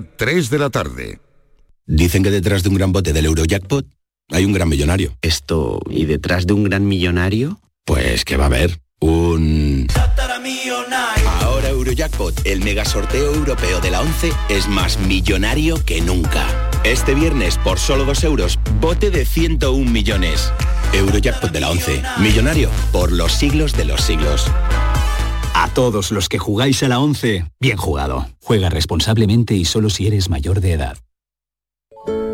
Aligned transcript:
3 0.00 0.50
de 0.50 0.58
la 0.58 0.70
tarde. 0.70 1.20
Dicen 1.86 2.22
que 2.22 2.30
detrás 2.30 2.62
de 2.62 2.70
un 2.70 2.76
gran 2.76 2.92
bote 2.92 3.12
del 3.12 3.26
Eurojackpot 3.26 3.86
hay 4.30 4.44
un 4.44 4.52
gran 4.52 4.68
millonario. 4.68 5.16
Esto, 5.20 5.80
¿y 5.90 6.06
detrás 6.06 6.46
de 6.46 6.54
un 6.54 6.64
gran 6.64 6.86
millonario? 6.86 7.60
Pues 7.84 8.24
que 8.24 8.36
va 8.36 8.44
a 8.44 8.46
haber 8.46 8.80
un... 9.00 9.86
Ahora 11.40 11.68
Eurojackpot, 11.68 12.46
el 12.46 12.62
mega 12.62 12.84
sorteo 12.84 13.34
europeo 13.34 13.80
de 13.80 13.90
la 13.90 14.00
11, 14.00 14.32
es 14.48 14.68
más 14.68 14.98
millonario 14.98 15.84
que 15.84 16.00
nunca. 16.00 16.46
Este 16.84 17.14
viernes, 17.14 17.58
por 17.58 17.78
solo 17.78 18.04
2 18.04 18.24
euros, 18.24 18.58
bote 18.80 19.10
de 19.10 19.26
101 19.26 19.90
millones. 19.90 20.52
Eurojackpot 20.92 21.50
de 21.50 21.60
la 21.60 21.70
11, 21.70 22.02
millonario 22.18 22.70
por 22.92 23.12
los 23.12 23.32
siglos 23.32 23.76
de 23.76 23.84
los 23.84 24.00
siglos. 24.00 24.50
A 25.54 25.68
todos 25.72 26.10
los 26.10 26.28
que 26.28 26.38
jugáis 26.38 26.82
a 26.82 26.88
la 26.88 26.98
11, 26.98 27.46
bien 27.60 27.76
jugado. 27.76 28.26
Juega 28.42 28.68
responsablemente 28.68 29.54
y 29.54 29.64
solo 29.64 29.88
si 29.88 30.06
eres 30.06 30.28
mayor 30.28 30.60
de 30.60 30.72
edad. 30.72 30.98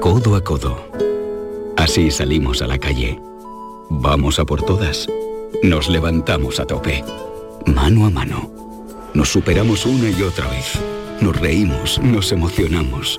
Codo 0.00 0.34
a 0.34 0.42
codo. 0.42 0.90
Así 1.76 2.10
salimos 2.10 2.62
a 2.62 2.66
la 2.66 2.78
calle. 2.78 3.20
Vamos 3.90 4.38
a 4.38 4.44
por 4.46 4.62
todas. 4.62 5.06
Nos 5.62 5.90
levantamos 5.90 6.58
a 6.60 6.66
tope. 6.66 7.04
Mano 7.66 8.06
a 8.06 8.10
mano. 8.10 8.50
Nos 9.12 9.28
superamos 9.28 9.84
una 9.84 10.08
y 10.08 10.22
otra 10.22 10.48
vez. 10.48 10.78
Nos 11.20 11.38
reímos, 11.38 12.00
nos 12.00 12.32
emocionamos. 12.32 13.18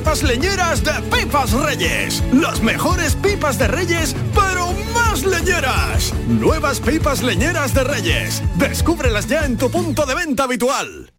Pipas 0.00 0.22
leñeras 0.22 0.82
de 0.82 0.92
Pipas 1.14 1.52
Reyes. 1.52 2.24
Las 2.32 2.62
mejores 2.62 3.14
pipas 3.16 3.58
de 3.58 3.68
Reyes, 3.68 4.16
pero 4.34 4.72
más 4.94 5.26
leñeras. 5.26 6.14
Nuevas 6.26 6.80
pipas 6.80 7.22
leñeras 7.22 7.74
de 7.74 7.84
Reyes. 7.84 8.42
Descúbrelas 8.56 9.26
ya 9.26 9.44
en 9.44 9.58
tu 9.58 9.70
punto 9.70 10.06
de 10.06 10.14
venta 10.14 10.44
habitual. 10.44 11.12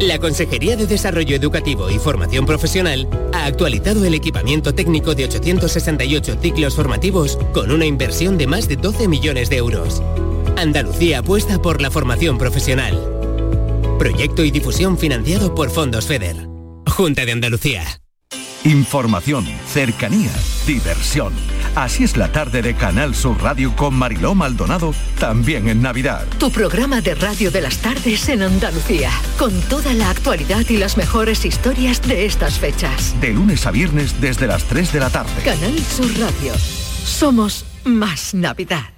La 0.00 0.20
Consejería 0.20 0.76
de 0.76 0.86
Desarrollo 0.86 1.34
Educativo 1.34 1.90
y 1.90 1.98
Formación 1.98 2.46
Profesional 2.46 3.08
ha 3.34 3.46
actualizado 3.46 4.04
el 4.04 4.14
equipamiento 4.14 4.72
técnico 4.72 5.16
de 5.16 5.24
868 5.24 6.38
ciclos 6.40 6.76
formativos 6.76 7.38
con 7.52 7.72
una 7.72 7.86
inversión 7.86 8.38
de 8.38 8.46
más 8.46 8.68
de 8.68 8.76
12 8.76 9.08
millones 9.08 9.50
de 9.50 9.56
euros. 9.56 10.00
Andalucía 10.56 11.18
apuesta 11.18 11.60
por 11.60 11.82
la 11.82 11.90
formación 11.90 12.38
profesional. 12.38 12.94
Proyecto 13.98 14.44
y 14.44 14.52
difusión 14.52 14.96
financiado 14.96 15.56
por 15.56 15.70
Fondos 15.70 16.06
FEDER. 16.06 16.57
Junta 16.98 17.24
de 17.24 17.30
Andalucía. 17.30 17.84
Información, 18.64 19.46
cercanía, 19.68 20.32
diversión. 20.66 21.32
Así 21.76 22.02
es 22.02 22.16
la 22.16 22.32
tarde 22.32 22.60
de 22.60 22.74
Canal 22.74 23.14
Sur 23.14 23.40
Radio 23.40 23.76
con 23.76 23.94
Mariló 23.94 24.34
Maldonado, 24.34 24.92
también 25.20 25.68
en 25.68 25.80
Navidad. 25.80 26.26
Tu 26.40 26.50
programa 26.50 27.00
de 27.00 27.14
radio 27.14 27.52
de 27.52 27.60
las 27.60 27.78
tardes 27.78 28.28
en 28.28 28.42
Andalucía, 28.42 29.12
con 29.38 29.52
toda 29.68 29.94
la 29.94 30.10
actualidad 30.10 30.64
y 30.68 30.76
las 30.76 30.96
mejores 30.96 31.44
historias 31.44 32.02
de 32.02 32.26
estas 32.26 32.58
fechas. 32.58 33.14
De 33.20 33.32
lunes 33.32 33.64
a 33.64 33.70
viernes 33.70 34.20
desde 34.20 34.48
las 34.48 34.64
3 34.64 34.92
de 34.92 34.98
la 34.98 35.10
tarde. 35.10 35.40
Canal 35.44 35.78
Sur 35.78 36.10
Radio. 36.18 36.52
Somos 37.04 37.64
más 37.84 38.34
Navidad. 38.34 38.97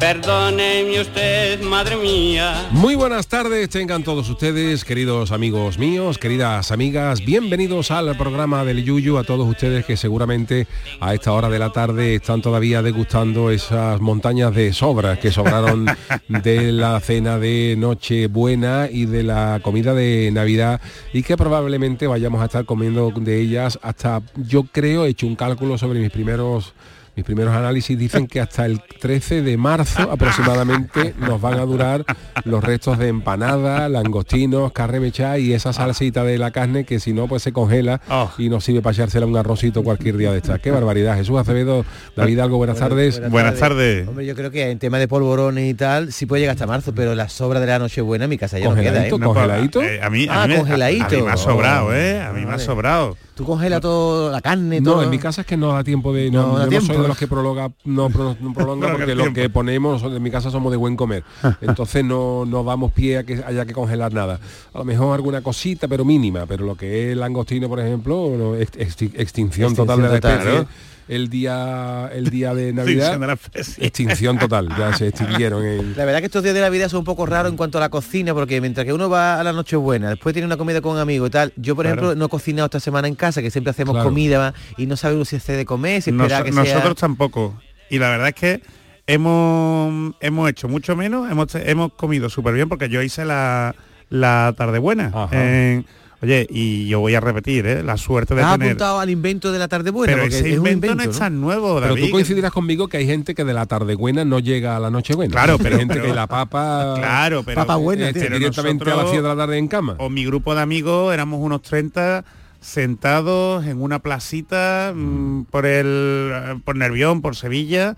Perdóneme 0.00 0.98
usted, 0.98 1.60
madre 1.60 1.94
mía. 1.94 2.68
Muy 2.70 2.94
buenas 2.94 3.26
tardes, 3.26 3.68
tengan 3.68 4.02
todos 4.02 4.30
ustedes, 4.30 4.82
queridos 4.82 5.30
amigos 5.30 5.76
míos, 5.76 6.16
queridas 6.16 6.72
amigas, 6.72 7.22
bienvenidos 7.22 7.90
al 7.90 8.16
programa 8.16 8.64
del 8.64 8.82
Yuyu, 8.82 9.18
a 9.18 9.24
todos 9.24 9.46
ustedes 9.46 9.84
que 9.84 9.98
seguramente 9.98 10.66
a 11.00 11.12
esta 11.12 11.32
hora 11.32 11.50
de 11.50 11.58
la 11.58 11.70
tarde 11.70 12.14
están 12.14 12.40
todavía 12.40 12.80
degustando 12.80 13.50
esas 13.50 14.00
montañas 14.00 14.54
de 14.54 14.72
sobras 14.72 15.18
que 15.18 15.30
sobraron 15.30 15.84
de 16.28 16.72
la 16.72 16.98
cena 17.00 17.38
de 17.38 17.74
Nochebuena 17.76 18.88
y 18.90 19.04
de 19.04 19.22
la 19.22 19.60
comida 19.62 19.92
de 19.92 20.30
Navidad 20.32 20.80
y 21.12 21.22
que 21.22 21.36
probablemente 21.36 22.06
vayamos 22.06 22.40
a 22.40 22.46
estar 22.46 22.64
comiendo 22.64 23.12
de 23.14 23.38
ellas 23.38 23.78
hasta, 23.82 24.22
yo 24.34 24.62
creo, 24.62 25.04
he 25.04 25.10
hecho 25.10 25.26
un 25.26 25.36
cálculo 25.36 25.76
sobre 25.76 26.00
mis 26.00 26.10
primeros 26.10 26.72
mis 27.20 27.26
primeros 27.26 27.54
análisis 27.54 27.98
dicen 27.98 28.26
que 28.26 28.40
hasta 28.40 28.64
el 28.64 28.80
13 28.80 29.42
de 29.42 29.58
marzo 29.58 30.10
aproximadamente 30.10 31.14
nos 31.18 31.38
van 31.38 31.58
a 31.60 31.66
durar 31.66 32.02
los 32.44 32.64
restos 32.64 32.96
de 32.98 33.08
empanada, 33.08 33.90
langostinos, 33.90 34.72
carne 34.72 35.00
mechada 35.00 35.38
y 35.38 35.52
esa 35.52 35.74
salsita 35.74 36.24
de 36.24 36.38
la 36.38 36.50
carne 36.50 36.84
que 36.84 36.98
si 36.98 37.12
no 37.12 37.28
pues 37.28 37.42
se 37.42 37.52
congela 37.52 38.00
y 38.38 38.48
nos 38.48 38.64
sirve 38.64 38.80
para 38.80 38.94
echársela 38.94 39.26
un 39.26 39.36
arrocito 39.36 39.82
cualquier 39.82 40.16
día 40.16 40.32
de 40.32 40.38
estas. 40.38 40.60
Qué 40.60 40.70
barbaridad. 40.70 41.16
Jesús 41.16 41.38
Acevedo, 41.38 41.84
David 42.16 42.38
Algo, 42.38 42.56
buenas 42.56 42.78
tardes. 42.78 43.20
Buenas 43.30 43.58
tardes. 43.58 44.08
Hombre, 44.08 44.24
yo 44.24 44.34
creo 44.34 44.50
que 44.50 44.70
en 44.70 44.78
tema 44.78 44.98
de 44.98 45.06
polvorones 45.06 45.68
y 45.70 45.74
tal, 45.74 46.12
sí 46.12 46.24
puede 46.24 46.40
llegar 46.40 46.54
hasta 46.54 46.66
marzo, 46.66 46.94
pero 46.94 47.14
la 47.14 47.28
sobra 47.28 47.60
de 47.60 47.66
la 47.66 47.78
Nochebuena 47.78 48.24
en 48.24 48.30
mi 48.30 48.38
casa 48.38 48.58
ya 48.58 48.70
no 48.70 48.74
queda, 48.76 49.06
¿eh? 49.06 49.10
¿Congeladito? 49.10 49.82
Eh, 49.82 50.00
a 50.02 50.08
mí, 50.08 50.26
a 50.26 50.42
Ah, 50.42 50.46
mí 50.46 50.54
me- 50.54 50.58
congeladito. 50.60 51.04
a 51.04 51.10
mí 51.10 51.22
me 51.22 51.30
ha 51.32 51.36
sobrado, 51.36 51.86
Oh, 51.88 51.92
¿eh? 51.94 52.20
A 52.22 52.32
mí 52.32 52.40
me 52.40 52.46
ha 52.46 52.50
vale. 52.52 52.64
sobrado. 52.64 53.16
Tú 53.34 53.44
congelas 53.46 53.80
todo 53.80 54.30
la 54.30 54.40
carne, 54.42 54.82
todo. 54.82 54.96
No, 54.96 55.02
en 55.02 55.08
mi 55.10 55.18
casa 55.18 55.40
es 55.42 55.46
que 55.46 55.56
no 55.56 55.72
da 55.72 55.82
tiempo 55.82 56.12
de... 56.12 56.30
No, 56.30 56.48
No 56.48 56.58
da 56.58 56.64
yo 56.64 56.70
tiempo. 56.70 56.88
no 56.88 56.94
soy 56.94 57.02
de 57.02 57.08
los 57.10 57.18
que 57.18 57.26
prologa, 57.26 57.70
no, 57.84 58.08
pro- 58.10 58.36
no 58.40 58.52
prolonga 58.54 58.90
porque 58.92 59.14
lo 59.14 59.32
que 59.32 59.48
ponemos 59.50 60.02
en 60.02 60.22
mi 60.22 60.30
casa 60.30 60.50
somos 60.50 60.70
de 60.72 60.76
buen 60.78 60.96
comer. 60.96 61.22
Entonces 61.60 62.04
no, 62.04 62.44
no 62.46 62.64
damos 62.64 62.92
pie 62.92 63.18
a 63.18 63.24
que 63.24 63.42
haya 63.46 63.66
que 63.66 63.72
congelar 63.72 64.12
nada. 64.12 64.40
A 64.72 64.78
lo 64.78 64.84
mejor 64.84 65.14
alguna 65.14 65.42
cosita, 65.42 65.86
pero 65.88 66.04
mínima. 66.04 66.46
Pero 66.46 66.64
lo 66.64 66.74
que 66.76 67.06
es 67.06 67.12
el 67.12 67.20
langostino, 67.20 67.68
por 67.68 67.80
ejemplo, 67.80 68.56
extinción, 68.56 69.74
total 69.74 70.02
de 70.02 70.08
la 70.08 70.14
total, 70.14 70.38
especie. 70.38 70.58
¿no? 70.60 70.66
El 71.10 71.28
día, 71.28 72.08
el 72.14 72.30
día 72.30 72.54
de 72.54 72.72
Navidad, 72.72 72.88
Extinción 73.16 73.20
de 73.20 73.26
la 73.26 73.32
especie. 73.32 73.84
extinción 73.86 74.38
total. 74.38 74.68
Ya 74.78 74.92
se 74.96 75.08
extinguieron. 75.08 75.94
La 75.96 76.04
verdad 76.04 76.20
que 76.20 76.26
estos 76.26 76.42
días 76.44 76.54
de 76.54 76.60
Navidad 76.60 76.88
son 76.88 77.00
un 77.00 77.04
poco 77.04 77.26
raros 77.26 77.50
en 77.50 77.56
cuanto 77.56 77.78
a 77.78 77.80
la 77.80 77.88
cocina, 77.88 78.32
porque 78.32 78.60
mientras 78.60 78.86
que 78.86 78.92
uno 78.92 79.10
va 79.10 79.40
a 79.40 79.42
la 79.42 79.52
Nochebuena, 79.52 80.10
después 80.10 80.32
tiene 80.34 80.46
una 80.46 80.56
comida 80.56 80.80
con 80.80 80.98
amigos 80.98 81.26
y 81.28 81.30
tal, 81.32 81.52
yo 81.56 81.74
por 81.74 81.84
Claro. 81.84 82.00
ejemplo 82.00 82.14
no 82.14 82.26
he 82.26 82.28
cocinado 82.28 82.66
esta 82.66 82.78
semana 82.78 83.08
en 83.08 83.16
casa, 83.16 83.42
que 83.42 83.50
siempre 83.50 83.72
hacemos 83.72 83.94
Claro. 83.94 84.08
comida 84.08 84.54
y 84.76 84.86
no 84.86 84.96
sabemos 84.96 85.28
si 85.28 85.34
hace 85.36 85.54
de 85.54 85.64
comer, 85.64 86.00
si 86.00 86.10
espera 86.10 86.38
Nos- 86.38 86.44
que 86.44 86.50
nosotros 86.52 86.82
sea... 86.84 86.94
tampoco. 86.94 87.60
Y 87.90 87.98
la 87.98 88.08
verdad 88.10 88.28
es 88.28 88.34
que 88.34 88.62
hemos, 89.08 90.14
hemos 90.20 90.48
hecho 90.48 90.68
mucho 90.68 90.94
menos, 90.96 91.30
hemos, 91.30 91.52
hemos 91.56 91.92
comido 91.94 92.30
súper 92.30 92.54
bien 92.54 92.68
porque 92.68 92.88
yo 92.88 93.02
hice 93.02 93.24
la, 93.24 93.74
la 94.10 94.54
tarde 94.56 94.78
buena. 94.78 95.10
Ajá. 95.12 95.28
en- 95.32 95.86
oye, 96.22 96.46
y 96.50 96.86
yo 96.88 97.00
voy 97.00 97.14
a 97.14 97.20
repetir, 97.20 97.66
¿eh? 97.66 97.82
la 97.82 97.96
suerte 97.96 98.34
de 98.34 98.42
¿Has 98.42 98.52
tener... 98.52 98.68
apuntado 98.68 99.00
al 99.00 99.10
invento 99.10 99.50
de 99.52 99.58
la 99.58 99.68
tarde 99.68 99.90
buena? 99.90 100.12
Pero 100.14 100.26
ese 100.26 100.38
es 100.38 100.58
un 100.58 100.66
invento, 100.66 100.86
no 100.86 100.92
invento, 100.92 101.10
es 101.12 101.18
tan 101.18 101.40
nuevo, 101.40 101.80
Pero 101.80 101.96
tú 101.96 102.10
coincidirás 102.10 102.50
conmigo 102.52 102.88
que 102.88 102.96
hay 102.98 103.06
gente 103.06 103.34
que 103.34 103.44
de 103.44 103.52
la 103.54 103.66
tarde 103.66 103.94
buena 103.94 104.24
no 104.24 104.38
llega 104.38 104.76
a 104.76 104.80
la 104.80 104.90
noche 104.90 105.14
buena. 105.14 105.32
Claro, 105.32 105.58
pero- 105.58 105.76
hay 105.76 105.80
gente 105.80 105.94
pero- 105.94 106.06
que 106.06 106.14
la 106.14 106.26
papa 106.26 106.94
Claro, 106.98 107.42
pero... 107.42 107.54
Papa 107.56 107.76
buena, 107.76 108.08
este, 108.08 108.20
pero 108.20 108.38
directamente 108.38 108.84
a 108.84 108.86
las 108.88 108.96
nosotros- 108.96 109.10
7 109.12 109.22
de 109.22 109.28
la 109.28 109.36
tarde 109.36 109.58
en 109.58 109.68
cama. 109.68 109.94
o 109.98 110.10
mi 110.10 110.24
grupo 110.24 110.54
de 110.54 110.60
amigos 110.62 111.12
éramos 111.14 111.40
unos 111.40 111.62
30 111.62 112.24
sentados 112.60 113.64
en 113.66 113.80
una 113.80 113.98
placita 114.00 114.92
mm, 114.94 115.44
por 115.44 115.66
el 115.66 116.60
por 116.64 116.76
Nervión, 116.76 117.22
por 117.22 117.34
Sevilla, 117.36 117.96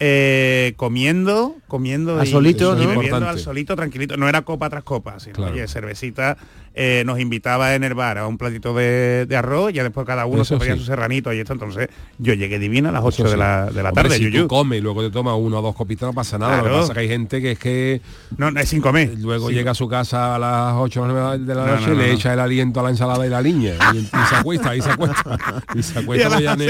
eh, 0.00 0.74
comiendo, 0.76 1.56
comiendo 1.68 2.22
y, 2.22 2.26
solito, 2.26 2.64
y 2.64 2.72
¿no? 2.72 2.76
bebiendo 2.76 3.02
Importante. 3.04 3.30
al 3.30 3.38
solito, 3.38 3.76
tranquilito. 3.76 4.16
No 4.16 4.28
era 4.28 4.42
copa 4.42 4.68
tras 4.68 4.84
copa, 4.84 5.18
sino 5.20 5.36
Claro. 5.36 5.52
oye, 5.52 5.66
cervecita. 5.68 6.36
Eh, 6.74 7.02
nos 7.06 7.20
invitaba 7.20 7.74
en 7.74 7.84
el 7.84 7.94
bar 7.94 8.18
a 8.18 8.26
un 8.26 8.38
platito 8.38 8.74
de, 8.74 9.26
de 9.26 9.36
arroz 9.36 9.70
y 9.70 9.74
ya 9.74 9.82
después 9.82 10.06
cada 10.06 10.26
uno 10.26 10.42
Eso 10.42 10.54
se 10.54 10.58
ponía 10.58 10.74
sí. 10.74 10.80
su 10.80 10.86
serranito 10.86 11.32
y 11.32 11.38
esto. 11.38 11.52
Entonces 11.52 11.88
yo 12.18 12.34
llegué 12.34 12.58
divina 12.58 12.88
a 12.88 12.92
las 12.92 13.02
8 13.04 13.14
Eso 13.14 13.24
de 13.24 13.30
sí. 13.32 13.38
la, 13.38 13.66
de 13.66 13.82
la 13.82 13.88
Hombre, 13.90 14.02
tarde, 14.04 14.16
si 14.18 14.24
Yuyu. 14.24 14.42
tú 14.42 14.48
comes 14.48 14.78
y 14.78 14.82
luego 14.82 15.02
te 15.02 15.10
tomas 15.10 15.34
uno 15.38 15.58
o 15.58 15.62
dos 15.62 15.74
copitas 15.74 16.06
no 16.08 16.12
pasa 16.14 16.38
nada. 16.38 16.56
Lo 16.58 16.62
que 16.62 16.68
Claro. 16.68 16.80
pasa 16.82 16.94
que 16.94 17.00
hay 17.00 17.08
gente 17.08 17.40
que 17.42 17.50
es 17.52 17.58
que 17.58 18.00
No, 18.36 18.50
no 18.50 18.60
es 18.60 18.68
sin 18.68 18.80
comer. 18.80 19.12
luego 19.18 19.48
Sí. 19.48 19.54
llega 19.54 19.72
a 19.72 19.74
su 19.74 19.88
casa 19.88 20.34
a 20.34 20.38
las 20.38 20.74
8 20.76 21.02
o 21.02 21.06
9 21.06 21.38
de 21.44 21.54
la 21.54 21.66
No, 21.66 21.72
noche 21.74 21.86
no, 21.88 21.92
y 21.94 21.96
le 21.96 22.02
no, 22.04 22.08
no. 22.08 22.14
echa 22.18 22.32
el 22.32 22.40
aliento 22.40 22.80
a 22.80 22.82
la 22.84 22.90
ensalada 22.90 23.26
y 23.26 23.30
la 23.30 23.42
niña 23.42 23.72
y, 23.94 23.98
y 23.98 24.04
se 24.06 24.16
acuesta, 24.36 24.74
y 24.76 24.80
se 24.82 24.90
acuesta. 24.90 25.38
Y 25.74 25.82
se 25.82 25.98
acuesta 25.98 26.40
Y 26.40 26.42
ya, 26.44 26.56
ni, 26.56 26.66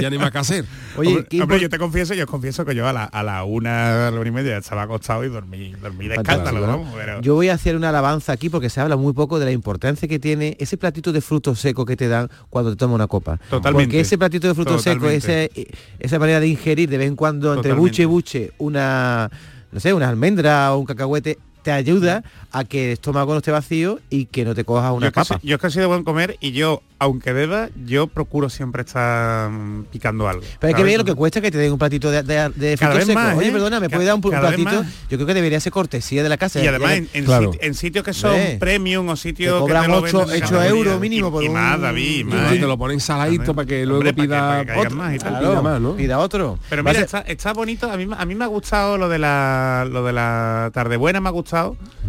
ya 0.00 0.10
ni 0.10 0.18
más 0.18 0.30
que 0.30 0.38
hacer. 0.38 0.64
Oye, 0.96 1.26
hombre, 1.40 1.60
yo 1.60 1.68
te 1.68 1.78
confieso, 1.78 2.14
yo 2.14 2.24
os 2.24 2.30
confieso 2.30 2.64
que 2.64 2.74
yo 2.74 2.86
a 2.86 2.92
la, 2.92 3.04
a 3.04 3.22
la 3.22 3.44
una, 3.44 4.08
a 4.08 4.10
la 4.10 4.18
una 4.20 4.28
y 4.28 4.32
media 4.32 4.56
estaba 4.58 4.82
acostado 4.82 5.24
y 5.24 5.28
dormí, 5.28 5.72
dormí 5.80 6.08
de 6.08 6.16
escándalo, 6.16 6.84
Yo 7.22 7.34
voy 7.34 7.48
a 7.48 7.54
hacer 7.54 7.76
una 7.76 7.88
alabanza 7.90 8.32
aquí 8.32 8.48
porque 8.50 8.68
se 8.70 8.80
habla 8.80 8.96
muy 8.96 9.12
poco 9.12 9.37
de 9.38 9.44
la 9.46 9.52
importancia 9.52 10.08
que 10.08 10.18
tiene 10.18 10.56
ese 10.60 10.76
platito 10.76 11.12
de 11.12 11.20
frutos 11.20 11.60
secos 11.60 11.86
que 11.86 11.96
te 11.96 12.08
dan 12.08 12.28
cuando 12.50 12.70
te 12.70 12.76
tomas 12.76 12.94
una 12.94 13.06
copa. 13.06 13.38
Totalmente. 13.50 13.86
Porque 13.86 14.00
ese 14.00 14.18
platito 14.18 14.48
de 14.48 14.54
frutos 14.54 14.82
secos, 14.82 15.12
esa 15.12 16.18
manera 16.18 16.40
de 16.40 16.48
ingerir 16.48 16.88
de 16.88 16.98
vez 16.98 17.08
en 17.08 17.16
cuando 17.16 17.54
entre 17.54 17.70
Totalmente. 17.70 17.80
buche 17.80 18.02
y 18.02 18.06
buche 18.06 18.52
una, 18.58 19.30
no 19.72 19.80
sé, 19.80 19.92
una 19.92 20.08
almendra 20.08 20.74
o 20.74 20.78
un 20.78 20.86
cacahuete, 20.86 21.38
te 21.68 21.72
ayuda 21.72 22.22
a 22.50 22.64
que 22.64 22.86
el 22.86 22.92
estómago 22.94 23.32
no 23.32 23.38
esté 23.40 23.50
vacío 23.50 24.00
y 24.08 24.24
que 24.24 24.42
no 24.42 24.54
te 24.54 24.64
cojas 24.64 24.88
yo, 24.90 24.94
una 24.94 25.10
papa. 25.10 25.24
soy- 25.26 25.38
yo 25.42 25.56
es 25.56 25.60
que 25.60 25.68
soy 25.68 25.80
de 25.80 25.86
buen 25.86 26.02
comer 26.02 26.38
y 26.40 26.52
yo, 26.52 26.80
aunque 26.98 27.34
beba, 27.34 27.68
yo 27.84 28.06
procuro 28.06 28.48
siempre 28.48 28.80
estar 28.82 29.50
picando 29.92 30.26
algo. 30.28 30.42
Pero 30.58 30.68
hay 30.68 30.74
que 30.74 30.82
ver 30.82 30.96
lo 30.96 31.04
que 31.04 31.14
cuesta 31.14 31.42
que 31.42 31.50
te 31.50 31.58
den 31.58 31.72
un 31.72 31.78
platito 31.78 32.10
de, 32.10 32.22
de, 32.22 32.48
de 32.48 32.76
frutos 32.78 33.00
secos. 33.04 33.14
más, 33.14 33.36
Oye, 33.36 33.48
¿eh? 33.48 33.52
perdona, 33.52 33.80
¿me 33.80 33.90
puede 33.90 34.06
dar 34.06 34.14
un 34.14 34.22
platito? 34.22 34.82
Yo 35.10 35.18
creo 35.18 35.26
que 35.26 35.34
debería 35.34 35.60
ser 35.60 35.72
cortesía 35.72 36.22
de 36.22 36.28
la 36.30 36.38
casa. 36.38 36.64
Y 36.64 36.66
además 36.66 36.90
ya- 36.92 36.96
en, 36.96 37.08
en 37.12 37.24
Claro. 37.26 37.52
sit- 37.52 37.58
en 37.60 37.74
sitios 37.74 38.02
que 38.02 38.14
son 38.14 38.34
premium 38.58 39.06
o 39.10 39.16
sitios 39.16 39.52
que 39.52 39.60
cobran 39.60 39.82
te 39.82 39.88
lo 39.88 39.98
ocho- 39.98 40.18
venden 40.20 40.36
en 40.38 40.42
ocho 40.44 40.54
categoría. 40.54 40.70
euros 40.70 41.00
mínimo 41.00 41.28
y, 41.28 41.30
por 41.30 41.44
y 41.44 41.48
un- 41.48 41.52
más, 41.52 41.80
David, 41.82 42.18
Y 42.20 42.24
más. 42.24 42.50
te 42.50 42.58
lo 42.60 42.78
ponen 42.78 42.98
saladito 43.00 43.54
para 43.54 43.66
que 43.66 43.84
luego 43.84 43.98
Hombre, 44.00 44.14
pida 44.14 44.40
para 44.40 44.60
que 44.62 44.66
caigan 44.68 44.86
otro, 44.86 44.96
más 44.96 45.14
y 45.14 45.18
tal. 45.18 45.28
pida 45.28 45.38
Claro, 45.40 45.62
más, 45.62 45.80
¿no? 45.82 45.96
pida 45.96 46.18
otro. 46.18 46.58
Pero 46.70 46.82
mira, 46.82 46.94
ser- 46.94 47.04
está, 47.04 47.20
está 47.20 47.52
bonito. 47.52 47.90
A 47.92 47.96
mí, 47.98 48.08
a 48.16 48.24
mí 48.24 48.34
me 48.34 48.44
ha 48.44 48.48
gustado 48.48 48.96
lo 48.96 49.10
de 49.10 49.18
la 49.18 49.86
lo 49.90 50.02
de 50.06 50.14
la 50.14 50.70
tarde 50.72 50.96
buena, 50.96 51.20
me 51.20 51.28
ha 51.28 51.32
gustado. 51.32 51.57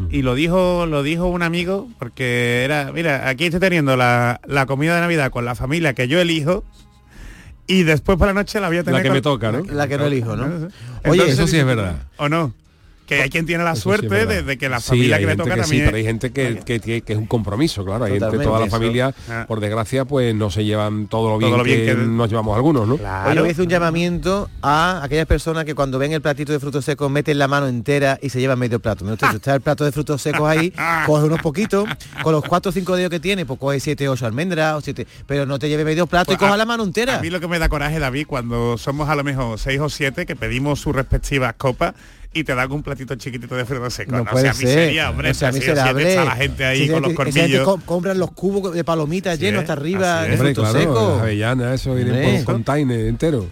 Y 0.10 0.22
lo 0.22 0.34
dijo 0.36 0.86
lo 0.86 1.04
dijo 1.04 1.28
un 1.28 1.44
amigo, 1.44 1.88
porque 2.00 2.64
era, 2.64 2.92
mira, 2.94 3.28
aquí 3.30 3.46
estoy 3.46 3.60
teniendo 3.60 3.96
la, 3.98 4.40
la 4.48 4.66
comida 4.66 4.96
de 4.96 5.02
Navidad 5.02 5.30
con 5.32 5.46
la 5.46 5.56
familia 5.56 5.94
que 5.94 6.08
yo 6.08 6.20
elijo. 6.20 6.64
Y 7.68 7.84
después 7.84 8.18
por 8.18 8.28
la 8.28 8.34
noche 8.34 8.60
la 8.60 8.68
voy 8.68 8.78
a 8.78 8.84
tener 8.84 8.98
La 9.00 9.04
que 9.04 9.10
con- 9.10 9.16
me 9.18 9.22
toca, 9.22 9.52
¿no? 9.52 9.64
La 9.72 9.88
que 9.88 9.98
no 9.98 10.06
elijo, 10.06 10.36
¿no? 10.36 10.46
Entonces, 10.46 10.74
Oye, 11.06 11.30
Eso 11.30 11.46
sí 11.48 11.58
es 11.58 11.66
verdad. 11.66 11.98
¿O 12.18 12.28
no? 12.30 12.54
Que 13.18 13.24
hay 13.24 13.30
quien 13.30 13.46
tiene 13.46 13.64
la 13.64 13.72
Eso 13.72 13.78
sí 13.80 13.84
suerte 13.84 14.08
verdad. 14.08 14.36
de, 14.36 14.44
de 14.44 14.58
que 14.58 14.70
la 14.70 14.80
Sí, 14.80 14.88
familia 14.90 15.18
que 15.20 15.26
le 15.26 15.36
toca 15.36 15.56
que 15.56 15.64
sí, 15.64 15.70
también. 15.70 15.86
pero 15.86 15.98
hay 15.98 16.04
gente 16.04 16.32
que, 16.32 16.60
que, 16.66 16.80
que- 16.80 17.02
que 17.02 17.14
es 17.14 17.20
un 17.20 17.26
compromiso, 17.26 17.84
claro. 17.84 18.06
Hay 18.06 18.12
gente, 18.20 18.38
toda 18.38 18.60
la 18.60 18.66
eso. 18.68 18.76
familia, 18.76 19.14
Ah. 19.30 19.46
por 19.48 19.60
desgracia, 19.60 20.06
pues 20.06 20.34
no 20.36 20.50
se 20.52 20.64
llevan 20.64 21.08
todo 21.08 21.30
lo 21.30 21.38
bien, 21.40 21.50
Todo 21.50 21.58
lo 21.58 21.64
bien 21.64 21.80
que, 21.80 21.86
que- 21.88 21.96
nos 21.96 22.30
llevamos 22.30 22.56
algunos, 22.56 22.88
¿no? 22.88 22.98
Claro. 22.98 23.32
Oye, 23.32 23.40
voy 23.40 23.50
a 23.50 23.52
hacer 23.52 23.64
un 23.66 23.70
llamamiento 23.72 24.50
a 24.62 25.02
aquellas 25.04 25.26
personas 25.26 25.66
que 25.66 25.74
cuando 25.76 25.98
ven 26.00 26.12
el 26.14 26.22
platito 26.22 26.52
de 26.54 26.60
frutos 26.60 26.86
secos 26.86 27.10
meten 27.10 27.38
la 27.40 27.48
mano 27.48 27.68
entera 27.68 28.20
y 28.22 28.30
se 28.30 28.40
llevan 28.40 28.60
medio 28.60 28.80
plato. 28.80 29.04
Mira 29.04 29.16
usted, 29.16 29.36
está 29.36 29.56
el 29.56 29.62
plato 29.62 29.84
de 29.86 29.92
frutos 29.92 30.22
secos 30.22 30.48
ahí, 30.48 30.72
coge 31.06 31.26
unos 31.26 31.42
poquitos, 31.42 31.88
con 32.22 32.32
los 32.34 32.44
cuatro 32.44 32.70
o 32.70 32.72
cinco 32.74 32.96
dedos 32.96 33.10
que 33.10 33.20
tiene, 33.20 33.46
pues 33.46 33.60
coge 33.60 33.80
siete, 33.80 34.08
ocho 34.08 34.26
almendras 34.26 34.76
o 34.76 34.82
siete, 34.82 35.08
pero 35.26 35.46
no 35.46 35.58
te 35.58 35.68
lleve 35.68 35.84
medio 35.84 36.06
plato 36.08 36.28
Pues 36.28 36.38
y 36.38 36.40
coja 36.40 36.54
a- 36.54 36.58
la 36.58 36.66
mano 36.66 36.84
entera. 36.84 37.18
A 37.18 37.22
mí 37.22 37.30
lo 37.30 37.40
que 37.40 37.48
me 37.48 37.58
da 37.60 37.70
coraje, 37.70 37.98
David, 38.00 38.28
cuando 38.28 38.78
somos 38.78 39.10
a 39.10 39.16
lo 39.16 39.24
mejor 39.24 39.58
seis 39.58 39.80
o 39.80 39.90
siete 39.90 40.26
que 40.26 40.36
pedimos 40.36 40.80
sus 40.80 40.96
respectivas 40.96 41.56
copas 41.58 41.94
y 42.32 42.44
te 42.44 42.54
dan 42.54 42.72
un 42.72 42.84
platito 42.84 43.16
chiquitito 43.16 43.56
de 43.56 43.66
frutos 43.66 43.94
secos. 43.94 44.12
No, 44.14 44.20
No, 44.20 44.26
puede 44.32 44.44
sea 44.46 44.54
ser, 44.54 44.66
miseria, 44.68 45.10
hombre. 45.10 45.30
no 45.30 45.34
sea 45.34 45.52
miserable. 45.52 46.10
Está 46.10 46.26
la 46.26 46.36
gente 46.36 46.64
ahí 46.66 46.84
Sí, 46.86 46.90
con 46.90 47.02
los 47.02 47.14
colmillos. 47.14 47.66
co- 47.66 47.82
compran 47.86 48.20
los 48.20 48.32
cubos 48.32 48.74
de 48.74 48.84
palomitas 48.84 49.40
llenos 49.40 49.62
hasta 49.62 49.74
arriba 49.74 50.24
de 50.24 50.38
frutos 50.38 50.70
claro, 50.70 50.80
secos. 50.80 51.22
avellanas, 51.22 51.82
eso 51.82 51.92
un 51.94 52.44
container 52.44 53.08
entero. 53.08 53.48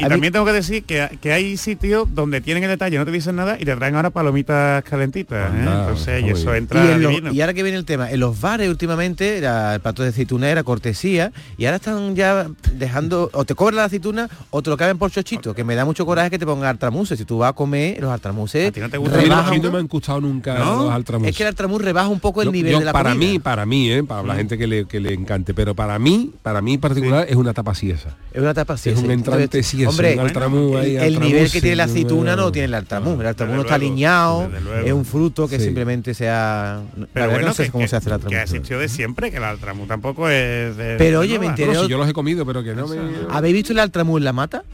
Y 0.00 0.04
A 0.04 0.06
mí- 0.08 0.10
también 0.14 0.32
tengo 0.32 0.46
que 0.46 0.52
decir 0.52 0.82
que, 0.84 1.18
que 1.20 1.32
hay 1.32 1.56
sitios 1.56 2.08
donde 2.14 2.40
tienen 2.40 2.64
el 2.64 2.70
detalle, 2.70 2.96
no 2.98 3.04
te 3.04 3.10
dicen 3.12 3.36
nada 3.36 3.56
y 3.60 3.64
te 3.64 3.76
traen 3.76 3.94
ahora 3.96 4.10
palomitas 4.10 4.82
calentitas. 4.84 5.52
¿eh? 5.54 5.58
Entonces, 5.58 6.24
y 6.24 6.30
eso 6.30 6.44
bien. 6.46 6.56
entra 6.56 6.84
Y, 6.84 6.90
en 6.92 7.02
lo- 7.02 7.08
divino. 7.10 7.32
y 7.32 7.40
ahora 7.40 7.54
que 7.54 7.62
viene 7.62 7.76
el 7.78 7.84
tema, 7.84 8.10
en 8.10 8.18
los 8.20 8.40
bares 8.40 8.68
últimamente 8.68 9.36
era 9.38 9.74
el 9.74 9.80
plato 9.80 10.02
de 10.02 10.08
aceituna 10.08 10.48
era 10.48 10.62
cortesía 10.62 11.32
y 11.58 11.66
ahora 11.66 11.76
están 11.76 12.16
ya 12.16 12.46
dejando, 12.74 13.30
o 13.32 13.44
te 13.44 13.54
cobran 13.54 13.76
la 13.76 13.84
aceituna 13.84 14.28
o 14.50 14.62
te 14.62 14.70
lo 14.70 14.76
caben 14.76 14.96
por 14.98 15.10
chochito, 15.10 15.54
que 15.54 15.64
me 15.64 15.74
da 15.74 15.84
mucho 15.84 16.06
coraje 16.06 16.30
que 16.30 16.38
te 16.38 16.46
pongan 16.46 16.68
altramuses. 16.70 17.18
Si 17.18 17.24
tú 17.24 17.38
vas 17.38 17.50
a 17.50 17.52
comer, 17.52 18.00
los 18.00 18.10
altramuses 18.10 18.68
¿A 18.68 18.72
ti 18.72 18.80
no 18.80 18.88
te 18.88 18.96
gusta? 18.98 19.18
A 19.18 19.22
mí, 19.22 19.28
no, 19.28 19.34
a 19.34 19.38
rebajan- 19.42 19.50
mí 19.54 19.60
no 19.60 19.70
me 19.72 19.78
han 19.78 19.86
gustado 19.86 20.20
nunca 20.20 20.58
¿No? 20.58 20.84
los 20.84 20.92
altramuses. 20.92 21.30
Es 21.30 21.36
que 21.36 21.42
el 21.42 21.48
altramuz 21.48 21.82
rebaja 21.82 22.08
un 22.08 22.20
poco 22.20 22.40
el 22.42 22.46
Yo- 22.46 22.52
nivel 22.52 22.72
yo 22.72 22.78
de 22.78 22.84
la 22.86 22.92
para 22.92 23.10
comida. 23.12 23.30
mí, 23.32 23.38
para 23.38 23.66
mí, 23.66 23.90
¿eh? 23.90 24.02
para 24.02 24.22
la 24.22 24.34
gente 24.34 24.56
que 24.56 24.66
le, 24.66 24.84
que 24.86 25.00
le 25.00 25.12
encante, 25.12 25.52
pero 25.54 25.74
para 25.74 25.98
mí, 25.98 26.32
para 26.42 26.60
mí 26.62 26.74
en 26.74 26.80
particular 26.80 27.26
es 27.28 27.36
una 27.36 27.52
tapa 27.52 27.74
siesa. 27.74 28.16
Es 28.32 28.40
una 28.40 28.54
tapa 28.54 28.74
así. 28.74 28.90
Es 28.90 28.98
un 28.98 29.10
entrante 29.10 29.58
es 29.58 29.66
Hombre, 29.90 30.14
un 30.14 30.20
altramuz 30.20 30.76
ahí, 30.76 30.96
el, 30.96 31.20
nivel 31.20 31.50
que 31.50 31.60
tiene 31.60 31.76
la 31.76 31.84
aceituna 31.84 32.36
no 32.36 32.50
tiene 32.50 32.66
el 32.66 32.74
altramuz. 32.74 33.20
El 33.20 33.26
altramuz 33.26 33.56
no 33.56 33.62
está 33.62 33.78
luego. 33.78 34.86
es 34.86 34.92
un 34.92 35.04
fruto 35.04 35.46
que 35.48 35.58
Sí. 35.58 35.64
simplemente 35.66 36.14
sea... 36.14 36.82
Pero 37.12 37.30
bueno, 37.30 37.48
no 37.48 37.54
sé 37.54 37.64
que, 37.64 37.70
cómo 37.70 37.82
que- 37.84 37.88
se 37.88 37.96
hace 37.96 38.08
el 38.08 38.10
que 38.10 38.14
altramuz. 38.26 38.38
existió 38.42 38.78
de 38.78 38.88
siempre, 38.88 39.30
que 39.30 39.36
el 39.36 39.44
altramuz 39.44 39.88
tampoco 39.88 40.28
es 40.28 40.76
de... 40.76 40.96
Pero, 40.98 41.20
de 41.20 41.26
oye, 41.26 41.38
me 41.38 41.46
enteré- 41.46 41.74
No, 41.74 41.82
si 41.84 41.88
yo 41.90 41.98
los 41.98 42.08
he 42.08 42.12
comido, 42.12 42.44
pero 42.46 42.62
que 42.62 42.74
no 42.74 42.86
me... 42.86 42.96
¿Habéis 43.30 43.54
visto 43.54 43.72
el 43.72 43.78
altramuz 43.80 44.18
en 44.18 44.24
la 44.24 44.32
mata? 44.32 44.64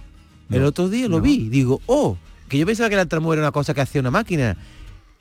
El 0.50 0.62
otro 0.64 0.88
día 0.88 1.08
lo 1.08 1.20
vi. 1.20 1.48
Digo, 1.48 1.80
oh, 1.86 2.16
que 2.48 2.58
yo 2.58 2.66
pensaba 2.66 2.88
que 2.88 2.94
el 2.94 3.00
altramuz 3.00 3.32
era 3.34 3.42
una 3.42 3.52
cosa 3.52 3.74
que 3.74 3.80
hacía 3.80 4.00
una 4.00 4.10
máquina. 4.10 4.56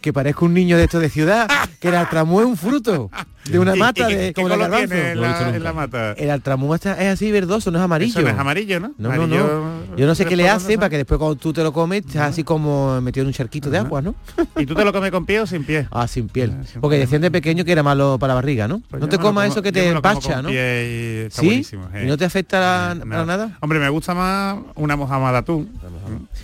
Que 0.01 0.13
parezca 0.13 0.45
un 0.45 0.53
niño 0.53 0.77
de 0.77 0.83
esto 0.83 0.99
de 0.99 1.09
ciudad, 1.09 1.47
que 1.79 1.87
el 1.87 1.95
altramuz 1.95 2.41
es 2.41 2.47
un 2.47 2.57
fruto 2.57 3.09
de 3.49 3.59
una 3.59 3.75
¿Y- 3.75 3.79
mata 3.79 4.09
y 4.11 4.15
de 4.15 4.27
qué 4.27 4.33
como 4.33 4.47
color 4.49 4.59
garbanzo. 4.61 4.87
tiene 4.87 5.11
en 5.11 5.21
la, 5.21 5.49
en 5.55 5.63
la 5.63 5.73
mata? 5.73 6.11
El 6.13 6.29
altramuz 6.31 6.75
está- 6.75 7.01
es 7.01 7.13
así 7.13 7.31
verdoso, 7.31 7.69
no 7.71 7.77
es 7.77 7.83
amarillo. 7.83 8.11
Eso 8.19 8.21
no 8.21 8.29
es 8.29 8.37
amarillo, 8.39 8.79
¿no? 8.79 8.87
No, 8.97 9.09
no, 9.09 9.23
Amarillo- 9.23 9.47
no. 9.89 9.95
Yo 9.97 10.05
no 10.07 10.15
sé 10.15 10.25
qué 10.25 10.35
le 10.35 10.49
hace 10.49 10.73
no 10.73 10.79
para 10.79 10.89
que 10.89 10.97
después 10.97 11.17
cuando 11.19 11.35
tú 11.35 11.53
te 11.53 11.61
lo 11.63 11.71
comes, 11.71 12.05
estás 12.05 12.29
así 12.31 12.43
como 12.43 12.99
metido 13.01 13.21
en 13.23 13.27
un 13.27 13.33
charquito 13.33 13.69
de 13.69 13.77
agua, 13.77 14.01
¿no? 14.01 14.15
¿Y 14.57 14.65
tú 14.65 14.73
te 14.75 14.83
lo 14.83 14.91
comes 14.91 15.11
con 15.11 15.25
pie 15.25 15.39
o 15.41 15.47
sin 15.47 15.63
pie? 15.63 15.87
Ah, 15.91 16.07
sin 16.07 16.27
piel. 16.27 16.53
Ah, 16.59 16.63
sin 16.71 16.81
Porque 16.81 16.97
decían 16.97 17.21
de 17.21 17.31
pequeño 17.31 17.63
que 17.65 17.71
era 17.71 17.83
malo 17.83 18.17
para 18.19 18.29
la 18.31 18.35
barriga, 18.35 18.67
¿no? 18.67 18.81
Pues 18.89 18.99
no 19.01 19.07
te 19.07 19.17
comas 19.17 19.49
eso 19.51 19.61
que 19.61 19.71
te 19.71 19.89
empacha, 19.89 20.41
¿no? 20.41 20.49
pie 20.49 21.21
y 21.23 21.25
está 21.27 21.41
¿Sí? 21.41 21.47
buenísimo, 21.47 21.87
eh. 21.93 22.03
¿Y 22.03 22.07
no 22.07 22.17
te 22.17 22.25
afecta 22.25 22.93
Eh, 22.97 22.99
para 23.07 23.25
nada? 23.25 23.57
Hombre, 23.61 23.79
me 23.79 23.89
gusta 23.89 24.13
más 24.13 24.57
una 24.75 24.95
mojama 24.95 25.31
de 25.31 25.37
atún. 25.37 25.69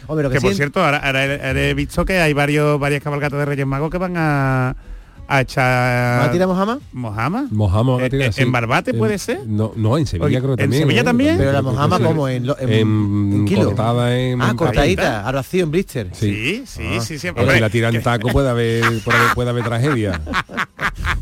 Hombre, 0.08 0.24
lo 0.24 0.30
que, 0.30 0.36
Que 0.38 0.42
por 0.42 0.54
cierto, 0.54 0.84
ahora, 0.84 0.98
ahora 1.00 1.24
he 1.62 1.74
visto 1.74 2.06
que 2.06 2.20
hay 2.20 2.34
varios 2.34 2.80
varias 2.80 3.02
cabalgatas 3.02 3.40
de 3.40 3.46
Reyes 3.46 3.66
Magos 3.66 3.90
que 3.90 3.98
van 3.98 4.14
a, 4.18 4.76
a 5.38 5.42
echar... 5.42 6.24
¿Ah, 6.24 6.30
tiramos 6.32 6.56
mojama? 6.56 6.80
¿Mojama? 6.92 7.48
Mojama, 7.52 8.04
Eh, 8.04 8.10
tira, 8.10 8.26
eh, 8.28 8.32
sí. 8.34 8.42
¿En 8.42 8.52
Barbate 8.52 8.92
En- 8.92 8.98
puede 8.98 9.18
ser? 9.18 9.40
No, 9.48 9.72
no, 9.76 9.98
en 9.98 10.06
Sevilla 10.06 10.26
Oye, 10.26 10.40
creo 10.42 10.56
que 10.58 10.64
¿en 10.64 10.70
también. 10.70 10.82
Sevilla 10.84 11.02
¿eh? 11.02 11.04
también? 11.04 11.38
Pero 11.38 11.52
la 11.54 11.62
mojama 11.62 11.98
sí. 11.98 12.04
como 12.04 12.28
en, 12.28 12.48
lo- 12.48 12.60
en, 12.60 12.70
En, 12.72 13.32
en 13.34 13.46
kilo. 13.46 13.66
cortada 13.66 14.18
en... 14.18 14.42
Ah, 14.42 14.50
en 14.52 14.58
cortadita, 14.58 15.28
al 15.28 15.36
vacío 15.36 15.64
en 15.64 15.72
blister. 15.72 16.10
Sí. 16.14 16.32
Sí, 16.32 16.64
sí, 16.66 16.84
Ah. 16.98 17.02
sí, 17.02 17.20
sí. 17.20 17.28
Pero 17.36 17.52
si 17.52 17.60
la 17.60 17.70
tiran 17.70 18.02
taco 18.02 18.30
puede 18.30 18.50
haber, 18.50 18.84
puede 19.04 19.18
haber, 19.18 19.34
puede 19.36 19.50
haber 19.50 19.64
tragedia. 19.64 20.22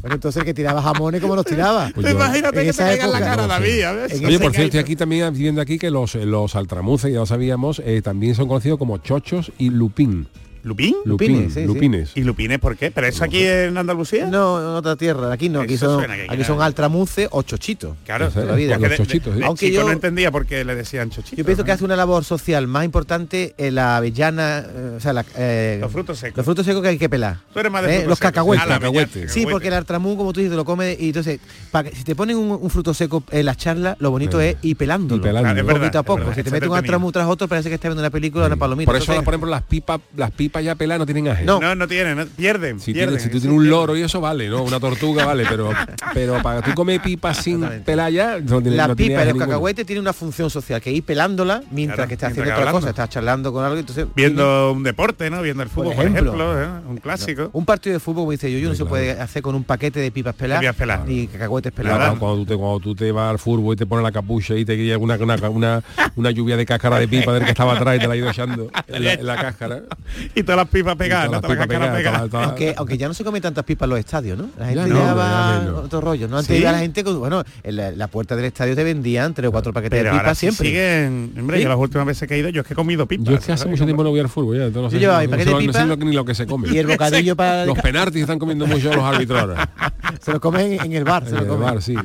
Bueno, 0.02 0.16
entonces 0.16 0.40
el 0.40 0.46
que 0.46 0.54
tiraba 0.54 0.82
jamones 0.82 1.20
como 1.22 1.36
los 1.36 1.46
tiraba. 1.46 1.90
Pues 1.94 2.08
yo- 2.08 2.14
Imagínate 2.14 2.62
En 2.62 2.66
que 2.68 2.72
te 2.72 2.78
caiga 2.78 3.04
en 3.06 3.12
la 3.12 3.20
cara, 3.20 3.42
no. 3.44 3.48
David. 3.50 3.84
a 3.84 3.92
ver. 3.92 4.12
En 4.14 4.26
Oye, 4.26 4.40
por 4.40 4.54
cierto, 4.54 4.72
caído. 4.72 4.82
aquí 4.82 4.96
también 4.96 5.34
viendo 5.34 5.62
aquí 5.62 5.78
que 5.78 5.92
los, 5.92 6.16
los 6.16 6.56
altramuces, 6.56 7.12
ya 7.12 7.20
lo 7.20 7.26
sabíamos, 7.26 7.82
eh, 7.86 8.02
también 8.02 8.34
son 8.34 8.48
conocidos 8.48 8.80
como 8.80 8.98
chochos 9.00 9.52
y 9.58 9.70
lupín. 9.70 10.28
¿Lupín? 10.64 10.96
Lupín, 11.06 11.32
Lupines, 11.34 11.54
sí, 11.54 11.62
sí. 11.62 11.66
lupines. 11.68 12.12
¿Y 12.16 12.24
lupines 12.24 12.60
por 12.60 12.76
qué? 12.76 12.92
¿Pero 12.92 13.08
eso 13.08 13.24
aquí 13.24 13.44
en 13.44 13.78
Andalucía? 13.78 14.26
No, 14.28 14.60
en 14.60 14.66
otra 14.76 14.96
tierra, 14.96 15.32
aquí 15.32 15.50
no, 15.50 15.62
aquí 15.62 15.76
Eso 15.76 16.00
son, 16.02 16.12
aquí 16.12 16.44
son 16.44 16.62
altramuces 16.62 17.28
o 17.32 17.44
chochitos. 17.44 17.96
Claro, 18.06 18.30
toda 18.30 18.46
la 18.46 18.56
vida. 18.56 18.78
los 18.78 18.90
de- 18.90 18.98
chochitos, 18.98 19.28
de- 19.28 19.34
sí. 19.34 19.40
de 19.40 19.46
Aunque 19.46 19.66
chico 19.68 19.82
yo- 19.82 19.86
no 19.88 19.92
entendía 19.94 20.32
por 20.32 20.46
qué 20.46 20.64
le 20.66 20.76
decían 20.76 21.10
chochitos. 21.10 21.38
Yo 21.38 21.46
pienso 21.46 21.64
que 21.64 21.72
hace 21.72 21.84
una 21.86 21.96
labor 21.96 22.24
social 22.24 22.68
más 22.68 22.86
importante 22.86 23.54
en 23.58 23.76
la 23.76 23.98
avellana, 23.98 24.60
eh, 24.68 24.94
o 24.98 25.00
sea, 25.00 25.14
la, 25.14 25.26
eh, 25.38 25.78
Los 25.82 25.92
frutos 25.92 26.20
secos. 26.20 26.38
Los 26.38 26.46
frutos 26.46 26.66
secos 26.66 26.82
que 26.82 26.90
hay 26.90 26.98
que 26.98 27.10
pelar. 27.10 27.38
Tú 27.54 27.60
eres 27.60 27.72
más 27.72 27.84
de 27.84 27.98
¿Eh? 28.02 28.06
Los 28.08 28.20
cacahuetes. 28.20 28.66
Ah, 28.66 28.70
Cacahuetes. 28.76 29.32
Sí, 29.32 29.46
porque 29.50 29.68
el 29.70 29.74
altramú, 29.74 30.16
como 30.18 30.34
tú 30.34 30.40
dices, 30.42 30.56
lo 30.56 30.66
comes 30.66 31.00
y 31.00 31.08
entonces, 31.08 31.40
para 31.72 31.90
que, 31.90 31.96
si 31.96 32.04
te 32.04 32.16
ponen 32.16 32.38
un, 32.38 32.52
un 32.52 32.70
fruto 32.70 32.94
seco 32.94 33.24
en 33.32 33.46
las 33.46 33.58
charlas, 33.58 33.96
lo 34.00 34.12
bonito 34.12 34.40
Eh, 34.42 34.52
es 34.52 34.58
ir 34.64 34.76
pelándolo. 34.78 35.22
y 35.22 35.24
pelándolo. 35.24 35.44
Claro, 35.54 35.60
es 35.60 35.66
verdad, 35.66 35.80
poquito 35.82 36.00
a 36.00 36.04
poco. 36.04 36.30
Si 36.30 36.36
te 36.36 36.42
eso 36.42 36.52
metes 36.52 36.70
un 36.70 36.76
altramú 36.78 37.12
tras 37.12 37.28
otro, 37.28 37.48
parece 37.48 37.70
que 37.70 37.76
estás 37.76 37.90
viendo 37.90 38.02
una 38.02 38.10
película, 38.10 38.46
una 38.48 38.56
palomita. 38.56 38.86
Por 38.92 38.96
eso, 38.96 39.14
por 39.24 39.34
ejemplo, 39.34 39.50
las 39.50 39.64
pipas, 39.64 40.00
las 40.16 40.32
pipas 40.32 40.49
pipa 40.50 40.62
ya 40.62 40.76
pelada 40.76 40.98
no 41.00 41.06
tienen 41.06 41.28
aje. 41.28 41.46
No, 41.46 41.60
no, 41.60 41.76
no 41.76 41.88
tienen, 41.88 42.18
no- 42.18 42.26
pierden. 42.26 42.80
Si, 42.80 42.94
pierden. 42.94 43.16
tienes, 43.18 43.24
si 43.24 43.30
tú 43.30 43.40
tienes 43.40 43.58
un 43.58 43.70
loro 43.70 43.96
y 43.96 44.02
eso 44.02 44.20
vale, 44.20 44.50
¿no? 44.50 44.64
Una 44.64 44.80
tortuga 44.80 45.26
vale, 45.26 45.46
pero 45.48 45.70
pero 46.14 46.42
para 46.42 46.62
tú 46.62 46.74
comer 46.74 47.02
pipa 47.02 47.34
sin 47.34 47.66
pelar 47.86 48.12
ya 48.12 48.40
no 48.40 48.62
tiene, 48.62 48.78
La 48.78 48.88
no 48.88 48.96
tiene 48.96 49.12
pipa 49.12 49.22
y 49.22 49.24
aje 49.24 49.34
los 49.34 49.40
cacahuetes 49.44 49.86
tienen 49.86 50.02
una 50.02 50.14
función 50.14 50.50
social, 50.50 50.82
que 50.82 50.92
ir 50.92 51.04
pelándola 51.04 51.62
mientras 51.72 51.96
Claro, 51.98 52.08
que 52.08 52.14
estás 52.16 52.30
mientras 52.30 52.32
haciendo 52.32 52.44
que 52.44 52.50
otra 52.52 52.60
hablando. 52.70 52.80
cosa, 52.80 52.90
estás 52.90 53.10
charlando 53.10 53.54
con 53.54 53.64
algo, 53.66 53.78
entonces 53.78 54.06
Viendo 54.16 54.72
un 54.74 54.84
deporte, 54.84 55.30
¿no? 55.30 55.42
Viendo 55.42 55.64
el 55.64 55.70
fútbol, 55.70 55.96
por 55.96 56.06
ejemplo, 56.06 56.34
ejemplo. 56.34 56.62
¿eh? 56.64 56.68
un 56.90 56.98
clásico. 56.98 57.50
un 57.54 57.66
partido 57.66 57.94
de 57.94 58.00
fútbol, 58.00 58.22
como 58.24 58.32
dice 58.32 58.52
yo, 58.52 58.58
yo 58.60 58.70
no 58.70 58.76
se 58.76 58.86
puede 58.86 59.12
hacer 59.12 59.42
con 59.42 59.56
un 59.56 59.64
paquete 59.64 60.00
de 60.00 60.12
pipas 60.12 60.36
peladas, 60.36 60.76
peladas. 60.76 61.08
ni 61.08 61.28
cacahuetes 61.28 61.72
Claro, 61.74 61.96
pelados. 61.98 62.20
cuando, 62.20 62.38
tú 62.38 62.46
te, 62.46 62.56
cuando 62.58 62.80
tú 62.80 62.96
te 62.96 63.12
vas 63.12 63.30
al 63.32 63.40
fútbol 63.40 63.76
y 63.76 63.78
te 63.78 63.86
pones 63.86 64.04
la 64.04 64.12
capucha 64.12 64.56
y 64.56 64.66
te 64.66 64.76
llega 64.78 64.98
una, 64.98 65.16
una, 65.16 65.36
una, 65.50 65.84
una 66.16 66.32
lluvia 66.32 66.58
de 66.58 66.66
cáscara 66.66 66.98
de 67.00 67.08
pipa 67.08 67.34
del 67.34 67.44
que 67.44 67.52
estaba 67.52 67.74
atrás 67.74 67.96
y 67.98 68.00
te 68.00 68.08
la 68.08 68.14
ha 68.14 68.18
ido 68.18 68.30
echando 68.30 68.70
en 68.88 69.04
la, 69.04 69.14
en 69.14 69.26
la 69.26 69.36
cáscara. 69.36 69.82
Y 70.40 70.44
todas 70.44 70.58
las 70.58 70.68
pipas 70.70 70.96
pegadas, 70.96 71.32
¿no? 71.32 71.42
todas 71.42 71.58
las 71.58 71.68
pipas 71.68 71.78
pegadas, 71.80 71.98
pegadas. 71.98 72.30
todas- 72.30 72.48
Aunque, 72.48 72.74
aunque 72.78 72.98
ya 72.98 73.08
no 73.08 73.14
se 73.14 73.24
comen 73.24 73.42
tantas 73.42 73.64
pipas 73.66 73.86
en 73.86 73.90
los 73.92 74.00
estadios, 74.00 74.38
¿no? 74.38 74.50
La 74.58 74.66
gente 74.68 74.82
Ya 74.82 74.88
no, 74.88 75.00
ya 75.00 75.14
va 75.14 75.54
ya 75.56 75.60
menos. 75.66 75.86
otro 75.86 76.02
rollo, 76.02 76.28
¿no? 76.28 76.38
Antes 76.38 76.56
¿Sí? 76.56 76.62
iba 76.62 76.72
la 76.72 76.80
gente 76.80 77.04
con, 77.04 77.20
bueno, 77.20 77.44
en 77.64 77.76
la, 77.76 77.92
la 77.92 78.08
puerta 78.08 78.36
del 78.36 78.46
estadio 78.46 78.76
te 78.76 78.84
vendían 78.84 79.34
tres 79.34 79.48
o 79.50 79.52
cuatro 79.52 79.74
paquetes 79.74 80.00
Pero 80.00 80.14
de 80.14 80.20
pipas 80.20 80.38
sí 80.38 80.46
siempre. 80.48 80.68
siguen, 80.68 81.34
hombre, 81.40 81.58
¿Sí? 81.58 81.64
yo 81.64 81.70
las 81.70 81.78
últimas 81.78 82.08
veces 82.08 82.28
que 82.28 82.36
he 82.36 82.40
ido, 82.40 82.50
yo 82.50 82.62
es 82.62 82.68
que 82.68 82.74
he 82.74 82.76
comido 82.76 83.06
pipas. 83.06 83.26
Yo 83.28 83.34
es 83.36 83.46
que 83.46 83.52
hace 83.52 83.60
¿sabes? 83.64 83.72
mucho 83.72 83.86
tiempo 83.86 84.04
no 84.04 84.10
voy 84.12 84.20
al 84.20 84.30
fútbol, 84.30 84.58
ya, 84.58 84.66
entonces 84.66 84.82
no 84.84 84.90
Yo 84.90 84.92
sé, 84.92 85.00
llevaba 85.00 85.24
no 85.24 85.30
sé 85.30 85.46
lo- 85.46 85.52
no 85.52 85.60
sé 85.60 85.68
pipa 85.68 85.86
lo 85.86 85.98
que- 85.98 86.06
ni 86.06 86.14
lo 86.14 86.26
que 86.26 86.36
se 86.36 86.46
come. 86.48 86.70
y 86.70 86.78
el 86.78 86.88
bocadillo 86.88 87.36
para 87.36 87.66
Los 87.66 87.78
penaltis 87.80 88.22
están 88.22 88.40
comiendo 88.40 88.66
mucho 88.68 88.94
los 88.94 89.04
árbitros 89.04 89.40
ahora. 89.42 89.70
se 90.22 90.32
lo 90.32 90.40
comen 90.40 90.80
en 90.82 90.94
el 90.94 91.04
bar, 91.04 91.24
se 91.24 91.30
En 91.30 91.36
lo 91.36 91.42
el 91.42 91.48
comen. 91.48 91.64
bar, 91.66 91.82
sí. 91.82 91.96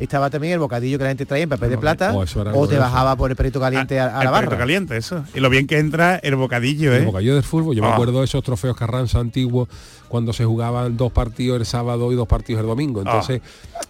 Estaba 0.00 0.30
también 0.30 0.52
el 0.54 0.58
bocadillo 0.58 0.98
que 0.98 1.04
la 1.04 1.10
gente 1.10 1.26
traía 1.26 1.44
en 1.44 1.48
papel 1.48 1.70
de 1.70 1.78
plata 1.78 2.12
oh, 2.14 2.24
o 2.54 2.68
te 2.68 2.76
bajaba 2.78 3.16
por 3.16 3.30
el 3.30 3.36
perrito 3.36 3.60
caliente 3.60 3.98
a, 4.00 4.16
a 4.16 4.18
el 4.20 4.24
la 4.26 4.30
barra. 4.30 4.56
caliente, 4.58 4.96
eso. 4.96 5.24
Y 5.34 5.40
lo 5.40 5.48
bien 5.50 5.66
que 5.66 5.78
entra 5.78 6.16
el 6.16 6.36
bocadillo, 6.36 6.92
¿eh? 6.92 6.98
El 6.98 7.06
bocadillo 7.06 7.34
del 7.34 7.44
fútbol, 7.44 7.74
yo 7.74 7.82
me 7.82 7.88
Ah. 7.88 7.94
acuerdo 7.94 8.18
de 8.20 8.24
esos 8.26 8.42
trofeos 8.42 8.76
Carranza 8.76 9.18
antiguos 9.20 9.68
cuando 10.08 10.32
se 10.32 10.44
jugaban 10.44 10.96
dos 10.96 11.12
partidos 11.12 11.58
el 11.60 11.66
sábado 11.66 12.12
y 12.12 12.14
dos 12.16 12.28
partidos 12.28 12.60
el 12.60 12.66
domingo. 12.66 13.00
Ah. 13.04 13.10
Entonces, 13.10 13.40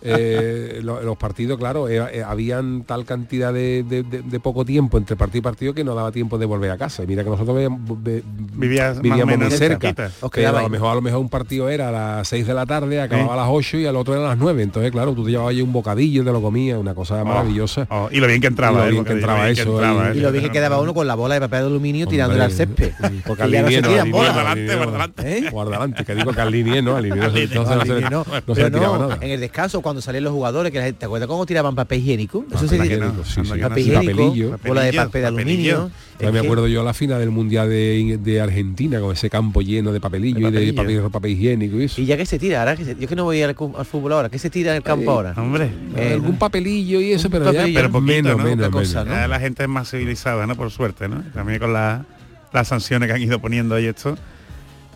eh, 0.02 0.80
lo- 0.82 1.00
los 1.02 1.16
partidos, 1.16 1.58
claro, 1.58 1.88
era- 1.88 2.10
eh, 2.12 2.22
habían 2.22 2.82
tal 2.84 3.04
cantidad 3.04 3.52
de, 3.52 3.82
de- 3.82 4.02
de- 4.02 4.22
de 4.22 4.40
poco 4.40 4.64
tiempo 4.64 4.98
entre 4.98 5.16
partido 5.16 5.38
y 5.38 5.42
partido 5.42 5.74
que 5.74 5.84
no 5.84 5.94
daba 5.94 6.12
tiempo 6.12 6.38
de 6.38 6.46
volver 6.46 6.70
a 6.70 6.78
casa. 6.78 7.02
Y 7.02 7.06
mira 7.06 7.24
que 7.24 7.30
nosotros 7.30 7.56
ve- 7.56 7.68
vivíamos 9.00 9.18
muy 9.38 9.50
cerca. 9.58 9.88
Pero 10.42 10.48
a 10.58 10.62
lo 10.62 10.68
mejor 10.68 10.90
a 10.90 10.94
lo 10.94 11.02
mejor 11.02 11.20
un 11.20 11.28
partido 11.28 11.68
era 11.68 11.88
a 11.88 11.92
las 11.92 12.28
6 12.28 12.46
de 12.46 12.54
la 12.54 12.66
tarde, 12.66 13.00
acababa 13.00 13.34
a 13.34 13.36
las 13.36 13.46
8 13.48 13.78
y 13.78 13.86
al 13.86 13.96
otro 13.96 14.14
era 14.14 14.24
a 14.24 14.28
las 14.30 14.38
9. 14.38 14.62
Entonces, 14.62 14.90
claro, 14.92 15.12
tú 15.12 15.24
te 15.24 15.30
llevabas 15.30 15.50
ahí 15.52 15.62
un 15.62 15.72
bocadillo, 15.72 16.24
te 16.24 16.32
lo 16.32 16.40
comías, 16.42 16.78
una 16.78 16.94
cosa 16.94 17.24
maravillosa. 17.24 17.86
Oh, 17.90 18.08
y 18.10 18.20
lo 18.20 18.26
bien 18.26 18.40
que 18.40 18.46
entraba, 18.48 18.78
Y 18.78 18.80
lo 18.82 18.86
¿eh? 18.88 18.90
bien 18.92 19.04
que 19.04 19.12
entraba 19.12 19.48
eso, 19.50 19.62
y- 20.14 20.18
¿eh? 20.18 20.20
lo 20.22 20.32
bien 20.32 20.44
que 20.44 20.50
quedaba 20.50 20.80
uno 20.80 20.94
con 20.94 21.06
la 21.06 21.14
bola 21.14 21.34
de 21.34 21.40
papel 21.40 21.60
de 21.60 21.66
aluminio 21.66 22.06
tirándole 22.06 22.42
al 22.44 22.52
césped. 22.52 22.92
Porque 23.26 23.42
bolas. 24.10 24.34
Guardalante, 24.36 25.50
guardalante. 25.50 26.04
¿Eh? 26.06 26.12
Que 26.12 26.14
digo 26.14 26.32
que 26.32 26.40
al 26.40 26.52
linier, 26.52 26.84
¿no? 26.84 26.96
Al 26.96 27.02
linier, 27.02 27.24
no 27.24 27.32
no 27.32 27.34
se 27.34 27.48
pero 28.54 28.68
le 28.68 28.70
tiraba 28.70 28.98
no, 28.98 29.08
nada. 29.08 29.18
en 29.24 29.30
el 29.32 29.40
descanso 29.40 29.80
cuando 29.82 30.00
salían 30.00 30.24
los 30.24 30.32
jugadores 30.32 30.70
que 30.72 30.78
la 30.78 30.84
gente, 30.84 31.00
¿te 31.00 31.06
acuerdas 31.06 31.26
cómo 31.28 31.44
tiraban 31.46 31.74
papel 31.74 32.00
higiénico? 32.00 32.44
Eso 32.48 32.66
se 32.68 32.74
dice- 32.80 32.86
higiénico, 32.94 33.24
sí, 33.24 33.32
sí. 33.34 33.40
Anda 33.40 33.54
que 33.56 33.62
papel 33.62 33.78
Y 33.78 33.80
higiénico, 33.90 34.16
papelillo. 34.22 34.58
bola 34.66 34.82
de 34.82 34.92
papel 34.92 35.20
de 35.22 35.26
aluminio. 35.26 35.90
Me 36.32 36.38
acuerdo 36.38 36.66
yo 36.68 36.82
la 36.84 36.94
final 36.94 37.18
del 37.18 37.30
mundial 37.30 37.68
de, 37.68 38.18
de 38.22 38.40
Argentina 38.40 39.00
con 39.00 39.12
ese 39.12 39.28
campo 39.28 39.60
lleno 39.62 39.92
de 39.92 40.00
papelillo, 40.00 40.48
y 40.48 40.50
de 40.66 40.72
papel, 40.72 41.02
papel 41.10 41.30
higiénico 41.32 41.76
y 41.78 41.84
eso. 41.84 42.00
Y 42.00 42.06
ya 42.06 42.16
que 42.16 42.24
se 42.24 42.38
tira, 42.38 42.60
ahora 42.60 42.76
que 42.76 42.84
se- 42.84 42.96
yo 42.96 43.06
que 43.08 43.16
no 43.16 43.24
voy 43.24 43.42
al, 43.42 43.50
al 43.50 43.84
fútbol 43.86 44.12
ahora, 44.12 44.28
¿qué 44.28 44.38
se 44.38 44.48
tira 44.48 44.70
en 44.70 44.76
el 44.78 44.82
campo 44.82 45.10
ahora? 45.10 45.34
Hombre. 45.36 45.70
Eh, 45.96 46.12
algún 46.14 46.38
papelillo 46.38 47.00
y 47.00 47.12
eso, 47.12 47.28
pero 47.28 47.46
ya 47.46 47.52
papelillo. 47.52 47.78
Pero 47.80 47.90
poquito, 47.92 48.06
menos, 48.14 48.38
¿no? 48.38 48.44
menos, 48.44 48.66
Poca 48.68 48.78
cosa, 48.78 49.00
menos. 49.04 49.14
¿no? 49.16 49.20
Ya 49.22 49.28
la 49.28 49.40
gente 49.40 49.62
es 49.64 49.68
más 49.68 49.90
civilizada, 49.90 50.46
¿no? 50.46 50.54
Por 50.56 50.70
suerte, 50.70 51.08
¿no? 51.08 51.22
También 51.34 51.58
con 51.58 51.72
la- 51.72 52.04
las 52.52 52.68
sanciones 52.68 53.08
que 53.08 53.14
han 53.14 53.20
ido 53.22 53.38
poniendo 53.40 53.74
ahí 53.74 53.86
esto. 53.86 54.16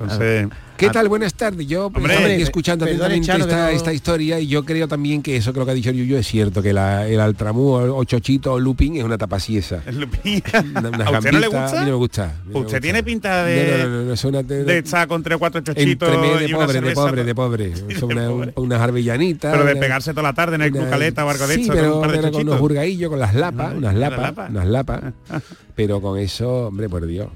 Entonces, 0.01 0.49
¿Qué 0.81 0.89
tal? 0.91 1.09
Buenas 1.09 1.35
tardes. 1.35 1.67
Yo 1.67 1.91
pues, 1.91 2.03
Hombre, 2.05 2.17
pe- 2.37 2.43
escuchando 2.43 2.85
atentamente 2.87 3.75
esta, 3.75 3.93
historia 3.93 4.41
y 4.41 4.47
yo 4.47 4.65
creo 4.65 4.89
también 4.89 5.23
que 5.23 5.37
eso 5.37 5.53
que 5.53 5.59
lo 5.61 5.65
que 5.67 5.73
ha 5.73 5.75
dicho 5.75 5.91
Yuyo 5.91 6.17
es 6.19 6.27
cierto, 6.27 6.63
que 6.63 6.73
la- 6.73 7.07
el 7.07 7.21
altramú 7.21 7.73
o, 7.75 8.05
chochito 8.05 8.55
o 8.55 8.59
lupín 8.59 8.97
es 8.97 9.05
una 9.05 9.19
tapasiesa. 9.19 9.83
el 9.87 10.01
lupín. 10.01 10.43
Una- 10.75 11.05
¿A 11.05 11.11
usted 11.19 11.33
no 11.33 11.39
le 11.39 11.47
gusta? 11.49 11.67
A 11.69 11.73
mí 11.73 11.79
no 11.81 11.85
me 11.87 11.93
gusta. 11.93 12.27
no 12.27 12.49
Usted 12.49 12.63
gusta. 12.63 12.81
tiene 12.81 13.03
pinta 13.03 13.45
de, 13.45 13.85
no, 14.23 14.43
de 14.43 14.79
estar 14.79 15.07
con 15.07 15.23
tres 15.23 15.37
o 15.37 15.39
cuatro 15.39 15.61
chochitos 15.61 16.09
y 16.09 16.13
de 16.13 16.55
pobre, 16.55 16.81
de 16.81 16.95
pobre, 16.95 17.25
de 17.25 17.35
pobre. 17.35 17.77
Sí, 17.77 17.83
Son 17.99 18.09
de 18.09 18.15
una- 18.15 18.29
pobre. 18.29 18.53
unas 18.57 18.81
arbellanitas. 18.81 19.53
Pero 19.53 19.65
de 19.67 19.77
pegarse 19.77 20.11
toda 20.13 20.23
la 20.23 20.33
tarde 20.33 20.55
en 20.57 20.63
el 20.63 20.73
Cucaleta 20.73 21.25
o 21.27 21.31
algo 21.31 21.47
de 21.47 21.55
sí, 21.57 21.67
pero, 21.69 21.83
con 21.89 21.93
un 21.97 22.01
par 22.01 22.11
de 22.13 22.17
pero 22.17 22.23
con 22.23 22.33
chochitos. 22.33 22.53
unos 22.53 22.61
burgaillos, 22.61 23.11
con 23.11 23.19
las 23.19 23.35
lapas, 23.35 23.73
Ah, 23.73 23.77
unas 23.77 23.95
lapas, 23.95 24.51
unas 24.51 24.67
lapas. 24.67 25.01
pero 25.75 26.01
con 26.01 26.19
eso, 26.19 26.69
hombre, 26.69 26.89
por 26.89 27.07
Dios. 27.07 27.29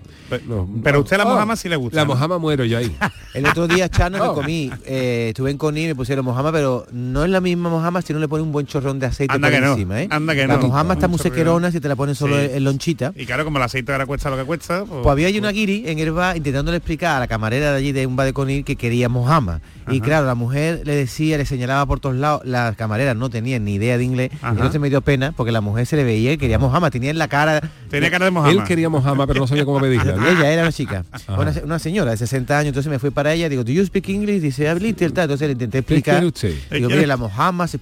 Pero 0.82 1.00
usted 1.00 1.18
la 1.18 1.24
Oh, 1.26 1.28
mojama 1.30 1.54
sí 1.54 1.68
le 1.68 1.76
gusta. 1.76 1.96
La 1.96 2.04
mojama 2.06 2.38
muero 2.38 2.64
yo 2.64 2.78
ahí. 2.78 2.94
El 3.35 3.47
otro 3.47 3.67
día, 3.67 3.88
Chano, 3.88 4.19
me 4.19 4.29
Oh. 4.29 4.35
comí, 4.35 4.71
eh, 4.87 5.26
estuve 5.31 5.50
en 5.50 5.59
Conil, 5.59 5.88
me 5.88 5.95
pusieron 5.97 6.25
mojama, 6.25 6.53
pero 6.53 6.87
no 6.93 7.25
es 7.25 7.31
la 7.31 7.41
misma 7.41 7.69
mojama 7.69 8.00
si 8.00 8.12
no 8.12 8.21
le 8.21 8.29
pone 8.29 8.43
un 8.45 8.53
buen 8.53 8.64
chorrón 8.67 9.00
de 9.00 9.07
aceite 9.07 9.35
Anda 9.35 9.49
por 9.49 9.55
que 9.57 9.61
no, 9.61 9.73
encima, 9.73 10.03
¿eh? 10.03 10.09
anda 10.11 10.35
que 10.35 10.47
la 10.47 10.57
no. 10.57 10.69
mojama 10.69 10.95
está 10.95 11.09
muy 11.09 11.19
sequerona 11.19 11.73
si 11.73 11.81
te 11.81 11.88
la 11.88 11.97
ponen 11.97 12.14
solo 12.14 12.37
Sí. 12.38 12.49
en, 12.53 12.62
lonchita. 12.64 13.12
Y 13.17 13.26
claro, 13.26 13.45
como 13.45 13.59
el 13.59 13.64
aceite 13.64 13.91
ahora 13.91 14.07
cuesta 14.07 14.31
lo 14.31 14.37
que 14.37 14.45
cuesta, 14.45 14.85
pues, 14.85 15.00
Pues 15.03 15.12
había 15.12 15.26
ahí 15.26 15.38
una 15.38 15.50
guiri 15.50 15.83
en 15.87 15.99
el 15.99 16.12
bar 16.12 16.37
intentándole 16.37 16.76
explicar 16.76 17.17
a 17.17 17.21
la 17.21 17.26
camarera 17.26 17.73
de 17.73 17.76
allí 17.79 17.91
de 17.93 18.07
un 18.07 18.14
bar 18.14 18.26
de 18.26 18.33
Conil 18.33 18.64
que 18.64 18.76
quería 18.76 19.09
mojama. 19.09 19.61
Y 19.91 20.00
claro, 20.00 20.26
la 20.26 20.35
mujer 20.35 20.83
le 20.85 20.95
decía, 20.95 21.37
le 21.38 21.47
señalaba 21.47 21.85
por 21.87 22.00
todos 22.00 22.17
lados, 22.17 22.43
las 22.45 22.75
camareras 22.76 23.17
no 23.17 23.31
tenían 23.31 23.64
ni 23.64 23.75
idea 23.75 23.99
de 23.99 24.05
inglés, 24.05 24.31
Ajá. 24.41 24.50
entonces 24.50 24.81
me 24.81 24.88
dio 24.91 25.00
pena 25.03 25.33
porque 25.37 25.53
la 25.53 25.61
mujer 25.61 25.87
se 25.87 25.97
le 25.97 26.05
veía 26.05 26.33
y 26.33 26.38
quería 26.38 26.59
mojama, 26.59 26.91
tenía 26.91 27.11
en 27.11 27.19
la 27.19 27.29
cara... 27.29 27.61
tenía 27.91 28.11
cara 28.11 28.25
de 28.26 28.31
mojama. 28.31 28.53
Él 28.53 28.62
quería 28.64 28.88
mojama, 28.88 29.26
pero 29.26 29.41
no 29.41 29.47
sabía 29.47 29.64
cómo 29.64 29.81
pedirla. 29.81 30.17
¿no? 30.17 30.26
Ella 30.29 30.50
era 30.53 30.62
una 30.62 30.73
chica, 30.73 31.05
una, 31.37 31.53
se- 31.53 31.62
una 31.64 31.79
señora 31.79 32.11
de 32.12 32.17
60 32.17 32.59
años, 32.59 32.69
entonces 32.69 32.91
me 32.91 32.99
fui 32.99 33.11
para 33.11 33.33
ella, 33.35 33.49
digo, 33.49 33.64
¿do 33.64 33.73
you 33.73 33.85
speak 33.85 34.09
English? 34.09 34.41
Dice, 34.41 34.69
a 34.69 34.75
little, 34.75 35.11
tal. 35.11 35.25
entonces 35.25 35.47
le 35.49 35.53
intenté 35.53 35.83
¿Qué 35.83 35.95
explicar. 35.97 36.25
usted? 36.25 36.55
Digo, 36.71 36.88
mire, 36.88 37.07
la 37.07 37.17
mojama, 37.17 37.67
se 37.69 37.79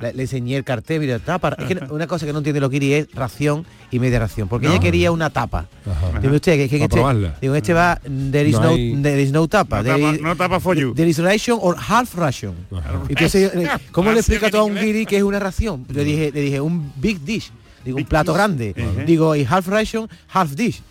la- 0.00 0.12
le 0.12 0.22
enseñé 0.22 0.56
el 0.56 0.64
cartel, 0.64 1.00
mira, 1.00 1.18
tapa. 1.18 1.54
Es 1.58 1.66
que 1.66 1.78
una 1.90 2.06
cosa 2.06 2.26
que 2.26 2.32
no 2.32 2.38
entiende 2.38 2.60
lo 2.60 2.70
que 2.70 2.76
iría 2.76 2.98
es 2.98 3.08
ración 3.14 3.64
y 3.90 3.98
media 3.98 4.18
ración, 4.18 4.48
porque 4.48 4.66
No. 4.66 4.72
ella 4.72 4.80
quería 4.82 5.12
una 5.12 5.30
tapa. 5.30 5.66
Ajá. 5.86 6.20
Digo 6.20 6.34
usted, 6.34 6.56
que, 6.56 6.68
que 6.68 6.78
Pa' 6.78 6.84
este, 6.84 6.96
probarla. 6.96 7.34
digo, 7.40 7.54
este 7.54 7.72
va, 7.72 8.00
there 8.30 8.48
is 8.48 8.54
No 8.56 8.62
no, 8.62 8.68
hay- 8.70 9.02
there 9.02 9.22
is 9.22 9.32
no 9.32 9.48
tapa. 9.48 9.78
No 9.78 9.82
there 9.84 9.98
tapa- 10.02 10.14
is- 10.14 10.20
no 10.22 10.36
tapa 10.36 10.60
for 10.60 10.76
you. 10.76 10.94
There 10.94 11.08
is 11.08 11.18
ration 11.28 11.58
or 11.60 11.76
half 11.76 12.14
ration. 12.14 12.54
Ajá. 12.72 13.02
Entonces, 13.08 13.54
eh, 13.54 13.68
¿cómo 13.92 14.12
le 14.12 14.18
explica 14.20 14.46
en 14.46 14.52
todo 14.52 14.62
a 14.62 14.64
un 14.64 14.74
guiri 14.76 15.06
que 15.06 15.16
es 15.16 15.22
una 15.22 15.38
ración? 15.38 15.84
Le 15.88 16.04
dije, 16.04 16.30
le 16.32 16.40
dije, 16.40 16.60
un 16.60 16.92
big 16.96 17.20
dish. 17.20 17.50
Digo, 17.84 17.98
un 17.98 18.04
plato 18.04 18.32
dish. 18.32 18.36
grande. 18.38 18.74
Ajá. 18.76 19.04
Digo, 19.04 19.34
y 19.36 19.46
half 19.48 19.66
ration, 19.68 20.08
half 20.32 20.52
dish. 20.54 20.82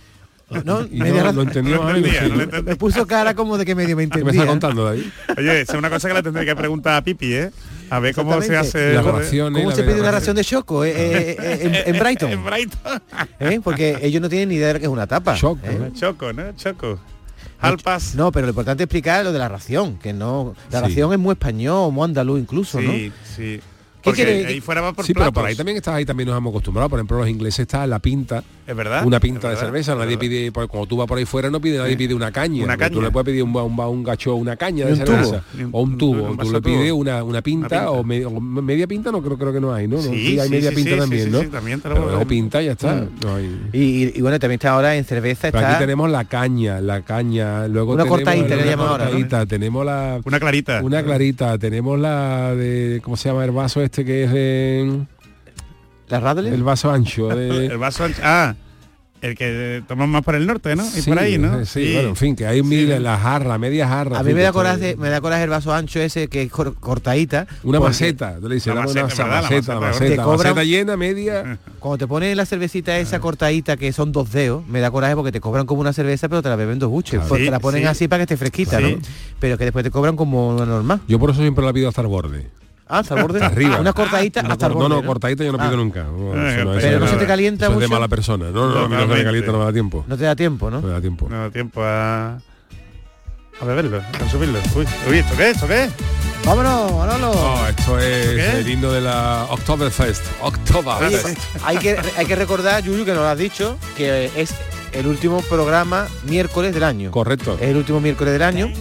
¿No? 0.64 0.86
Y 0.86 1.00
Media 1.02 1.16
no, 1.20 1.24
ra- 1.26 1.32
lo 1.34 1.42
entendió. 1.42 1.76
No 1.76 1.88
ay, 1.90 1.98
entendía, 1.98 2.22
sí. 2.24 2.30
no 2.30 2.36
lo 2.38 2.44
entendía. 2.44 2.70
me 2.72 2.76
puso 2.78 3.06
cara 3.06 3.36
como 3.36 3.58
de 3.58 3.66
que 3.66 3.76
medio 3.76 3.98
me 3.98 4.04
¿Qué 4.04 4.20
entendía. 4.20 4.32
me 4.32 4.32
está 4.32 4.48
contando, 4.48 4.86
David? 4.86 5.04
Oye, 5.38 5.60
es 5.62 5.70
una 5.72 5.90
cosa 5.90 6.08
que 6.08 6.14
le 6.14 6.24
tendré 6.24 6.46
que 6.46 6.56
preguntar 6.56 6.96
a 6.96 7.04
Pipi, 7.04 7.34
¿eh? 7.34 7.52
A 7.90 8.00
ver 8.00 8.16
cómo 8.16 8.42
se 8.42 8.56
hace... 8.56 8.94
Las 8.94 9.04
joder. 9.04 9.24
raciones. 9.24 9.60
¿Cómo 9.62 9.70
la 9.72 9.76
se 9.76 9.84
pide 9.84 10.00
una 10.00 10.12
ración 10.12 10.38
de 10.38 10.46
choco 10.46 10.86
eh, 10.86 10.94
eh, 10.96 11.38
eh, 11.38 11.60
en, 11.86 11.96
en 11.96 12.00
Brighton? 12.02 12.32
En 12.38 12.44
Brighton. 12.46 13.02
¿Eh? 13.42 13.60
Porque 13.62 13.98
ellos 14.02 14.22
no 14.22 14.30
tienen 14.30 14.48
ni 14.50 14.56
idea 14.56 14.68
de 14.68 14.74
lo 14.76 14.80
que 14.80 14.86
es 14.86 14.92
una 14.92 15.06
tapa. 15.06 15.36
Choco, 15.36 15.60
¿eh? 15.66 15.78
¿no? 15.80 15.90
Choco, 15.94 16.32
¿no? 16.32 16.44
Choco. 16.56 16.98
Alpas. 17.60 18.16
No, 18.16 18.32
pero 18.32 18.46
lo 18.46 18.52
importante 18.52 18.84
es 18.84 18.86
explicar 18.86 19.24
lo 19.26 19.32
de 19.34 19.40
la 19.40 19.50
ración, 19.50 19.98
que 19.98 20.14
no. 20.14 20.56
La 20.72 20.80
Sí. 20.80 20.86
ración 20.86 21.14
es 21.14 21.20
muy 21.20 21.34
español, 21.34 21.92
muy 21.92 22.06
andaluz 22.06 22.40
incluso, 22.40 22.80
¿no? 22.82 22.92
Sí, 22.92 23.12
sí. 23.36 23.60
¿Qué 24.08 24.22
Porque 24.24 24.24
quiere- 24.34 24.46
ahí 24.48 24.62
fuera 24.62 24.82
va 24.82 24.94
por 24.94 25.06
Sí, 25.06 25.14
pero 25.14 25.32
por 25.32 25.46
ahí 25.46 25.56
también 25.56 25.78
está, 25.78 25.96
ahí 25.96 26.06
también 26.06 26.30
nos 26.30 26.38
hemos 26.38 26.52
acostumbrado. 26.52 26.90
Por 26.90 27.00
ejemplo, 27.00 27.18
los 27.20 27.28
ingleses 27.30 27.60
está 27.62 27.86
la 27.88 28.00
pinta, 28.00 28.44
Es 28.66 28.76
verdad. 28.76 29.06
una 29.06 29.20
pinta 29.20 29.50
de 29.50 29.56
cerveza. 29.56 29.96
Nadie 29.96 30.18
pide, 30.18 30.52
por- 30.52 30.68
cuando 30.68 30.88
tú 30.88 30.98
vas 30.98 31.08
por 31.08 31.18
ahí 31.18 31.26
fuera, 31.26 31.50
no 31.50 31.60
pide, 31.60 31.78
nadie 31.78 31.92
Sí. 31.92 31.98
pide 31.98 32.14
una 32.14 32.32
caña. 32.32 32.64
Una 32.64 32.74
porque 32.74 32.90
Tú 32.90 32.96
caña. 32.96 33.08
le 33.08 33.12
puedes 33.12 33.26
pedir 33.26 33.44
un, 33.44 33.56
un, 33.56 33.80
un 33.80 34.04
gacho, 34.04 34.36
una 34.36 34.56
caña 34.56 34.86
de 34.86 34.92
un 34.94 34.98
cerveza 34.98 35.44
o 35.72 35.82
un 35.82 35.98
tubo. 35.98 36.24
un 36.32 36.38
tú 36.38 36.52
le 36.52 36.62
pides 36.62 36.92
una, 36.92 37.24
una 37.24 37.42
pinta, 37.42 37.68
pinta. 37.70 37.92
o, 37.92 38.04
media, 38.04 38.28
o 38.28 38.40
media 38.40 38.88
pinta, 38.88 39.12
no 39.12 39.22
creo, 39.22 39.38
creo 39.38 39.54
que 39.54 39.60
no 39.62 39.74
hay, 39.74 39.88
¿no? 39.88 39.98
No, 39.98 40.02
Sí, 40.04 40.40
hay 40.40 40.48
sí, 40.48 40.50
media 40.50 40.70
sí, 40.70 40.76
pinta 40.76 40.92
sí, 40.92 40.98
también, 41.00 41.24
sí, 41.26 41.30
¿no? 41.32 41.42
sí, 41.42 41.48
también 41.48 41.82
te 41.82 41.90
lo 41.90 41.96
Pero 41.96 42.06
puedo- 42.06 42.16
luego 42.18 42.30
pinta 42.30 42.62
ya 42.62 42.72
está. 42.74 42.96
Mm. 42.96 43.10
no 43.24 43.36
hay- 43.36 43.60
Y, 43.74 44.22
bueno, 44.22 44.40
también 44.40 44.58
está 44.58 44.72
ahora 44.72 44.96
en 44.96 45.04
cerveza, 45.06 45.48
está. 45.48 45.72
aquí 45.72 45.80
tenemos 45.80 46.10
la 46.10 46.26
caña, 46.26 46.80
la 46.82 47.02
caña, 47.02 47.68
luego 47.68 47.94
Una 47.94 48.06
cortadita, 48.06 48.56
le 48.56 48.64
tenemos 49.46 49.86
la 49.86 50.22
Una 50.24 50.40
clarita. 50.40 50.82
una 50.84 51.04
clarita, 51.04 51.58
tenemos 51.58 52.00
la 52.00 52.56
de 52.56 53.02
¿cómo 53.04 53.18
se 53.18 53.30
llama 53.30 53.46
el 53.46 53.52
vaso 53.52 53.82
este 53.82 53.97
que 54.06 54.24
es 54.26 54.32
de 54.32 55.02
¿La 56.10 56.20
Radler? 56.20 56.54
el 56.54 56.64
vaso 56.64 56.92
ancho 56.92 57.28
de 57.30 57.66
El 57.68 57.78
vaso 57.78 58.04
ancho. 58.06 58.22
Ah, 58.24 58.56
el 59.20 59.36
que 59.36 59.82
tomamos 59.88 60.14
más 60.14 60.22
por 60.24 60.36
el 60.36 60.46
norte, 60.46 60.76
¿no? 60.76 60.86
Y 60.96 61.02
por 61.02 61.18
ahí, 61.18 61.40
¿no? 61.40 61.66
Sí, 61.66 61.94
bueno, 61.94 62.10
en 62.10 62.16
fin, 62.16 62.36
que 62.36 62.46
hay 62.46 62.62
mil, 62.62 62.88
Sí. 62.94 63.00
la 63.00 63.18
jarra, 63.18 63.58
media 63.58 63.88
jarra. 63.88 64.20
A 64.20 64.24
mí 64.24 64.32
me 64.36 64.44
da 64.44 64.54
coraje, 64.54 64.96
me 64.96 65.10
da 65.10 65.20
coraje 65.22 65.44
el 65.44 65.50
vaso 65.50 65.74
ancho 65.74 66.00
ese 66.00 66.28
que 66.28 66.44
es 66.44 66.52
cor- 66.52 66.76
cortadita. 66.80 67.48
Una 67.64 67.80
maceta, 67.80 68.38
tú 68.40 68.48
le 68.48 68.56
dices, 68.56 68.68
La 68.76 68.82
dame 68.82 68.92
una 68.92 69.04
maceta, 69.06 69.24
¿verdad? 69.24 69.36
La 69.36 69.42
maceta, 69.42 69.74
la 69.74 69.80
maceta, 69.80 70.00
maceta, 70.06 70.22
Te 70.22 70.28
cobran- 70.28 70.38
maceta 70.38 70.64
llena, 70.64 70.98
media. 70.98 71.58
Cuando 71.80 71.98
te 71.98 72.08
ponen 72.08 72.38
la 72.38 72.46
cervecita 72.46 72.96
esa 73.00 73.20
cortadita 73.20 73.76
que 73.76 73.92
son 73.92 74.12
dos 74.12 74.32
dedos, 74.32 74.66
me 74.68 74.82
da 74.82 74.92
coraje 74.92 75.16
porque 75.16 75.32
te 75.32 75.42
cobran 75.42 75.66
como 75.66 75.82
una 75.82 75.94
cerveza, 75.94 76.30
pero 76.30 76.44
te 76.44 76.50
la 76.50 76.56
beben 76.56 76.78
dos 76.78 76.92
buches. 76.92 77.14
Claro. 77.16 77.28
Porque 77.28 77.46
Sí, 77.46 77.50
la 77.50 77.60
ponen 77.60 77.82
sí. 77.82 77.88
así 77.88 78.08
para 78.08 78.20
que 78.20 78.24
esté 78.36 78.38
fresquita. 78.38 78.80
¿no? 78.80 78.90
Pero 79.40 79.58
que 79.58 79.64
después 79.64 79.82
te 79.84 79.90
cobran 79.90 80.16
como 80.16 80.50
una 80.56 80.66
normal. 80.68 81.02
Yo 81.08 81.18
por 81.18 81.32
eso 81.32 81.42
siempre 81.42 81.66
la 81.66 81.74
pido 81.74 81.90
hasta 81.90 82.02
el 82.02 82.08
borde. 82.08 82.46
Ah, 82.90 83.00
hasta 83.00 83.16
el 83.16 83.22
borde. 83.22 83.40
Hasta 83.42 83.54
arriba. 83.56 83.80
Una 83.80 83.94
cortadita 83.94 84.42
No, 84.44 84.52
hasta 84.54 84.66
el 84.68 84.72
no, 84.74 84.78
borde. 84.80 84.96
no, 84.96 85.04
cortadita 85.06 85.44
yo 85.44 85.52
no 85.52 85.58
pido 85.58 85.72
Ah. 85.72 85.76
nunca. 85.76 86.04
No, 86.04 86.34
Eh, 86.36 86.54
eso 86.56 86.64
no, 86.66 86.72
pero 86.74 86.88
eso 86.88 87.00
no 87.00 87.08
se 87.08 87.16
te 87.18 87.26
calienta 87.28 87.66
eso 87.66 87.74
es 87.74 87.80
de 87.80 87.86
mucho. 87.88 87.96
mala 87.96 88.08
persona. 88.08 88.46
No, 88.52 88.70
no, 88.70 88.88
no, 88.88 88.90
no 88.90 89.02
se 89.14 89.18
me 89.20 89.24
calienta, 89.24 89.52
no 89.52 89.60
me 89.60 89.66
da 89.66 89.74
tiempo. 89.74 90.06
No 90.08 90.18
te 90.18 90.24
da 90.24 90.36
tiempo, 90.36 90.72
¿no? 90.72 90.82
No 90.82 90.88
me 90.88 90.94
da 90.94 91.02
tiempo. 91.02 91.28
No 91.30 91.38
da 91.42 91.50
tiempo 91.50 91.82
a... 91.84 92.38
A 93.60 93.66
beberlo, 93.66 93.98
a 94.00 94.18
consumirlo. 94.20 94.60
Uy, 94.76 94.86
uy, 95.10 95.18
¿esto 95.18 95.36
qué? 95.36 95.50
¿Esto 95.50 95.68
qué? 95.68 95.90
Vámonos, 96.46 96.92
Manolo. 96.94 97.34
No, 97.34 97.68
esto 97.68 97.98
es 98.00 98.36
¿Qué? 98.36 98.60
el 98.60 98.70
himno 98.70 98.92
de 98.92 99.02
la 99.02 99.48
Oktoberfest. 99.50 100.24
Oye, 100.42 100.56
Oktoberfest. 100.56 101.40
hay 101.66 101.78
que 101.80 101.98
hay 102.16 102.26
que 102.28 102.36
recordar, 102.36 102.84
Yuyu, 102.84 103.04
que 103.04 103.12
nos 103.14 103.22
lo 103.24 103.28
has 103.30 103.38
dicho, 103.38 103.78
que 103.98 104.30
es 104.36 104.54
el 104.98 105.08
último 105.08 105.42
programa 105.42 106.08
miércoles 106.28 106.74
del 106.74 106.84
año. 106.84 107.12
Correcto. 107.12 107.58
Es 107.60 107.70
el 107.70 107.78
último 107.78 108.00
miércoles 108.00 108.34
del 108.34 108.44
año. 108.44 108.72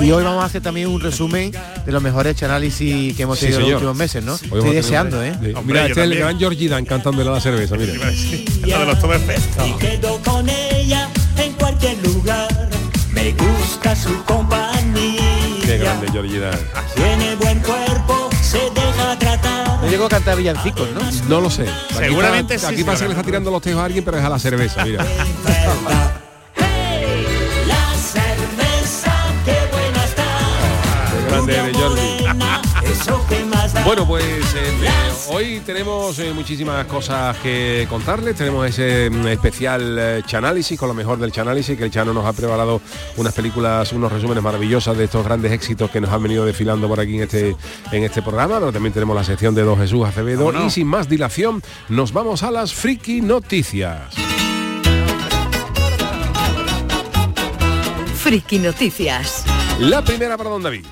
Y 0.00 0.10
hoy 0.10 0.22
vamos 0.22 0.42
a 0.42 0.46
hacer 0.46 0.62
también 0.62 0.88
un 0.88 1.00
resumen 1.00 1.50
de 1.86 1.92
los 1.92 2.02
mejores 2.02 2.42
análisis 2.42 3.16
que 3.16 3.22
hemos 3.22 3.38
Sí, 3.38 3.46
tenido 3.46 3.60
en 3.60 3.66
los 3.70 3.74
últimos 3.74 3.96
meses, 3.96 4.22
¿no? 4.24 4.32
Hoy 4.50 4.58
Estoy 4.58 4.74
deseando, 4.74 5.18
un- 5.18 5.24
¿eh? 5.24 5.32
Sí. 5.40 5.46
Hombre, 5.54 5.62
Mira, 5.64 5.86
este 5.86 6.00
es 6.00 6.10
el 6.10 6.18
gran 6.18 6.38
Georgie 6.38 6.68
Dan 6.68 6.84
cantándole 6.84 7.30
a 7.30 7.32
la 7.34 7.40
cerveza, 7.40 7.76
mira. 7.76 7.94
Lo 7.94 8.78
de 8.80 8.86
los 8.86 8.94
Oktoberfest. 8.96 9.56
quedo 9.78 10.18
con 10.22 10.48
ella 10.48 11.08
en 11.38 11.52
cualquier 11.54 11.96
lugar. 12.06 12.48
Me 13.12 13.32
gusta 13.32 13.96
su 13.96 14.22
compañía. 14.24 15.22
Qué 15.64 15.78
grande 15.78 16.06
Georgie 16.12 16.38
Dan. 16.38 16.58
Tiene 16.94 17.34
buen 17.36 17.58
cuerpo, 17.60 18.21
se 18.52 18.70
deja 18.70 19.18
tratar. 19.18 19.78
No 19.82 19.88
llegó 19.88 20.04
a 20.06 20.08
cantar 20.08 20.36
villancicos, 20.36 20.88
¿no? 20.90 21.00
No 21.28 21.40
lo 21.40 21.50
sé. 21.50 21.62
Aquí 21.62 21.94
Seguramente 21.98 22.54
está- 22.54 22.68
sí, 22.68 22.74
Aquí 22.74 22.84
pasa 22.84 23.00
que 23.04 23.08
le 23.08 23.14
está 23.14 23.24
tirando 23.24 23.50
los 23.50 23.62
tejos 23.62 23.80
a 23.80 23.84
alguien, 23.86 24.04
pero 24.04 24.18
es 24.18 24.24
a 24.24 24.28
la 24.28 24.38
cerveza, 24.38 24.84
mira. 24.84 25.04
La 27.66 27.94
cerveza, 27.96 29.12
qué 29.44 29.56
buena 29.72 30.04
está. 30.04 30.28
Qué 31.12 31.30
grande 31.30 31.54
Bueno, 33.84 34.06
pues 34.06 34.24
eh, 34.24 34.72
eh, 34.82 35.12
hoy 35.30 35.60
tenemos 35.66 36.16
eh, 36.20 36.32
muchísimas 36.32 36.86
cosas 36.86 37.36
que 37.38 37.86
contarles. 37.90 38.36
Tenemos 38.36 38.68
ese 38.68 39.10
mm, 39.10 39.26
especial 39.26 39.96
eh, 39.98 40.22
Chanálisis 40.24 40.78
con 40.78 40.88
lo 40.88 40.94
mejor 40.94 41.18
del 41.18 41.32
Chanálisis, 41.32 41.76
que 41.76 41.84
el 41.84 41.90
Chano 41.90 42.12
nos 42.12 42.24
ha 42.24 42.32
preparado 42.32 42.80
unas 43.16 43.34
películas, 43.34 43.92
unos 43.92 44.12
resúmenes 44.12 44.42
maravillosas 44.42 44.96
de 44.96 45.04
estos 45.04 45.24
grandes 45.24 45.50
éxitos 45.50 45.90
que 45.90 46.00
nos 46.00 46.10
han 46.10 46.22
venido 46.22 46.46
desfilando 46.46 46.86
por 46.86 47.00
aquí 47.00 47.16
en 47.16 47.22
este, 47.24 47.56
en 47.90 48.04
este 48.04 48.22
programa. 48.22 48.60
Pero 48.60 48.72
también 48.72 48.92
tenemos 48.92 49.16
la 49.16 49.24
sección 49.24 49.52
de 49.54 49.62
Don 49.62 49.76
Jesús 49.76 50.06
Acevedo. 50.06 50.44
Vámonos. 50.44 50.68
Y 50.68 50.70
sin 50.70 50.86
más 50.86 51.08
dilación, 51.08 51.60
nos 51.88 52.12
vamos 52.12 52.44
a 52.44 52.52
las 52.52 52.72
friki 52.72 53.20
noticias. 53.20 54.14
Friki 58.14 58.60
Noticias. 58.60 59.44
La 59.80 60.04
primera 60.04 60.36
para 60.36 60.50
Don 60.50 60.62
David. 60.62 60.84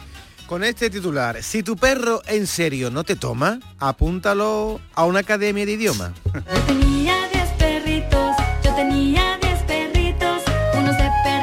Con 0.51 0.65
este 0.65 0.91
titular, 0.91 1.45
si 1.45 1.63
tu 1.63 1.77
perro 1.77 2.23
en 2.27 2.49
serio 2.49 2.91
no 2.91 3.05
te 3.05 3.15
toma, 3.15 3.61
apúntalo 3.79 4.81
a 4.97 5.05
una 5.05 5.21
academia 5.21 5.65
de 5.65 5.75
idioma. 5.75 6.13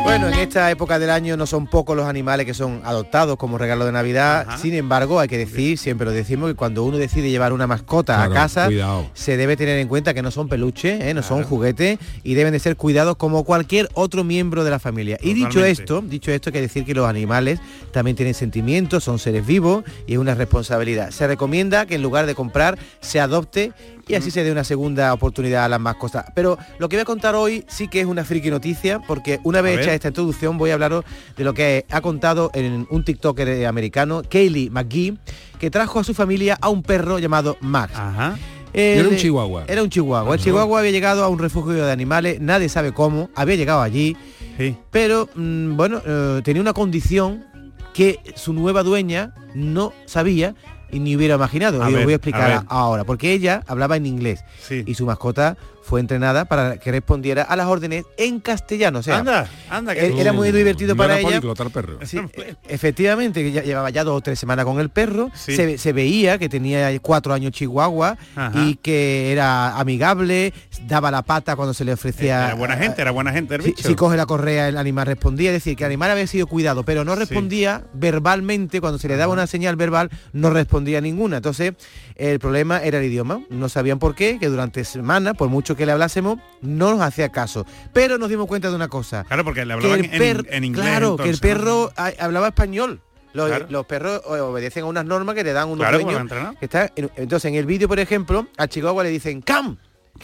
Bueno, 0.08 0.30
en 0.30 0.36
esta 0.36 0.72
época 0.72 1.00
del 1.00 1.10
año 1.10 1.36
no 1.36 1.46
son 1.46 1.68
pocos 1.68 1.96
los 1.96 2.06
animales 2.08 2.46
que 2.46 2.54
son 2.54 2.80
adoptados 2.86 3.36
como 3.36 3.58
regalo 3.58 3.86
de 3.86 3.92
Navidad. 3.92 4.48
Sin 4.58 4.74
embargo, 4.74 5.20
hay 5.20 5.28
que 5.28 5.38
decir, 5.38 5.78
siempre 5.78 6.06
lo 6.06 6.12
decimos, 6.14 6.50
que 6.50 6.56
cuando 6.56 6.86
uno 6.86 6.98
decide 6.98 7.30
llevar 7.30 7.52
una 7.52 7.68
mascota 7.68 8.16
Claro, 8.16 8.32
a 8.32 8.34
casa, 8.34 8.66
cuidado. 8.68 9.06
se 9.14 9.36
debe 9.36 9.58
tener 9.58 9.78
en 9.80 9.90
cuenta 9.90 10.14
que 10.14 10.22
no 10.22 10.32
son 10.32 10.48
peluches, 10.48 11.02
¿eh? 11.04 11.14
no 11.14 11.22
son 11.24 11.44
juguetes 11.44 12.00
y 12.24 12.36
deben 12.36 12.54
de 12.54 12.60
ser 12.60 12.78
cuidados 12.78 13.18
como 13.18 13.44
cualquier 13.44 13.90
otro 13.96 14.24
miembro 14.24 14.64
de 14.64 14.72
la 14.72 14.80
familia. 14.80 15.18
Y 15.22 15.34
dicho 15.34 15.64
esto, 15.66 16.02
dicho 16.02 16.32
esto, 16.32 16.50
hay 16.50 16.54
que 16.54 16.62
decir 16.62 16.86
que 16.86 16.94
los 16.94 17.08
animales 17.08 17.60
también 17.92 18.16
tienen 18.16 18.34
sentimientos, 18.34 19.04
son 19.04 19.20
seres 19.20 19.46
vivos 19.46 19.84
y 20.08 20.14
es 20.14 20.20
una 20.20 20.36
responsabilidad. 20.36 21.12
Se 21.12 21.28
recomienda 21.28 21.86
que 21.86 21.96
en 21.96 22.02
lugar 22.02 22.26
de 22.28 22.34
comprar, 22.34 22.80
se 23.02 23.20
adopte 23.20 23.74
y 24.08 24.16
así 24.16 24.32
se 24.32 24.44
dé 24.44 24.52
una 24.52 24.64
segunda 24.64 25.14
oportunidad 25.14 25.66
a 25.66 25.70
las 25.70 25.80
mascotas. 25.80 26.26
Pero 26.34 26.58
lo 26.80 26.90
que 26.90 26.96
voy 26.96 27.02
a 27.02 27.06
contar 27.06 27.36
hoy 27.36 27.64
sí 27.68 27.88
que 27.88 28.00
es 28.02 28.06
una 28.06 28.24
friki 28.24 28.50
noticia, 28.50 29.00
porque 29.00 29.40
una 29.44 29.62
vez 29.62 29.80
hecha 29.80 29.94
esta 29.94 30.08
introducción 30.10 30.58
voy 30.58 30.72
a 30.72 30.76
hablaros 30.76 31.04
de 31.36 31.44
lo 31.44 31.54
que 31.54 31.86
ha 31.92 32.02
contado 32.02 32.50
en 32.54 32.88
un 32.90 33.04
TikToker 33.04 33.66
americano, 33.66 34.22
Kaylee 34.30 34.70
McGee, 34.70 35.18
que 35.60 35.70
trajo 35.72 36.00
a 36.00 36.04
su 36.04 36.14
familia 36.14 36.58
a 36.62 36.70
un 36.70 36.84
perro 36.84 37.20
llamado 37.20 37.58
Max. 37.62 37.94
Ajá. 37.96 38.38
Eh, 38.74 38.98
Era 39.00 39.10
un 39.10 39.16
chihuahua. 39.16 39.64
Era 39.68 39.82
un 39.82 39.90
chihuahua. 39.90 40.36
El 40.36 40.42
chihuahua 40.42 40.80
había 40.80 40.92
llegado 40.92 41.24
a 41.24 41.30
un 41.30 41.40
refugio 41.40 41.74
de 41.74 41.92
animales, 41.92 42.40
nadie 42.42 42.70
sabe 42.70 42.92
cómo, 42.94 43.30
había 43.36 43.56
llegado 43.56 43.82
allí, 43.82 44.16
Sí. 44.58 44.76
pero 44.92 45.30
mm, 45.36 45.76
bueno, 45.76 46.02
eh, 46.06 46.42
tenía 46.44 46.62
una 46.62 46.74
condición 46.74 47.46
que 47.94 48.20
su 48.36 48.54
nueva 48.54 48.84
dueña 48.84 49.34
no 49.56 49.94
sabía 50.06 50.54
y 50.92 51.00
ni 51.00 51.16
hubiera 51.16 51.36
imaginado. 51.36 51.84
A 51.84 51.90
y 51.92 51.96
os 51.96 52.04
voy 52.04 52.14
a 52.14 52.16
explicar 52.18 52.64
ahora, 52.68 53.04
porque 53.04 53.34
ella 53.34 53.64
hablaba 53.68 53.96
en 53.98 54.06
inglés 54.06 54.44
Sí. 54.62 54.84
y 54.86 54.94
su 54.96 55.06
mascota 55.06 55.58
fue 55.84 56.02
entrenada 56.02 56.44
para 56.44 56.76
que 56.82 56.92
respondiera 56.92 57.44
a 57.44 57.56
las 57.56 57.68
órdenes 57.68 58.04
en 58.18 58.42
castellano. 58.42 59.00
O 59.00 59.04
sea, 59.04 59.20
anda, 59.20 59.48
anda. 59.70 59.94
que- 59.94 60.08
eh, 60.08 60.14
era 60.20 60.34
muy 60.34 60.52
divertido 60.52 60.96
No 60.96 60.98
para 60.98 61.18
era 61.18 61.30
ella. 61.30 61.38
el 61.38 61.72
perro. 61.72 62.00
Sí, 62.06 62.18
e- 62.34 62.56
efectivamente, 62.68 63.42
que 63.42 63.62
llevaba 63.64 63.90
ya 63.90 64.04
dos 64.04 64.18
o 64.18 64.22
tres 64.22 64.38
semanas 64.38 64.66
con 64.66 64.82
el 64.82 64.90
perro, 64.90 65.32
Sí. 65.34 65.56
se, 65.56 65.78
se 65.78 65.94
veía 65.94 66.38
que 66.40 66.50
tenía 66.50 66.98
cuatro 67.00 67.34
años 67.34 67.54
chihuahua 67.54 68.18
Ajá. 68.36 68.52
y 68.66 68.76
que 68.76 69.32
era 69.32 69.78
amigable, 69.80 70.54
daba 70.88 71.10
la 71.10 71.22
pata 71.22 71.56
cuando 71.56 71.74
se 71.74 71.86
le 71.86 71.94
ofrecía... 71.94 72.48
Era 72.48 72.56
buena 72.56 72.76
gente, 72.76 73.02
era 73.02 73.12
buena 73.12 73.32
gente 73.32 73.56
el 73.56 73.62
bicho. 73.62 73.88
si 73.88 73.96
coge 73.96 74.18
la 74.18 74.26
correa 74.26 74.68
el 74.68 74.78
animal 74.78 75.06
respondía, 75.08 75.52
es 75.52 75.56
decir, 75.56 75.78
que 75.78 75.86
el 75.86 75.88
animal 75.92 76.12
había 76.12 76.28
sido 76.28 76.48
cuidado, 76.48 76.84
pero 76.84 77.06
no 77.06 77.16
respondía 77.16 77.84
verbalmente, 77.94 78.82
cuando 78.82 79.00
se 79.00 79.08
le 79.08 79.16
daba 79.16 79.32
una 79.32 79.48
señal 79.48 79.78
verbal, 79.78 80.10
no 80.34 80.50
respondía 80.50 80.68
ninguna. 80.84 81.38
Entonces, 81.38 81.74
el 82.16 82.40
problema 82.40 82.84
era 82.84 83.00
el 83.00 83.06
idioma. 83.06 83.42
No 83.50 83.70
sabían 83.70 84.00
por 84.00 84.16
qué, 84.16 84.38
que 84.40 84.48
durante 84.48 84.84
semanas, 84.84 85.36
por 85.38 85.50
mucho 85.50 85.76
que 85.76 85.86
le 85.86 85.92
hablásemos, 85.92 86.40
no 86.62 86.92
nos 86.92 87.02
hacía 87.02 87.30
caso. 87.30 87.66
Pero 87.94 88.18
nos 88.18 88.30
dimos 88.30 88.48
cuenta 88.48 88.70
de 88.70 88.76
una 88.76 88.88
cosa. 88.88 89.24
Claro, 89.26 89.44
porque 89.44 89.66
le 89.66 89.74
hablaban 89.74 90.00
en, 90.06 90.64
inglés. 90.64 90.84
Claro, 90.86 91.18
que 91.18 91.30
el 91.30 91.38
perro 91.40 91.92
hablaba 92.20 92.48
español. 92.48 93.02
Los, 93.34 93.48
Claro. 93.50 93.68
los 93.70 93.86
perros 93.86 94.22
obedecen 94.26 94.84
a 94.84 94.88
unas 94.88 95.06
normas 95.06 95.36
que 95.36 95.44
le 95.44 95.54
dan 95.54 95.68
unos 95.68 95.80
Claro, 95.86 96.00
dueños 96.00 96.32
que 96.60 96.66
está 96.66 96.92
entonces 96.96 97.50
en 97.50 97.56
el 97.56 97.68
vídeo 97.68 97.88
por 97.88 98.00
ejemplo 98.00 98.48
a 98.58 98.68
Chihuahua 98.68 99.04
le 99.04 99.10
dicen 99.10 99.42
cam 99.42 99.78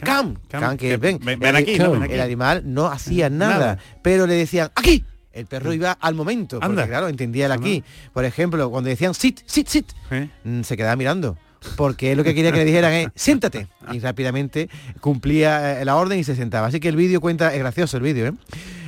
cam 0.03 0.35
Cam, 0.49 0.61
cam 0.61 0.77
que 0.77 0.87
que 0.89 0.97
ven 0.97 1.19
ven- 1.21 1.55
aquí, 1.55 1.77
¿no? 1.77 1.91
Ven 1.91 2.03
aquí. 2.03 2.13
el 2.13 2.21
animal 2.21 2.63
no 2.65 2.87
hacía 2.87 3.29
nada, 3.29 3.59
Nada. 3.59 3.77
pero 4.01 4.25
le 4.25 4.33
decían 4.33 4.71
aquí 4.73 5.05
el 5.33 5.45
perro 5.47 5.73
iba 5.73 5.91
al 5.91 6.13
momento 6.15 6.59
porque 6.59 6.65
Anda. 6.71 6.87
claro 6.87 7.07
entendía 7.07 7.47
el 7.47 7.51
aquí 7.51 7.83
por 8.13 8.23
ejemplo 8.25 8.69
cuando 8.69 8.89
decían 8.89 9.13
sit 9.13 9.39
sit 9.45 9.67
sit 9.67 9.91
¿Eh? 10.11 10.29
mm, 10.43 10.61
se 10.61 10.77
quedaba 10.77 10.95
mirando 10.95 11.37
porque 11.75 12.11
él 12.11 12.17
lo 12.17 12.23
que 12.23 12.35
quería 12.35 12.51
que 12.51 12.57
le 12.59 12.65
dijeran 12.65 12.93
es 12.93 13.07
siéntate 13.15 13.67
y 13.91 13.99
rápidamente 13.99 14.69
cumplía 14.99 15.81
eh, 15.81 15.85
la 15.85 15.95
orden 15.95 16.19
y 16.19 16.23
se 16.23 16.35
sentaba 16.35 16.67
así 16.67 16.79
que 16.79 16.89
el 16.89 16.95
vídeo 16.95 17.21
cuenta 17.21 17.53
es 17.53 17.59
gracioso 17.59 17.97
el 17.97 18.03
vídeo 18.03 18.27
¿eh? 18.27 18.33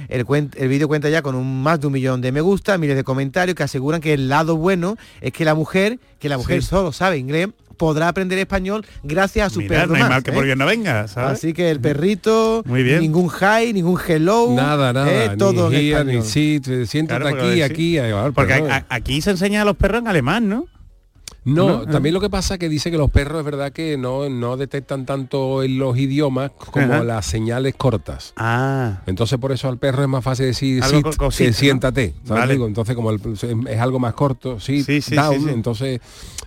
El, 0.07 0.23
cuen- 0.25 0.51
el 0.57 0.67
vídeo 0.67 0.87
cuenta 0.87 1.09
ya 1.09 1.23
con 1.23 1.33
un 1.33 1.63
más 1.63 1.79
de 1.81 1.87
un 1.87 1.93
millón 1.93 2.21
de 2.21 2.31
me 2.31 2.39
gusta, 2.41 2.77
miles 2.77 2.95
de 2.95 3.03
comentarios 3.03 3.55
que 3.55 3.63
aseguran 3.63 4.01
que 4.01 4.13
el 4.13 4.29
lado 4.29 4.55
bueno 4.55 4.97
es 5.19 5.33
que 5.33 5.45
la 5.45 5.55
mujer, 5.55 5.99
que 6.19 6.29
la 6.29 6.37
mujer 6.37 6.61
Sí. 6.61 6.67
solo 6.67 6.91
sabe 6.91 7.17
inglés, 7.17 7.47
podrá 7.77 8.07
aprender 8.09 8.39
español 8.39 8.85
gracias 9.03 9.47
a 9.47 9.49
su 9.49 9.59
Mira, 9.59 9.75
perro 9.81 9.87
no 9.89 9.95
hay 9.95 10.01
Max, 10.01 10.09
mal 10.11 10.23
que 10.23 10.31
¿eh? 10.31 10.33
por 10.33 10.43
bien 10.45 10.57
no 10.57 10.65
venga, 10.65 11.07
¿sabes? 11.07 11.37
Así 11.39 11.53
que 11.53 11.69
el 11.71 11.79
perrito, 11.79 12.63
Muy 12.65 12.83
bien. 12.83 13.01
ningún 13.01 13.29
hi, 13.29 13.73
ningún 13.73 13.99
hello, 14.07 14.47
Nada, 14.55 14.93
nada. 14.93 15.11
¿eh? 15.25 15.35
todo 15.37 15.69
ni 15.69 15.75
en 15.77 15.81
here, 15.81 16.03
ni 16.05 16.11
español. 16.17 16.23
sit, 16.25 16.67
eh, 16.67 16.85
siéntate 16.85 17.21
Claro, 17.21 17.37
porque 17.37 17.45
aquí, 17.45 17.55
sí. 17.55 17.61
aquí. 17.61 17.97
eh, 17.97 18.31
Porque 18.33 18.53
perro. 18.53 18.71
a- 18.71 18.75
a- 18.77 18.85
aquí 18.89 19.21
se 19.21 19.31
enseña 19.31 19.61
a 19.61 19.65
los 19.65 19.75
perros 19.77 20.01
en 20.01 20.07
alemán, 20.07 20.47
¿no? 20.49 20.65
No, 21.45 21.67
¿no? 21.67 21.85
también 21.85 22.13
lo 22.13 22.19
que 22.21 22.29
pasa 22.29 22.55
es 22.55 22.59
que 22.59 22.67
dice 22.69 22.89
que 22.91 22.97
los 22.97 23.11
perros 23.11 23.39
es 23.39 23.45
verdad 23.45 23.71
que 23.71 23.97
no, 23.97 24.27
no 24.29 24.57
detectan 24.57 25.05
tanto 25.05 25.61
en 25.63 25.77
los 25.77 25.95
idiomas 25.97 26.51
como 26.71 26.91
Ajá. 26.93 27.03
las 27.03 27.25
señales 27.25 27.75
cortas. 27.75 28.33
Ah. 28.35 29.01
Entonces 29.05 29.37
por 29.39 29.51
eso 29.51 29.69
al 29.69 29.77
perro 29.77 30.01
es 30.03 30.09
más 30.09 30.23
fácil 30.23 30.47
decir 30.47 30.83
sit 30.83 31.03
co- 31.17 31.29
que 31.29 31.53
siéntate. 31.53 32.15
¿sabes? 32.25 32.41
Vale. 32.41 32.53
Digo, 32.53 32.65
entonces 32.67 32.95
como 32.95 33.11
el- 33.11 33.21
es 33.69 33.79
algo 33.79 33.99
más 33.99 34.13
corto, 34.15 34.59
sit, 34.59 34.85
Sí, 34.85 35.01
sí, 35.01 35.15
down, 35.15 35.35
sí, 35.39 35.43
sí. 35.45 35.49
entonces 35.53 36.01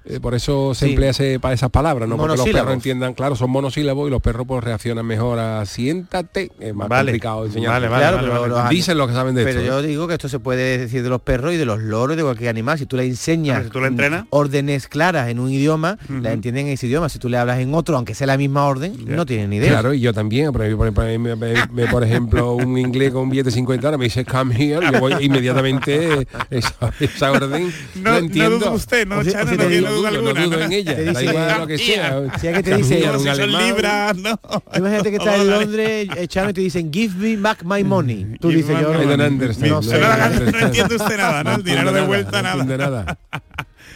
eh, 0.05 0.21
por 0.21 0.35
eso 0.35 0.75
se 0.75 0.87
Sí. 0.87 0.91
emplea 0.93 1.11
ese, 1.11 1.39
para 1.39 1.55
esas 1.55 1.71
palabras, 1.71 2.09
no 2.09 2.17
porque 2.17 2.37
los 2.37 2.49
perros 2.49 2.73
entiendan, 2.73 3.15
claro, 3.15 3.37
son 3.37 3.51
monosílabos 3.51 4.09
y 4.09 4.11
los 4.11 4.23
perros 4.23 4.47
pues 4.49 4.65
reaccionan 4.65 5.05
mejor 5.07 5.39
a 5.39 5.65
siéntate, 5.67 6.51
es 6.59 6.75
más 6.75 6.89
Vale. 6.89 7.13
complicado 7.13 7.45
enseñar. 7.47 7.73
Vale, 7.73 7.89
vale, 7.89 8.03
Claro, 8.03 8.17
vale, 8.17 8.29
pero 8.29 8.41
vale. 8.41 8.55
los- 8.65 8.71
Dicen 8.71 8.99
lo 8.99 9.07
que 9.07 9.13
saben 9.13 9.35
de 9.35 9.45
Pero 9.45 9.61
esto. 9.61 9.71
yo 9.73 9.81
¿eh? 9.81 9.87
digo 9.87 10.09
que 10.09 10.15
esto 10.15 10.29
se 10.29 10.39
puede 10.41 10.79
decir 10.79 11.03
de 11.03 11.09
los 11.11 11.21
perros 11.21 11.53
y 11.53 11.57
de 11.57 11.67
los 11.67 11.81
loros, 11.81 12.17
de 12.17 12.23
cualquier 12.23 12.49
animal. 12.51 12.79
Si 12.79 12.87
tú 12.87 12.97
le 12.97 13.05
enseñas 13.05 13.65
si 13.65 13.71
tú 13.71 13.81
lo 13.81 13.87
entrenas. 13.87 14.25
órdenes 14.31 14.88
claras 14.89 15.29
en 15.29 15.39
un 15.39 15.51
idioma, 15.51 15.99
Ujú. 16.05 16.21
la 16.23 16.33
entienden 16.33 16.67
en 16.67 16.73
ese 16.75 16.87
idioma. 16.87 17.09
Si 17.09 17.19
tú 17.19 17.29
le 17.29 17.37
hablas 17.39 17.59
en 17.61 17.75
otro, 17.75 17.97
aunque 17.97 18.15
sea 18.15 18.27
la 18.27 18.37
misma 18.37 18.65
orden, 18.65 18.95
no 19.07 19.27
tienen 19.27 19.51
ni 19.51 19.57
idea. 19.57 19.71
Claro, 19.71 19.95
y 19.95 20.01
yo 20.01 20.13
también, 20.13 20.53
por, 20.53 20.63
ejemplo, 20.63 20.93
por 20.93 21.07
ejemplo, 21.07 21.37
me- 21.37 21.55
me- 21.55 21.67
me- 21.73 21.87
por 21.87 22.03
ejemplo, 22.05 22.53
un 22.55 22.77
inglés 22.79 23.13
con 23.13 23.23
un 23.23 23.31
billete 23.31 23.51
de 23.51 23.55
50 23.57 23.87
ahora 23.87 23.99
me 23.99 24.05
dice 24.05 24.25
come 24.25 24.55
here, 24.57 24.85
yo 24.93 25.01
voy 25.01 25.15
inmediatamente 25.21 26.27
esa, 26.51 26.75
esa 27.01 27.33
orden 27.33 27.73
No, 27.97 28.11
no 28.13 28.17
entiendo. 28.19 28.67
no 28.67 28.73
usted, 28.73 29.07
no, 29.07 29.19
O 29.19 29.25
Chano, 29.25 29.45
o 29.45 29.49
si 29.49 29.57
no 29.57 29.67
digo, 29.69 29.89
duda 29.91 30.11
no 30.11 30.17
alguna. 30.19 30.45
dudo 30.45 30.57
¿no? 30.59 30.65
en 30.65 30.73
ella, 30.73 30.97
Te 30.97 31.05
da 31.05 31.11
dice, 31.13 31.25
igual 31.25 31.59
lo 31.59 31.67
que 31.67 31.79
sea. 31.79 32.23
Que 32.41 32.63
te 32.63 32.77
dice, 32.77 32.99
si 32.99 33.05
son 33.05 33.29
alemán. 33.29 33.67
libras, 33.67 34.17
¿no? 34.17 34.41
Imagínate 34.77 35.11
que 35.11 35.17
está 35.17 35.37
en 35.37 35.51
Londres, 35.51 36.09
echando 36.17 36.51
y 36.51 36.55
te 36.55 36.61
dicen, 36.61 36.93
give 36.93 37.15
me 37.17 37.37
back 37.37 37.63
my 37.65 37.83
money. 37.85 38.27
Tú 38.41 38.49
Give 38.49 38.63
dices, 38.63 38.77
yo 38.81 38.93
no, 38.93 38.99
no 39.05 39.17
No, 39.17 39.17
no, 39.17 40.59
entiende 40.67 40.97
usted 40.97 41.17
nada, 41.17 41.45
¿no? 41.45 41.55
El 41.57 41.63
dinero 41.63 41.93
de 41.93 42.01
vuelta, 42.03 42.43
no 42.43 42.65
nada. 42.65 43.19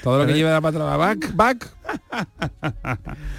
Todo 0.03 0.19
lo 0.19 0.27
que 0.27 0.35
lleva 0.35 0.61
para 0.61 0.79
atrás, 0.79 0.99
back, 0.99 1.35
back. 1.35 1.71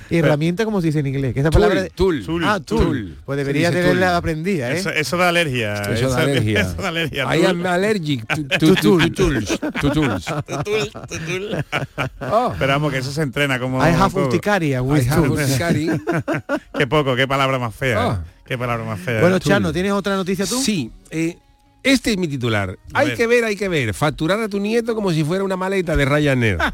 Herramienta 0.10 0.66
como 0.66 0.80
se 0.80 0.88
dice 0.88 1.00
en 1.00 1.08
inglés. 1.08 1.34
Que 1.34 1.42
esa 1.42 1.50
Tool, 1.50 1.62
palabra 1.62 1.88
tool. 1.90 2.24
Ah, 2.44 2.60
tool. 2.60 2.84
Tool. 2.84 3.18
Pues 3.26 3.38
debería 3.38 3.72
tenerla 3.72 4.08
tool. 4.08 4.16
aprendida, 4.16 4.72
¿eh? 4.72 4.78
Eso, 4.78 4.90
eso 4.90 5.18
da 5.18 5.30
alergia. 5.30 5.82
Eso 5.84 6.10
da 6.10 6.22
alergia. 6.22 6.62
Eso 6.62 6.82
da 6.82 6.88
alergia. 6.90 7.36
I 7.36 7.46
am 7.46 7.66
allergic 7.66 8.26
to, 8.28 8.44
to, 8.44 8.76
to, 8.76 8.98
to 8.98 9.10
tools. 9.10 9.60
To 9.82 9.92
tools. 9.92 10.26
Oh. 12.22 12.54
Pero 12.58 12.74
vamos, 12.74 12.92
que 12.92 13.00
eso 13.00 13.12
se 13.12 13.22
entrena 13.22 13.60
como... 13.60 13.80
I 13.80 13.90
have 13.92 14.18
urticaria 14.18 14.82
with. 14.82 15.04
Qué 16.78 16.88
poco, 16.88 17.16
qué 17.16 17.28
palabra 17.28 17.60
más 17.60 17.76
fea. 17.76 18.08
¿eh? 18.08 18.18
Qué 18.46 18.58
palabra 18.58 18.86
más 18.86 19.00
fea. 19.00 19.22
Bueno. 19.22 19.40
Chano, 19.40 19.72
¿tienes 19.72 19.92
otra 19.92 20.16
noticia 20.16 20.46
tú? 20.46 20.60
Sí, 20.62 20.92
eh, 21.10 21.38
este 21.84 22.12
es 22.12 22.18
mi 22.18 22.28
titular. 22.28 22.78
A 22.94 23.00
Hay 23.00 23.10
ver. 23.10 23.18
que 23.18 23.28
ver, 23.28 23.44
hay 23.44 23.56
que 23.56 23.68
ver. 23.70 23.94
Facturar 23.94 24.40
a 24.40 24.50
tu 24.50 24.60
nieto 24.60 24.96
como 24.96 25.12
si 25.12 25.24
fuera 25.24 25.44
una 25.44 25.58
maleta 25.58 25.96
de 25.96 26.06
Ryanair. 26.06 26.58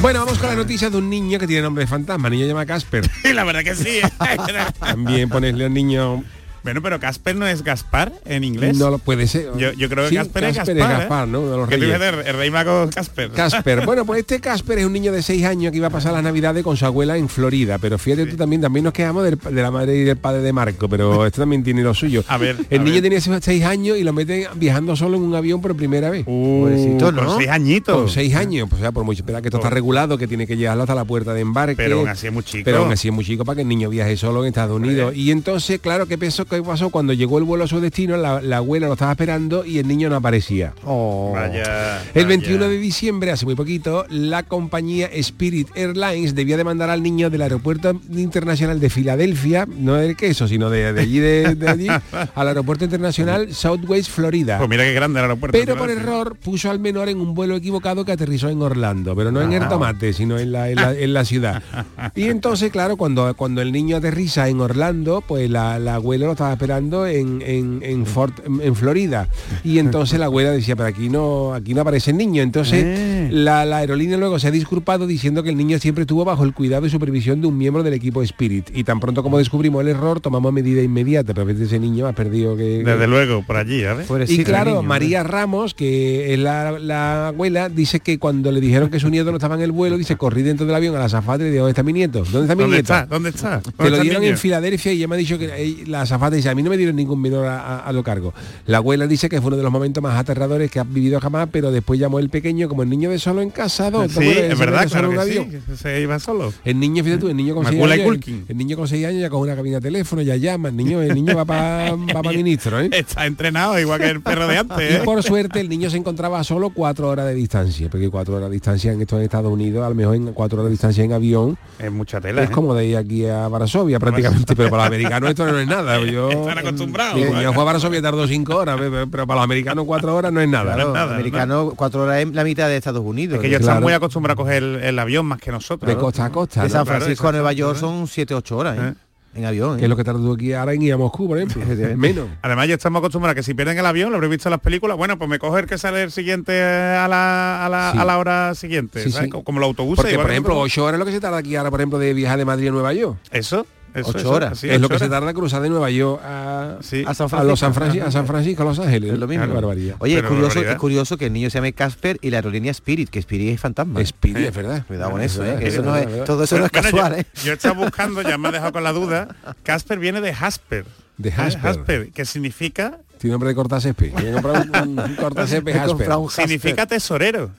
Bueno, 0.00 0.18
vamos 0.22 0.36
con 0.38 0.50
la 0.50 0.54
noticia 0.56 0.90
de 0.90 0.98
un 0.98 1.08
niño 1.08 1.38
que 1.38 1.46
tiene 1.46 1.62
nombre 1.62 1.84
de 1.84 1.88
fantasma. 1.88 2.28
El 2.28 2.32
niño 2.32 2.44
se 2.44 2.48
llama 2.48 2.66
Casper. 2.66 3.10
La 3.34 3.42
verdad 3.42 3.62
que 3.64 3.74
sí. 3.74 4.00
¿eh? 4.00 4.02
También 4.78 5.30
ponerle 5.30 5.64
al 5.64 5.72
niño... 5.72 6.22
bueno, 6.64 6.82
pero 6.82 6.98
Casper 6.98 7.36
no 7.36 7.46
es 7.46 7.62
Gaspar 7.62 8.12
en 8.24 8.42
inglés. 8.42 8.76
No 8.76 8.90
lo 8.90 8.98
puede 8.98 9.26
ser. 9.28 9.50
Yo, 9.56 9.72
yo 9.72 9.88
creo 9.88 10.04
que 10.04 10.10
Sí, 10.10 10.16
Casper, 10.16 10.44
es 10.44 10.56
Casper 10.56 10.76
Gaspar. 10.76 10.92
es 10.94 10.98
Gaspar, 11.00 11.28
¿eh? 11.28 11.30
¿no? 11.30 11.50
De 11.50 11.56
los 11.56 11.68
Que 11.68 11.76
tú 11.76 11.82
reyes. 11.82 12.00
dices, 12.00 12.26
el 12.26 12.36
rey 12.36 12.50
mago 12.50 12.88
Casper. 12.92 13.30
Casper. 13.30 13.84
Bueno, 13.86 14.04
pues 14.06 14.20
este 14.20 14.40
Casper 14.40 14.78
es 14.78 14.86
un 14.86 14.92
niño 14.92 15.12
de 15.12 15.22
6 15.22 15.44
años 15.44 15.70
que 15.70 15.76
iba 15.78 15.86
a 15.88 15.90
pasar 15.90 16.12
las 16.14 16.22
navidades 16.22 16.64
con 16.64 16.76
su 16.76 16.86
abuela 16.86 17.16
en 17.16 17.28
Florida. 17.28 17.78
Pero 17.78 17.98
fíjate 17.98 18.26
tú 18.26 18.36
también, 18.36 18.62
también 18.62 18.82
nos 18.84 18.92
quejamos 18.92 19.24
del- 19.24 19.38
de 19.38 19.62
la 19.62 19.70
madre 19.70 19.94
y 19.96 20.04
del 20.04 20.16
padre 20.16 20.40
de 20.42 20.52
Marco, 20.52 20.88
pero 20.88 21.26
esto 21.26 21.42
también 21.42 21.62
tiene 21.62 21.82
lo 21.82 21.92
suyo. 21.94 22.24
A 22.28 22.38
ver, 22.38 22.56
El 22.70 22.80
a 22.80 22.84
niño 22.84 23.02
ver. 23.02 23.02
tenía 23.20 23.40
6 23.40 23.64
años 23.64 23.98
y 23.98 24.02
lo 24.04 24.12
meten 24.12 24.46
viajando 24.56 24.96
solo 24.96 25.16
en 25.16 25.22
un 25.22 25.34
avión 25.34 25.60
por 25.60 25.76
primera 25.76 26.08
vez. 26.10 26.24
Pobrecito, 26.24 27.12
¿no? 27.12 27.26
Con 27.26 27.36
seis 27.38 27.50
añitos. 27.50 27.94
Con 27.96 28.08
6 28.08 28.34
años, 28.34 28.68
pues 28.68 28.80
o 28.80 28.82
sea, 28.84 28.92
por 28.92 29.04
mucho 29.04 29.20
esperar 29.22 29.42
que 29.42 29.48
esto 29.48 29.58
está 29.58 29.70
regulado, 29.70 30.16
que 30.18 30.26
tiene 30.26 30.46
que 30.46 30.56
llevarlo 30.56 30.82
hasta 30.84 30.94
la 30.94 31.04
puerta 31.04 31.34
de 31.34 31.40
embarque. 31.40 31.76
Pero 31.76 31.98
aún 32.00 32.08
así 32.08 32.26
es 32.26 32.32
muy 32.32 32.42
chico. 32.42 32.62
Pero 32.64 32.78
aún 32.78 32.92
así 32.92 33.08
es 33.08 33.14
muy 33.14 33.24
chico 33.24 33.44
para 33.44 33.56
que 33.56 33.62
el 33.62 33.68
niño 33.68 33.90
viaje 33.90 34.16
solo 34.16 34.42
en 34.42 34.48
Estados 34.48 34.76
Unidos. 34.76 35.14
Y 35.14 35.30
entonces, 35.30 35.78
claro, 35.80 36.06
¿qué 36.06 36.16
pasó? 36.18 36.44
¿Qué 36.56 36.62
pasó? 36.62 36.90
Cuando 36.90 37.12
llegó 37.12 37.38
el 37.38 37.44
vuelo 37.44 37.64
a 37.64 37.66
su 37.66 37.80
destino, 37.80 38.16
la, 38.16 38.40
la 38.40 38.58
abuela 38.58 38.86
lo 38.86 38.94
estaba 38.94 39.12
esperando 39.12 39.64
y 39.64 39.78
el 39.78 39.88
niño 39.88 40.08
no 40.08 40.16
aparecía. 40.16 40.74
Oh. 40.84 41.32
Vaya. 41.34 42.00
El 42.14 42.24
vaya. 42.24 42.28
21 42.28 42.68
de 42.68 42.78
diciembre, 42.78 43.30
hace 43.30 43.44
muy 43.44 43.54
poquito, 43.54 44.06
la 44.08 44.42
compañía 44.42 45.06
Spirit 45.12 45.68
Airlines 45.74 46.34
debía 46.34 46.56
demandar 46.56 46.90
al 46.90 47.02
niño 47.02 47.30
del 47.30 47.42
aeropuerto 47.42 48.00
internacional 48.10 48.80
de 48.80 48.90
Filadelfia, 48.90 49.66
no 49.66 49.94
del 49.94 50.16
queso, 50.16 50.48
sino 50.48 50.70
de, 50.70 50.92
de 50.92 51.00
allí, 51.00 51.18
de, 51.18 51.54
de 51.54 51.68
allí, 51.68 51.88
al 52.34 52.48
aeropuerto 52.48 52.84
internacional 52.84 53.54
Southwest, 53.54 54.10
Florida. 54.10 54.58
Pues 54.58 54.70
mira 54.70 54.84
qué 54.84 54.92
grande 54.92 55.20
el 55.20 55.24
aeropuerto. 55.24 55.58
Pero 55.58 55.76
por 55.76 55.90
error 55.90 56.36
puso 56.36 56.70
al 56.70 56.78
menor 56.78 57.08
en 57.08 57.20
un 57.20 57.34
vuelo 57.34 57.56
equivocado 57.56 58.04
que 58.04 58.12
aterrizó 58.12 58.48
en 58.48 58.62
Orlando, 58.62 59.14
pero 59.16 59.30
no 59.30 59.42
en 59.42 59.52
el 59.52 59.68
tomate, 59.68 60.12
sino 60.12 60.38
en 60.38 60.52
la, 60.52 60.70
en 60.70 60.76
la, 60.76 60.92
en 60.92 61.12
la 61.12 61.24
ciudad. 61.24 61.62
Y 62.14 62.28
entonces, 62.28 62.70
claro, 62.70 62.96
cuando, 62.96 63.34
cuando 63.34 63.60
el 63.60 63.72
niño 63.72 63.96
aterriza 63.96 64.48
en 64.48 64.60
Orlando, 64.60 65.22
pues 65.26 65.50
la, 65.50 65.78
la 65.78 65.96
abuela 65.96 66.26
lo 66.26 66.34
estaba 66.44 66.52
esperando 66.52 67.06
en, 67.06 67.42
en, 67.42 67.80
en 67.82 68.06
Fort, 68.06 68.38
en, 68.46 68.74
Florida. 68.74 69.28
Y 69.64 69.78
entonces 69.78 70.18
la 70.18 70.26
abuela 70.26 70.50
decía, 70.50 70.76
pero 70.76 70.88
aquí 70.88 71.08
no, 71.08 71.54
aquí 71.54 71.74
no 71.74 71.80
aparece 71.80 72.10
el 72.10 72.16
niño. 72.18 72.42
Entonces 72.42 72.82
Eh. 72.84 73.28
la, 73.30 73.64
la 73.64 73.78
aerolínea 73.78 74.16
luego 74.18 74.38
se 74.38 74.48
ha 74.48 74.50
disculpado 74.50 75.06
diciendo 75.06 75.42
que 75.42 75.50
el 75.50 75.56
niño 75.56 75.78
siempre 75.78 76.02
estuvo 76.02 76.24
bajo 76.24 76.44
el 76.44 76.52
cuidado 76.52 76.86
y 76.86 76.90
supervisión 76.90 77.40
de 77.40 77.46
un 77.46 77.56
miembro 77.56 77.82
del 77.82 77.94
equipo 77.94 78.22
Spirit. 78.22 78.70
Y 78.74 78.84
tan 78.84 79.00
pronto 79.00 79.22
como 79.22 79.38
descubrimos 79.38 79.80
el 79.82 79.88
error, 79.88 80.20
tomamos 80.20 80.52
medida 80.52 80.82
inmediata. 80.82 81.32
Pero 81.32 81.42
a 81.42 81.44
veces 81.46 81.68
ese 81.68 81.78
niño 81.78 82.06
ha 82.06 82.12
perdido 82.12 82.56
que... 82.56 82.82
Desde 82.84 83.06
luego, 83.06 83.42
por 83.46 83.56
allí. 83.56 83.82
Pobrecito 84.06 84.42
Y 84.42 84.44
claro, 84.44 84.70
niño, 84.72 84.82
¿eh? 84.82 84.86
María 84.86 85.22
Ramos, 85.22 85.74
que 85.74 86.34
es 86.34 86.38
la, 86.38 86.78
la 86.78 87.28
abuela, 87.28 87.68
dice 87.68 88.00
que 88.00 88.18
cuando 88.18 88.52
le 88.52 88.60
dijeron 88.60 88.90
que 88.90 89.00
su 89.00 89.08
nieto 89.08 89.30
no 89.30 89.38
estaba 89.38 89.54
en 89.54 89.62
el 89.62 89.72
vuelo, 89.72 89.96
dice, 89.96 90.16
corrí 90.16 90.42
dentro 90.42 90.66
del 90.66 90.74
avión 90.74 90.94
a 90.94 90.98
la 90.98 91.04
azafata 91.06 91.42
y 91.42 91.46
le 91.46 91.52
digo, 91.52 91.62
¿dónde 91.64 91.70
está 91.72 91.82
mi 91.82 91.92
nieto? 91.92 92.18
¿Dónde 92.24 92.42
está 92.42 92.54
mi 92.54 92.62
¿Dónde 92.62 92.76
nieto? 92.76 92.92
está? 92.92 93.06
¿Dónde 93.06 93.28
está? 93.30 93.50
¿Dónde 93.60 93.62
Te 93.76 93.84
está 93.84 93.90
lo 93.96 94.02
dieron 94.02 94.20
niño? 94.22 94.32
en 94.32 94.38
Filadelfia 94.38 94.92
y 94.92 94.96
ella 94.98 95.08
me 95.08 95.14
ha 95.14 95.18
dicho 95.18 95.38
que 95.38 95.46
eh, 95.46 95.84
la 95.86 96.02
azafata 96.02 96.33
dice, 96.34 96.48
a 96.50 96.54
mí 96.54 96.62
no 96.62 96.70
me 96.70 96.76
dieron 96.76 96.96
ningún 96.96 97.20
menor 97.20 97.46
a, 97.46 97.58
a- 97.60 97.78
a 97.80 97.92
lo 97.92 98.02
cargo. 98.02 98.32
La 98.66 98.78
abuela 98.78 99.06
dice 99.06 99.28
que 99.28 99.40
fue 99.40 99.48
uno 99.48 99.56
de 99.56 99.62
los 99.62 99.72
momentos 99.72 100.02
más 100.02 100.18
aterradores 100.18 100.70
que 100.70 100.80
ha 100.80 100.84
vivido 100.84 101.20
jamás, 101.20 101.48
pero 101.50 101.70
después 101.70 101.98
llamó 102.00 102.18
el 102.18 102.28
pequeño 102.30 102.68
como 102.68 102.82
el 102.82 102.90
niño 102.90 103.10
de 103.10 103.18
solo 103.18 103.40
en 103.42 103.50
casa, 103.50 103.90
¿no? 103.90 104.02
¿Te 104.02 104.08
Sí, 104.10 104.18
acuerdas? 104.20 104.52
es 104.52 104.58
verdad, 104.58 104.88
claro 104.88 105.10
que 105.10 105.32
sí. 105.32 105.60
que 105.68 105.76
Se 105.76 106.00
iba 106.00 106.18
solo. 106.18 106.52
El 106.64 106.78
niño, 106.80 107.02
fíjate 107.04 107.20
tú, 107.20 107.28
el 107.28 107.36
niño 107.36 107.54
con 107.54 107.64
seis 107.64 107.76
Macula 107.76 107.96
y 107.96 108.00
años, 108.00 108.08
Culkin. 108.12 108.44
el 108.48 108.56
niño 108.56 108.76
con 108.76 108.88
seis 108.88 109.06
años 109.06 109.20
ya 109.20 109.30
con 109.30 109.40
una 109.40 109.54
cabina 109.56 109.76
de 109.76 109.82
teléfono, 109.82 110.22
ya 110.22 110.36
llama, 110.36 110.68
el 110.68 110.76
niño, 110.76 111.00
el 111.02 111.14
niño 111.14 111.36
va 111.36 111.44
para 111.44 111.94
ministro, 112.34 112.80
¿eh? 112.80 112.88
Está 112.92 113.26
entrenado 113.26 113.78
igual 113.78 114.00
que 114.00 114.08
el 114.10 114.20
perro 114.22 114.46
de 114.48 114.58
antes. 114.58 114.90
Y 114.90 114.94
¿eh? 114.96 115.00
por 115.04 115.22
suerte 115.22 115.60
el 115.60 115.68
niño 115.68 115.90
se 115.90 115.96
encontraba 115.96 116.40
a 116.40 116.44
solo 116.44 116.70
cuatro 116.70 117.08
horas 117.08 117.26
de 117.26 117.34
distancia, 117.34 117.88
porque 117.90 118.08
cuatro 118.10 118.36
horas 118.36 118.48
de 118.50 118.54
distancia 118.54 118.92
en 118.92 119.00
estos 119.00 119.20
Estados 119.22 119.52
Unidos, 119.52 119.84
a 119.84 119.88
lo 119.88 119.94
mejor 119.94 120.16
en 120.16 120.32
cuatro 120.32 120.58
horas 120.58 120.66
de 120.66 120.72
distancia 120.72 121.04
en 121.04 121.12
avión, 121.12 121.56
Es 121.78 121.90
mucha 121.92 122.20
tela. 122.20 122.42
es 122.42 122.50
¿eh? 122.50 122.52
como 122.52 122.74
de 122.74 122.86
ir 122.86 122.96
aquí 122.96 123.26
a 123.26 123.48
Varsovia 123.48 123.98
prácticamente, 123.98 124.54
pero 124.56 124.70
para 124.70 124.84
los 124.84 124.88
americanos 124.88 125.30
esto 125.30 125.46
no 125.46 125.58
es 125.58 125.66
nada. 125.66 125.98
Yo, 126.14 126.30
Están 126.30 126.58
acostumbrados. 126.58 127.20
yo, 127.20 127.42
yo 127.42 127.52
fui 127.52 127.98
a 127.98 128.02
tardó 128.02 128.26
cinco 128.26 128.56
horas, 128.56 128.76
pero 128.78 129.06
pero 129.10 129.26
para 129.26 129.36
los 129.40 129.44
americanos 129.44 129.84
cuatro 129.86 130.14
horas 130.14 130.32
no 130.32 130.40
es 130.40 130.48
nada. 130.48 130.74
Claro, 130.74 130.92
nada, 130.92 131.14
americano, 131.14 131.72
cuatro 131.76 132.02
horas 132.02 132.20
es 132.22 132.32
la 132.32 132.44
mitad 132.44 132.68
de 132.68 132.76
Estados 132.76 133.02
Unidos. 133.04 133.36
Es 133.36 133.40
que 133.40 133.46
ellos 133.48 133.58
Claro. 133.60 133.72
están 133.74 133.82
muy 133.82 133.92
acostumbrados 133.92 134.40
a 134.40 134.42
coger 134.44 134.62
el, 134.62 134.76
el 134.76 134.98
avión 134.98 135.26
más 135.26 135.40
que 135.40 135.50
nosotros. 135.50 135.88
De 135.88 135.96
costa 135.96 136.26
a 136.26 136.30
costa, 136.30 136.62
de 136.62 136.68
¿no? 136.68 136.72
San 136.72 136.84
Claro, 136.84 137.00
Francisco 137.00 137.28
a 137.28 137.32
Nueva 137.32 137.52
York 137.52 137.76
son 137.78 138.06
7 138.06 138.34
8 138.34 138.56
horas, 138.56 138.78
¿eh? 138.78 138.80
¿Eh? 138.88 138.94
En 139.36 139.44
avión, 139.46 139.74
¿eh? 139.74 139.78
que 139.78 139.84
es 139.86 139.88
lo 139.88 139.96
que 139.96 140.04
tardó 140.04 140.32
aquí 140.34 140.52
ahora 140.52 140.74
en 140.74 140.82
ir 140.82 140.92
a 140.92 140.96
Moscú, 140.96 141.26
por 141.26 141.38
ejemplo. 141.38 141.60
Menos. 141.96 142.28
Además, 142.42 142.68
ya 142.68 142.74
estamos 142.74 143.00
acostumbrados 143.00 143.32
a 143.32 143.34
que 143.34 143.42
si 143.42 143.52
pierden 143.52 143.76
el 143.76 143.84
avión, 143.84 144.10
lo 144.10 144.16
habré 144.16 144.28
visto 144.28 144.48
en 144.48 144.52
las 144.52 144.60
películas, 144.60 144.96
bueno, 144.96 145.18
pues 145.18 145.28
me 145.28 145.40
coge 145.40 145.62
el 145.62 145.66
que 145.66 145.76
sale 145.76 146.04
el 146.04 146.12
siguiente 146.12 146.62
a 146.62 147.08
la, 147.08 147.66
a 147.66 147.68
la, 147.68 147.90
Sí. 147.92 147.98
a 147.98 148.04
la 148.04 148.18
hora 148.18 148.54
siguiente. 148.54 149.02
Sí, 149.02 149.10
¿sabes? 149.10 149.30
sí. 149.32 149.42
Como- 149.42 149.58
los 149.58 149.66
autobuses. 149.66 150.04
Porque, 150.04 150.16
por 150.18 150.30
ejemplo, 150.30 150.56
ocho 150.58 150.84
horas 150.84 150.94
es 150.94 150.98
lo 151.00 151.04
que 151.06 151.10
se 151.12 151.20
tarda 151.20 151.38
aquí 151.38 151.56
ahora, 151.56 151.70
por 151.70 151.80
ejemplo, 151.80 151.98
de 151.98 152.14
viajar 152.14 152.38
de 152.38 152.44
Madrid 152.44 152.68
a 152.68 152.70
Nueva 152.70 152.92
York. 152.92 153.18
Eso. 153.32 153.66
Eso, 153.94 154.08
Ocho 154.10 154.18
eso, 154.18 154.30
horas. 154.30 154.52
así, 154.52 154.68
es 154.68 154.80
lo 154.80 154.86
ocho 154.86 154.94
que 154.94 154.98
se 154.98 155.04
horas. 155.06 155.20
tarda 155.20 155.32
cruzar 155.34 155.62
de 155.62 155.68
Nueva 155.70 155.90
York 155.90 156.20
a, 156.24 156.78
Sí. 156.80 157.04
A 157.06 157.14
San 157.14 157.28
a, 157.32 157.44
los 157.44 157.60
San 157.60 157.72
Francisco. 157.72 157.74
Francisco, 157.74 158.06
a 158.08 158.10
San 158.10 158.26
Francisco, 158.26 158.62
a 158.62 158.66
Los 158.66 158.78
Ángeles. 158.80 159.12
Es 159.12 159.18
lo 159.18 159.28
mismo. 159.28 159.46
Qué 159.46 159.52
barbaridad. 159.52 159.96
Oye, 160.00 160.14
es 160.14 160.20
Pero 160.20 160.28
curioso, 160.28 160.48
barbaridad. 160.48 160.72
es 160.72 160.78
curioso 160.80 161.16
que 161.16 161.26
el 161.26 161.32
niño 161.32 161.50
se 161.50 161.58
llame 161.58 161.72
Casper 161.72 162.18
y 162.20 162.30
la 162.30 162.38
aerolínea 162.38 162.70
Spirit, 162.72 163.08
que 163.08 163.18
Spirit 163.20 163.54
es 163.54 163.60
fantasma. 163.60 164.00
¿eh? 164.00 164.06
Speedy, 164.06 164.44
es 164.44 164.54
verdad. 164.54 164.84
Cuidado 164.86 165.10
con 165.12 165.20
Es 165.20 165.32
eso, 165.32 165.44
¿eh? 165.44 165.56
que 165.58 165.68
eso 165.68 165.82
no 165.82 165.96
es, 165.96 166.24
todo 166.24 166.44
eso 166.44 166.58
no 166.58 166.66
es 166.66 166.72
Bueno, 166.72 166.90
casual, 166.90 167.12
yo, 167.14 167.18
¿eh? 167.20 167.26
yo 167.44 167.52
he 167.52 167.54
estado 167.54 167.74
buscando, 167.76 168.22
ya 168.22 168.36
me 168.38 168.48
ha 168.48 168.52
dejado 168.52 168.72
con 168.72 168.82
la 168.84 168.92
duda. 168.92 169.28
Casper 169.62 169.98
viene 169.98 170.20
de 170.20 170.34
Jasper. 170.34 170.84
De 171.16 171.28
¿eh? 171.28 171.32
Jasper. 171.32 172.10
que 172.10 172.24
significa 172.24 172.98
Tiene 173.18 173.32
nombre 173.32 173.50
de 173.50 173.54
cortacésped. 173.54 174.12
Tiene 174.16 174.24
que 174.24 174.32
comprar 174.42 174.66
un, 174.82 174.98
un 174.98 175.14
cortacésped 175.20 175.72
un 175.88 175.96
Jasper. 176.26 176.30
significa 176.46 176.86
tesorero. 176.86 177.50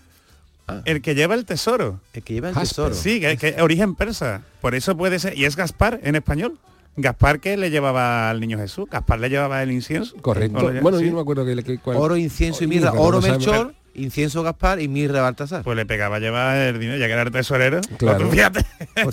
El 0.86 1.02
que 1.02 1.14
lleva 1.16 1.36
el 1.36 1.46
tesoro. 1.46 2.00
El 2.14 2.24
que 2.24 2.34
lleva 2.34 2.50
el 2.50 2.56
Jasper. 2.56 2.70
tesoro. 2.70 2.96
Sí, 2.96 3.20
que, 3.20 3.38
que 3.38 3.62
origen 3.62 3.96
persa. 3.96 4.42
Por 4.62 4.74
eso 4.76 4.98
puede 4.98 5.20
ser. 5.20 5.38
Y 5.38 5.46
es 5.46 5.56
Gaspar 5.56 6.00
en 6.04 6.16
español. 6.16 6.58
Gaspar 6.98 7.40
que 7.40 7.58
le 7.58 7.70
llevaba 7.70 8.30
al 8.30 8.40
niño 8.40 8.58
Jesús. 8.58 8.88
Gaspar 8.90 9.20
le 9.20 9.30
llevaba 9.30 9.62
el 9.62 9.72
incienso. 9.72 10.16
Correcto. 10.22 10.66
O 10.66 10.72
le- 10.72 10.80
Bueno, 10.82 10.98
sí. 11.00 11.04
yo 11.06 11.10
no 11.12 11.18
me 11.18 11.22
acuerdo 11.22 11.46
que, 11.46 11.62
que- 11.64 11.78
cuál- 11.80 11.98
Oro, 11.98 12.16
incienso 12.18 12.64
y 12.64 12.68
Oh, 12.68 12.70
mirra. 12.70 12.94
Oro 12.94 13.20
no. 13.22 13.28
Melchor, 13.28 13.76
incienso 13.96 14.42
Gaspar 14.44 14.82
y 14.82 14.88
mirra 14.88 15.22
Baltasar. 15.22 15.62
Pues 15.64 15.76
le 15.76 15.86
pegaba 15.86 16.16
a 16.16 16.20
llevar 16.20 16.56
el 16.58 16.80
dinero, 16.80 16.98
ya 16.98 17.08
que 17.08 17.12
era 17.14 17.22
el 17.24 17.32
tesorero. 17.32 17.82
Claro. 17.98 18.30
Fíjate, 18.32 18.66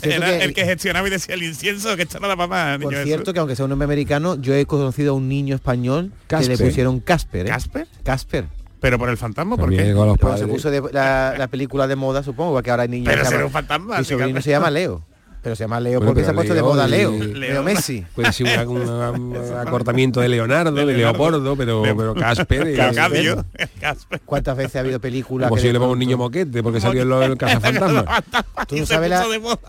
era 0.05 0.27
que- 0.39 0.45
el 0.45 0.55
que 0.55 0.65
gestionaba 0.65 1.07
y 1.09 1.11
decía 1.11 1.35
el 1.35 1.43
incienso, 1.43 1.97
que 1.97 2.07
no 2.21 2.29
da 2.29 2.37
para 2.37 2.47
más, 2.47 2.79
Por 2.79 2.93
niño 2.93 3.05
cierto, 3.05 3.33
que 3.35 3.41
aunque 3.41 3.57
sea 3.57 3.65
un 3.65 3.71
nombre 3.71 3.85
americano, 3.85 4.37
yo 4.41 4.55
he 4.55 4.65
conocido 4.65 5.13
a 5.13 5.17
un 5.17 5.29
niño 5.29 5.55
español 5.57 6.13
que 6.29 6.37
le 6.49 6.57
pusieron 6.57 7.01
Casper. 7.01 7.47
¿eh? 7.47 7.49
¿Casper? 7.51 7.89
Casper. 8.05 8.47
Pero 8.83 8.99
por 8.99 9.09
el 9.09 9.17
fantasma, 9.17 9.57
¿por 9.57 9.71
qué? 9.71 9.93
los 9.95 10.39
se 10.39 10.47
puso 10.47 10.71
de- 10.71 10.83
la, 10.93 11.35
la 11.39 11.47
película 11.49 11.87
de 11.87 11.97
moda, 11.97 12.23
supongo, 12.23 12.53
porque 12.53 12.71
ahora 12.71 12.83
hay 12.83 12.89
niños 12.91 13.07
Pero 13.07 13.21
que 13.21 13.25
se 13.25 13.31
será 13.31 13.39
llaman- 13.41 13.47
un 13.47 13.53
fantasma. 13.53 13.99
Mi 13.99 14.05
sí, 14.05 14.11
sobrino 14.11 14.27
Carmen. 14.29 14.43
se 14.43 14.51
llama 14.51 14.71
Leo. 14.71 15.05
Pero 15.43 15.57
se 15.57 15.65
llama 15.65 15.81
Leo 15.81 15.99
Bueno, 15.99 16.11
porque 16.13 16.23
se 16.25 16.31
ha 16.31 16.35
puesto 16.35 16.55
de 16.55 16.63
moda 16.63 16.87
Leo. 16.87 17.11
Leo. 17.11 17.35
Leo 17.35 17.63
Messi. 17.65 18.05
Puede 18.15 18.33
ser 18.33 18.65
un, 18.69 18.77
un- 18.77 18.89
un 19.37 19.57
acortamiento 19.59 20.21
de 20.21 20.29
Leonardo, 20.29 20.71
de. 20.73 20.85
Leopoldo, 20.97 21.57
pero, 21.57 21.83
pero 21.83 22.15
Casper. 22.15 22.77
Casper. 23.81 24.21
¿Cuántas 24.25 24.57
veces 24.57 24.77
ha 24.77 24.81
habido 24.81 25.01
películas 25.01 25.49
Como 25.49 25.57
que 25.57 25.63
si 25.67 25.73
le 25.73 25.81
pongo 25.81 25.93
un 25.95 25.99
niño 25.99 26.17
moquete, 26.17 26.63
porque 26.63 26.81
salió 26.81 27.03
en 27.03 27.09
lo 27.09 27.19
del 27.19 27.37
cazafantasma. 27.37 28.05
Tú 28.69 28.77
no 28.77 28.87
sabes 28.87 29.11
la, 29.11 29.25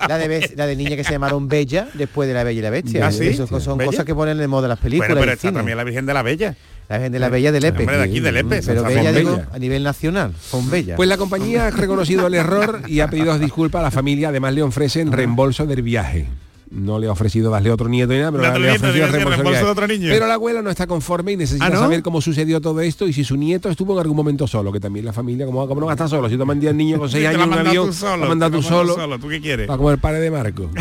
la 0.07 0.17
de, 0.19 0.53
la 0.55 0.67
de 0.67 0.75
niña 0.75 0.95
que 0.95 1.03
se 1.03 1.11
llamaron 1.11 1.47
Bella 1.47 1.87
después 1.95 2.27
de 2.27 2.35
la 2.35 2.43
Bella 2.43 2.59
y 2.59 2.61
la 2.61 2.69
Bestia. 2.69 3.07
¿Ah, 3.07 3.11
sí? 3.11 3.27
Eso 3.29 3.47
son 3.59 3.79
¿Bella? 3.79 3.89
cosas 3.89 4.05
que 4.05 4.13
ponen 4.13 4.37
de 4.37 4.47
moda 4.47 4.67
las 4.67 4.77
películas. 4.79 5.09
Bueno, 5.09 5.21
pero 5.21 5.31
el 5.31 5.37
está 5.37 5.51
también 5.51 5.75
la 5.77 5.83
Virgen 5.83 6.05
de 6.05 6.13
la 6.13 6.21
Bella. 6.21 6.55
La 6.89 6.97
Virgen 6.97 7.11
de 7.13 7.19
la 7.19 7.29
Bella 7.29 7.51
de 7.51 7.61
Lepe. 7.61 7.79
Hombre, 7.79 7.97
de 7.97 8.03
aquí 8.03 8.19
de 8.19 8.31
Lepe. 8.31 8.61
Pero 8.65 8.83
Bella, 8.83 9.11
digo, 9.11 9.31
Bella. 9.31 9.49
a 9.51 9.59
nivel 9.59 9.83
nacional, 9.83 10.33
son 10.39 10.69
Bella. 10.69 10.95
Pues 10.95 11.09
la 11.09 11.17
compañía 11.17 11.67
ha 11.67 11.71
reconocido 11.71 12.27
el 12.27 12.33
error 12.35 12.81
y 12.87 12.99
ha 12.99 13.07
pedido 13.09 13.37
disculpas 13.39 13.79
a 13.79 13.83
la 13.83 13.91
familia. 13.91 14.29
Además 14.29 14.53
le 14.53 14.63
ofrecen 14.63 15.11
reembolso 15.11 15.65
del 15.65 15.81
viaje. 15.81 16.27
No 16.69 16.97
le 16.97 17.05
ha 17.05 17.11
ofrecido 17.11 17.51
darle 17.51 17.69
otro 17.69 17.87
nieto 17.87 18.13
ni 18.13 18.17
nada, 18.19 18.31
pero 18.31 18.57
le 18.57 18.71
ha 18.71 18.73
ofrecido 18.73 19.05
reembolso, 19.07 19.65
de 19.65 19.71
otro 19.71 19.85
niño. 19.85 20.09
Pero 20.09 20.25
la 20.25 20.33
abuela 20.33 20.63
no 20.63 20.71
está 20.71 20.87
conforme 20.87 21.33
y 21.33 21.37
necesita 21.37 21.67
¿Ah, 21.67 21.69
no? 21.69 21.77
saber 21.77 22.01
cómo 22.01 22.19
sucedió 22.19 22.61
todo 22.61 22.81
esto 22.81 23.07
y 23.07 23.13
si 23.13 23.23
su 23.23 23.37
nieto 23.37 23.69
estuvo 23.69 23.93
en 23.93 23.99
algún 23.99 24.17
momento 24.17 24.47
solo, 24.47 24.71
que 24.71 24.79
también 24.79 25.05
la 25.05 25.13
familia, 25.13 25.45
como, 25.45 25.67
como 25.67 25.81
no 25.81 25.85
va 25.85 25.91
a 25.91 25.95
estar 25.95 26.09
solo, 26.09 26.27
si 26.29 26.35
tú 26.35 26.47
mandías 26.47 26.71
al 26.71 26.77
niño 26.77 26.97
con 26.97 27.09
seis 27.11 27.27
años 27.27 27.43
en 27.43 27.53
un 27.53 27.67
avión, 27.67 27.87
tú 27.87 27.93
solo, 27.93 28.23
tú 28.23 28.29
mandas 28.35 28.65
solo, 28.65 28.95
solo, 28.95 29.19
¿Tú 29.19 29.29
qué 29.29 29.39
quieres? 29.39 29.67
para 29.67 29.77
como 29.77 29.91
el 29.91 29.99
padre 29.99 30.19
de 30.21 30.31
Marco. 30.31 30.71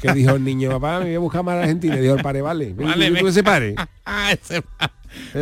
que 0.00 0.12
dijo 0.14 0.32
el 0.34 0.42
niño, 0.42 0.68
papá, 0.70 0.98
me 0.98 1.04
voy 1.06 1.14
a 1.14 1.18
buscar 1.20 1.44
más 1.44 1.54
a 1.54 1.60
Argentina. 1.60 1.96
Y 1.96 2.00
dijo 2.00 2.16
el 2.16 2.22
padre, 2.22 2.42
vale, 2.42 2.74
Vale, 2.76 3.10
tú, 3.12 3.16
tú 3.18 3.28
ese 3.28 3.44
padre. 3.44 3.76
Ah, 4.04 4.34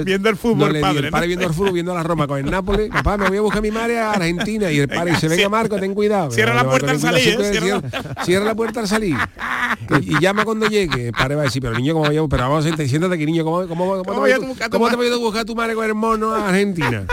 viendo 0.05 0.29
el 0.29 0.35
No 0.35 0.41
fútbol, 0.41 0.73
di, 0.75 0.81
padre. 0.81 0.99
el 1.07 1.11
padre 1.11 1.27
¿no? 1.27 1.29
viendo 1.29 1.47
el 1.47 1.55
fútbol, 1.55 1.73
viendo 1.73 1.95
la 1.95 2.03
Roma 2.03 2.27
con 2.27 2.39
el 2.39 2.51
Nápoles. 2.51 2.91
Papá, 2.93 3.17
me 3.17 3.29
voy 3.29 3.39
a 3.39 3.41
buscar 3.41 3.59
a 3.59 3.63
mi 3.63 3.71
madre 3.71 3.99
a 4.01 4.13
Argentina. 4.13 4.71
Y 4.71 4.79
el 4.81 4.89
padre 4.89 5.13
dice, 5.13 5.29
venga 5.29 5.49
Marco, 5.49 5.77
ten 5.79 5.95
cuidado. 5.95 6.31
Cierra 6.31 6.55
la 6.55 6.65
puerta 6.65 6.91
al 6.91 7.01
salir, 7.01 7.39
cierra, 8.25 8.45
la 8.45 8.55
puerta 8.55 8.81
al 8.81 8.89
salir. 8.89 9.17
Y, 10.01 10.19
llama 10.21 10.45
cuando 10.45 10.67
llegue. 10.67 11.09
El 11.09 11.13
padre 11.13 11.35
va 11.37 11.43
a 11.43 11.45
decir, 11.45 11.61
pero 11.63 11.77
niño, 11.77 11.95
¿cómo 11.95 12.07
voy 12.07 12.17
a- 12.17 12.29
Pero 12.29 12.43
vamos 12.45 12.65
a 12.65 12.69
sentar, 12.69 12.87
siéntate 12.89 13.15
aquí, 13.15 13.27
niño, 13.27 13.45
¿cómo, 13.45 13.67
cómo, 13.69 13.87
cómo, 13.99 14.03
te 14.03 14.11
voy 14.19 14.31
a 14.31 14.37
a- 14.37 14.39
buscar 14.39 14.67
a 14.67 14.71
tu 14.71 14.77
cómo 14.79 14.89
te 14.89 14.97
madre? 14.97 15.09
voy 15.11 15.19
a 15.19 15.25
buscar 15.25 15.43
a 15.43 15.45
tu 15.45 15.55
madre 15.55 15.75
con 15.75 15.85
el 15.85 15.95
mono 15.95 16.33
a 16.33 16.49
Argentina? 16.49 17.05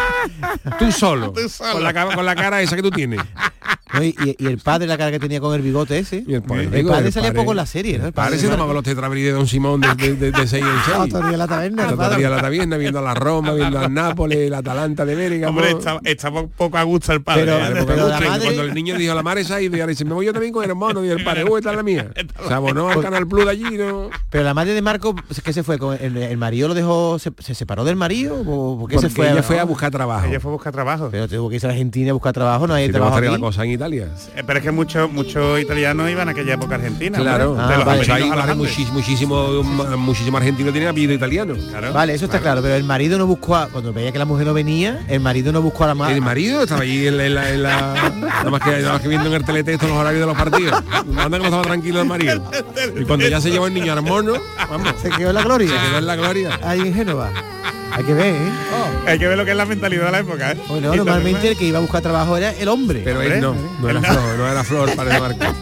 Tú 0.79 0.91
solo. 0.91 1.31
Tú 1.35 1.49
solo. 1.49 1.73
Con, 1.73 1.83
la, 1.83 1.93
ca- 1.93 2.13
con 2.15 2.25
la 2.25 2.35
cara 2.35 2.61
esa 2.61 2.75
que 2.75 2.81
tú 2.81 2.91
tienes. 2.91 3.19
No, 3.93 4.03
y, 4.03 4.15
el 4.39 4.57
padre, 4.59 4.87
la 4.87 4.97
cara 4.97 5.11
que 5.11 5.19
tenía 5.19 5.39
con 5.41 5.53
el 5.55 5.61
bigote 5.61 5.99
ese. 5.99 6.23
Y 6.27 6.33
el 6.33 6.41
padre, 6.41 6.63
el 6.65 6.71
digo, 6.71 6.89
padre 6.91 7.07
el 7.07 7.13
salía 7.13 7.29
padre- 7.29 7.39
poco 7.41 7.51
en 7.51 7.57
la 7.57 7.65
serie, 7.65 7.97
¿no? 7.99 8.07
El 8.07 8.13
Padre 8.13 8.37
se 8.37 8.47
tomaba 8.47 8.73
los 8.73 8.83
tetrabrí 8.83 9.21
de 9.21 9.31
Don 9.31 9.47
Simón 9.47 9.81
de, 9.81 9.95
de, 9.95 10.15
de, 10.15 10.31
de 10.31 10.47
seis 10.47 10.63
en 10.63 10.79
seis. 10.85 10.97
Otro 10.97 11.19
día 11.21 11.31
en 11.33 11.37
la 11.39 11.47
taberna, 11.47 11.83
la 11.91 11.95
taberna, 12.41 12.77
viendo 12.77 12.99
a 12.99 13.01
la 13.01 13.13
Roma, 13.13 13.53
viendo 13.53 13.79
al 13.79 13.93
Nápoles, 13.93 14.37
el 14.37 14.53
Atalanta 14.53 15.05
de 15.05 15.15
Bérgamo. 15.15 15.57
Hombre, 15.57 15.71
está, 15.71 15.99
está 16.03 16.31
po- 16.31 16.47
poco 16.49 16.77
a 16.77 16.83
gusto 16.83 17.11
el 17.13 17.21
padre. 17.21 17.45
Pero- 17.45 17.57
¿eh? 17.57 17.83
Pero 17.87 18.07
la 18.09 18.19
madre- 18.19 18.43
Cuando 18.45 18.61
el 18.63 18.73
niño 18.73 18.97
dijo 18.97 19.13
la 19.13 19.23
madre 19.23 19.43
se 19.43 19.53
ha 19.53 19.61
ido 19.61 19.75
y 19.77 19.79
ahora 19.81 19.89
dice, 19.91 20.05
me 20.05 20.13
voy 20.13 20.25
yo 20.25 20.33
también 20.33 20.53
con 20.53 20.63
el 20.63 20.69
hermano 20.69 21.03
y 21.05 21.09
el 21.09 21.23
padre, 21.23 21.43
"Uh, 21.45 21.57
esta 21.57 21.71
es 21.71 21.75
la 21.75 21.83
mía. 21.83 22.11
Se 22.47 22.53
abonó 22.53 22.89
al 22.89 23.01
Canal 23.01 23.27
Plus 23.27 23.45
de 23.45 23.51
allí, 23.51 23.77
¿no? 23.77 24.09
Pero 24.29 24.43
la 24.43 24.53
madre 24.53 24.73
de 24.73 24.81
Marco, 24.81 25.15
¿qué 25.43 25.53
se 25.53 25.63
fue? 25.63 25.77
¿Con 25.77 25.97
el, 25.99 26.15
el 26.17 26.37
marido 26.37 26.67
lo 26.69 26.73
dejó, 26.73 27.19
se, 27.19 27.31
se 27.39 27.53
separó 27.55 27.83
del 27.83 27.95
marido? 27.95 28.39
¿O 28.41 28.79
por 28.79 28.89
qué 28.89 28.95
Porque 28.95 29.09
se 29.09 29.15
fue? 29.15 29.31
ella 29.31 29.43
fue 29.43 29.59
a 29.59 29.63
buscar 29.63 29.91
trabajo. 29.91 30.25
Ella 30.27 30.39
fue 30.39 30.51
a 30.51 30.53
buscar 30.53 30.71
trabajo. 30.73 31.09
Pero 31.11 31.27
tuvo 31.27 31.49
que 31.49 31.55
irse 31.55 31.67
a 31.67 31.71
Argentina 31.71 32.11
a 32.11 32.13
buscar 32.13 32.33
trabajo, 32.33 32.67
no 32.67 32.73
hay 32.73 32.89
trabajo 32.89 33.15
Italia. 33.81 34.07
Eh, 34.35 34.43
Pero 34.45 34.59
es 34.59 34.63
que 34.65 34.71
muchos 34.71 35.11
muchos 35.11 35.59
italianos 35.59 36.09
iban 36.09 36.27
a 36.27 36.31
aquella 36.31 36.53
época 36.53 36.75
Argentina. 36.75 37.17
Claro, 37.17 37.57
Ah, 37.59 37.67
de 37.77 37.83
vale. 37.83 38.53
muchis- 38.55 38.91
muchísimo, 38.91 39.63
muchísimo 39.97 40.37
argentino 40.37 40.71
tiene 40.71 40.87
apellido 40.87 41.13
italiano. 41.13 41.55
Claro. 41.69 41.91
Vale, 41.91 42.13
eso 42.13 42.25
está 42.25 42.39
claro, 42.39 42.61
pero 42.61 42.75
el 42.75 42.83
marido 42.83 43.17
no 43.17 43.25
buscó, 43.25 43.55
a- 43.55 43.67
cuando 43.69 43.91
veía 43.91 44.11
que 44.11 44.19
la 44.19 44.25
mujer 44.25 44.45
no 44.45 44.53
venía, 44.53 45.03
el 45.07 45.19
marido 45.19 45.51
no 45.51 45.61
buscó 45.63 45.85
a 45.85 45.87
la 45.87 45.95
madre. 45.95 46.13
El 46.15 46.21
marido 46.21 46.61
estaba 46.61 46.81
allí 46.81 47.07
en 47.07 47.17
la, 47.17 47.25
en 47.25 47.33
la- 47.35 47.49
en 47.49 47.63
la- 47.63 48.11
nada, 48.21 48.49
más 48.51 48.61
que, 48.61 48.69
nada 48.71 48.93
más 48.93 49.01
que 49.01 49.07
viendo 49.07 49.27
en 49.27 49.33
el 49.33 49.43
teletexto 49.45 49.87
los 49.87 49.97
horarios 49.97 50.21
de 50.21 50.27
los 50.27 50.37
partidos. 50.37 50.83
Anda 50.91 51.29
que 51.29 51.39
no 51.39 51.43
estaba 51.45 51.63
tranquilo 51.63 52.01
el 52.01 52.07
marido. 52.07 52.51
Y 52.99 53.03
cuando 53.05 53.27
ya 53.27 53.41
se 53.41 53.49
llevó 53.49 53.65
el 53.67 53.73
niño 53.73 53.93
al 53.93 54.01
mono, 54.03 54.33
vamos, 54.69 54.93
Se 55.01 55.09
quedó 55.09 55.29
en 55.29 55.35
la 55.35 55.41
gloria. 55.43 55.67
se 55.69 55.87
quedó 55.87 55.97
en 55.97 56.05
la 56.05 56.15
gloria. 56.15 56.59
Ahí 56.63 56.81
en 56.81 56.93
Génova. 56.93 57.31
Hay 57.91 58.03
que 58.03 58.13
ver, 58.13 58.35
¿eh? 58.35 58.51
Hay 59.05 59.19
que 59.19 59.27
ver 59.27 59.37
lo 59.37 59.45
que 59.45 59.51
es 59.51 59.57
la 59.57 59.65
mentalidad 59.65 60.05
de 60.05 60.11
la 60.11 60.19
época. 60.19 60.51
¿eh? 60.51 60.57
Bueno, 60.67 60.95
normalmente 60.95 61.49
el 61.49 61.57
que 61.57 61.65
iba 61.65 61.77
a 61.77 61.81
buscar 61.81 62.01
trabajo 62.01 62.37
era 62.37 62.51
el 62.51 62.67
hombre. 62.67 63.01
Pero 63.03 63.21
él 63.21 63.41
no, 63.41 63.55
no 63.81 63.89
era 63.89 64.01
flor, 64.01 64.37
no 64.37 64.47
era 64.49 64.63
flor 64.63 64.95
para 64.95 65.15
el 65.15 65.21
marco. 65.21 65.45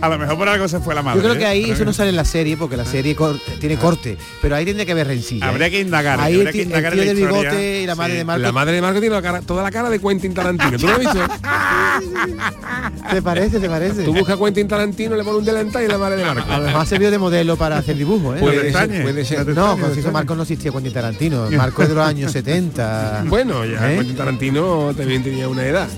A 0.00 0.08
lo 0.08 0.18
mejor 0.18 0.38
por 0.38 0.48
algo 0.48 0.68
se 0.68 0.78
fue 0.80 0.94
la 0.94 1.02
madre. 1.02 1.18
Yo 1.20 1.24
creo 1.28 1.36
que 1.38 1.44
¿eh? 1.44 1.46
ahí 1.46 1.70
eso 1.70 1.84
no 1.84 1.92
sale 1.92 2.10
en 2.10 2.16
la 2.16 2.24
serie, 2.24 2.56
porque 2.56 2.76
la 2.76 2.84
serie 2.84 3.16
cor- 3.16 3.38
tiene 3.60 3.76
corte, 3.76 4.16
pero 4.40 4.54
ahí 4.54 4.64
tendría 4.64 4.86
que 4.86 4.92
haber 4.92 5.08
rencilla. 5.08 5.46
¿eh? 5.46 5.48
Habría 5.48 5.70
que 5.70 5.80
indagar, 5.80 6.20
Ahí 6.20 6.34
habría 6.34 6.40
el, 6.40 6.46
que 6.46 6.52
ti- 6.52 6.58
el 6.60 6.66
indagar 6.66 6.92
tío 6.92 7.02
del 7.04 7.16
bigote 7.16 7.82
y 7.82 7.86
la 7.86 7.94
madre 7.96 8.12
Sí. 8.12 8.18
de 8.18 8.24
Marco. 8.24 8.42
La 8.42 8.52
madre 8.52 8.72
de 8.74 8.82
Marco 8.82 9.00
tiene 9.00 9.14
la 9.16 9.22
cara, 9.22 9.40
toda 9.42 9.62
la 9.62 9.70
cara 9.70 9.90
de 9.90 9.98
Quentin 9.98 10.34
Tarantino. 10.34 10.78
¿Tú 10.78 10.86
lo 10.86 10.92
has 10.92 10.98
visto? 11.00 11.18
¿Te 13.10 13.22
parece? 13.22 13.58
¿Te 13.60 13.68
parece? 13.68 14.04
Tú 14.04 14.12
buscas 14.14 14.36
Quentin 14.36 14.68
Tarantino, 14.68 15.16
le 15.16 15.24
pones 15.24 15.40
un 15.40 15.44
delantal 15.44 15.82
y 15.84 15.88
la 15.88 15.98
madre 15.98 16.16
de 16.16 16.24
Marco. 16.24 16.52
A 16.52 16.58
lo 16.58 16.66
mejor 16.66 16.80
ha 16.82 16.86
servido 16.86 17.10
de 17.10 17.18
modelo 17.18 17.56
para 17.56 17.78
hacer 17.78 17.96
dibujos, 17.96 18.36
¿eh? 18.36 18.40
Puede 18.40 18.72
ser, 18.72 19.02
puede 19.02 19.24
ser. 19.24 19.46
no 19.48 19.76
te 19.76 20.10
Marco 20.12 20.34
no 20.36 20.42
existía 20.42 20.70
Quentin 20.70 20.92
Tarantino. 20.92 21.50
Marco 21.50 21.82
es 21.82 21.88
de 21.88 21.94
los 21.94 22.06
años 22.06 22.32
70. 22.32 23.24
Bueno, 23.26 23.64
ya 23.64 23.92
¿Eh? 23.92 23.96
Quentin 23.96 24.16
Tarantino 24.16 24.92
también 24.96 25.22
tenía 25.22 25.48
una 25.48 25.64
edad. 25.66 25.88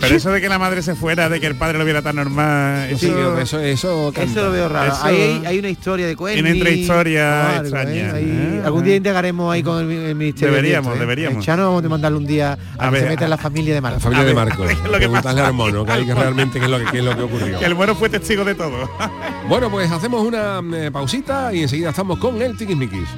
Pero 0.00 0.16
eso 0.16 0.30
de 0.30 0.40
que 0.40 0.48
la 0.48 0.58
madre 0.58 0.82
se 0.82 0.94
fuera, 0.94 1.28
de 1.28 1.40
que 1.40 1.46
el 1.46 1.56
padre 1.56 1.78
lo 1.78 1.84
viera 1.84 2.00
tan 2.02 2.16
normal, 2.16 2.88
Sí, 2.98 3.06
eso, 3.06 3.60
eso, 3.60 3.60
eso, 3.60 4.12
lo 4.42 4.50
veo 4.50 4.68
raro. 4.68 4.92
Eso- 4.92 5.04
hay, 5.04 5.42
hay 5.46 5.58
una 5.58 5.68
historia 5.68 6.06
de 6.06 6.16
Quentin. 6.16 6.34
Tiene 6.44 6.50
entre 6.50 6.70
algo, 6.70 7.60
extrañas, 7.62 8.14
Ahí- 8.14 8.24
¿eh? 8.24 8.62
Algún 8.64 8.84
día 8.84 8.96
indagaremos 8.96 9.52
ahí 9.52 9.62
con 9.62 9.78
el, 9.84 9.90
el 9.90 10.14
ministerio. 10.14 10.48
de 10.54 10.56
Deberíamos, 10.56 10.92
Ambiente, 10.92 11.04
¿eh? 11.04 11.06
deberíamos. 11.16 11.44
Chano 11.44 11.64
vamos 11.66 11.84
a 11.84 11.88
mandarle 11.88 12.18
un 12.18 12.26
día 12.26 12.52
a, 12.78 12.86
A 12.86 12.88
que 12.88 12.92
ver, 12.92 13.02
se 13.02 13.08
meta 13.10 13.22
a- 13.22 13.24
en 13.26 13.30
la 13.30 13.36
familia 13.38 13.74
de 13.74 13.80
Marco. 13.80 13.96
La 13.96 14.00
familia 14.00 14.22
A 14.22 14.26
de 14.26 14.34
ver, 14.34 14.44
Marco. 14.46 14.66
¿qué 14.66 14.72
es 14.72 14.78
lo 14.84 14.92
que 14.92 14.98
Preguntarle 14.98 15.40
al 15.42 15.52
mono, 15.52 15.84
que, 15.84 15.92
hay 15.92 16.06
que 16.06 16.14
realmente 16.14 16.58
qué 16.58 16.64
es 16.64 16.70
lo 16.70 16.78
que, 16.78 16.84
qué 16.86 16.98
es 16.98 17.04
lo 17.04 17.16
que 17.16 17.22
ocurrió. 17.22 17.58
que 17.58 17.64
el 17.66 17.74
muero 17.74 17.94
fue 17.94 18.08
testigo 18.08 18.44
de 18.44 18.54
todo. 18.54 18.90
Bueno, 19.48 19.70
pues 19.70 19.90
hacemos 19.90 20.22
una 20.26 20.60
eh, 20.76 20.90
pausita 20.90 21.52
y 21.52 21.62
enseguida 21.62 21.90
estamos 21.90 22.18
con 22.18 22.40
el 22.40 22.56
Tiquismiquis. 22.56 23.08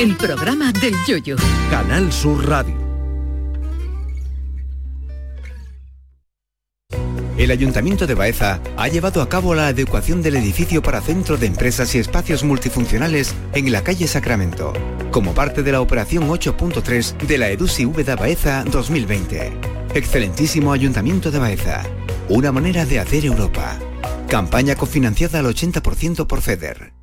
El 0.00 0.16
programa 0.16 0.72
del 0.72 0.94
yoyo. 1.06 1.36
Canal 1.68 2.10
Sur 2.10 2.48
Radio. 2.48 2.74
El 7.36 7.50
Ayuntamiento 7.50 8.06
de 8.06 8.14
Baeza 8.14 8.62
ha 8.78 8.88
llevado 8.88 9.20
a 9.20 9.28
cabo 9.28 9.54
la 9.54 9.66
adecuación 9.66 10.22
del 10.22 10.36
edificio 10.36 10.80
para 10.80 11.02
centro 11.02 11.36
de 11.36 11.48
empresas 11.48 11.94
y 11.94 11.98
espacios 11.98 12.44
multifuncionales 12.44 13.34
en 13.52 13.70
la 13.70 13.84
calle 13.84 14.08
Sacramento, 14.08 14.72
como 15.10 15.34
parte 15.34 15.62
de 15.62 15.72
la 15.72 15.82
operación 15.82 16.26
8.3 16.26 17.18
de 17.18 17.36
la 17.36 17.50
EDUSI 17.50 17.84
Úbeda 17.84 18.16
Baeza 18.16 18.64
2020. 18.64 19.52
Excelentísimo 19.92 20.72
Ayuntamiento 20.72 21.30
de 21.30 21.40
Baeza. 21.40 21.82
Una 22.30 22.52
manera 22.52 22.86
de 22.86 23.00
hacer 23.00 23.26
Europa. 23.26 23.78
Campaña 24.28 24.76
cofinanciada 24.76 25.40
al 25.40 25.44
80% 25.44 26.26
por 26.26 26.40
FEDER. 26.40 26.99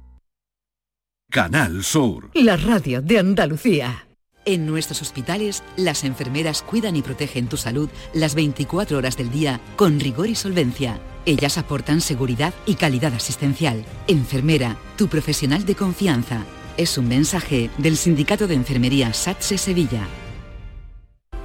Canal 1.30 1.84
Sur. 1.84 2.30
La 2.34 2.56
radio 2.56 3.02
de 3.02 3.20
Andalucía. 3.20 4.08
En 4.46 4.66
nuestros 4.66 5.02
hospitales, 5.02 5.62
las 5.76 6.06
enfermeras 6.06 6.62
cuidan 6.62 6.96
y 6.96 7.02
protegen 7.02 7.50
tu 7.50 7.58
salud 7.58 7.90
las 8.14 8.34
24 8.34 8.98
horas 8.98 9.18
del 9.18 9.30
día 9.30 9.60
con 9.76 10.00
rigor 10.00 10.30
y 10.30 10.36
solvencia. 10.36 11.02
Ellas 11.26 11.58
aportan 11.58 12.00
seguridad 12.00 12.54
y 12.66 12.76
calidad 12.76 13.14
asistencial. 13.14 13.84
Enfermera, 14.08 14.78
tu 14.96 15.10
profesional 15.10 15.66
de 15.66 15.76
confianza. 15.76 16.46
Es 16.78 16.98
un 16.98 17.10
mensaje 17.10 17.70
del 17.78 17.98
Sindicato 17.98 18.48
de 18.48 18.56
Enfermería 18.56 19.12
SATSE 19.12 19.58
Sevilla. 19.58 20.08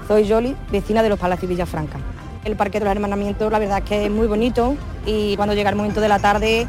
Soy 0.06 0.28
Yoli, 0.28 0.54
vecina 0.70 1.02
de 1.02 1.08
los 1.08 1.18
Palacios 1.18 1.48
Villafranca. 1.48 1.98
El 2.44 2.54
Parque 2.54 2.78
de 2.78 2.84
los 2.84 2.94
Hermanamientos 2.94 3.50
la 3.50 3.58
verdad 3.58 3.78
es 3.78 3.84
que 3.84 4.04
es 4.04 4.12
muy 4.12 4.28
bonito 4.28 4.76
y 5.06 5.34
cuando 5.34 5.56
llega 5.56 5.70
el 5.70 5.76
momento 5.76 6.00
de 6.00 6.08
la 6.08 6.20
tarde 6.20 6.68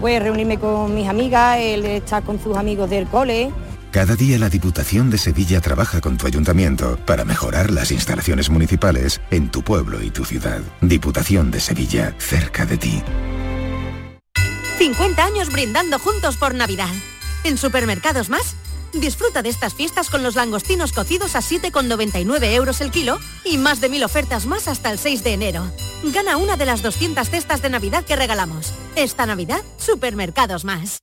pues 0.00 0.22
reunirme 0.22 0.58
con 0.58 0.94
mis 0.94 1.08
amigas, 1.08 1.58
él 1.60 1.84
está 1.84 2.22
con 2.22 2.42
sus 2.42 2.56
amigos 2.56 2.90
del 2.90 3.06
cole. 3.06 3.52
Cada 3.92 4.16
día 4.16 4.38
la 4.38 4.48
Diputación 4.48 5.10
de 5.10 5.18
Sevilla 5.18 5.60
trabaja 5.60 6.00
con 6.00 6.16
tu 6.16 6.26
ayuntamiento 6.26 6.96
para 7.04 7.26
mejorar 7.26 7.70
las 7.70 7.92
instalaciones 7.92 8.48
municipales 8.48 9.20
en 9.30 9.50
tu 9.50 9.62
pueblo 9.62 10.02
y 10.02 10.10
tu 10.10 10.24
ciudad. 10.24 10.62
Diputación 10.80 11.50
de 11.50 11.60
Sevilla, 11.60 12.14
cerca 12.18 12.64
de 12.64 12.78
ti. 12.78 13.02
50 14.78 15.24
años 15.24 15.52
brindando 15.52 15.98
juntos 15.98 16.38
por 16.38 16.54
Navidad. 16.54 16.88
En 17.44 17.58
Supermercados 17.58 18.30
Más, 18.30 18.56
disfruta 18.92 19.42
de 19.42 19.48
estas 19.48 19.74
fiestas 19.74 20.10
con 20.10 20.22
los 20.22 20.34
langostinos 20.34 20.92
cocidos 20.92 21.36
a 21.36 21.40
7,99 21.40 22.52
euros 22.54 22.80
el 22.80 22.90
kilo 22.90 23.18
y 23.44 23.58
más 23.58 23.80
de 23.80 23.88
mil 23.88 24.04
ofertas 24.04 24.46
más 24.46 24.68
hasta 24.68 24.90
el 24.90 24.98
6 24.98 25.24
de 25.24 25.32
enero. 25.34 25.70
Gana 26.04 26.36
una 26.36 26.56
de 26.56 26.66
las 26.66 26.82
200 26.82 27.28
cestas 27.28 27.62
de 27.62 27.70
Navidad 27.70 28.04
que 28.04 28.16
regalamos. 28.16 28.72
Esta 28.96 29.26
Navidad, 29.26 29.62
Supermercados 29.78 30.64
Más. 30.64 31.02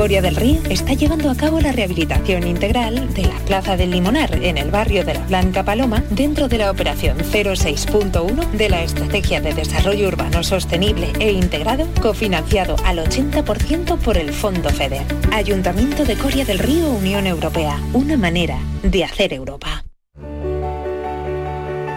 Coria 0.00 0.22
del 0.22 0.34
Río 0.34 0.62
está 0.70 0.94
llevando 0.94 1.28
a 1.30 1.34
cabo 1.34 1.60
la 1.60 1.72
rehabilitación 1.72 2.46
integral 2.46 3.12
de 3.12 3.20
la 3.20 3.36
Plaza 3.40 3.76
del 3.76 3.90
Limonar 3.90 4.42
en 4.42 4.56
el 4.56 4.70
barrio 4.70 5.04
de 5.04 5.12
la 5.12 5.26
Blanca 5.26 5.62
Paloma 5.62 6.02
dentro 6.08 6.48
de 6.48 6.56
la 6.56 6.70
operación 6.70 7.18
06.1 7.18 8.50
de 8.52 8.70
la 8.70 8.82
Estrategia 8.82 9.42
de 9.42 9.52
Desarrollo 9.52 10.08
Urbano 10.08 10.42
Sostenible 10.42 11.12
e 11.20 11.32
Integrado 11.32 11.86
cofinanciado 12.00 12.76
al 12.86 12.96
80% 13.00 13.98
por 13.98 14.16
el 14.16 14.32
Fondo 14.32 14.70
FEDER. 14.70 15.04
Ayuntamiento 15.32 16.06
de 16.06 16.16
Coria 16.16 16.46
del 16.46 16.60
Río, 16.60 16.88
Unión 16.88 17.26
Europea. 17.26 17.78
Una 17.92 18.16
manera 18.16 18.56
de 18.82 19.04
hacer 19.04 19.34
Europa. 19.34 19.84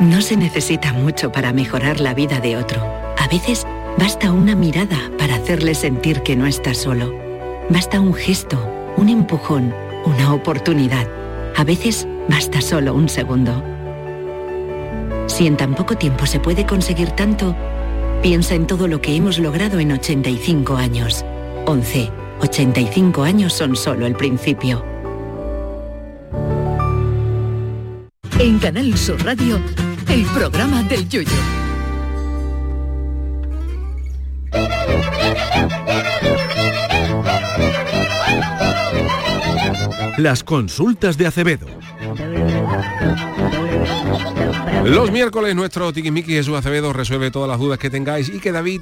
No 0.02 0.22
se 0.22 0.36
necesita 0.36 0.92
mucho 0.92 1.32
para 1.32 1.54
mejorar 1.54 2.02
la 2.02 2.14
vida 2.14 2.42
de 2.42 2.58
otro. 2.58 2.82
A 3.18 3.30
veces 3.30 3.66
Basta 3.98 4.32
una 4.32 4.56
mirada 4.56 5.12
para 5.20 5.36
hacerle 5.36 5.76
sentir 5.76 6.24
que 6.24 6.36
no 6.36 6.48
está 6.48 6.74
solo. 6.74 7.23
Basta 7.74 8.00
un 8.00 8.14
gesto, 8.14 8.56
un 8.98 9.10
empujón, 9.10 9.74
una 10.06 10.32
oportunidad. 10.32 11.08
A 11.56 11.64
veces 11.64 12.08
basta 12.30 12.62
solo 12.62 12.94
un 12.94 13.10
segundo. 13.10 13.64
Si 15.26 15.48
en 15.48 15.58
tan 15.58 15.74
poco 15.74 15.96
tiempo 15.96 16.28
se 16.28 16.40
puede 16.40 16.68
conseguir 16.68 17.10
tanto, 17.14 17.56
piensa 18.22 18.54
en 18.54 18.68
todo 18.68 18.88
lo 18.88 19.02
que 19.02 19.16
hemos 19.16 19.40
logrado 19.40 19.80
en 19.80 19.92
85 19.92 20.76
años. 20.76 21.26
11. 21.66 22.12
85 22.42 23.24
años 23.24 23.54
son 23.54 23.76
solo 23.76 24.06
el 24.06 24.14
principio. 24.14 24.86
En 28.38 28.60
Canal 28.60 28.96
Sur 28.96 29.26
Radio, 29.26 29.60
el 30.10 30.26
programa 30.26 30.84
del 30.84 31.10
Yoyo. 34.54 34.94
Las 40.18 40.44
consultas 40.44 41.18
de 41.18 41.28
Acevedo. 41.28 41.68
Los 44.86 45.12
miércoles 45.12 45.56
nuestro 45.56 45.92
Tiquismiqui 45.94 46.34
Jesús 46.34 46.58
Acevedo 46.58 46.92
resuelve 46.92 47.32
todas 47.32 47.50
las 47.50 47.58
dudas 47.58 47.80
que 47.80 47.90
tengáis 47.90 48.28
y 48.30 48.40
que 48.40 48.52
David 48.52 48.82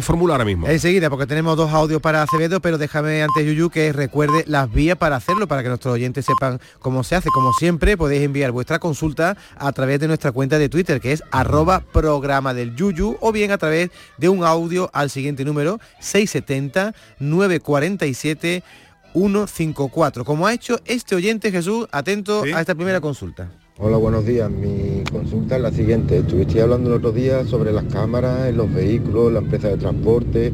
formula 0.00 0.34
ahora 0.34 0.44
mismo. 0.44 0.66
Enseguida, 0.66 1.08
porque 1.10 1.26
tenemos 1.26 1.56
dos 1.56 1.72
audios 1.72 2.02
para 2.02 2.22
Acevedo, 2.22 2.58
pero 2.60 2.76
déjame 2.76 3.22
antes, 3.22 3.46
Yuyu, 3.46 3.70
que 3.70 3.92
recuerde 3.92 4.42
las 4.46 4.72
vías 4.72 4.98
para 4.98 5.14
hacerlo, 5.16 5.46
para 5.46 5.62
que 5.62 5.68
nuestros 5.68 5.94
oyentes 5.94 6.26
sepan 6.26 6.60
cómo 6.80 7.04
se 7.04 7.14
hace. 7.14 7.28
Como 7.30 7.52
siempre, 7.52 7.96
podéis 7.96 8.22
enviar 8.22 8.50
vuestra 8.50 8.80
consulta 8.80 9.36
a 9.56 9.70
través 9.72 10.00
de 10.00 10.08
nuestra 10.08 10.32
cuenta 10.32 10.58
de 10.58 10.68
Twitter, 10.68 11.00
que 11.00 11.12
es 11.12 11.22
arroba 11.30 11.84
programa 11.92 12.52
del 12.52 12.74
Yuyu, 12.74 13.16
o 13.20 13.30
bien 13.30 13.52
a 13.52 13.58
través 13.58 13.90
de 14.16 14.28
un 14.28 14.42
audio 14.44 14.90
al 14.92 15.08
siguiente 15.08 15.44
número, 15.44 15.78
670-947. 16.02 18.64
154, 19.18 20.24
como 20.24 20.46
ha 20.46 20.54
hecho 20.54 20.78
este 20.84 21.16
oyente 21.16 21.50
Jesús, 21.50 21.88
atento 21.90 22.44
a 22.54 22.60
esta 22.60 22.76
primera 22.76 23.00
consulta. 23.00 23.50
Hola, 23.78 23.96
buenos 23.96 24.24
días. 24.24 24.48
Mi 24.48 25.02
consulta 25.10 25.56
es 25.56 25.62
la 25.62 25.72
siguiente. 25.72 26.18
Estuviste 26.18 26.62
hablando 26.62 26.90
el 26.90 26.96
otro 26.98 27.10
día 27.10 27.44
sobre 27.44 27.72
las 27.72 27.82
cámaras 27.84 28.48
en 28.48 28.56
los 28.56 28.72
vehículos, 28.72 29.32
la 29.32 29.40
empresa 29.40 29.68
de 29.70 29.76
transporte, 29.76 30.52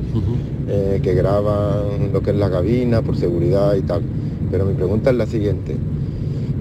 eh, 0.67 1.01
que 1.03 1.15
graban 1.15 2.11
lo 2.11 2.23
que 2.23 2.31
es 2.31 2.37
la 2.37 2.51
cabina 2.51 3.03
por 3.03 3.17
seguridad 3.19 3.75
y 3.75 3.83
tal. 3.83 4.03
Pero 4.51 4.65
mi 4.65 4.73
pregunta 4.73 5.11
es 5.11 5.17
la 5.17 5.27
siguiente. 5.27 5.77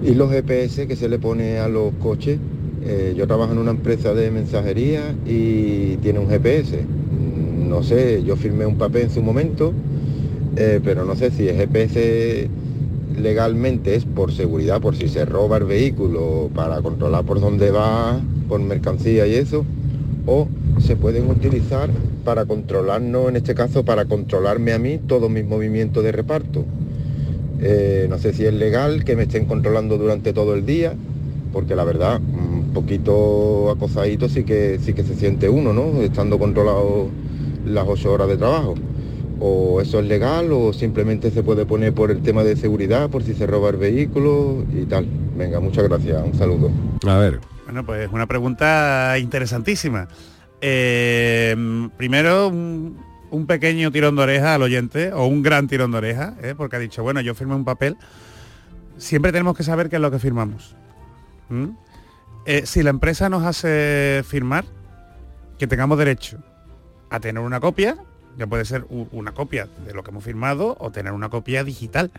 ¿Y 0.04 0.14
los 0.16 0.30
GPS 0.30 0.88
que 0.88 0.98
se 0.98 1.08
le 1.08 1.20
pone 1.20 1.60
a 1.60 1.70
los 1.70 1.94
coches? 2.02 2.38
Eh, 2.84 3.14
yo 3.16 3.26
trabajo 3.28 3.54
en 3.54 3.60
una 3.60 3.72
empresa 3.72 4.14
de 4.14 4.30
mensajería 4.30 5.16
y 5.26 5.96
tiene 5.98 6.20
un 6.20 6.28
GPS. 6.28 6.82
Mm, 6.82 7.70
No 7.70 7.82
sé, 7.82 8.22
yo 8.26 8.36
firmé 8.36 8.66
un 8.66 8.78
papel 8.78 9.04
en 9.04 9.10
su 9.10 9.22
momento, 9.22 9.72
eh, 10.56 10.80
pero 10.84 11.04
no 11.04 11.16
sé 11.16 11.32
si 11.32 11.48
el 11.48 11.56
GPS 11.56 12.50
legalmente 13.18 13.96
es 13.96 14.06
por 14.06 14.32
seguridad, 14.32 14.82
por 14.82 14.96
si 14.96 15.08
se 15.08 15.26
roba 15.26 15.58
el 15.58 15.64
vehículo, 15.66 16.50
para 16.54 16.82
controlar 16.82 17.26
por 17.26 17.40
dónde 17.40 17.72
va, 17.72 18.20
por 18.48 18.60
mercancía 18.60 19.26
y 19.28 19.36
eso, 19.36 19.66
o 20.26 20.48
se 20.80 20.96
pueden 20.96 21.30
utilizar 21.30 21.90
para 22.24 22.46
controlarnos, 22.46 23.30
en 23.30 23.36
este 23.36 23.56
caso, 23.56 23.84
para 23.84 24.06
controlarme 24.06 24.74
a 24.74 24.80
mí 24.80 25.00
todos 25.08 25.30
mis 25.30 25.46
movimientos 25.46 26.04
de 26.04 26.12
reparto. 26.12 26.66
Eh, 27.62 28.08
no 28.10 28.18
sé 28.18 28.34
si 28.34 28.46
es 28.46 28.54
legal 28.54 29.04
que 29.04 29.16
me 29.16 29.24
estén 29.24 29.46
controlando 29.46 29.98
durante 29.98 30.34
todo 30.34 30.54
el 30.54 30.66
día, 30.66 30.94
porque 31.52 31.76
la 31.76 31.84
verdad, 31.84 32.20
un 32.20 32.72
poquito 32.74 33.70
acosadito 33.72 34.30
sí 34.30 34.44
que, 34.44 34.80
sí 34.82 34.94
que 34.94 35.04
se 35.04 35.16
siente 35.16 35.50
uno, 35.50 35.74
¿no? 35.74 36.02
Estando 36.02 36.40
controlado 36.40 37.08
las 37.66 37.88
ocho 37.88 38.12
horas 38.12 38.28
de 38.28 38.38
trabajo 38.38 38.76
o 39.46 39.82
eso 39.82 40.00
es 40.00 40.06
legal 40.06 40.54
o 40.54 40.72
simplemente 40.72 41.30
se 41.30 41.44
puede 41.44 41.66
poner 41.66 41.94
por 41.94 42.12
el 42.12 42.22
tema 42.22 42.46
de 42.46 42.56
seguridad, 42.56 43.10
por 43.10 43.24
si 43.24 43.34
se 43.34 43.46
roba 43.46 43.72
el 43.72 43.76
vehículo 43.76 44.64
y 44.74 44.86
tal. 44.86 45.06
Venga, 45.36 45.60
muchas 45.60 45.84
gracias, 45.84 46.24
un 46.24 46.34
saludo. 46.34 46.72
A 47.06 47.18
ver. 47.18 47.42
Bueno, 47.66 47.86
pues 47.86 48.10
una 48.14 48.26
pregunta 48.26 49.18
interesantísima. 49.20 50.08
Eh, 50.62 51.90
primero, 51.98 52.48
un, 52.48 52.98
un 53.32 53.46
pequeño 53.46 53.92
tirón 53.92 54.16
de 54.16 54.22
oreja 54.22 54.56
al 54.56 54.62
oyente, 54.62 55.12
o 55.12 55.26
un 55.26 55.44
gran 55.44 55.68
tirón 55.68 55.92
de 55.92 55.98
oreja, 55.98 56.36
¿eh? 56.42 56.54
porque 56.56 56.78
ha 56.78 56.80
dicho, 56.80 57.04
bueno, 57.04 57.20
yo 57.20 57.36
firmé 57.36 57.56
un 57.56 57.66
papel. 57.66 57.98
Siempre 58.98 59.34
tenemos 59.34 59.58
que 59.58 59.64
saber 59.64 59.90
qué 59.90 59.98
es 59.98 60.02
lo 60.02 60.10
que 60.10 60.20
firmamos. 60.20 60.78
¿Mm? 61.50 61.72
Eh, 62.46 62.66
si 62.66 62.82
la 62.82 62.92
empresa 62.92 63.28
nos 63.28 63.44
hace 63.44 64.24
firmar, 64.26 64.64
que 65.60 65.68
tengamos 65.68 65.98
derecho 65.98 66.38
a 67.10 67.20
tener 67.20 67.44
una 67.44 67.60
copia, 67.60 67.98
que 68.38 68.48
puede 68.48 68.66
ser 68.66 68.86
una 69.12 69.32
copia 69.34 69.68
de 69.86 69.94
lo 69.94 70.04
que 70.04 70.12
hemos 70.12 70.24
firmado 70.24 70.76
o 70.80 70.92
tener 70.92 71.14
una 71.14 71.30
copia 71.30 71.64
digital. 71.64 72.12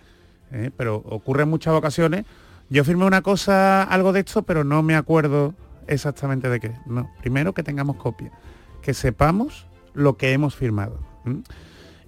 ¿eh? 0.53 0.71
Pero 0.77 0.97
ocurre 0.97 1.43
en 1.45 1.51
muchas 1.51 1.75
ocasiones. 1.75 2.25
Yo 2.71 2.85
firmé 2.85 3.05
una 3.05 3.23
cosa, 3.23 3.83
algo 3.83 4.13
de 4.13 4.21
esto, 4.21 4.43
pero 4.43 4.65
no 4.65 4.83
me 4.83 4.95
acuerdo 4.97 5.55
exactamente 5.87 6.49
de 6.49 6.61
qué. 6.61 6.73
No, 6.87 7.11
primero 7.21 7.53
que 7.53 7.63
tengamos 7.63 7.97
copia, 7.97 8.31
que 8.83 8.95
sepamos 8.95 9.67
lo 9.93 10.17
que 10.17 10.33
hemos 10.33 10.57
firmado. 10.57 10.99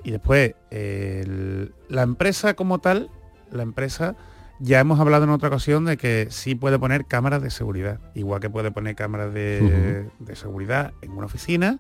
Y 0.03 0.11
después, 0.13 0.55
el- 0.71 1.73
la 1.89 2.03
empresa 2.03 2.55
como 2.55 2.79
tal, 2.79 3.11
la 3.51 3.63
empresa, 3.63 4.15
ya 4.61 4.81
hemos 4.81 4.99
hablado 5.01 5.25
en 5.25 5.31
otra 5.31 5.49
ocasión 5.49 5.85
de 5.85 5.97
que 5.97 6.29
sí 6.31 6.55
puede 6.55 6.79
poner 6.79 7.05
cámaras 7.05 7.43
de 7.43 7.51
seguridad, 7.51 8.01
igual 8.15 8.41
que 8.41 8.49
puede 8.49 8.71
poner 8.71 8.95
cámaras 8.97 9.35
de, 9.35 10.07
de 10.19 10.37
seguridad 10.37 10.93
en 11.03 11.13
una 11.13 11.27
oficina, 11.27 11.79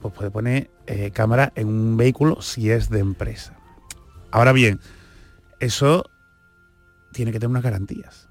pues 0.00 0.14
puede 0.14 0.30
poner 0.30 0.70
eh, 0.86 1.10
cámara 1.12 1.52
en 1.54 1.68
un 1.68 1.96
vehículo 1.96 2.40
si 2.42 2.70
es 2.70 2.90
de 2.90 3.00
empresa. 3.00 3.56
Ahora 4.30 4.52
bien, 4.52 4.80
eso 5.60 6.04
tiene 7.12 7.32
que 7.32 7.38
tener 7.38 7.50
unas 7.50 7.62
garantías. 7.62 8.28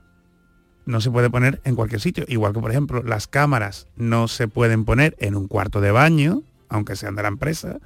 No 0.86 1.02
se 1.02 1.12
puede 1.12 1.30
poner 1.30 1.62
en 1.66 1.76
cualquier 1.76 2.02
sitio. 2.02 2.26
Igual 2.28 2.54
que, 2.54 2.60
por 2.60 2.72
ejemplo, 2.72 3.04
las 3.04 3.28
cámaras 3.28 3.88
no 3.96 4.28
se 4.28 4.48
pueden 4.48 4.86
poner 4.86 5.16
en 5.20 5.36
un 5.36 5.48
cuarto 5.48 5.82
de 5.82 5.92
baño, 5.92 6.42
aunque 6.68 6.96
sean 6.96 7.16
de 7.16 7.22
la 7.22 7.28
empresa. 7.28 7.78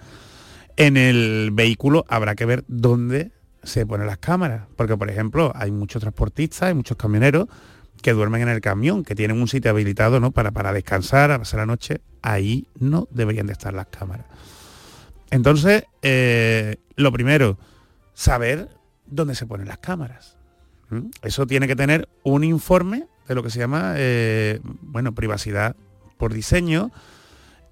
En 0.78 0.96
el 0.96 1.52
vehículo 1.52 2.06
habrá 2.08 2.36
que 2.36 2.46
ver 2.46 2.63
dónde 2.67 3.32
se 3.63 3.86
ponen 3.86 4.08
las 4.08 4.19
cámaras. 4.19 4.67
Porque, 4.78 4.96
por 4.96 5.10
ejemplo, 5.10 5.52
hay 5.56 5.72
muchos 5.72 6.02
transportistas, 6.02 6.63
hay 6.63 6.74
muchos 6.74 6.96
camioneros 6.96 7.48
que 8.02 8.13
duermen 8.13 8.43
en 8.43 8.50
el 8.50 8.62
camión, 8.62 9.04
que 9.04 9.15
tienen 9.15 9.41
un 9.41 9.48
sitio 9.48 9.72
habilitado 9.72 10.19
¿no? 10.19 10.32
para, 10.32 10.52
para 10.52 10.72
descansar, 10.72 11.32
a 11.32 11.39
pasar 11.39 11.62
la 11.62 11.65
noche. 11.65 12.02
Ahí 12.24 12.68
no 12.80 13.08
deberían 13.12 13.46
de 13.46 13.54
estar 13.54 13.74
las 13.74 13.88
cámaras. 13.88 14.26
Entonces, 15.30 15.84
eh, 16.02 16.78
lo 16.96 17.12
primero, 17.12 17.60
saber 18.16 18.70
dónde 19.06 19.36
se 19.36 19.46
ponen 19.46 19.68
las 19.68 19.78
cámaras. 19.78 20.38
¿Mm? 20.90 21.10
Eso 21.22 21.46
tiene 21.46 21.68
que 21.68 21.76
tener 21.76 22.10
un 22.24 22.44
informe 22.44 23.08
de 23.28 23.36
lo 23.36 23.44
que 23.44 23.50
se 23.50 23.60
llama, 23.60 23.94
eh, 23.98 24.60
bueno, 24.82 25.14
privacidad 25.14 25.76
por 26.18 26.34
diseño. 26.34 26.92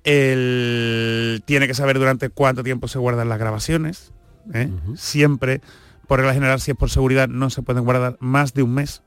El- 0.04 1.44
tiene 1.46 1.68
que 1.68 1.74
saber 1.74 1.98
durante 2.00 2.30
cuánto 2.30 2.64
tiempo 2.64 2.88
se 2.88 3.00
guardan 3.00 3.30
las 3.30 3.40
grabaciones. 3.40 4.12
¿eh? 4.54 4.70
Siempre, 4.96 5.62
por 6.08 6.20
regla 6.20 6.34
general, 6.34 6.60
si 6.60 6.72
es 6.72 6.78
por 6.78 6.90
seguridad, 6.90 7.28
no 7.28 7.50
se 7.50 7.62
pueden 7.62 7.84
guardar 7.84 8.18
más 8.20 8.54
de 8.54 8.64
un 8.64 8.74
mes, 8.74 9.04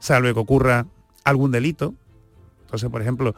salvo 0.00 0.32
que 0.32 0.40
ocurra 0.40 0.86
algún 1.22 1.52
delito. 1.52 1.94
Entonces, 2.62 2.90
por 2.90 3.00
ejemplo, 3.00 3.34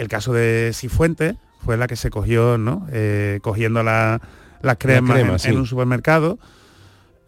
el 0.00 0.08
caso 0.08 0.32
de 0.32 0.72
Cifuentes 0.74 1.36
fue 1.64 1.76
la 1.76 1.86
que 1.86 1.96
se 1.96 2.10
cogió, 2.10 2.56
¿no? 2.58 2.86
Eh, 2.90 3.38
cogiendo 3.42 3.82
la- 3.82 4.20
las 4.62 4.76
cremas 4.78 5.14
crema, 5.16 5.32
en- 5.34 5.38
sí. 5.38 5.48
en 5.50 5.58
un 5.58 5.66
supermercado. 5.66 6.38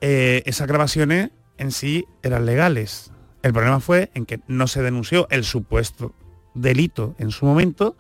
Eh, 0.01 0.43
esas 0.47 0.67
grabaciones 0.67 1.31
en 1.59 1.71
sí 1.71 2.07
eran 2.23 2.47
legales. 2.47 3.11
El 3.43 3.53
problema 3.53 3.81
fue 3.81 4.11
en 4.15 4.27
que 4.27 4.41
no 4.49 4.67
se 4.67 4.83
denunció 4.83 5.27
el 5.31 5.45
supuesto 5.45 6.15
delito 6.55 7.15
en 7.19 7.31
su 7.31 7.47
momento 7.47 7.97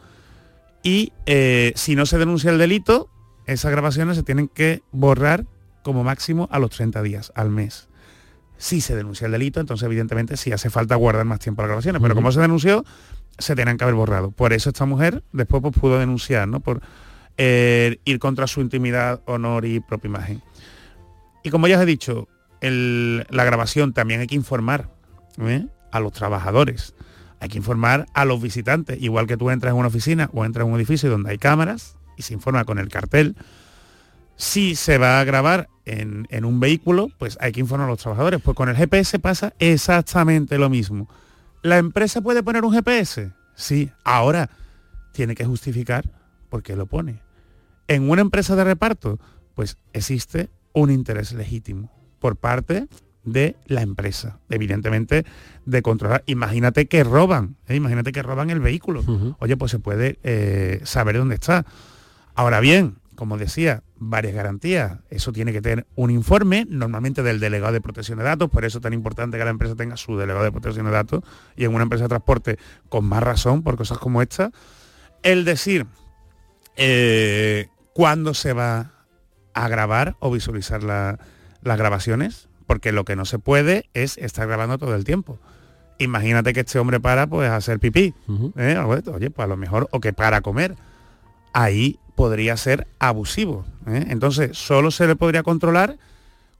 y 0.82 1.12
eh, 1.26 1.72
si 1.76 1.94
no 1.96 2.06
se 2.06 2.18
denuncia 2.18 2.50
el 2.50 2.58
delito, 2.58 3.08
esas 3.46 3.70
grabaciones 3.70 4.16
se 4.16 4.22
tienen 4.22 4.48
que 4.48 4.82
borrar 4.92 5.46
como 5.82 6.04
máximo 6.04 6.48
a 6.52 6.58
los 6.58 6.70
30 6.70 7.02
días, 7.02 7.32
al 7.34 7.50
mes. 7.50 7.88
Si 8.62 8.80
se 8.80 8.94
denuncia 8.94 9.26
el 9.26 9.32
delito, 9.32 9.58
entonces 9.58 9.84
evidentemente 9.84 10.36
sí 10.36 10.52
hace 10.52 10.70
falta 10.70 10.94
guardar 10.94 11.24
más 11.24 11.40
tiempo 11.40 11.62
las 11.62 11.68
grabaciones, 11.70 12.00
pero 12.00 12.14
como 12.14 12.30
se 12.30 12.40
denunció, 12.40 12.84
se 13.36 13.56
tenían 13.56 13.76
que 13.76 13.82
haber 13.82 13.96
borrado. 13.96 14.30
Por 14.30 14.52
eso 14.52 14.70
esta 14.70 14.84
mujer 14.84 15.24
después 15.32 15.60
pues, 15.62 15.74
pudo 15.74 15.98
denunciar, 15.98 16.46
¿no? 16.46 16.60
Por 16.60 16.80
eh, 17.38 17.98
ir 18.04 18.20
contra 18.20 18.46
su 18.46 18.60
intimidad, 18.60 19.20
honor 19.24 19.64
y 19.64 19.80
propia 19.80 20.06
imagen. 20.08 20.42
Y 21.42 21.50
como 21.50 21.66
ya 21.66 21.76
os 21.76 21.82
he 21.82 21.86
dicho, 21.86 22.28
el- 22.60 23.26
la 23.30 23.42
grabación 23.42 23.92
también 23.94 24.20
hay 24.20 24.28
que 24.28 24.36
informar 24.36 24.90
¿eh? 25.40 25.66
a 25.90 25.98
los 25.98 26.12
trabajadores, 26.12 26.94
hay 27.40 27.48
que 27.48 27.58
informar 27.58 28.06
a 28.14 28.24
los 28.24 28.40
visitantes, 28.40 29.02
igual 29.02 29.26
que 29.26 29.36
tú 29.36 29.50
entras 29.50 29.72
en 29.72 29.78
una 29.80 29.88
oficina 29.88 30.30
o 30.32 30.44
entras 30.44 30.64
en 30.66 30.72
un 30.72 30.78
edificio 30.78 31.10
donde 31.10 31.30
hay 31.32 31.38
cámaras 31.38 31.96
y 32.16 32.22
se 32.22 32.32
informa 32.34 32.64
con 32.64 32.78
el 32.78 32.88
cartel. 32.90 33.34
Si 34.36 34.74
se 34.74 34.98
va 34.98 35.20
a 35.20 35.24
grabar 35.24 35.68
en, 35.84 36.26
en 36.30 36.44
un 36.44 36.60
vehículo, 36.60 37.08
pues 37.18 37.38
hay 37.40 37.52
que 37.52 37.60
informar 37.60 37.86
a 37.86 37.90
los 37.90 38.00
trabajadores. 38.00 38.40
Pues 38.42 38.56
con 38.56 38.68
el 38.68 38.76
GPS 38.76 39.18
pasa 39.18 39.54
exactamente 39.58 40.58
lo 40.58 40.68
mismo. 40.68 41.08
¿La 41.62 41.78
empresa 41.78 42.20
puede 42.20 42.42
poner 42.42 42.64
un 42.64 42.72
GPS? 42.72 43.30
Sí. 43.54 43.90
Ahora 44.04 44.50
tiene 45.12 45.34
que 45.34 45.44
justificar 45.44 46.04
por 46.48 46.62
qué 46.62 46.76
lo 46.76 46.86
pone. 46.86 47.20
En 47.88 48.08
una 48.08 48.22
empresa 48.22 48.56
de 48.56 48.64
reparto, 48.64 49.18
pues 49.54 49.76
existe 49.92 50.50
un 50.72 50.90
interés 50.90 51.32
legítimo 51.32 51.90
por 52.18 52.36
parte 52.36 52.88
de 53.24 53.56
la 53.66 53.82
empresa, 53.82 54.38
evidentemente 54.50 55.24
de 55.64 55.82
controlar. 55.82 56.24
Imagínate 56.26 56.86
que 56.86 57.04
roban, 57.04 57.56
¿eh? 57.68 57.76
imagínate 57.76 58.12
que 58.12 58.22
roban 58.22 58.50
el 58.50 58.60
vehículo. 58.60 59.04
Oye, 59.38 59.56
pues 59.56 59.70
se 59.70 59.78
puede 59.78 60.18
eh, 60.22 60.80
saber 60.84 61.18
dónde 61.18 61.34
está. 61.34 61.64
Ahora 62.34 62.60
bien, 62.60 62.96
como 63.22 63.38
decía, 63.38 63.84
varias 63.98 64.34
garantías. 64.34 64.98
Eso 65.08 65.30
tiene 65.30 65.52
que 65.52 65.62
tener 65.62 65.86
un 65.94 66.10
informe, 66.10 66.66
normalmente 66.68 67.22
del 67.22 67.38
delegado 67.38 67.72
de 67.72 67.80
protección 67.80 68.18
de 68.18 68.24
datos, 68.24 68.50
por 68.50 68.64
eso 68.64 68.78
es 68.78 68.82
tan 68.82 68.92
importante 68.94 69.38
que 69.38 69.44
la 69.44 69.50
empresa 69.50 69.76
tenga 69.76 69.96
su 69.96 70.16
delegado 70.18 70.42
de 70.44 70.50
protección 70.50 70.86
de 70.86 70.90
datos 70.90 71.22
y 71.54 71.62
en 71.64 71.72
una 71.72 71.84
empresa 71.84 72.06
de 72.06 72.08
transporte 72.08 72.58
con 72.88 73.04
más 73.04 73.22
razón 73.22 73.62
por 73.62 73.76
cosas 73.76 73.98
como 73.98 74.22
esta. 74.22 74.50
El 75.22 75.44
decir 75.44 75.86
eh, 76.76 77.68
cuándo 77.94 78.34
se 78.34 78.52
va 78.54 78.90
a 79.54 79.68
grabar 79.68 80.16
o 80.18 80.32
visualizar 80.32 80.82
la- 80.82 81.20
las 81.62 81.78
grabaciones, 81.78 82.48
porque 82.66 82.90
lo 82.90 83.04
que 83.04 83.14
no 83.14 83.24
se 83.24 83.38
puede 83.38 83.88
es 83.94 84.18
estar 84.18 84.48
grabando 84.48 84.78
todo 84.78 84.96
el 84.96 85.04
tiempo. 85.04 85.38
Imagínate 85.98 86.52
que 86.54 86.60
este 86.60 86.80
hombre 86.80 86.98
para 86.98 87.28
pues 87.28 87.48
a 87.48 87.54
hacer 87.54 87.78
pipí, 87.78 88.14
¿eh? 88.56 88.74
Algo 88.76 88.94
de 88.94 88.98
esto. 88.98 89.12
oye, 89.12 89.30
pues 89.30 89.44
a 89.44 89.48
lo 89.48 89.56
mejor, 89.56 89.86
o 89.92 90.00
que 90.00 90.12
para 90.12 90.40
comer, 90.40 90.74
ahí 91.52 92.00
podría 92.14 92.56
ser 92.56 92.86
abusivo. 92.98 93.66
¿eh? 93.86 94.06
Entonces, 94.08 94.56
solo 94.56 94.90
se 94.90 95.06
le 95.06 95.16
podría 95.16 95.42
controlar 95.42 95.96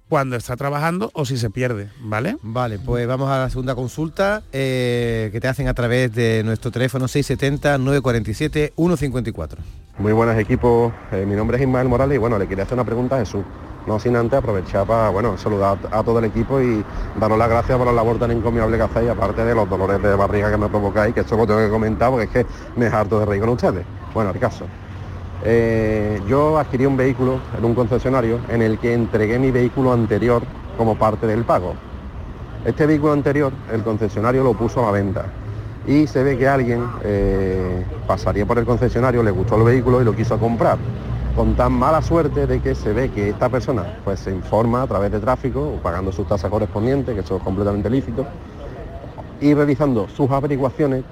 cuando 0.09 0.37
está 0.37 0.57
trabajando 0.57 1.11
o 1.15 1.25
si 1.25 1.39
se 1.39 1.49
pierde, 1.49 1.89
¿vale? 2.01 2.37
Vale, 2.43 2.79
pues 2.79 3.07
vamos 3.07 3.31
a 3.31 3.39
la 3.39 3.49
segunda 3.49 3.75
consulta 3.75 4.43
eh, 4.53 5.31
que 5.33 5.41
te 5.41 5.49
hacen 5.49 5.69
a 5.69 5.75
través 5.75 6.15
de 6.15 6.43
nuestro 6.45 6.71
teléfono 6.71 7.07
670-947-154. 7.07 9.57
Muy 9.99 10.13
buenas 10.13 10.39
equipos, 10.39 10.93
Eh, 11.13 11.25
mi 11.27 11.35
nombre 11.35 11.57
es 11.57 11.63
Ismael 11.63 11.89
Morales 11.89 12.17
y 12.17 12.19
bueno, 12.19 12.39
le 12.39 12.47
quería 12.47 12.65
hacer 12.65 12.75
una 12.75 12.85
pregunta 12.85 13.17
a 13.17 13.21
Jesús. 13.21 13.43
No 13.87 13.99
sin 13.99 14.15
antes 14.15 14.39
aprovechar 14.39 14.87
para 14.87 15.09
bueno, 15.09 15.39
saludar 15.39 15.79
a 15.91 16.03
todo 16.03 16.19
el 16.19 16.27
equipo 16.27 16.61
y 16.61 16.85
daros 17.19 17.39
las 17.39 17.49
gracias 17.49 17.79
por 17.79 17.87
la 17.87 17.93
labor 17.95 18.19
tan 18.19 18.31
encomiable 18.31 18.77
que 18.77 18.83
hacéis, 18.83 19.09
aparte 19.09 19.43
de 19.45 19.55
los 19.55 19.67
dolores 19.69 20.01
de 20.03 20.15
barriga 20.15 20.51
que 20.51 20.59
me 20.59 20.69
provocáis, 20.69 21.15
que 21.15 21.21
esto 21.21 21.37
lo 21.37 21.47
tengo 21.47 21.61
que 21.61 21.71
comentar 21.71 22.11
porque 22.11 22.25
es 22.25 22.31
que 22.31 22.47
me 22.77 22.87
harto 22.87 23.19
de 23.19 23.25
reír 23.27 23.41
con 23.41 23.51
ustedes. 23.51 23.85
Bueno, 24.15 24.31
el 24.31 24.39
caso. 24.39 24.67
Eh, 25.45 26.21
yo 26.29 26.59
adquirí 26.59 26.87
un 26.87 26.97
vehículo 26.97 27.41
en 27.59 27.65
un 27.65 27.75
concesionario 27.75 28.39
en 28.49 28.63
el 28.63 28.79
que 28.79 28.95
entregué 28.95 29.39
mi 29.39 29.51
vehículo 29.51 29.93
anterior 29.93 30.43
como 30.77 30.97
parte 30.97 31.27
del 31.27 31.45
pago. 31.45 31.75
Este 32.65 32.87
vehículo 32.87 33.13
anterior, 33.13 33.53
el 33.73 33.83
concesionario 33.83 34.45
lo 34.45 34.55
puso 34.55 34.81
a 34.81 34.87
la 34.87 34.93
venta 34.93 35.25
y 35.87 36.07
se 36.07 36.23
ve 36.23 36.39
que 36.39 36.47
alguien 36.47 36.87
eh, 37.03 37.85
pasaría 38.07 38.47
por 38.47 38.59
el 38.59 38.65
concesionario, 38.65 39.23
le 39.23 39.33
gustó 39.33 39.57
el 39.57 39.65
vehículo 39.65 40.01
y 40.01 40.05
lo 40.05 40.15
quiso 40.15 40.39
comprar. 40.39 40.79
Con 41.35 41.55
tan 41.55 41.73
mala 41.73 42.03
suerte 42.03 42.47
de 42.47 42.61
que 42.61 42.75
se 42.75 42.93
ve 42.93 43.11
que 43.11 43.31
esta 43.31 43.49
persona 43.49 43.99
pues, 44.05 44.21
se 44.21 44.31
informa 44.31 44.83
a 44.83 44.87
través 44.87 45.11
de 45.11 45.19
tráfico, 45.19 45.81
pagando 45.83 46.13
sus 46.13 46.29
tasas 46.29 46.51
correspondientes, 46.51 47.15
que 47.15 47.23
eso 47.23 47.39
es 47.39 47.43
completamente 47.43 47.91
lícito, 47.91 48.27
y 49.41 49.55
realizando 49.55 50.09
sus 50.09 50.31
averiguaciones 50.31 51.05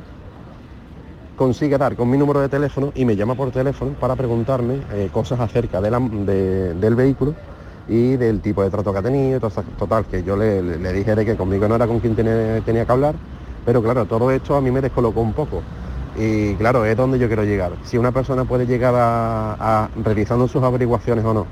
consigue 1.41 1.79
dar 1.79 1.97
con 1.97 2.11
mi 2.11 2.19
número 2.19 2.41
de 2.41 2.49
teléfono 2.51 2.93
y 2.95 3.05
me 3.07 3.17
llama 3.17 3.35
por 3.35 3.51
teléfono 3.51 3.97
para 3.97 4.15
preguntarme 4.17 4.85
eh, 4.91 5.09
cosas 5.11 5.41
acerca 5.41 5.81
de 5.81 5.91
la- 5.91 5.99
de- 6.01 6.75
del 6.75 6.95
vehículo 6.95 7.39
y 7.87 8.17
del 8.19 8.43
tipo 8.43 8.63
de 8.63 8.71
trato 8.71 8.93
que 8.93 8.99
ha 8.99 9.03
tenido, 9.03 9.41
total, 9.77 10.07
que 10.07 10.23
yo 10.23 10.37
le, 10.37 10.63
le- 10.63 10.93
dije 10.93 11.15
de 11.15 11.25
que 11.25 11.37
conmigo 11.37 11.67
no 11.69 11.77
era 11.77 11.87
con 11.87 11.99
quien 12.01 12.15
tenía, 12.15 12.61
tenía 12.63 12.85
que 12.87 12.93
hablar, 12.93 13.19
pero 13.65 13.83
claro, 13.83 14.07
todo 14.07 14.31
esto 14.31 14.55
a 14.55 14.61
mí 14.61 14.71
me 14.71 14.81
descolocó 14.83 15.21
un 15.23 15.33
poco. 15.35 15.67
Y 16.13 16.57
claro, 16.59 16.85
es 16.85 16.97
donde 16.97 17.19
yo 17.19 17.27
quiero 17.29 17.45
llegar. 17.45 17.79
Si 17.83 17.97
una 17.97 18.13
persona 18.13 18.45
puede 18.45 18.67
llegar 18.67 18.95
a, 18.97 19.91
realizando 19.95 20.47
sus 20.49 20.63
averiguaciones 20.63 21.25
o 21.25 21.33
no, 21.35 21.51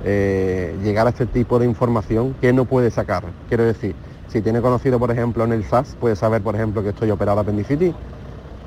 eh, 0.00 0.78
llegar 0.80 1.06
a 1.06 1.10
este 1.10 1.26
tipo 1.26 1.58
de 1.58 1.66
información 1.66 2.34
que 2.36 2.52
no 2.52 2.66
puede 2.66 2.90
sacar. 2.90 3.34
Quiero 3.46 3.64
decir, 3.64 3.98
si 4.26 4.42
tiene 4.42 4.60
conocido, 4.62 4.98
por 4.98 5.10
ejemplo, 5.10 5.44
en 5.44 5.52
el 5.52 5.60
SAS, 5.60 5.96
puede 5.96 6.16
saber, 6.16 6.42
por 6.42 6.54
ejemplo, 6.54 6.82
que 6.82 6.90
estoy 6.90 7.10
operado 7.10 7.40
apendicitis. 7.40 7.96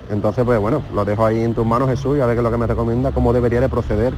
Entonces, 0.10 0.43
pues 0.43 0.60
bueno, 0.60 0.84
lo 0.93 1.06
dejo 1.06 1.26
ahí 1.26 1.41
en 1.41 1.54
tus 1.54 1.66
manos, 1.66 1.89
Jesús, 1.89 2.18
y 2.18 2.22
a 2.22 2.26
ver 2.26 2.36
qué 2.36 2.39
es 2.39 2.43
lo 2.43 2.52
que 2.52 2.58
me 2.58 2.68
recomienda, 2.68 3.12
cómo 3.12 3.34
debería 3.34 3.62
de 3.62 3.70
proceder. 3.70 4.14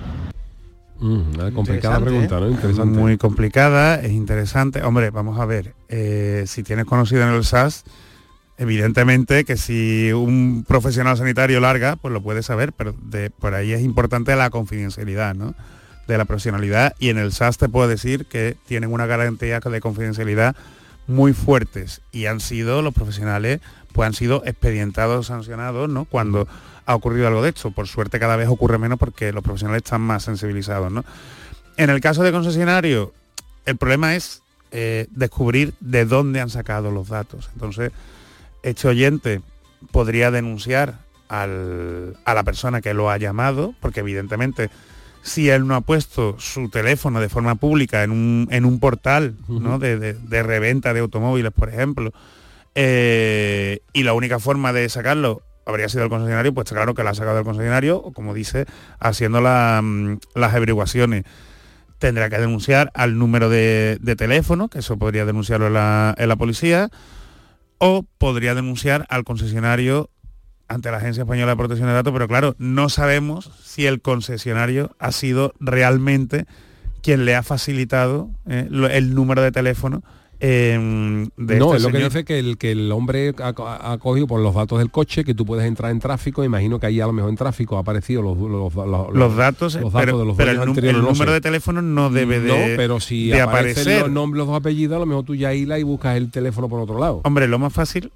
Mm, 0.99 1.53
complicada 1.53 1.99
pregunta, 1.99 2.37
¿eh? 2.37 2.41
¿no? 2.41 2.49
Interesante. 2.49 2.99
Muy 2.99 3.17
complicada, 3.17 3.95
es 3.95 4.11
interesante. 4.11 4.81
Hombre, 4.83 5.09
vamos 5.09 5.39
a 5.39 5.45
ver, 5.45 5.75
eh, 5.89 6.45
si 6.47 6.63
tienes 6.63 6.85
conocido 6.85 7.23
en 7.23 7.29
el 7.29 7.43
SAS, 7.43 7.83
evidentemente 8.57 9.43
que 9.43 9.57
si 9.57 10.13
un 10.13 10.63
profesional 10.65 11.17
sanitario 11.17 11.59
larga, 11.59 11.97
pues 11.97 12.13
lo 12.13 12.21
puedes 12.21 12.45
saber, 12.45 12.71
pero 12.71 12.95
de, 13.01 13.29
por 13.31 13.53
ahí 13.53 13.73
es 13.73 13.81
importante 13.81 14.35
la 14.35 14.49
confidencialidad, 14.49 15.35
¿no? 15.35 15.55
De 16.07 16.17
la 16.17 16.25
profesionalidad. 16.25 16.95
Y 16.99 17.09
en 17.09 17.17
el 17.17 17.33
SAS 17.33 17.57
te 17.57 17.67
puedo 17.67 17.87
decir 17.87 18.25
que 18.25 18.55
tienen 18.65 18.91
una 18.91 19.05
garantía 19.05 19.59
de 19.59 19.81
confidencialidad 19.81 20.55
muy 21.07 21.33
fuertes 21.33 22.01
y 22.11 22.27
han 22.27 22.39
sido 22.39 22.81
los 22.81 22.93
profesionales 22.93 23.59
pues 23.93 24.07
han 24.07 24.13
sido 24.13 24.43
expedientados 24.45 25.27
sancionados 25.27 25.87
no 25.89 26.05
cuando 26.05 26.47
ha 26.85 26.95
ocurrido 26.95 27.27
algo 27.27 27.41
de 27.41 27.49
esto. 27.49 27.71
Por 27.71 27.87
suerte 27.87 28.19
cada 28.19 28.35
vez 28.35 28.49
ocurre 28.49 28.77
menos 28.77 28.99
porque 28.99 29.31
los 29.31 29.43
profesionales 29.43 29.83
están 29.85 30.01
más 30.01 30.23
sensibilizados 30.23 30.91
no 30.91 31.05
en 31.77 31.89
el 31.89 32.01
caso 32.01 32.23
de 32.23 32.31
concesionario 32.31 33.13
el 33.65 33.77
problema 33.77 34.15
es 34.15 34.41
eh, 34.71 35.07
descubrir 35.11 35.73
de 35.79 36.05
dónde 36.05 36.41
han 36.41 36.49
sacado 36.49 36.91
los 36.91 37.07
datos. 37.07 37.49
Entonces 37.53 37.91
este 38.63 38.87
oyente 38.87 39.41
podría 39.91 40.31
denunciar 40.31 40.99
al- 41.29 42.17
a 42.25 42.33
la 42.33 42.43
persona 42.43 42.81
que 42.81 42.93
lo 42.93 43.09
ha 43.09 43.17
llamado 43.17 43.73
porque 43.81 44.01
evidentemente 44.01 44.69
si 45.21 45.49
él 45.49 45.65
no 45.67 45.75
ha 45.75 45.81
puesto 45.81 46.35
su 46.37 46.69
teléfono 46.69 47.21
de 47.21 47.29
forma 47.29 47.55
pública 47.55 48.03
en 48.03 48.11
un, 48.11 48.47
en 48.51 48.65
un 48.65 48.79
portal 48.79 49.35
¿no? 49.47 49.79
de, 49.79 49.97
de- 49.97 50.13
de 50.15 50.43
reventa 50.43 50.93
de 50.93 50.99
automóviles, 50.99 51.51
por 51.53 51.69
ejemplo, 51.69 52.11
eh, 52.75 53.79
y 53.93 54.03
la 54.03 54.13
única 54.13 54.39
forma 54.39 54.73
de 54.73 54.89
sacarlo 54.89 55.41
habría 55.65 55.89
sido 55.89 56.03
el 56.03 56.09
concesionario, 56.09 56.53
pues 56.53 56.69
claro 56.69 56.93
que 56.93 57.03
la 57.03 57.11
ha 57.11 57.15
sacado 57.15 57.39
el 57.39 57.45
concesionario, 57.45 58.01
como 58.13 58.33
dice, 58.33 58.65
haciendo 58.99 59.41
mm, 59.41 60.17
las 60.35 60.53
averiguaciones. 60.53 61.23
Tendrá 61.99 62.29
que 62.29 62.37
denunciar 62.37 62.91
al 62.95 63.17
número 63.17 63.49
de, 63.49 63.97
teléfono, 64.17 64.67
que 64.69 64.79
eso 64.79 64.97
podría 64.97 65.25
denunciarlo 65.25 65.67
en 65.67 65.73
la, 65.73 66.35
policía, 66.37 66.89
o 67.77 68.05
podría 68.17 68.55
denunciar 68.55 69.05
al 69.09 69.23
concesionario 69.23 70.09
ante 70.67 70.91
la 70.91 70.97
Agencia 70.97 71.21
Española 71.21 71.51
de 71.51 71.57
Protección 71.57 71.87
de 71.87 71.93
Datos, 71.93 72.11
pero 72.11 72.27
claro, 72.27 72.55
no 72.57 72.89
sabemos 72.89 73.51
si 73.63 73.85
el 73.85 74.01
concesionario 74.01 74.95
ha 74.99 75.11
sido 75.11 75.53
realmente 75.59 76.45
quien 77.01 77.25
le 77.25 77.35
ha 77.35 77.43
facilitado 77.43 78.31
eh, 78.47 78.67
el 78.91 79.13
número 79.13 79.41
de 79.41 79.51
teléfono 79.51 80.03
eh, 80.45 81.27
de 81.37 81.57
no, 81.57 81.65
este 81.73 81.77
es 81.77 81.83
lo 81.83 81.89
que 81.97 82.03
dice 82.03 82.25
que 82.25 82.37
el, 82.37 82.57
que 82.57 82.71
el 82.73 82.91
hombre 82.91 83.33
ha, 83.41 83.53
co- 83.53 83.65
ha 83.67 83.97
cogido 83.97 84.27
por 84.27 84.41
los 84.41 84.53
datos 84.53 84.77
del 84.79 84.91
coche, 84.91 85.23
que 85.23 85.33
tú 85.33 85.45
puedes 85.45 85.65
entrar 85.65 85.89
en 85.91 85.99
tráfico, 85.99 86.43
imagino 86.43 86.79
que 86.79 86.87
ahí 86.87 86.99
a 86.99 87.05
lo 87.07 87.13
mejor 87.13 87.29
en 87.29 87.37
tráfico 87.37 87.77
ha 87.77 87.79
aparecido 87.79 88.21
los, 88.21 88.37
los, 88.37 88.75
los- 88.75 89.13
los 89.15 89.35
datos, 89.37 89.79
pero, 89.93 90.19
de 90.19 90.25
los 90.25 90.35
pero 90.35 90.51
el, 90.51 90.85
el 90.85 91.01
número 91.01 91.31
de 91.31 91.39
teléfono 91.41 91.81
no 91.81 92.09
debe 92.09 92.41
de, 92.41 92.47
No, 92.49 92.55
pero 92.75 92.99
si 92.99 93.29
de 93.29 93.41
aparecen 93.41 93.81
aparecer. 93.83 94.01
los 94.01 94.11
nombres, 94.11 94.39
los 94.39 94.47
dos 94.47 94.57
apellidos, 94.57 94.97
a 94.97 94.99
lo 94.99 95.05
mejor 95.05 95.23
tú 95.23 95.33
ya 95.33 95.53
hilas 95.53 95.79
y 95.79 95.83
buscas 95.83 96.17
el 96.17 96.29
teléfono 96.29 96.67
por 96.67 96.81
otro 96.81 96.99
lado. 96.99 97.21
Hombre, 97.23 97.47
lo 97.47 97.57
más 97.57 97.71
fácil, 97.71 98.11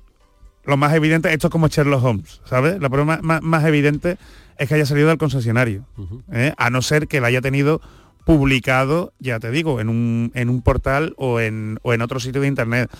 lo 0.65 0.75
más 0.75 0.93
evidente, 0.93 1.31
esto 1.31 1.47
es 1.47 1.51
como 1.51 1.69
Sherlock 1.69 2.03
Holmes, 2.03 2.41
¿sabes? 2.43 2.79
La 2.81 2.89
prueba 2.89 3.19
más, 3.21 3.41
más 3.41 3.63
evidente 3.65 4.17
es 4.57 4.67
que 4.67 4.75
haya 4.75 4.85
salido 4.85 5.07
del 5.07 5.17
concesionario, 5.17 5.85
¿eh? 6.33 6.51
a 6.57 6.69
no 6.69 6.81
ser 6.81 7.07
que 7.07 7.21
la 7.21 7.27
haya 7.27 7.39
tenido 7.41 7.79
publicado, 8.27 9.13
ya 9.19 9.39
te 9.39 9.49
digo, 9.49 9.79
en 9.81 9.89
un, 9.89 10.31
en 10.35 10.49
un 10.49 10.61
portal 10.61 11.13
o 11.17 11.39
en, 11.39 11.79
o 11.81 11.93
en 11.93 12.01
otro 12.01 12.19
sitio 12.19 12.41
de 12.41 12.47
internet. 12.47 12.91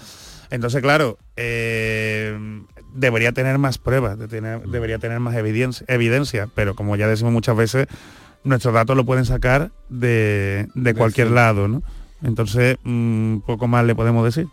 Entonces, 0.49 0.81
claro, 0.81 1.19
eh, 1.35 2.63
debería 2.95 3.33
tener 3.33 3.57
más 3.57 3.77
pruebas, 3.77 4.17
de 4.17 4.27
tener- 4.29 4.61
debería 4.67 4.97
tener 4.97 5.19
más 5.19 5.35
evidencia, 5.35 5.85
evidencia, 5.89 6.47
pero 6.55 6.73
como 6.75 6.95
ya 6.95 7.07
decimos 7.07 7.33
muchas 7.33 7.57
veces, 7.57 7.87
nuestros 8.45 8.73
datos 8.73 8.95
lo 8.95 9.05
pueden 9.05 9.25
sacar 9.25 9.71
de, 9.89 10.69
de 10.73 10.93
cualquier 10.93 11.27
sí. 11.27 11.33
lado, 11.33 11.67
¿no? 11.67 11.83
Entonces, 12.23 12.77
mm, 12.83 13.39
poco 13.39 13.67
más 13.67 13.85
le 13.85 13.93
podemos 13.93 14.23
decir. 14.23 14.47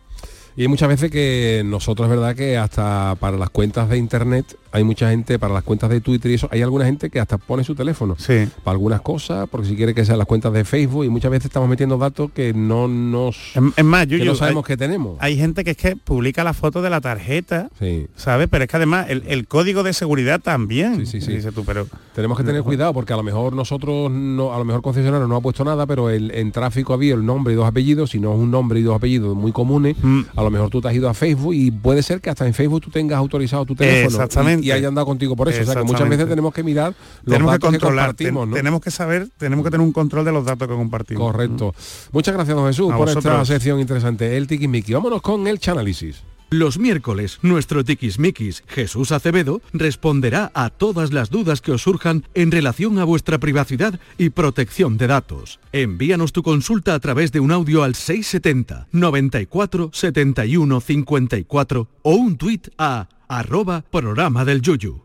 Y 0.57 0.63
hay 0.63 0.69
muchas 0.69 0.89
veces 0.89 1.11
que 1.11 1.63
nosotros, 1.65 2.07
es 2.07 2.11
verdad, 2.17 2.35
que 2.37 2.59
hasta 2.59 3.17
para 3.21 3.37
las 3.37 3.51
cuentas 3.51 3.89
de 3.89 3.97
internet, 3.97 4.57
hay 4.75 4.85
mucha 4.85 5.09
gente, 5.11 5.39
para 5.39 5.55
las 5.55 5.63
cuentas 5.63 5.89
de 5.89 6.01
Twitter 6.01 6.31
y 6.31 6.35
eso, 6.35 6.49
hay 6.51 6.61
alguna 6.63 6.85
gente 6.85 7.09
que 7.09 7.21
hasta 7.21 7.39
pone 7.39 7.65
su 7.65 7.75
teléfono. 7.75 8.17
Sí. 8.19 8.49
Para 8.63 8.75
algunas 8.75 9.01
cosas, 9.01 9.49
porque 9.49 9.69
si 9.69 9.77
quiere 9.77 9.95
que 9.95 10.05
sean 10.05 10.19
las 10.19 10.27
cuentas 10.27 10.53
de 10.53 10.65
Facebook, 10.65 11.05
y 11.05 11.09
muchas 11.09 11.31
veces 11.31 11.47
estamos 11.47 11.69
metiendo 11.69 11.97
datos 11.97 12.31
que 12.33 12.53
no 12.53 12.89
nos... 12.89 13.53
Es 13.77 13.85
más, 13.85 14.07
que 14.07 14.19
Yuyu, 14.19 14.25
no 14.25 14.35
sabemos 14.35 14.65
que 14.67 14.77
tenemos. 14.77 15.17
Hay 15.21 15.37
gente 15.37 15.65
que 15.65 15.71
es 15.71 15.77
que 15.77 15.97
publica 15.97 16.45
la 16.45 16.53
foto 16.53 16.83
de 16.83 16.91
la 16.91 17.01
tarjeta, 17.01 17.71
¿sabes? 18.17 18.49
Pero 18.51 18.65
es 18.65 18.71
que 18.71 18.77
además 18.77 19.07
el, 19.09 19.23
el 19.27 19.47
código 19.47 19.83
de 19.83 19.93
seguridad 19.93 20.41
también. 20.41 21.07
Sí, 21.07 21.07
sí, 21.07 21.21
sí. 21.21 21.33
Dices 21.37 21.55
tú, 21.55 21.65
pero 21.65 21.87
Tenemos 22.15 22.37
que 22.37 22.45
tener 22.45 22.63
cuidado 22.63 22.93
porque 22.93 23.13
a 23.13 23.17
lo 23.17 23.23
mejor 23.23 23.53
nosotros, 23.55 24.11
no, 24.11 24.53
a 24.53 24.59
lo 24.59 24.65
mejor 24.65 24.83
concesionario 24.83 25.27
no 25.27 25.37
ha 25.37 25.41
puesto 25.41 25.65
nada, 25.65 25.87
pero 25.87 26.11
el, 26.11 26.31
en 26.33 26.53
tráfico 26.53 26.93
había 26.95 27.15
el 27.15 27.25
nombre 27.25 27.53
y 27.55 27.57
dos 27.57 27.67
apellidos, 27.67 28.11
si 28.11 28.19
no 28.21 28.33
es 28.35 28.39
un 28.39 28.51
nombre 28.51 28.81
y 28.81 28.83
dos 28.83 28.97
apellidos 28.97 29.37
muy 29.37 29.53
comunes, 29.53 29.97
Mm. 30.03 30.23
a 30.35 30.43
lo 30.43 30.51
mejor 30.51 30.71
tú 30.71 30.81
te 30.81 30.89
has 30.89 30.95
ido 30.95 31.09
a 31.09 31.15
Facebook 31.15 31.55
y 31.55 31.71
puede 31.71 32.03
ser 32.03 32.21
que 32.21 32.31
hasta 32.31 32.47
en 32.47 32.55
Facebook 32.55 32.83
tú 32.83 32.91
tengas 32.91 33.19
autorizado 33.19 33.65
tu 33.65 33.75
teléfono. 33.75 34.07
Exactamente. 34.17 34.64
Y 34.69 34.71
haya 34.73 34.89
andado 34.89 35.07
contigo 35.07 35.37
por 35.37 35.49
eso. 35.49 35.63
O 35.63 35.65
sea 35.65 35.75
que 35.75 35.85
muchas 35.85 36.09
veces 36.09 36.29
tenemos 36.29 36.53
que 36.55 36.63
mirar 36.63 36.95
los 37.23 37.33
tenemos 37.35 37.51
que 37.53 37.55
datos 37.55 37.71
que, 37.71 37.79
controlar, 37.79 38.07
compartimos, 38.07 38.43
ten- 38.45 38.51
¿no? 38.51 38.57
tenemos 38.57 38.81
que 38.81 38.91
saber, 38.91 39.29
tenemos 39.37 39.65
que 39.65 39.71
tener 39.71 39.87
un 39.87 39.93
control 39.93 40.25
de 40.25 40.33
los 40.33 40.45
datos 40.45 40.67
que 40.69 40.75
compartimos. 40.75 41.23
Correcto. 41.33 41.75
Muchas 42.13 42.35
gracias, 42.35 42.57
don 42.57 42.67
Jesús, 42.67 42.93
A 42.93 42.97
por 42.97 43.09
esta 43.09 43.45
sección 43.45 43.81
interesante. 43.81 44.37
El 44.37 44.47
tiquismiqui. 44.47 44.93
Vámonos 44.95 45.23
con 45.23 45.47
el 45.47 45.59
chanálisis. 45.59 46.23
Los 46.55 46.79
miércoles, 46.79 47.41
nuestro 47.43 47.85
tiquismiquis 47.85 48.63
Jesús 48.69 49.11
Acevedo 49.11 49.61
responderá 49.73 50.53
a 50.55 50.71
todas 50.71 51.13
las 51.13 51.29
dudas 51.29 51.61
que 51.61 51.73
os 51.73 51.83
surjan 51.83 52.27
en 52.33 52.53
relación 52.53 53.01
a 53.01 53.05
vuestra 53.05 53.39
privacidad 53.39 53.99
y 54.19 54.31
protección 54.31 54.97
de 54.97 55.09
datos. 55.09 55.59
Envíanos 55.73 56.33
tu 56.33 56.45
consulta 56.45 56.95
a 56.95 57.01
través 57.01 57.33
de 57.33 57.41
un 57.41 57.51
audio 57.51 57.83
al 57.83 57.97
670 57.97 58.87
94 58.93 59.91
71 59.93 60.81
54 60.81 61.89
o 62.03 62.15
un 62.15 62.37
tuit 62.37 62.69
a 62.79 63.09
arroba 63.27 63.83
programa 63.91 64.45
del 64.45 64.63
Yuyu. 64.63 65.03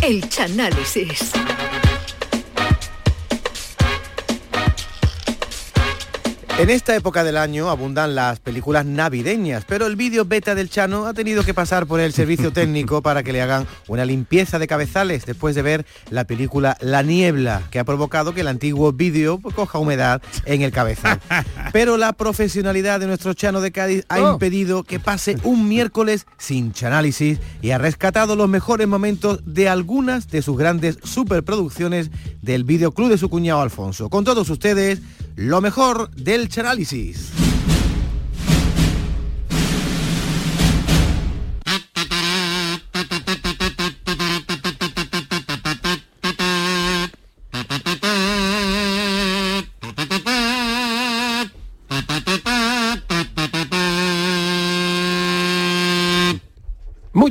El 0.00 0.28
Chanálisis. 0.28 1.32
En 6.56 6.70
esta 6.70 6.94
época 6.94 7.24
del 7.24 7.36
año 7.36 7.68
abundan 7.68 8.14
las 8.14 8.38
películas 8.38 8.86
navideñas, 8.86 9.64
pero 9.66 9.86
el 9.86 9.96
vídeo 9.96 10.24
beta 10.24 10.54
del 10.54 10.70
Chano 10.70 11.04
ha 11.06 11.12
tenido 11.12 11.42
que 11.42 11.52
pasar 11.52 11.84
por 11.86 11.98
el 11.98 12.12
servicio 12.12 12.52
técnico 12.52 13.02
para 13.02 13.24
que 13.24 13.32
le 13.32 13.42
hagan 13.42 13.66
una 13.88 14.04
limpieza 14.04 14.60
de 14.60 14.68
cabezales 14.68 15.26
después 15.26 15.56
de 15.56 15.62
ver 15.62 15.84
la 16.10 16.24
película 16.24 16.76
La 16.80 17.02
Niebla, 17.02 17.62
que 17.72 17.80
ha 17.80 17.84
provocado 17.84 18.34
que 18.34 18.42
el 18.42 18.46
antiguo 18.48 18.92
vídeo 18.92 19.40
coja 19.40 19.80
humedad 19.80 20.22
en 20.44 20.62
el 20.62 20.70
cabezal. 20.70 21.18
Pero 21.72 21.96
la 21.96 22.12
profesionalidad 22.12 23.00
de 23.00 23.08
nuestro 23.08 23.34
Chano 23.34 23.60
de 23.60 23.72
Cádiz 23.72 24.04
ha 24.08 24.22
Oh. 24.22 24.34
impedido 24.34 24.84
que 24.84 25.00
pase 25.00 25.36
un 25.42 25.68
miércoles 25.68 26.24
sin 26.38 26.72
chanálisis 26.72 27.40
y 27.62 27.72
ha 27.72 27.78
rescatado 27.78 28.36
los 28.36 28.48
mejores 28.48 28.86
momentos 28.86 29.40
de 29.44 29.68
algunas 29.68 30.28
de 30.30 30.40
sus 30.40 30.56
grandes 30.56 30.98
superproducciones 31.02 32.10
del 32.42 32.62
videoclub 32.62 33.08
de 33.10 33.18
su 33.18 33.28
cuñado 33.28 33.60
Alfonso. 33.60 34.08
Con 34.08 34.24
todos 34.24 34.48
ustedes, 34.50 35.00
lo 35.36 35.60
mejor 35.60 36.10
del 36.10 36.48
chanálisis. 36.48 37.43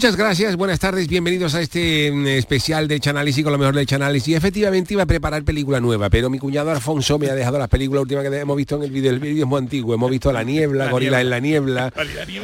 Muchas 0.04 0.18
gracias, 0.18 0.58
buenas 0.58 0.80
tardes, 0.82 1.08
bienvenidos 1.08 1.56
a 1.56 1.62
este 1.62 2.12
mm, 2.12 2.28
especial 2.28 2.89
del 2.89 2.99
Chanálisis 2.99 3.41
con 3.41 3.54
lo 3.54 3.58
mejor 3.58 3.74
del 3.74 3.86
Chanálisis. 3.86 4.36
Efectivamente 4.36 4.93
iba 4.95 5.04
a 5.04 5.06
preparar 5.06 5.43
película 5.43 5.80
nueva, 5.80 6.10
pero 6.10 6.30
mi 6.30 6.39
cuñado 6.39 6.72
Alfonso 6.72 7.18
me 7.18 7.30
ha 7.30 7.34
dejado 7.36 7.58
las 7.58 7.70
películas 7.70 8.01
últimas 8.01 8.28
que 8.28 8.38
hemos 8.38 8.58
visto 8.58 8.76
en 8.76 8.84
el 8.84 8.91
vídeo. 8.91 9.12
El 9.12 9.20
vídeo 9.20 9.45
es 9.45 9.49
muy 9.49 9.60
antiguo, 9.60 9.95
hemos 9.95 10.12
visto 10.12 10.34
La 10.34 10.43
Niebla, 10.43 10.89
Gorila 10.89 11.22
en 11.22 11.30
la 11.30 11.39
Niebla, 11.39 11.93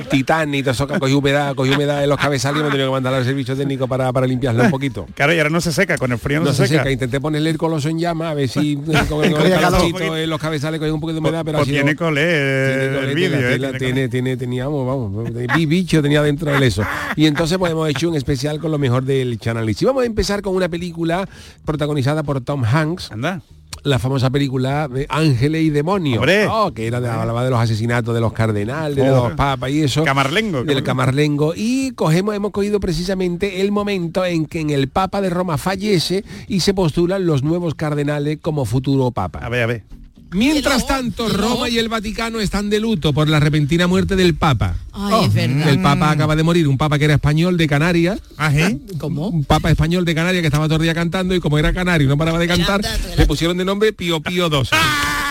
Titanic, 0.09 0.63
todo 0.63 0.71
eso 0.71 0.87
que 0.87 0.99
cogió 0.99 1.17
humedad, 1.17 1.53
cogió 1.53 1.75
humedad 1.75 2.01
en 2.01 2.09
los 2.09 2.17
cabezales 2.17 2.59
y 2.59 2.61
hemos 2.61 2.71
tenido 2.71 2.87
que 2.87 2.93
mandar 2.93 3.13
al 3.13 3.25
servicio 3.25 3.57
técnico 3.57 3.89
para, 3.89 4.13
para 4.13 4.25
limpiarlo 4.25 4.63
un 4.63 4.71
poquito. 4.71 5.05
Claro, 5.15 5.33
y 5.33 5.37
ahora 5.39 5.49
no 5.49 5.59
se 5.59 5.73
seca, 5.73 5.97
con 5.97 6.13
el 6.13 6.17
frío 6.17 6.39
no, 6.39 6.45
No 6.45 6.51
se, 6.53 6.59
se 6.59 6.67
seca. 6.69 6.83
seca, 6.83 6.91
intenté 6.91 7.19
ponerle 7.19 7.49
el 7.49 7.57
coloso 7.57 7.89
en 7.89 7.99
llama 7.99 8.29
a 8.29 8.35
ver 8.35 8.47
si 8.47 8.71
eh, 8.77 8.77
con 8.85 8.95
el, 8.95 9.09
con 9.09 9.23
el 9.25 9.33
Cogía 9.33 9.55
calor. 9.59 9.79
calorcito 9.81 10.15
en 10.15 10.29
los 10.29 10.39
cabezales 10.39 10.79
cogía 10.79 10.93
un 10.93 11.01
poquito 11.01 11.15
de 11.15 11.27
humedad, 11.27 11.43
pero 11.43 11.57
Pues 11.57 11.67
ha 11.67 11.71
sido- 11.71 11.83
tiene 11.83 11.97
colé 11.97 12.21
tiene 12.21 13.09
el 13.09 13.15
vídeo, 13.15 13.37
eh, 13.37 13.77
tiene, 13.77 14.07
tiene, 14.07 14.37
teníamos, 14.37 14.87
vamos, 14.87 15.33
vi 15.57 15.65
bicho 15.65 16.01
tenía 16.01 16.21
dentro 16.21 16.53
del 16.53 16.63
eso. 16.63 16.85
Y 17.17 17.25
entonces 17.25 17.48
pues 17.57 17.71
hemos 17.71 17.89
hecho 17.89 18.09
un 18.09 18.15
especial 18.15 18.59
con 18.59 18.71
lo 18.71 18.77
mejor 18.77 19.03
del 19.03 19.39
Channel 19.39 19.69
Y 19.69 19.85
vamos 19.85 20.03
a 20.03 20.05
empezar 20.05 20.41
con 20.41 20.55
una 20.55 20.69
película 20.69 21.27
protagonizada 21.65 22.23
por 22.23 22.41
Tom 22.41 22.63
Hanks. 22.63 23.11
Anda. 23.11 23.41
La 23.83 23.97
famosa 23.97 24.29
película 24.29 24.89
de 24.89 25.05
Ángeles 25.07 25.63
y 25.63 25.69
Demonios. 25.69 26.21
Oh, 26.51 26.73
que 26.73 26.85
era 26.85 26.99
de, 26.99 27.07
hablaba 27.07 27.45
de 27.45 27.49
los 27.49 27.59
asesinatos 27.59 28.13
de 28.13 28.19
los 28.19 28.33
cardenales, 28.33 28.97
de 28.97 29.09
Oh. 29.09 29.29
los 29.29 29.33
papas 29.37 29.69
y 29.69 29.81
eso. 29.83 30.03
Camarlengo. 30.03 30.63
Del 30.65 30.83
Camarlengo. 30.83 31.53
Y 31.55 31.91
cogemos, 31.91 32.35
hemos 32.35 32.51
cogido 32.51 32.81
precisamente 32.81 33.61
el 33.61 33.71
momento 33.71 34.25
en 34.25 34.47
que 34.47 34.59
en 34.59 34.69
el 34.71 34.89
Papa 34.89 35.21
de 35.21 35.29
Roma 35.29 35.57
fallece 35.57 36.25
y 36.49 36.59
se 36.59 36.73
postulan 36.73 37.25
los 37.25 37.41
nuevos 37.41 37.73
cardenales 37.73 38.39
como 38.41 38.65
futuro 38.65 39.11
Papa. 39.11 39.39
A 39.39 39.47
ver, 39.49 39.63
a 39.63 39.67
ver. 39.67 39.83
Mientras 40.31 40.85
tanto, 40.85 41.27
Roma 41.29 41.69
y 41.69 41.79
el 41.79 41.89
Vaticano 41.89 42.39
están 42.39 42.69
de 42.69 42.79
luto 42.79 43.13
por 43.13 43.27
la 43.27 43.39
repentina 43.39 43.87
muerte 43.87 44.15
del 44.15 44.35
Papa. 44.35 44.75
Ay, 44.93 45.25
es 45.25 45.33
verdad. 45.33 45.69
El 45.69 45.81
Papa 45.81 46.11
acaba 46.11 46.35
de 46.35 46.43
morir, 46.43 46.67
un 46.67 46.77
Papa 46.77 46.99
que 46.99 47.05
era 47.05 47.15
español 47.15 47.57
de 47.57 47.67
Canarias. 47.67 48.19
¿Cómo? 48.97 49.29
Un 49.29 49.43
Papa 49.43 49.71
español 49.71 50.05
de 50.05 50.13
Canarias 50.13 50.41
que 50.41 50.47
estaba 50.47 50.65
todo 50.65 50.77
el 50.77 50.83
día 50.83 50.93
cantando 50.93 51.33
y 51.33 51.39
como 51.39 51.57
era 51.57 51.73
canario 51.73 52.05
y 52.05 52.09
no 52.09 52.17
paraba 52.17 52.37
de 52.39 52.47
cantar, 52.47 52.81
le 53.17 53.25
pusieron 53.25 53.57
de 53.57 53.65
nombre 53.65 53.91
Pío 53.93 54.21
Pío 54.21 54.49
II. 54.51 54.69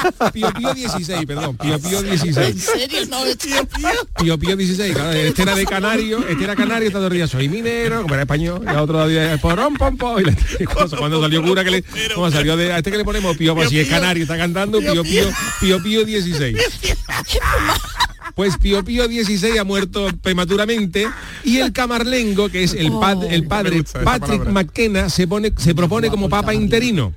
Pío 0.33 0.53
Pío 0.53 0.75
16, 0.75 1.27
perdón, 1.27 1.57
Pío 1.57 1.79
Pío 1.79 2.03
16. 2.03 2.37
¿En 2.37 2.59
serio? 2.59 2.99
No, 3.11 3.25
tío, 3.37 3.65
tío. 3.67 3.89
Pío 4.21 4.39
Pío 4.39 4.57
16, 4.57 4.95
claro, 4.95 5.13
este 5.13 5.43
era 5.43 5.55
de 5.55 5.65
Canario, 5.67 6.27
este 6.29 6.45
era 6.45 6.57
Canario, 6.57 6.87
está 6.89 6.99
todo 6.99 7.09
el 7.09 7.15
día, 7.15 7.27
soy 7.27 7.49
minero, 7.49 8.03
como 8.03 8.15
era 8.15 8.23
español, 8.23 8.63
y 8.65 8.69
a 8.69 8.83
otro 8.83 9.07
día 9.09 9.37
porón, 9.41 9.75
pom, 9.75 9.97
pom, 9.97 10.19
y 10.21 10.25
la- 10.25 10.37
y 10.61 10.65
cuando, 10.65 10.97
cuando 10.97 11.21
salió 11.23 11.43
cura 11.43 11.65
que 11.65 11.71
le, 11.71 11.85
como 12.15 12.31
salió 12.31 12.57
de, 12.57 12.73
a 12.73 12.79
este 12.79 12.91
que 12.91 12.99
le 12.99 13.05
ponemos 13.05 13.37
Pío, 13.37 13.55
pues 13.55 13.69
si 13.71 13.79
es 13.81 13.89
Canario, 13.89 14.23
está 14.25 14.37
cantando 14.37 14.79
Pío 14.81 15.03
Pío, 15.03 15.25
Pío 15.61 15.83
Pío 15.83 16.05
16. 16.05 16.57
Pues 18.35 18.57
Pío 18.57 18.85
Pío 18.85 19.07
XVI 19.07 19.59
ha 19.59 19.65
muerto 19.65 20.09
prematuramente 20.23 21.09
y 21.43 21.59
el 21.59 21.73
camarlengo, 21.73 22.49
que 22.49 22.63
es 22.63 22.73
el, 22.75 22.91
pad- 22.93 23.25
el 23.33 23.47
padre 23.49 23.83
Patrick 23.83 24.39
palabra. 24.45 24.53
McKenna, 24.53 25.09
se, 25.11 25.27
pone, 25.27 25.53
se 25.57 25.75
propone 25.75 26.09
como 26.09 26.29
papa 26.29 26.55
interino 26.55 27.13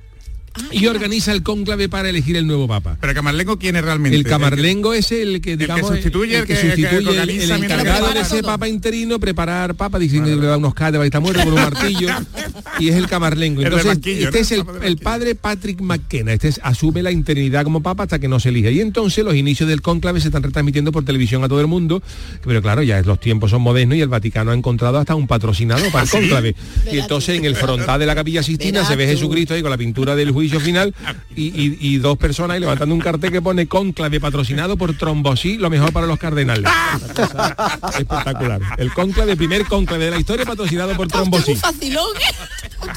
y 0.70 0.86
organiza 0.86 1.32
el 1.32 1.42
cónclave 1.42 1.88
para 1.88 2.08
elegir 2.10 2.36
el 2.36 2.46
nuevo 2.46 2.68
papa. 2.68 2.96
Pero 3.00 3.14
Camarlengo, 3.14 3.58
¿quién 3.58 3.76
es 3.76 3.82
realmente? 3.82 4.16
El 4.16 4.24
camarlengo 4.24 4.92
es 4.94 5.10
el 5.12 5.40
que, 5.40 5.56
digamos, 5.56 5.88
sustituye, 5.88 6.38
el 6.38 6.46
que- 6.46 6.54
que 6.54 6.60
sustituye 6.60 6.98
el- 6.98 7.08
organiza 7.08 7.54
el, 7.54 7.60
mientras 7.60 7.80
encargado 7.80 8.12
de 8.14 8.20
ese 8.20 8.40
todo. 8.40 8.50
papa 8.52 8.68
interino, 8.68 9.18
preparar 9.18 9.74
papa, 9.74 9.98
diciendo 9.98 10.28
que 10.30 10.36
le 10.36 10.46
da 10.46 10.56
unos 10.58 10.74
cáteras 10.74 11.04
y 11.04 11.08
está 11.08 11.20
muerto 11.20 11.42
con 11.44 11.52
un 11.54 11.60
martillo, 11.62 12.08
y 12.78 12.88
es 12.88 12.96
el 12.96 13.06
camarlengo. 13.08 13.60
El 13.60 13.66
Entonces, 13.68 13.92
este 13.92 14.30
¿no? 14.30 14.30
es 14.38 14.52
el, 14.52 14.64
el 14.82 14.96
padre 14.98 15.34
Patrick 15.34 15.80
McKenna, 15.80 16.32
este 16.32 16.48
es- 16.48 16.60
asume 16.62 17.02
la 17.02 17.10
interinidad 17.12 17.64
como 17.64 17.82
papa 17.82 18.02
hasta 18.04 18.18
que 18.18 18.28
no 18.28 18.40
se 18.40 18.50
elija. 18.50 18.70
Y 18.70 18.80
entonces 18.80 19.24
los 19.24 19.34
inicios 19.34 19.68
del 19.68 19.80
cónclave 19.82 20.20
se 20.20 20.28
están 20.28 20.42
retransmitiendo 20.42 20.92
por 20.92 21.04
televisión 21.04 21.42
a 21.44 21.48
todo 21.48 21.60
el 21.60 21.66
mundo, 21.66 22.02
pero 22.44 22.60
claro, 22.62 22.82
ya 22.82 23.00
los 23.02 23.20
tiempos 23.20 23.50
son 23.50 23.62
modernos 23.62 23.96
y 23.96 24.00
el 24.00 24.08
Vaticano 24.08 24.50
ha 24.50 24.54
encontrado 24.54 24.98
hasta 24.98 25.14
un 25.14 25.26
patrocinador 25.26 25.90
para 25.92 26.04
el 26.04 26.08
¿Ah, 26.08 26.12
sí? 26.12 26.18
cónclave. 26.18 26.54
Y 26.92 26.98
entonces 26.98 27.38
en 27.38 27.44
el 27.44 27.56
frontal 27.56 27.98
de 28.00 28.06
la 28.06 28.14
capilla 28.14 28.42
Sistina 28.42 28.84
se 28.84 28.96
ve. 28.96 29.06
Jesucristo 29.06 29.54
ahí 29.54 29.62
con 29.62 29.70
la 29.70 29.76
pintura 29.76 30.14
del 30.16 30.30
juicio 30.30 30.41
final 30.48 30.94
y, 31.34 31.44
y- 31.48 31.78
y 31.80 31.98
dos 31.98 32.18
personas 32.18 32.54
ahí 32.54 32.60
levantando 32.60 32.94
un 32.94 33.00
cartel 33.00 33.30
que 33.32 33.42
pone 33.42 33.66
cónclave 33.66 34.20
patrocinado 34.20 34.76
por 34.76 34.96
Trombosí, 34.96 35.56
lo 35.58 35.70
mejor 35.70 35.92
para 35.92 36.06
los 36.06 36.18
cardenales. 36.18 36.64
Espectacular. 37.98 38.60
El 38.78 38.92
cónclave, 38.92 39.36
primer 39.36 39.64
cónclave 39.66 40.06
de 40.06 40.10
la 40.12 40.18
historia 40.18 40.44
patrocinado 40.44 40.94
por 40.96 41.08
Trombosí. 41.08 41.54
Facilón. 41.56 42.06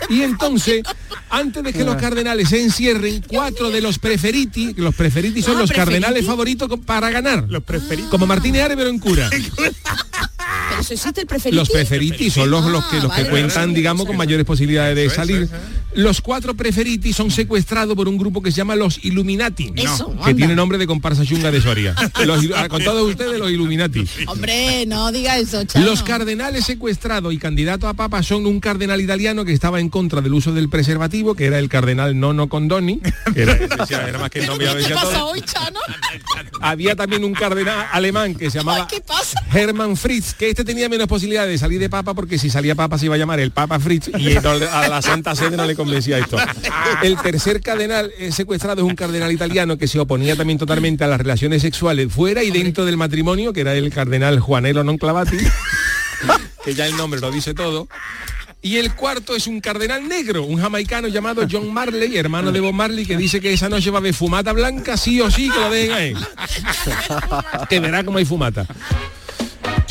Y 0.09 0.21
entonces, 0.21 0.83
antes 1.29 1.63
de 1.63 1.73
que 1.73 1.83
los 1.83 1.95
cardenales 1.95 2.49
se 2.49 2.61
encierren, 2.61 3.23
cuatro 3.27 3.69
de 3.69 3.81
los 3.81 3.99
preferiti, 3.99 4.73
los 4.77 4.95
preferiti 4.95 5.41
son 5.41 5.57
Ah, 5.57 5.59
los 5.61 5.69
preferiti. 5.69 5.93
cardenales 6.01 6.25
favoritos 6.25 6.69
para 6.85 7.09
ganar. 7.09 7.45
Los 7.47 7.63
preferiti. 7.63 8.07
Como 8.09 8.25
Martínez 8.25 8.63
Are, 8.63 8.75
pero 8.75 8.89
en 8.89 8.99
cura. 8.99 9.29
Pero 9.31 10.81
eso 10.81 10.93
existe 10.93 11.21
el 11.21 11.27
preferido. 11.27 11.61
Los 11.61 11.69
preferiti 11.69 12.29
son 12.29 12.49
los, 12.49 12.65
los 12.65 12.83
que, 12.85 12.95
los 12.97 13.11
que 13.13 13.21
vale, 13.21 13.29
cuentan, 13.29 13.63
vale. 13.67 13.73
digamos, 13.75 14.05
con 14.05 14.17
mayores 14.17 14.45
posibilidades 14.45 14.95
de 14.95 15.05
Eso, 15.05 15.15
salir. 15.15 15.49
Los 15.95 16.21
cuatro 16.21 16.55
preferiti 16.55 17.13
son 17.13 17.31
secuestrados 17.31 17.95
por 17.95 18.07
un 18.07 18.17
grupo 18.17 18.41
que 18.41 18.51
se 18.51 18.57
llama 18.57 18.75
los 18.75 19.03
Illuminati, 19.03 19.73
Eso, 19.75 20.11
que 20.11 20.31
anda. 20.31 20.35
tiene 20.35 20.55
nombre 20.55 20.77
de 20.77 20.87
comparsa 20.87 21.25
chunga 21.25 21.51
de 21.51 21.61
Soria. 21.61 21.95
Los 22.25 22.45
ah, 22.55 22.67
con 22.67 22.83
todos 22.83 23.09
ustedes 23.09 23.39
los 23.39 23.51
Illuminati. 23.51 24.05
Hombre, 24.27 24.85
no 24.85 25.11
diga 25.11 25.37
eso, 25.37 25.63
Chano. 25.63 25.85
Los 25.85 26.03
cardenales 26.03 26.65
secuestrados 26.65 27.33
y 27.33 27.37
candidatos 27.37 27.89
a 27.89 27.93
papa 27.93 28.23
son 28.23 28.45
un 28.45 28.59
cardenal 28.59 28.99
italiano 28.99 29.45
que 29.45 29.53
estaba 29.53 29.79
en 29.79 29.89
contra 29.89 30.21
del 30.21 30.33
uso 30.33 30.53
del 30.53 30.69
preservativo, 30.69 31.35
que 31.35 31.45
era 31.45 31.59
el 31.59 31.69
cardenal 31.69 32.19
Nono 32.19 32.49
Condoni, 32.49 32.99
que 33.33 33.41
era, 33.43 33.55
decía, 33.77 34.07
era 34.07 34.19
más 34.19 34.29
que 34.29 34.39
el 34.39 34.47
nombre, 34.47 34.65
ya 34.65 34.87
¿Qué 34.87 34.93
pasa 34.93 35.25
hoy, 35.25 35.41
Chano? 35.41 35.79
Había 36.61 36.95
también 36.95 37.23
un 37.23 37.33
cardenal 37.33 37.87
alemán 37.91 38.35
que 38.35 38.49
se 38.49 38.59
llamaba 38.59 38.87
¿Qué 38.87 39.01
pasa? 39.01 39.41
Hermann 39.53 39.97
Fritz, 39.97 40.33
que 40.33 40.49
este 40.49 40.63
tenía 40.63 40.89
menos 40.89 41.07
posibilidad 41.07 41.45
de 41.45 41.57
salir 41.57 41.79
de 41.79 41.89
papa 41.89 42.13
porque 42.13 42.37
si 42.37 42.49
salía 42.49 42.75
papa 42.75 42.97
se 42.97 43.05
iba 43.05 43.15
a 43.15 43.17
llamar 43.17 43.39
el 43.39 43.51
Papa 43.51 43.79
Fritz 43.79 44.09
y 44.17 44.35
a 44.35 44.87
la 44.87 45.01
Santa 45.01 45.35
Sede 45.35 45.57
no 45.57 45.65
le 45.65 45.75
convencía 45.85 46.17
esto. 46.19 46.37
El 47.01 47.17
tercer 47.17 47.61
cardenal 47.61 48.11
eh, 48.17 48.31
secuestrado 48.31 48.81
es 48.81 48.87
un 48.87 48.95
cardenal 48.95 49.31
italiano 49.31 49.77
que 49.77 49.87
se 49.87 49.99
oponía 49.99 50.35
también 50.35 50.59
totalmente 50.59 51.03
a 51.03 51.07
las 51.07 51.19
relaciones 51.19 51.61
sexuales 51.61 52.11
fuera 52.11 52.43
y 52.43 52.51
dentro 52.51 52.85
del 52.85 52.97
matrimonio, 52.97 53.53
que 53.53 53.61
era 53.61 53.73
el 53.73 53.91
cardenal 53.91 54.39
Juanelo 54.39 54.83
Non 54.83 54.97
Clavati, 54.97 55.37
que 56.63 56.73
ya 56.73 56.87
el 56.87 56.97
nombre 56.97 57.19
lo 57.19 57.31
dice 57.31 57.53
todo. 57.53 57.87
Y 58.61 58.77
el 58.77 58.95
cuarto 58.95 59.35
es 59.35 59.45
un 59.45 59.61
cardenal 59.61 60.07
negro, 60.07 60.43
un 60.43 60.59
jamaicano 60.59 61.07
llamado 61.07 61.45
John 61.49 61.71
Marley, 61.71 62.17
hermano 62.17 62.51
de 62.51 62.59
Bob 62.61 62.73
Marley, 62.73 63.05
que 63.05 63.15
dice 63.15 63.39
que 63.39 63.53
esa 63.53 63.69
noche 63.69 63.91
va 63.91 63.97
a 63.97 63.99
haber 63.99 64.15
fumata 64.15 64.53
blanca, 64.53 64.97
sí 64.97 65.21
o 65.21 65.29
sí, 65.29 65.51
que 65.51 65.59
lo 65.59 65.69
dejen 65.69 65.91
ahí. 65.91 66.13
que 67.69 67.79
verá 67.79 68.03
cómo 68.03 68.17
hay 68.17 68.25
fumata. 68.25 68.65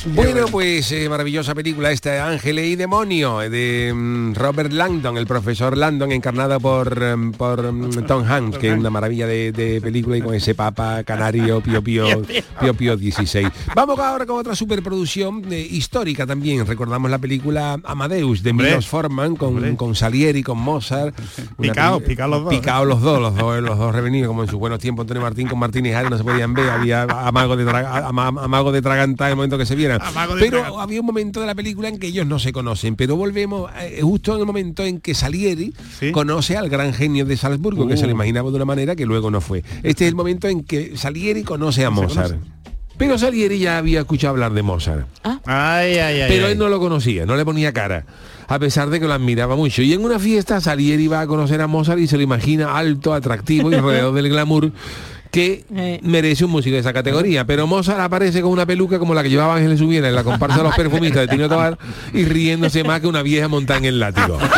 Bueno, 0.07 0.47
pues 0.51 0.93
eh, 0.93 1.09
maravillosa 1.09 1.55
película 1.55 1.91
esta, 1.91 2.29
Ángeles 2.29 2.67
y 2.67 2.77
Demonio, 2.77 3.39
de 3.39 3.91
mm, 3.95 4.35
Robert 4.35 4.71
Langdon, 4.71 5.17
el 5.17 5.27
profesor 5.27 5.79
Langdon, 5.79 6.13
encarnado 6.13 6.61
por, 6.61 7.03
em, 7.03 7.33
por 7.33 7.73
mm, 7.73 8.05
Tom 8.07 8.23
Hanks, 8.31 8.59
que 8.59 8.71
es 8.71 8.79
una 8.79 8.91
maravilla 8.91 9.27
de, 9.27 9.51
de 9.53 9.81
película 9.81 10.19
y 10.19 10.21
con 10.21 10.35
ese 10.35 10.55
papa 10.55 11.03
canario 11.05 11.63
Pío 11.63 11.83
Pío, 11.83 12.07
Pío 12.61 12.75
Pío 12.75 12.97
16. 12.99 13.49
Vamos 13.75 13.99
ahora 13.99 14.27
con 14.27 14.39
otra 14.39 14.55
superproducción 14.55 15.43
eh, 15.51 15.67
histórica 15.71 16.27
también. 16.27 16.67
Recordamos 16.67 17.11
la 17.11 17.19
película 17.19 17.79
Amadeus 17.83 18.43
de. 18.43 18.53
Milos 18.53 18.87
Forman 18.87 19.37
con, 19.37 19.75
con 19.77 19.95
Salieri, 19.95 20.43
con 20.43 20.59
Mozart. 20.59 21.15
Una 21.57 21.73
Picao, 21.73 21.99
peli- 22.01 22.09
picao 22.11 22.29
los 22.29 22.45
dos, 22.45 22.53
¿eh? 22.53 22.57
Picao 22.59 22.85
los 22.85 23.01
dos, 23.01 23.21
los 23.21 23.35
dos, 23.37 23.63
los 23.63 23.79
dos 23.79 23.95
revenidos, 23.95 24.29
como 24.29 24.43
en 24.43 24.51
sus 24.51 24.59
buenos 24.59 24.81
tiempos 24.81 25.05
Antonio 25.05 25.23
Martín 25.23 25.49
con 25.49 25.59
Martínez 25.59 25.95
Ares 25.97 26.11
no 26.11 26.19
se 26.19 26.25
podían 26.25 26.53
ver, 26.53 26.69
había 26.69 27.03
amago 27.05 27.57
de, 27.57 27.65
amago 27.71 28.71
de 28.71 28.83
tragantar 28.83 29.29
en 29.29 29.31
el 29.31 29.37
momento 29.37 29.57
que 29.57 29.65
se 29.65 29.75
vieran. 29.75 29.94
Pero 30.39 30.81
había 30.81 31.01
un 31.01 31.07
momento 31.07 31.41
de 31.41 31.47
la 31.47 31.55
película 31.55 31.89
en 31.89 31.99
que 31.99 32.07
ellos 32.09 32.27
no 32.27 32.39
se 32.39 32.53
conocen, 32.53 32.97
pero 32.97 33.17
volvemos 33.17 33.71
eh, 33.81 34.01
justo 34.03 34.35
en 34.35 34.41
el 34.41 34.47
momento 34.47 34.85
en 34.85 35.01
que 35.01 35.15
Salieri 35.15 35.73
conoce 36.13 36.57
al 36.57 36.69
gran 36.69 36.93
genio 36.93 37.25
de 37.25 37.37
Salzburgo, 37.37 37.87
que 37.87 37.97
se 37.97 38.03
lo 38.07 38.09
Uh. 38.09 38.15
imaginaba 38.17 38.51
de 38.51 38.57
una 38.57 38.65
manera 38.65 38.95
que 38.97 39.07
luego 39.07 39.31
no 39.31 39.41
fue. 39.41 39.65
Este 39.83 40.05
es 40.05 40.09
el 40.09 40.15
momento 40.15 40.49
en 40.49 40.63
que 40.65 40.97
Salieri 40.97 41.43
conoce 41.43 41.85
a 41.85 41.91
Mozart. 41.91 42.37
Pero 42.97 43.19
Salieri 43.19 43.59
ya 43.59 43.79
había 43.79 44.01
escuchado 44.01 44.31
hablar 44.35 44.53
de 44.53 44.63
Mozart. 44.63 45.09
Ay, 45.25 45.99
ay, 45.99 46.21
ay. 46.21 46.25
Pero 46.29 46.47
ay. 46.47 46.53
él 46.53 46.59
no 46.59 46.69
lo 46.69 46.79
conocía, 46.79 47.27
no 47.27 47.35
le 47.35 47.45
ponía 47.45 47.73
cara, 47.73 48.07
a 48.47 48.59
pesar 48.61 48.89
de 48.89 49.01
que 49.01 49.07
lo 49.07 49.13
admiraba 49.13 49.57
mucho. 49.57 49.83
Y 49.83 49.93
en 49.95 50.05
una 50.05 50.21
fiesta 50.21 50.61
Salieri 50.61 51.09
va 51.09 51.23
a 51.23 51.27
conocer 51.27 51.61
a 51.61 51.67
Mozart 51.67 51.99
y 51.99 52.07
se 52.07 52.17
lo 52.17 52.23
imagina 52.23 52.77
alto, 52.79 53.13
atractivo 53.13 53.73
y 53.73 53.75
rodeado 53.81 54.13
del 54.13 54.29
glamour 54.29 54.71
que 55.35 55.99
merece 56.03 56.45
un 56.45 56.53
músico 56.53 56.75
de 56.75 56.81
esa 56.81 56.93
categoría. 56.93 57.45
Pero 57.45 57.67
Mozart 57.67 58.01
aparece 58.01 58.41
con 58.41 58.53
una 58.53 58.65
peluca 58.65 59.01
como 59.01 59.15
la 59.15 59.23
que 59.23 59.31
llevaba 59.31 59.57
Ángeles 59.57 59.81
Subiera 59.81 60.09
en 60.09 60.15
la 60.15 60.23
comparsa 60.23 60.59
de 60.59 60.63
los 60.63 60.77
perfumistas 60.77 61.23
de 61.23 61.29
Tino 61.29 61.49
Tobar 61.49 61.77
y 62.13 62.25
riéndose 62.25 62.85
más 62.85 63.01
que 63.01 63.09
una 63.09 63.23
vieja 63.23 63.49
montada 63.49 63.79
en 63.79 63.85
el 63.87 63.99
látigo. 63.99 64.39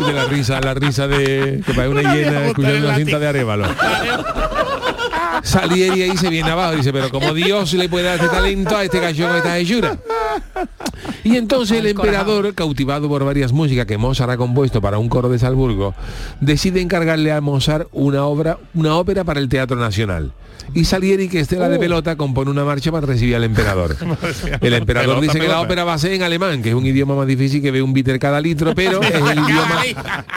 De 0.00 0.14
la 0.14 0.24
risa, 0.24 0.62
la 0.62 0.72
risa 0.72 1.06
de 1.06 1.62
que 1.66 1.74
parece 1.74 1.88
una 1.88 2.14
hiena 2.14 2.46
escuchando 2.46 2.88
una 2.88 2.96
cinta 2.96 3.18
de 3.18 3.28
arévalo. 3.28 3.66
Salieri 5.42 6.02
ahí 6.02 6.16
se 6.16 6.30
viene 6.30 6.50
abajo 6.50 6.72
y 6.72 6.76
dice, 6.78 6.90
pero 6.90 7.10
como 7.10 7.34
Dios 7.34 7.74
le 7.74 7.86
puede 7.86 8.04
dar 8.04 8.14
este 8.14 8.28
talento 8.28 8.76
a 8.76 8.84
este 8.84 8.98
gallo 8.98 9.28
con 9.28 9.36
esta 9.36 9.58
hechura. 9.58 9.98
Y 11.24 11.36
entonces 11.36 11.78
el 11.78 11.86
emperador, 11.86 12.54
cautivado 12.54 13.08
por 13.08 13.24
varias 13.24 13.52
músicas 13.52 13.86
que 13.86 13.98
Mozart 13.98 14.30
ha 14.30 14.36
compuesto 14.36 14.80
para 14.80 14.98
un 14.98 15.08
coro 15.08 15.28
de 15.28 15.38
Salzburgo, 15.38 15.94
decide 16.40 16.80
encargarle 16.80 17.32
a 17.32 17.40
Mozart 17.40 17.88
una 17.92 18.24
obra, 18.24 18.58
una 18.74 18.96
ópera 18.96 19.24
para 19.24 19.40
el 19.40 19.48
Teatro 19.48 19.76
Nacional. 19.76 20.32
Y 20.74 20.84
Salieri, 20.84 21.28
que 21.28 21.40
estela 21.40 21.68
de 21.68 21.78
pelota, 21.78 22.16
compone 22.16 22.50
una 22.50 22.64
marcha 22.64 22.92
para 22.92 23.06
recibir 23.06 23.34
al 23.34 23.44
emperador. 23.44 23.96
El 24.60 24.74
emperador 24.74 25.16
Pelota, 25.16 25.32
dice 25.32 25.40
que 25.40 25.48
la 25.48 25.60
ópera 25.60 25.84
va 25.84 25.94
a 25.94 25.98
ser 25.98 26.12
en 26.12 26.22
alemán, 26.22 26.62
que 26.62 26.68
es 26.68 26.74
un 26.74 26.86
idioma 26.86 27.14
más 27.16 27.26
difícil 27.26 27.60
que 27.60 27.70
ve 27.70 27.82
un 27.82 27.92
bitter 27.92 28.18
cada 28.18 28.40
litro, 28.40 28.74
pero 28.74 29.02
es 29.02 29.14
el 29.14 29.38
idioma, 29.38 29.82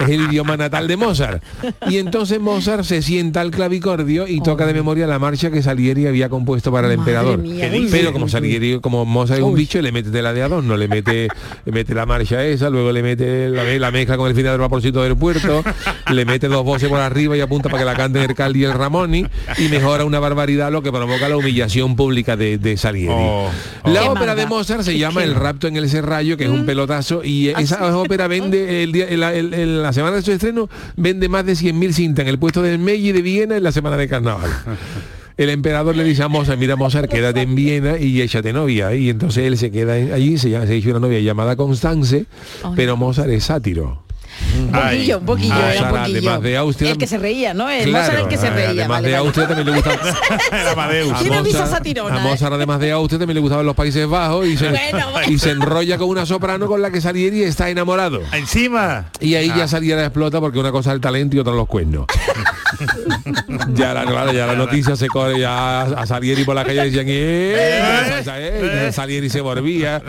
es 0.01 0.09
el 0.09 0.21
idioma 0.21 0.57
natal 0.57 0.88
de 0.88 0.97
Mozart. 0.97 1.43
Y 1.88 1.97
entonces 1.97 2.39
Mozart 2.39 2.84
se 2.84 3.01
sienta 3.01 3.41
al 3.41 3.51
clavicordio 3.51 4.27
y 4.27 4.41
toca 4.41 4.65
de 4.65 4.73
memoria 4.73 5.05
la 5.07 5.19
marcha 5.19 5.51
que 5.51 5.61
Salieri 5.61 6.07
había 6.07 6.29
compuesto 6.29 6.71
para 6.71 6.88
el 6.88 6.93
emperador. 6.93 7.43
Pero 7.91 8.13
como 8.13 8.27
Salieri, 8.27 8.79
como 8.79 9.05
Mozart 9.05 9.39
es 9.39 9.45
un 9.45 9.55
bicho, 9.55 9.81
le 9.81 9.91
mete 9.91 10.09
tela 10.09 10.34
de 10.34 10.41
adorno, 10.41 10.72
le 10.78 10.88
mete, 10.88 11.28
le 11.65 11.71
mete 11.71 11.93
la 11.93 12.05
marcha 12.05 12.43
esa, 12.45 12.69
luego 12.69 12.91
le 12.91 13.01
mete 13.03 13.49
la, 13.49 13.63
la 13.63 13.91
mezcla 13.91 14.17
con 14.17 14.28
el 14.30 14.36
final 14.36 14.51
del 14.53 14.61
vaporcito 14.61 15.03
del 15.03 15.15
puerto, 15.17 15.63
le 16.11 16.26
mete 16.26 16.47
dos 16.47 16.63
voces 16.63 16.89
por 16.89 16.99
arriba 16.99 17.36
y 17.38 17.41
apunta 17.41 17.69
para 17.69 17.80
que 17.84 17.86
la 17.86 17.95
canten 17.95 18.24
el 18.24 18.36
Caldi 18.36 18.61
y 18.61 18.63
el 18.65 18.74
Ramoni 18.74 19.26
y 19.57 19.67
mejora 19.69 20.05
una 20.05 20.19
barbaridad 20.19 20.71
lo 20.71 20.82
que 20.82 20.91
provoca 20.91 21.28
la 21.30 21.38
humillación 21.38 21.95
pública 21.95 22.36
de, 22.38 22.57
de 22.57 22.78
Salieri. 22.78 23.13
Oh, 23.15 23.49
La 23.86 24.01
Qué 24.01 24.09
ópera 24.09 24.36
de. 24.36 24.45
Mozart 24.47 24.84
se 24.84 24.97
llama 24.97 25.24
El 25.24 25.36
rapto 25.36 25.67
en 25.67 25.78
el 25.78 25.89
serrallo, 25.89 26.36
que 26.38 26.43
es 26.43 26.49
un 26.49 26.65
pelotazo, 26.65 27.24
y 27.24 27.49
esa 27.49 27.95
ópera 27.97 28.28
vende, 28.28 28.84
el 28.84 28.91
día, 28.91 29.07
el- 29.07 29.24
el- 29.24 29.53
el- 29.53 29.82
la 29.82 29.93
semana 29.93 30.17
de 30.17 30.21
su 30.21 30.32
estreno, 30.32 30.69
vende 30.95 31.30
más 31.30 31.45
de 31.45 31.53
100.000 31.55 31.93
cintas 31.93 32.24
en 32.24 32.30
el 32.30 32.38
puesto 32.39 32.61
del 32.61 32.78
Meiji 32.80 33.11
de 33.11 33.21
Viena 33.21 33.55
en 33.57 33.63
la 33.63 33.71
semana 33.71 33.97
de 33.97 34.07
carnaval. 34.07 34.49
El 35.38 35.49
emperador 35.49 35.95
le 35.95 36.03
dice 36.03 36.23
a 36.23 36.27
Mozart, 36.27 36.59
mira 36.59 36.75
Mozart, 36.75 37.09
quédate 37.09 37.41
en 37.41 37.55
Viena 37.55 37.97
y 37.97 38.21
échate 38.21 38.53
novia. 38.53 38.93
Y 38.93 39.09
entonces 39.09 39.45
él 39.45 39.57
se 39.57 39.71
queda 39.71 39.97
en- 39.97 40.13
allí, 40.13 40.38
se, 40.38 40.49
llama- 40.49 40.67
se 40.67 40.75
hizo 40.77 40.91
una 40.91 40.99
novia 40.99 41.19
llamada 41.21 41.55
Constance, 41.55 42.25
pero 42.75 42.95
Mozart 42.97 43.29
es 43.29 43.45
sátiro. 43.45 44.03
Un 44.57 44.71
poquillo, 44.71 45.19
un 45.19 45.25
poquillo, 45.25 45.53
era 45.53 45.63
un 45.63 45.88
Mozart, 45.89 45.89
poquillo. 46.05 46.17
además 46.29 46.41
de 46.41 46.57
Austria, 46.57 46.91
el 46.91 46.97
que 46.97 47.05
se 47.07 47.17
reía, 47.19 47.53
¿no? 47.53 47.69
El 47.69 47.89
Claro, 47.89 48.05
Mozart 48.07 48.23
el 48.23 48.27
que 48.29 48.38
se 48.38 48.49
reía. 48.49 48.69
además 48.69 48.88
vale, 48.89 49.07
de 49.07 49.13
vale. 49.13 49.25
Austria 49.27 49.47
también 49.47 49.67
le 49.67 49.73
gusta 49.73 49.91
Amadeus. 50.71 51.19
Tiene 51.19 51.36
a 51.38 51.41
risa 51.43 51.59
Mozart, 51.59 51.77
satirona, 51.77 52.15
a 52.15 52.19
Mozart, 52.23 52.53
además 52.53 52.79
de 52.79 52.91
Austria 52.91 53.19
también 53.19 53.36
le 53.36 53.41
gustaban 53.41 53.65
los 53.65 53.75
Países 53.75 54.07
Bajos 54.07 54.47
y 54.47 54.57
se, 54.57 54.69
Bueno, 54.69 55.11
bueno. 55.11 55.31
y 55.31 55.38
se 55.38 55.51
enrolla 55.51 55.97
con 55.99 56.09
una 56.09 56.25
soprano 56.25 56.65
con 56.67 56.81
la 56.81 56.89
que 56.91 56.99
Salieri 56.99 57.43
está 57.43 57.69
enamorado. 57.69 58.21
Encima. 58.34 59.05
Y 59.19 59.36
ahí 59.36 59.47
ya 59.55 59.67
Salieri 59.67 60.01
explota 60.01 60.39
porque 60.39 60.57
una 60.59 60.71
cosa 60.71 60.89
es 60.91 60.95
el 60.95 61.01
talento 61.01 61.36
y 61.36 61.39
otra 61.39 61.53
los 61.53 61.67
cuernos. 61.67 62.05
ya 63.76 63.93
la, 63.93 64.05
claro, 64.05 64.32
ya 64.32 64.45
la 64.47 64.55
noticia 64.55 64.95
se 64.95 65.07
corre 65.07 65.39
ya 65.39 65.82
a, 65.82 66.05
Salieri 66.05 66.43
por 66.43 66.55
la 66.55 66.63
calle 66.65 66.86
decían 66.86 67.05
"Eh", 67.07 67.82
eh, 68.26 68.91
Salieri 68.93 69.30
se 69.30 69.41
volvía 69.41 70.01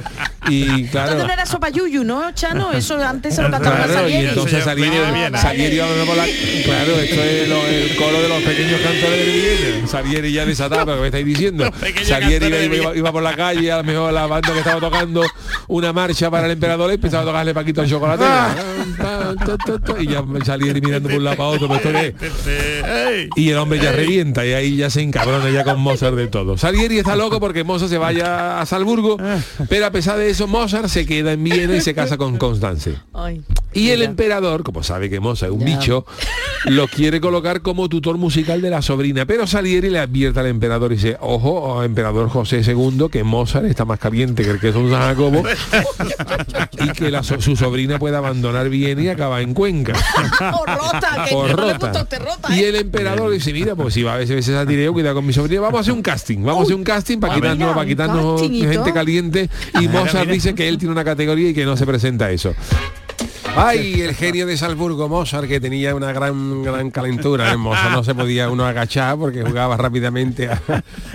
y 0.49 0.85
claro 0.89 1.13
Entonces 1.13 1.27
no 1.27 1.33
era 1.33 1.47
sopa 1.47 1.69
yuyu, 1.71 2.05
¿no, 2.05 2.33
Chano? 2.33 2.73
Eso 2.73 2.97
antes 3.03 3.35
se 3.35 3.43
lo 3.43 3.51
cantaba 3.51 3.85
Claro, 3.85 4.09
y 4.09 4.15
entonces 4.15 4.65
Salieri, 4.65 4.97
Salieri 5.39 5.81
andando 5.81 6.05
por 6.07 6.17
la- 6.17 6.25
claro, 6.65 7.01
esto 7.01 7.23
es 7.23 7.49
lo- 7.49 7.67
el 7.67 7.97
coro 7.97 8.21
de 8.23 8.29
los 8.29 8.43
pequeños 8.43 8.81
cantores 8.81 9.27
de 9.27 9.33
Viena. 9.71 9.87
Salieri 9.87 10.33
ya 10.33 10.45
desatado, 10.45 10.85
pero 10.85 10.97
¿qué 10.97 11.01
me 11.03 11.07
estáis 11.09 11.27
diciendo? 11.27 11.71
Salieri 12.05 12.47
iba, 12.47 12.59
iba- 12.77 12.97
iba 12.97 13.13
por 13.13 13.23
la 13.23 13.35
calle, 13.35 13.71
a 13.73 13.79
lo 13.79 13.85
mejor 13.85 14.13
la 14.13 14.27
banda 14.27 14.53
que 14.53 14.59
estaba 14.59 14.81
tocando 14.81 15.23
una 15.69 15.93
marcha 15.93 16.31
para 16.31 16.47
el 16.47 16.53
emperador 16.53 16.91
y 16.91 16.95
empezaba 16.95 17.23
a 17.23 17.27
tocarle 17.27 17.55
Paquito 17.55 17.83
el 17.83 17.89
chocolate. 17.91 18.25
Y 20.01 20.07
ya 20.07 20.25
Salieri 20.45 20.81
mirando 20.81 21.09
por 21.09 21.19
un 21.19 21.25
lado 21.25 21.37
para 21.37 21.49
otro, 21.51 21.69
pero 21.69 21.99
esto 21.99 22.21
es? 22.51 23.29
y 23.37 23.51
el 23.51 23.59
hombre 23.59 23.79
ya 23.79 23.93
revienta 23.93 24.45
y 24.47 24.53
ahí 24.53 24.77
ya 24.77 24.91
se 24.91 25.03
encabrona 25.03 25.51
ya 25.51 25.65
con 25.65 25.81
Mozart 25.81 26.17
de 26.17 26.27
todo. 26.27 26.57
Salieri 26.59 26.99
está 26.99 27.17
loco 27.17 27.41
porque 27.41 27.65
Mozart 27.65 27.91
se 27.91 27.99
vaya 27.99 28.61
a 28.61 28.67
Salzburgo, 28.67 29.17
pero 29.69 29.87
a 29.87 29.91
pesar 29.91 30.19
de 30.19 30.31
eso 30.31 30.47
Mozart 30.47 30.89
se 30.89 31.07
queda 31.07 31.33
en 31.33 31.45
Viena 31.45 31.77
y 31.77 31.81
se 31.81 31.95
casa 31.95 32.17
con 32.17 32.37
Constance. 32.39 32.95
Ay. 33.13 33.43
Y 33.73 33.91
el 33.91 34.03
emperador, 34.03 34.63
como 34.63 34.83
sabe 34.83 35.11
que 35.11 35.19
Mozart 35.21 35.53
es 35.53 35.59
un 35.59 35.67
Ya. 35.67 35.79
bicho, 35.79 36.07
lo 36.67 36.87
quiere 36.87 37.21
colocar 37.21 37.61
como 37.63 37.89
tutor 37.89 38.19
musical 38.19 38.61
de 38.63 38.71
la 38.71 38.83
sobrina. 38.83 39.27
Pero 39.27 39.47
Salieri 39.47 39.91
le 39.91 39.99
advierte 39.99 40.41
al 40.41 40.47
emperador 40.47 40.93
y 40.93 40.97
dice, 40.97 41.17
ojo, 41.21 41.83
emperador 41.83 42.29
José 42.29 42.63
II, 42.65 43.07
que 43.11 43.25
Mozart 43.25 43.65
está 43.67 43.85
más 43.85 43.99
caliente 43.99 44.45
que 44.45 44.51
el 44.51 44.61
queso 44.61 44.85
de 44.85 44.91
San 44.91 45.01
Jacobo 45.03 45.43
y 46.85 46.89
que 46.93 47.11
la 47.11 47.23
su 47.23 47.57
sobrina 47.57 47.99
puede 47.99 48.17
abandonar 48.17 48.69
Viena 48.69 49.14
y 49.15 49.23
acabar 49.23 49.43
en 49.43 49.55
Cuenca. 49.55 49.93
O 50.55 50.67
rota, 50.67 51.25
que 51.29 51.35
O 51.35 51.43
no 51.43 51.49
le 51.49 51.55
rota. 51.55 51.87
gusta 51.89 52.03
usted 52.03 52.19
rota, 52.23 52.57
Y 52.57 52.61
¿eh? 52.61 52.69
el 52.69 52.77
emperador 52.77 53.31
dice, 53.33 53.53
mira, 53.53 53.75
pues 53.75 53.95
si 53.95 54.03
va 54.03 54.15
a 54.15 54.17
veces 54.19 54.49
a 54.51 54.67
tireo, 54.67 54.93
cuidado 54.93 55.15
con 55.17 55.27
mi 55.27 55.33
sobrina, 55.33 55.61
vamos 55.63 55.79
a 55.79 55.81
hacer 55.83 55.93
un 55.95 56.03
casting, 56.03 56.43
vamos 56.43 56.61
a 56.61 56.63
hacer 56.65 56.77
un 56.77 56.85
casting 56.85 57.19
para 57.19 57.33
Ah, 57.33 57.37
quitarnos, 57.37 57.75
para 57.75 57.87
quitarnos 57.87 58.41
gente 58.43 58.93
caliente. 58.93 59.49
Y 59.75 59.79
Mira, 59.89 59.93
Mozart 59.93 60.29
dice 60.31 60.55
que 60.55 60.69
él 60.69 60.79
tiene 60.79 60.93
una 60.93 61.05
categoría 61.05 61.51
y 61.51 61.55
que 61.55 61.65
no 61.65 61.77
se 61.77 61.87
presenta 61.87 62.31
eso. 62.31 62.55
Ay, 63.57 64.01
el 64.01 64.15
genio 64.15 64.47
de 64.47 64.57
Salzburgo, 64.57 65.09
Mozart, 65.09 65.47
que 65.49 65.61
tenía 65.61 65.95
una 65.95 66.13
gran 66.13 66.63
gran 66.63 66.91
calentura. 66.91 67.53
¿eh? 67.53 67.57
Mozart 67.57 67.93
no 67.93 68.03
se 68.05 68.15
podía 68.15 68.49
uno 68.51 68.65
agachar 68.67 69.17
porque 69.17 69.43
jugaba 69.43 69.77
rápidamente 69.77 70.49
a- 70.49 70.61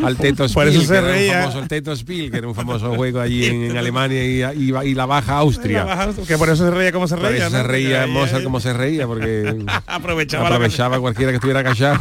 al 0.04 0.16
Teto 0.18 0.48
Spiel, 0.48 0.54
Por 0.54 0.68
eso 0.68 0.82
se 0.82 0.88
que 0.88 0.94
era 0.94 1.02
un 1.08 1.12
reía. 1.14 1.40
famoso, 1.42 1.60
el 1.60 1.68
Teto 1.68 1.96
Spiel, 1.96 2.32
que 2.32 2.38
era 2.38 2.48
un 2.48 2.56
famoso 2.56 2.96
juego 2.96 3.20
allí 3.20 3.46
en, 3.46 3.64
en 3.72 3.78
Alemania 3.78 4.54
y, 4.54 4.60
y- 4.70 4.74
y 4.90 4.94
la 4.96 5.06
Baja 5.06 5.38
Austria. 5.38 5.86
Que 6.28 6.38
por 6.38 6.50
eso 6.50 6.66
se 6.66 6.72
reía 6.72 6.92
como 6.92 7.08
se 7.08 7.16
Por 7.16 7.26
reía. 7.26 7.48
eso 7.48 7.58
se 7.58 7.64
reía 7.64 8.08
Mozart 8.08 8.44
como 8.44 8.60
se 8.60 8.74
reía, 8.74 9.06
porque 9.08 9.56
Aprovechaba 9.88 10.48
aprovechaba 10.48 11.00
cualquiera 11.00 11.32
que 11.32 11.36
estuviera 11.38 11.64
callado. 11.64 12.00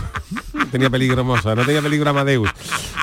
Tenía 0.70 0.90
peligro 0.90 1.24
Mozart, 1.24 1.58
no 1.58 1.64
tenía 1.64 1.82
peligro 1.82 2.10
Amadeus. 2.10 2.48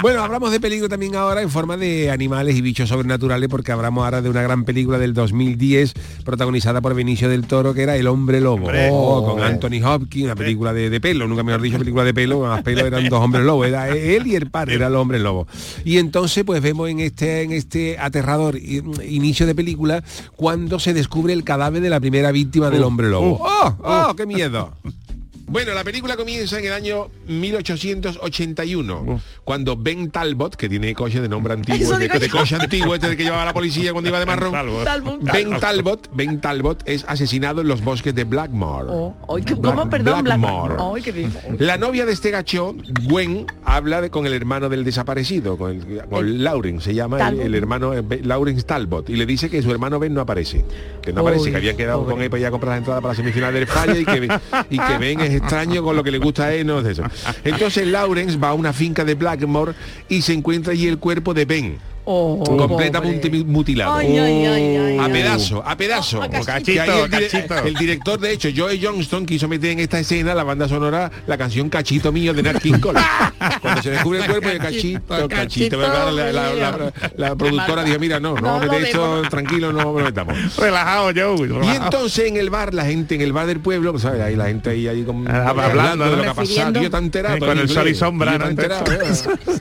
Bueno, 0.01 0.23
hablamos 0.23 0.51
de 0.51 0.59
peligro 0.59 0.89
también 0.89 1.15
ahora 1.15 1.41
en 1.41 1.49
forma 1.49 1.77
de 1.77 2.11
animales 2.11 2.55
y 2.55 2.61
bichos 2.61 2.89
sobrenaturales, 2.89 3.49
porque 3.49 3.71
hablamos 3.71 4.03
ahora 4.03 4.21
de 4.21 4.29
una 4.29 4.41
gran 4.41 4.65
película 4.65 4.97
del 4.97 5.13
2010 5.13 5.93
protagonizada 6.23 6.81
por 6.81 6.93
Benicio 6.93 7.29
del 7.29 7.45
Toro, 7.47 7.73
que 7.73 7.83
era 7.83 7.95
El 7.95 8.07
Hombre 8.07 8.41
Lobo. 8.41 8.69
Oh, 8.91 9.25
con 9.25 9.43
Anthony 9.43 9.83
Hopkins, 9.83 10.25
una 10.25 10.35
película 10.35 10.73
de, 10.73 10.89
de 10.89 11.01
pelo, 11.01 11.27
nunca 11.27 11.43
mejor 11.43 11.61
dicho 11.61 11.77
película 11.77 12.03
de 12.03 12.13
pelo, 12.13 12.41
más 12.41 12.61
pelo 12.63 12.85
eran 12.85 13.07
dos 13.09 13.21
hombres 13.21 13.45
lobos, 13.45 13.67
era 13.67 13.89
él 13.89 14.27
y 14.27 14.35
el 14.35 14.49
par, 14.49 14.69
era 14.69 14.87
el 14.87 14.95
hombre 14.95 15.19
lobo. 15.19 15.47
Y 15.83 15.97
entonces 15.97 16.43
pues 16.43 16.61
vemos 16.61 16.89
en 16.89 16.99
este, 16.99 17.41
en 17.43 17.51
este 17.51 17.97
aterrador 17.99 18.57
inicio 18.57 19.45
de 19.45 19.55
película 19.55 20.03
cuando 20.35 20.79
se 20.79 20.93
descubre 20.93 21.33
el 21.33 21.43
cadáver 21.43 21.81
de 21.81 21.89
la 21.89 21.99
primera 21.99 22.31
víctima 22.31 22.69
del 22.69 22.83
hombre 22.83 23.09
lobo. 23.09 23.39
¡Oh! 23.41 23.75
¡Oh! 23.83 24.15
¡Qué 24.15 24.25
miedo! 24.25 24.73
Bueno, 25.47 25.73
la 25.75 25.83
película 25.83 26.17
comienza 26.17 26.57
en 26.57 26.65
el 26.65 26.73
año 26.73 27.07
1881, 27.27 29.21
cuando 29.43 29.77
Ben 29.77 30.09
Talbot, 30.09 30.55
que 30.55 30.67
tiene 30.67 30.95
coche 30.95 31.21
de 31.21 31.29
nombre 31.29 31.53
antiguo, 31.53 31.97
de, 31.99 32.29
coche 32.29 32.55
antiguo, 32.55 32.95
este 32.95 33.15
que 33.15 33.23
llevaba 33.23 33.45
la 33.45 33.53
policía 33.53 33.91
cuando 33.91 34.09
iba 34.09 34.19
de 34.19 34.25
marrón. 34.25 34.51
Talbot. 34.83 35.21
Ben 35.21 35.59
Talbot, 35.59 36.09
Ben 36.15 36.41
Talbot 36.41 36.81
es 36.87 37.05
asesinado 37.07 37.61
en 37.61 37.67
los 37.67 37.83
bosques 37.83 38.15
de 38.15 38.23
Blackmore. 38.23 38.87
Oh, 38.89 39.35
que- 39.45 39.55
¿Cómo? 39.55 39.87
Perdón, 39.89 40.23
Black- 40.23 40.39
Blackmore. 40.39 40.75
Ay, 40.79 41.01
qué 41.03 41.11
bien. 41.11 41.31
La 41.59 41.77
novia 41.77 42.05
de 42.07 42.13
este 42.13 42.31
gacho, 42.31 42.75
Gwen, 43.03 43.45
habla 43.63 44.01
de- 44.01 44.09
con 44.09 44.25
el 44.25 44.33
hermano 44.33 44.67
del 44.67 44.83
desaparecido, 44.83 45.57
con, 45.57 45.71
el, 45.71 46.05
con 46.09 46.43
Lauren, 46.43 46.81
se 46.81 46.95
llama 46.95 47.29
el, 47.29 47.39
el 47.41 47.53
hermano 47.55 47.93
eh, 47.93 48.03
Lawrence 48.23 48.63
Talbot, 48.63 49.09
y 49.11 49.15
le 49.15 49.25
dice 49.27 49.49
que 49.49 49.61
su 49.61 49.69
hermano 49.71 49.99
Ben 49.99 50.13
no 50.13 50.21
aparece, 50.21 50.65
que 51.03 51.13
no 51.13 51.21
aparece, 51.21 51.45
Uy, 51.45 51.51
que 51.51 51.57
habían 51.57 51.77
quedado 51.77 52.03
con 52.05 52.19
él 52.21 52.29
para 52.31 52.41
ir 52.41 52.47
a 52.47 52.51
comprar 52.51 52.71
las 52.71 52.79
entradas 52.79 53.01
para 53.01 53.13
la 53.13 53.17
semifinal 53.17 53.53
del 53.53 53.67
Falla 53.67 53.97
y 53.99 54.05
que, 54.05 54.27
y 54.71 54.77
que 54.79 54.97
Ben 54.99 55.19
es 55.19 55.34
extraño 55.35 55.83
con 55.83 55.95
lo 55.95 56.03
que 56.03 56.11
le 56.11 56.17
gusta 56.17 56.45
a 56.45 56.53
él, 56.53 56.67
no 56.67 56.79
es 56.79 56.85
eso. 56.85 57.03
Entonces 57.43 57.87
Lawrence 57.87 58.37
va 58.37 58.49
a 58.49 58.53
una 58.53 58.73
finca 58.73 59.03
de 59.03 59.15
Blackmore 59.15 59.73
y 60.09 60.21
se 60.21 60.33
encuentra 60.33 60.73
allí 60.73 60.87
el 60.87 60.97
cuerpo 60.97 61.33
de 61.33 61.45
Ben. 61.45 61.77
Oh, 62.05 62.43
completamente 62.57 63.29
pobre. 63.29 63.43
mutilado. 63.45 63.95
Ay, 63.95 64.17
ay, 64.17 64.45
ay, 64.45 64.77
ay, 64.77 64.97
a 64.99 65.07
pedazo, 65.07 65.63
a 65.65 65.75
pedazo. 65.75 66.21
A 66.21 66.29
cachito. 66.29 66.83
El, 66.83 67.09
dire- 67.11 67.29
Cachito, 67.29 67.57
el 67.65 67.73
director, 67.73 68.19
de 68.19 68.31
hecho, 68.31 68.49
Joey 68.55 68.79
Johnston, 68.83 69.25
quiso 69.25 69.47
meter 69.47 69.71
en 69.71 69.79
esta 69.79 69.99
escena 69.99 70.33
la 70.35 70.43
banda 70.43 70.67
sonora, 70.67 71.09
la 71.27 71.37
canción 71.37 71.69
Cachito 71.69 72.11
mío 72.11 72.33
de 72.33 72.43
Nat 72.43 72.61
King 72.61 72.79
Cole. 72.79 72.99
Cuando 73.61 73.81
se 73.81 73.91
descubre 73.91 74.19
el 74.19 74.25
cuerpo 74.25 74.49
de 74.49 74.57
Cachito, 74.59 75.27
Cachito, 75.27 75.77
la, 75.77 76.11
la- 76.11 76.31
mío. 76.51 76.59
la- 76.59 76.93
la 77.17 77.35
productora 77.35 77.83
dijo, 77.83 77.97
mira, 77.99 78.19
no, 78.19 78.35
no, 78.35 78.41
No, 78.41 78.59
meter 78.59 78.83
esto 78.83 79.15
demos. 79.15 79.29
tranquilo, 79.29 79.71
no 79.73 79.81
lo 79.83 79.93
metamos. 79.93 80.35
Relajado, 80.57 81.11
Joe. 81.15 81.65
Y 81.65 81.69
entonces 81.75 82.27
en 82.27 82.37
el 82.37 82.49
bar, 82.49 82.73
la 82.73 82.85
gente, 82.85 83.15
en 83.15 83.21
el 83.21 83.33
bar 83.33 83.47
del 83.47 83.59
pueblo, 83.59 83.91
pues, 83.91 84.03
¿sabes? 84.03 84.21
ahí 84.21 84.35
la 84.35 84.45
gente 84.45 84.69
ahí, 84.69 84.87
ahí 84.87 85.03
con- 85.03 85.25
Ah, 85.27 85.49
hablando, 85.49 86.05
de 86.09 86.17
lo 86.17 86.21
que 86.23 86.29
ha 86.29 86.33
pasado. 86.33 86.81
Yo 86.81 86.89
enterado. 86.97 87.39
Con 87.39 87.57
el 87.57 87.69
sol 87.69 87.87
y 87.87 87.95
sombra. 87.95 88.37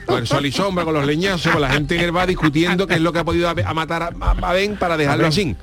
Con 0.05 0.17
el 0.19 0.27
sol 0.27 0.45
y 0.45 0.51
sombra, 0.51 0.83
con 0.85 0.93
los 0.93 1.05
leñazos, 1.05 1.51
con 1.51 1.61
la 1.61 1.69
gente 1.71 1.95
en 1.95 2.01
el 2.01 2.11
bar 2.11 2.29
discutiendo 2.35 2.87
qué 2.87 2.95
es 2.95 3.01
lo 3.01 3.11
que 3.13 3.19
ha 3.19 3.23
podido 3.23 3.47
a, 3.49 3.51
a 3.65 3.73
matar 3.73 4.03
a, 4.03 4.31
a 4.31 4.53
Ben 4.53 4.77
para 4.77 4.97
dejarlo 4.97 5.27
así. 5.27 5.55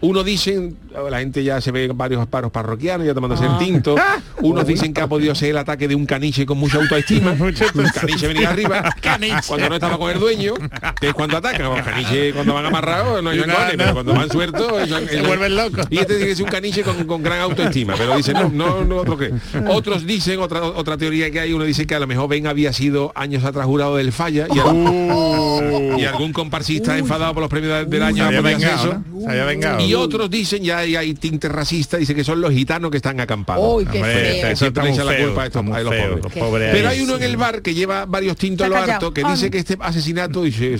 Uno 0.00 0.24
dicen, 0.24 0.76
la 1.10 1.18
gente 1.20 1.42
ya 1.44 1.60
se 1.60 1.70
ve 1.72 1.88
varios 1.94 2.26
paros 2.26 2.50
parroquianos 2.50 3.06
ya 3.06 3.14
tomándose 3.14 3.44
Ah. 3.44 3.56
el 3.58 3.64
tinto. 3.66 3.94
Unos 4.42 4.66
dicen 4.66 4.92
que 4.94 5.00
ha 5.00 5.06
podido 5.06 5.34
ser 5.34 5.50
el 5.50 5.58
ataque 5.58 5.86
de 5.88 5.94
un 5.94 6.06
caniche 6.06 6.46
con 6.46 6.58
mucha 6.58 6.78
autoestima. 6.78 7.32
un 7.38 7.52
caniche 7.94 8.26
venía 8.28 8.50
arriba. 8.50 8.82
Cuando 9.46 9.68
no 9.68 9.74
estaba 9.74 9.98
con 9.98 10.10
el 10.10 10.18
dueño, 10.18 10.54
que 11.00 11.08
es 11.08 11.14
cuando 11.14 11.36
atacan. 11.36 11.62
Los 11.62 11.82
caniches 11.82 12.34
cuando 12.34 12.54
van 12.54 12.66
amarrados 12.66 13.22
no 13.22 13.30
hay 13.30 13.38
goles, 13.40 13.56
pero 13.76 13.92
cuando 13.94 14.14
van 14.14 14.30
sueltos 14.30 14.88
Se 15.10 15.22
vuelven 15.22 15.56
locos. 15.56 15.86
Y 15.90 15.98
este 15.98 16.14
dice 16.14 16.26
que 16.26 16.32
es 16.32 16.40
un 16.40 16.48
caniche 16.48 16.82
con, 16.82 17.04
con 17.04 17.22
gran 17.22 17.40
autoestima, 17.40 17.94
pero 17.96 18.16
dice, 18.16 18.32
no, 18.32 18.48
no, 18.48 18.84
no 18.84 18.96
otro 18.96 19.16
que. 19.16 19.32
Otros 19.68 20.06
dicen, 20.06 20.40
otra, 20.40 20.62
otra 20.62 20.96
teoría 20.96 21.30
que 21.30 21.40
hay, 21.40 21.52
uno 21.52 21.64
dice 21.64 21.86
que 21.86 21.94
a 21.94 22.00
lo 22.00 22.06
mejor 22.06 22.28
Ben 22.28 22.46
había 22.46 22.72
sido 22.72 23.12
años 23.14 23.44
atrás 23.44 23.66
jurado 23.66 23.96
del 23.96 24.12
falla 24.12 24.46
y, 24.54 24.58
al- 24.58 26.00
y 26.00 26.04
algún 26.04 26.32
comparsista 26.32 26.96
enfadado 26.98 27.34
por 27.34 27.42
los 27.42 27.50
premios 27.50 27.88
del- 27.88 28.02
año 28.02 28.16
Se 28.16 28.22
había 28.22 28.40
vengado, 28.40 28.74
eso. 28.92 29.02
¿no? 29.12 29.20
Se 29.20 29.30
había 29.30 29.44
Y 29.80 29.94
otros 29.94 30.30
dicen, 30.30 30.62
ya 30.62 30.78
hay, 30.78 30.96
hay 30.96 31.14
tinte 31.14 31.48
racista, 31.48 31.96
dice 31.96 32.14
que 32.14 32.24
son 32.24 32.40
los 32.40 32.52
gitanos 32.52 32.90
que 32.90 32.96
están 32.98 33.20
acampados. 33.20 33.64
Uy, 33.76 33.84
qué 33.86 33.98
Hombre, 33.98 34.12
feo. 34.14 34.46
eso 34.48 34.56
Siempre 34.56 34.66
está 34.68 34.82
le 34.82 34.88
muy 34.90 34.94
echan 34.98 35.06
la 35.06 35.24
culpa 35.26 35.42
a 35.42 35.46
estos- 35.46 35.60
está 35.60 35.62
muy 35.70 35.78
a 35.78 35.82
los 35.82 35.94
feo, 35.94 36.08
pobres. 36.08 36.24
los 36.24 36.32
pobres 36.32 36.68
Pero 36.72 36.88
hay 36.88 37.00
uno 37.00 37.16
en 37.16 37.22
el 37.22 37.36
bar 37.36 37.62
que 37.62 37.74
lleva 37.74 38.06
varios 38.06 38.36
tintos 38.36 38.68
lo 38.68 38.76
harto 38.76 39.12
que 39.12 39.22
Ah. 39.24 39.30
dice 39.32 39.50
que 39.50 39.58
este 39.58 39.76
asesinato 39.80 40.42
dice, 40.42 40.74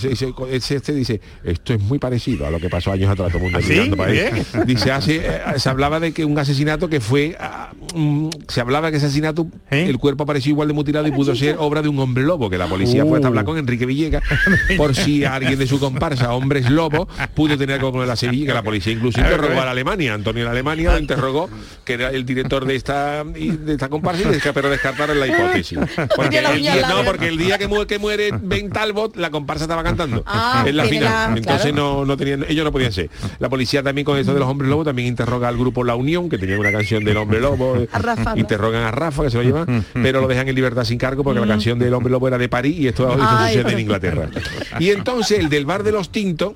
este 0.51 0.93
dice 0.93 1.21
esto 1.45 1.75
es 1.75 1.81
muy 1.81 1.99
parecido 1.99 2.47
a 2.47 2.51
lo 2.51 2.59
que 2.59 2.69
pasó 2.69 2.93
años 2.93 3.11
atrás 3.11 3.29
todo 3.29 3.39
el 3.39 3.45
mundo 3.45 3.59
¿Ah, 3.59 3.63
sí? 3.67 3.91
para. 3.97 4.13
Bien. 4.13 4.47
dice 4.67 4.91
hace 4.93 5.17
eh, 5.25 5.41
se 5.59 5.69
hablaba 5.69 6.01
de 6.01 6.13
que 6.13 6.25
un 6.25 6.39
asesinato 6.39 6.89
que 6.89 7.01
fue 7.01 7.37
ah, 7.39 7.60
se 8.49 8.61
hablaba 8.61 8.91
que 8.91 8.97
ese 8.99 9.07
asesinato 9.07 9.47
¿Eh? 9.71 9.87
el 9.89 9.99
cuerpo 9.99 10.25
apareció 10.25 10.51
igual 10.51 10.69
de 10.69 10.75
mutilado 10.75 11.07
y 11.07 11.13
pudo 11.13 11.35
ser 11.35 11.57
obra 11.59 11.83
de 11.83 11.89
un 11.89 11.99
hombre 11.99 12.23
lobo 12.25 12.49
que 12.51 12.59
la 12.59 12.67
policía 12.67 13.05
fue 13.05 13.19
hasta 13.19 13.29
hablar 13.29 13.45
con 13.45 13.59
Enrique 13.59 13.87
Villegas 13.87 14.23
por 14.77 14.95
si 14.95 15.25
alguien 15.25 15.59
de 15.59 15.67
su 15.67 15.79
comparsa 15.81 16.33
hombres 16.33 16.71
lobos 16.71 17.09
pudo 17.35 17.57
tener 17.59 17.77
algo 17.77 17.93
con 17.93 18.07
la 18.07 18.17
Sevilla 18.17 18.47
que 18.49 18.55
la 18.55 18.63
policía 18.63 18.93
incluso 18.93 19.21
interrogó 19.21 19.61
a 19.61 19.65
la 19.65 19.71
Alemania 19.73 20.15
Antonio 20.15 20.45
de 20.45 20.51
Alemania 20.51 20.93
lo 20.93 20.99
interrogó 20.99 21.49
que 21.85 21.95
era 21.95 22.11
el 22.11 22.25
director 22.25 22.65
de 22.65 22.75
esta 22.77 23.25
de 23.25 23.73
esta 23.73 23.89
comparsa 23.89 24.23
y 24.23 24.27
desca- 24.35 24.53
pero 24.55 24.71
descartaron 24.71 25.19
la 25.19 25.27
hipótesis. 25.27 25.79
Porque 26.17 26.41
la 26.43 26.51
el 26.53 26.61
día, 26.61 26.89
no 26.89 27.05
porque 27.05 27.29
el 27.29 27.39
día 27.39 27.59
que 27.59 27.67
muere, 27.69 27.87
que 27.87 27.99
muere 27.99 28.31
Ben 28.43 28.71
Talbot 28.71 29.17
la 29.17 29.31
comparsa 29.31 29.65
estaba 29.65 29.83
cantando 29.83 30.23
Ah, 30.27 30.65
en 30.67 30.77
la 30.77 30.85
final. 30.85 31.05
la- 31.33 31.37
entonces 31.39 31.73
claro. 31.73 31.77
no, 32.01 32.05
no 32.05 32.17
tenían 32.17 32.45
ellos 32.49 32.65
no 32.65 32.73
podían 32.73 32.93
ser. 32.93 33.11
La 33.39 33.49
policía 33.49 33.83
también 33.83 34.05
con 34.05 34.19
eso 34.19 34.33
de 34.35 34.41
los 34.41 34.49
hombres 34.49 34.71
lobos 34.71 34.85
también 34.87 35.09
interroga 35.09 35.49
al 35.49 35.57
grupo 35.57 35.85
La 35.85 35.95
Unión 35.97 36.29
que 36.29 36.39
tenía 36.39 36.59
una 36.59 36.73
canción 36.73 37.05
del 37.05 37.17
hombre 37.17 37.41
lobo 37.41 37.80
A 37.93 37.99
Rafa, 37.99 38.39
interrogan 38.39 38.83
a 38.83 38.91
Rafa 38.91 39.25
que 39.25 39.31
se 39.31 39.37
lo 39.37 39.43
llevan 39.43 39.85
pero 39.95 40.21
lo 40.21 40.29
dejan 40.29 40.49
en 40.49 40.55
libertad 40.55 40.85
sin 40.85 40.99
cargo 40.99 41.25
porque 41.25 41.41
la 41.41 41.47
canción 41.47 41.79
del 41.79 41.95
hombre 41.95 42.11
lobo 42.11 42.29
era 42.29 42.39
de 42.39 42.49
París 42.49 42.77
y 42.79 42.89
esto, 42.89 43.13
sucede 43.13 43.73
en 43.73 43.79
Inglaterra. 43.79 44.29
Y 44.79 44.91
entonces 44.91 45.39
el 45.39 45.49
del 45.49 45.67
bar 45.67 45.83
de 45.83 45.93
los 45.93 46.11
tintos 46.11 46.55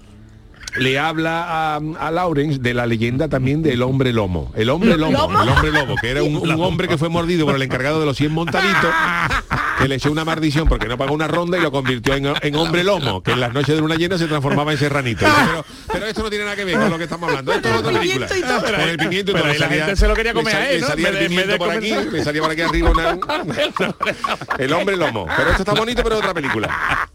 le 0.77 0.99
habla 0.99 1.45
a, 1.77 1.77
a 1.77 2.11
Lawrence 2.11 2.59
de 2.59 2.75
la 2.75 2.87
leyenda 2.87 3.29
también 3.29 3.63
del 3.63 3.83
hombre 3.83 4.13
lomo. 4.13 4.53
El 4.57 4.71
hombre 4.71 4.97
lomo, 4.97 5.19
¿Lomo? 5.19 5.43
el 5.43 5.49
hombre 5.49 5.71
lobo, 5.73 5.95
que 6.01 6.11
era 6.11 6.23
un, 6.23 6.37
un 6.37 6.51
hombre 6.63 6.89
que 6.89 6.99
fue 6.99 7.09
mordido 7.09 7.47
por 7.47 7.55
el 7.55 7.63
encargado 7.63 8.01
de 8.01 8.07
los 8.07 8.17
100 8.17 8.33
montaditos, 8.33 8.91
que 9.85 9.89
le 9.89 9.97
echó 9.97 10.11
una 10.11 10.25
maldición 10.25 10.67
porque 10.67 10.89
no 10.89 10.97
pagó 10.97 11.13
una 11.13 11.29
ronda 11.29 11.59
y 11.59 11.61
lo 11.61 11.71
convirtió 11.71 12.15
en, 12.15 12.33
en 12.41 12.57
hombre 12.57 12.83
lomo, 12.83 13.23
que 13.23 13.33
en 13.33 13.41
las 13.41 13.53
noches 13.53 13.75
de 13.75 13.83
luna 13.83 13.97
llena 13.97 14.17
se 14.17 14.27
transformaba 14.27 14.73
en 14.73 14.79
serranito. 14.79 15.27
Pero, 15.27 15.65
pero 15.93 16.07
esto 16.07 16.23
no 16.23 16.31
tiene 16.31 16.45
nada 16.47 16.57
que 16.57 16.65
ver 16.65 16.79
con 16.79 16.89
lo 16.91 16.97
que 16.97 17.05
estamos 17.05 17.29
hablando. 17.29 17.53
Esto 17.53 17.69
es 17.69 17.75
otra 17.77 17.93
película. 18.01 18.27
Con 18.27 18.89
el 18.89 18.97
pimiento 18.97 19.31
y 19.33 19.35
todo. 19.35 19.47
la 19.47 19.55
salía- 19.59 19.69
gente 19.85 19.97
se 19.97 20.09
lo 20.09 20.15
quería 20.15 20.33
le 20.33 20.41
comer 20.43 20.57
el 20.57 21.19
pimiento 21.29 21.59
por 21.59 21.71
aquí, 21.71 21.95
le 22.13 22.25
salía 22.25 22.41
por 22.41 22.51
aquí 22.51 22.61
arriba 22.63 22.91
una- 22.91 23.19
el 24.59 24.73
hombre 24.73 24.97
lomo. 24.97 25.27
Pero 25.37 25.51
esto 25.51 25.63
está 25.65 25.75
bonito, 25.75 26.03
pero 26.03 26.15
es 26.15 26.21
otra 26.23 26.33
película. 26.33 27.09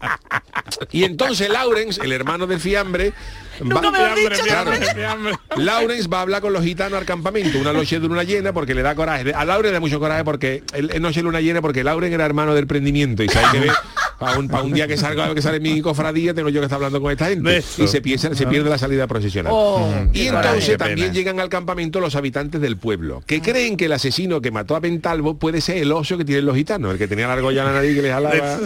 Y 0.92 1.02
entonces 1.02 1.48
Lawrence, 1.48 2.00
el 2.00 2.12
hermano 2.12 2.46
del 2.46 2.60
fiambre, 2.60 3.12
Nunca 3.60 3.90
me 3.90 3.98
lo 3.98 4.04
has 4.04 4.16
dicho, 4.16 4.44
fiambre. 4.44 5.32
Lawrence 5.56 6.08
va 6.08 6.18
a 6.18 6.22
hablar 6.22 6.40
con 6.40 6.52
los 6.52 6.64
gitanos 6.64 6.98
al 6.98 7.04
campamento, 7.04 7.58
una 7.58 7.72
noche 7.72 7.98
de 8.00 8.08
luna 8.08 8.22
llena, 8.24 8.52
porque 8.52 8.74
le 8.74 8.82
da 8.82 8.94
coraje. 8.94 9.32
A 9.34 9.44
Lawrence 9.44 9.68
le 9.68 9.72
da 9.72 9.80
mucho 9.80 10.00
coraje 10.00 10.24
porque 10.24 10.62
él 10.72 10.90
noche 11.00 11.20
de 11.20 11.24
luna 11.24 11.40
llena 11.40 11.60
porque 11.60 11.84
Lawrence 11.84 12.14
era 12.14 12.26
hermano 12.26 12.54
del 12.54 12.66
prendimiento 12.66 13.22
y 13.22 13.28
sabe 13.28 13.46
que 13.52 13.66
ve 13.66 13.72
para 14.18 14.38
un, 14.38 14.48
pa' 14.48 14.62
un 14.62 14.72
día 14.72 14.86
que 14.86 14.98
salga 14.98 15.34
que 15.34 15.40
sale 15.40 15.60
mi 15.60 15.80
cofradía 15.80 16.34
tengo 16.34 16.50
yo 16.50 16.60
que 16.60 16.66
estar 16.66 16.76
hablando 16.76 17.00
con 17.00 17.10
esta 17.10 17.26
gente. 17.26 17.62
Y 17.78 17.88
se 17.88 18.02
pierde, 18.02 18.34
se 18.34 18.46
pierde 18.46 18.68
la 18.68 18.76
salida 18.76 19.06
procesional. 19.06 19.52
Oh, 19.54 19.90
Y 20.12 20.26
entonces 20.26 20.76
también 20.76 21.12
llegan 21.12 21.40
al 21.40 21.48
campamento 21.48 22.00
los 22.00 22.14
habitantes 22.16 22.60
del 22.60 22.76
pueblo, 22.76 23.22
que 23.26 23.40
creen 23.40 23.76
que 23.76 23.86
el 23.86 23.92
asesino 23.92 24.40
que 24.40 24.50
mató 24.50 24.76
a 24.76 24.80
Pentalvo 24.80 25.38
puede 25.38 25.60
ser 25.60 25.78
el 25.78 25.90
oso 25.92 26.18
que 26.18 26.24
tienen 26.24 26.44
los 26.44 26.54
gitanos, 26.54 26.92
el 26.92 26.98
que 26.98 27.08
tenía 27.08 27.26
largo 27.28 27.50
ya 27.50 27.64
la 27.64 27.72
nariz 27.72 27.94
que 27.94 28.02
les 28.02 28.12
jalaba. 28.12 28.58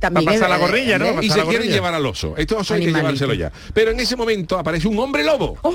También 0.00 0.24
Pa' 0.24 0.32
pasar 0.32 0.50
es- 0.50 0.50
la 0.50 0.56
gorrilla, 0.66 0.98
¿no? 0.98 1.22
Y 1.22 1.30
se 1.30 1.42
quieren 1.42 1.68
llevar 1.70 1.94
al 1.94 2.04
oso. 2.06 2.34
Este 2.36 2.54
oso 2.54 2.74
hay 2.74 2.80
que 2.86 2.92
llevárselo 2.92 3.34
ya. 3.34 3.52
Pero 3.74 3.90
en 3.90 4.00
ese 4.00 4.16
momento 4.16 4.58
aparece 4.58 4.88
un 4.88 4.98
hombre 4.98 5.22
lobo. 5.22 5.58
Uy, 5.62 5.74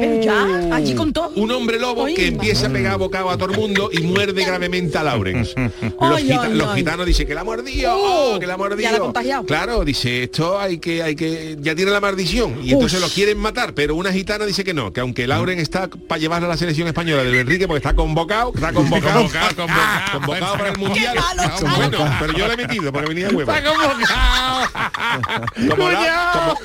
pero 0.00 0.20
ya, 0.22 0.74
allí 0.74 0.94
con 0.94 1.12
todo. 1.12 1.28
Un 1.36 1.50
hombre 1.50 1.78
lobo 1.78 2.06
que 2.06 2.28
empieza 2.28 2.66
a 2.66 2.70
pegar 2.70 2.98
bocado 2.98 3.30
a 3.30 3.36
todo 3.36 3.52
el 3.52 3.58
mundo 3.58 3.90
y 3.92 4.00
muerde 4.00 4.44
gravemente 4.44 4.96
a 4.98 5.02
Lawrence. 5.02 5.54
Los, 6.00 6.20
gita- 6.20 6.74
gitanos 6.74 7.06
dicen 7.06 7.26
que 7.26 7.34
la 7.34 7.42
ha 7.42 7.44
mordido, 7.44 7.94
Oh, 7.96 8.34
oh, 8.34 8.38
que 8.40 8.46
la 8.46 8.56
ya 8.78 8.98
contagiado. 8.98 9.44
Claro, 9.44 9.84
dice, 9.84 10.24
esto 10.24 10.58
hay 10.58 10.78
que, 10.78 11.02
hay 11.02 11.14
que, 11.14 11.56
ya 11.60 11.74
tiene 11.74 11.90
la 11.90 12.00
maldición. 12.00 12.60
Y 12.62 12.72
entonces 12.72 13.00
lo 13.00 13.08
quieren 13.08 13.38
matar, 13.38 13.74
pero 13.74 13.94
una 13.94 14.12
gitana 14.12 14.44
dice 14.46 14.64
que 14.64 14.72
no, 14.74 14.92
que 14.92 15.00
aunque 15.00 15.26
Lawrence 15.26 15.62
está 15.62 15.88
para 15.88 16.18
llevarlo 16.18 16.46
a 16.46 16.50
la 16.50 16.56
selección 16.56 16.88
española 16.88 17.22
de 17.22 17.28
Luis 17.30 17.40
Enrique, 17.42 17.66
porque 17.66 17.78
está 17.78 17.94
convocado, 17.94 18.52
está 18.54 18.72
convocado, 18.72 19.20
Convocado, 19.26 19.54
convocado. 19.56 20.12
convocado 20.20 20.52
para 20.56 20.68
el 20.70 20.78
mundial. 20.78 21.16
malo, 21.16 21.76
bueno, 21.76 22.16
pero 22.20 22.32
yo 22.32 22.48
le 22.48 22.54
he 22.54 22.56
metido 22.56 22.92
porque 22.92 23.08
venía 23.08 23.28
huevo. 23.28 23.52
Convocado. 23.66 24.66
Como, 25.70 25.90
la, 25.90 26.32
como, 26.32 26.58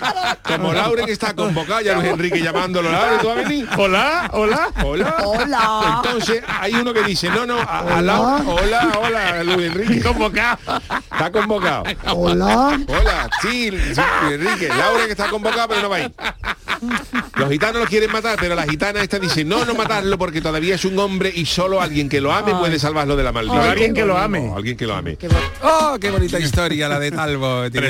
como 0.58 0.74
Lauren 0.74 1.10
está 1.10 1.34
convocado, 1.34 1.82
ya 1.82 1.96
Luis 1.96 2.08
Enrique 2.08 2.42
llamándolo, 2.42 2.92
Lauren, 2.92 3.20
¿tú 3.20 3.28
vas 3.28 3.38
a 3.38 3.42
venir? 3.42 3.68
Hola, 3.78 4.30
hola. 4.34 4.70
Hola. 4.84 5.16
Hola. 5.24 6.02
Entonces 6.04 6.44
hay 6.48 6.74
uno 6.76 6.94
que 6.94 7.04
dice, 7.04 7.30
no, 7.30 7.46
no, 7.46 7.60
a, 7.60 7.98
a 7.98 8.02
Laura, 8.02 8.44
hola, 8.46 8.92
hola, 9.02 9.44
Luis 9.44 9.72
Enrique. 9.72 10.02
Convocado. 10.02 10.58
Está 11.12 11.32
convocado. 11.32 11.84
Hola. 12.14 12.80
Hola, 12.88 13.30
sí, 13.42 13.70
sí, 13.72 13.72
Luis 13.72 13.98
Enrique, 14.34 14.68
Laura 14.70 15.06
que 15.06 15.12
está 15.12 15.30
convocado 15.30 15.68
pero 15.70 15.82
no 15.84 15.90
va 15.90 15.96
a 15.98 16.00
ir. 16.02 16.12
Los 17.36 17.50
gitanos 17.50 17.82
lo 17.82 17.88
quieren 17.88 18.12
matar, 18.12 18.38
pero 18.40 18.56
la 18.56 18.64
gitana 18.64 19.02
esta 19.02 19.20
dice, 19.20 19.46
no, 19.46 19.66
no 19.66 19.76
matarlo 19.76 20.18
porque 20.18 20.42
todavía 20.42 20.76
es 20.76 20.84
un 20.86 20.98
hombre 20.98 21.32
y 21.34 21.46
solo 21.46 21.80
alguien 21.80 22.10
que 22.10 22.20
lo 22.20 22.32
ame 22.34 22.56
puede 22.56 22.80
salvarlo 22.80 23.16
de 23.16 23.24
la 23.24 23.32
maldición. 23.32 23.62
Ay, 23.64 23.70
alguien 23.70 23.94
que 23.94 24.06
lo 24.06 24.18
ame. 24.18 24.42
No, 24.42 24.56
alguien 24.58 24.76
que 24.76 24.88
lo 24.88 24.96
ame. 24.96 25.16
Qué 25.16 25.30
Oh, 25.62 25.98
qué 26.02 26.10
bonita 26.10 26.40
historia 26.40 26.90
la 26.92 27.00
de 27.00 27.12
Talbot. 27.12 27.72
Tiene 27.72 27.90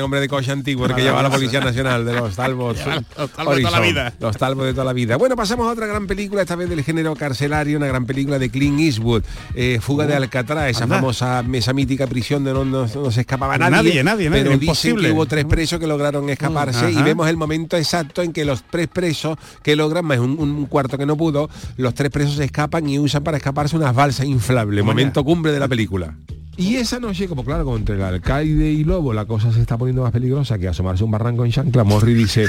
nombre, 0.00 0.20
de 0.20 0.28
coche 0.28 0.52
antiguo, 0.52 0.86
el 0.86 0.94
que 0.94 1.02
lleva 1.02 1.22
la 1.22 1.30
Policía 1.30 1.60
Nacional 1.60 2.04
de 2.04 2.14
los 2.14 2.34
Talbot. 2.36 2.76
Los 3.16 3.30
Talbot 3.30 3.56
de 3.56 3.62
toda 3.62 3.70
la 3.70 3.80
vida. 3.80 4.12
Los 4.20 4.36
Talbot 4.36 4.66
de 4.66 4.72
toda 4.72 4.84
la 4.84 4.92
vida. 4.92 5.16
Bueno, 5.16 5.36
pasamos 5.36 5.66
a 5.68 5.72
otra 5.72 5.86
gran 5.86 6.06
película, 6.06 6.42
esta 6.42 6.56
vez 6.56 6.68
del 6.68 6.82
género 6.82 7.14
carcelario, 7.14 7.76
una 7.76 7.86
gran 7.86 8.06
película 8.06 8.38
de 8.38 8.50
Clint 8.50 8.80
Eastwood, 8.80 9.22
eh, 9.54 9.78
Fuga 9.80 10.06
de 10.06 10.14
Alcatraz, 10.14 10.70
esa 10.70 10.84
Anda. 10.84 10.96
famosa, 10.96 11.44
esa 11.52 11.72
mítica 11.72 12.06
prisión 12.06 12.44
de 12.44 12.52
donde 12.52 12.78
no, 12.78 13.02
no 13.02 13.10
se 13.10 13.20
escapaba 13.20 13.58
nadie. 13.58 13.70
Nadie, 13.70 14.04
nadie, 14.04 14.30
nadie, 14.30 14.42
Pero 14.42 14.50
dicen 14.50 14.62
imposible. 14.62 15.08
que 15.08 15.14
hubo 15.14 15.26
tres 15.26 15.44
presos 15.44 15.78
que 15.80 15.86
lograron 15.86 16.28
escaparse 16.30 16.90
y 16.90 17.02
vemos 17.02 17.28
el 17.28 17.36
momento 17.36 17.76
exacto 17.76 18.22
en 18.22 18.32
que 18.32 18.44
los 18.44 18.62
tres 18.70 18.88
presos 18.88 19.38
que 19.62 19.76
logran, 19.76 20.04
más 20.04 20.18
un, 20.18 20.38
un 20.38 20.66
cuarto 20.66 20.98
que 20.98 21.06
no 21.06 21.16
pudo, 21.16 21.48
los 21.76 21.94
tres 21.94 22.10
presos 22.10 22.36
se 22.36 22.44
escapan 22.44 22.88
y 22.88 22.98
usan 22.98 23.22
para 23.22 23.36
escaparse 23.36 23.76
unas 23.76 23.94
balsas 23.94 24.26
inflables, 24.26 24.84
momento 24.84 25.24
cumbre 25.24 25.52
de 25.52 25.60
la 25.60 25.68
película. 25.68 26.14
Y 26.58 26.76
esa 26.76 26.98
noche, 26.98 27.28
como 27.28 27.44
claro, 27.44 27.76
entre 27.76 27.96
el 27.96 28.02
alcaide 28.02 28.70
y 28.70 28.82
Lobo 28.82 29.12
la 29.12 29.26
cosa 29.26 29.52
se 29.52 29.60
está 29.60 29.76
poniendo 29.76 30.02
más 30.02 30.12
peligrosa 30.12 30.58
que 30.58 30.68
asomarse 30.68 31.04
un 31.04 31.10
barranco 31.10 31.44
en 31.44 31.52
chancla, 31.52 31.84
Morri 31.84 32.14
dice, 32.14 32.46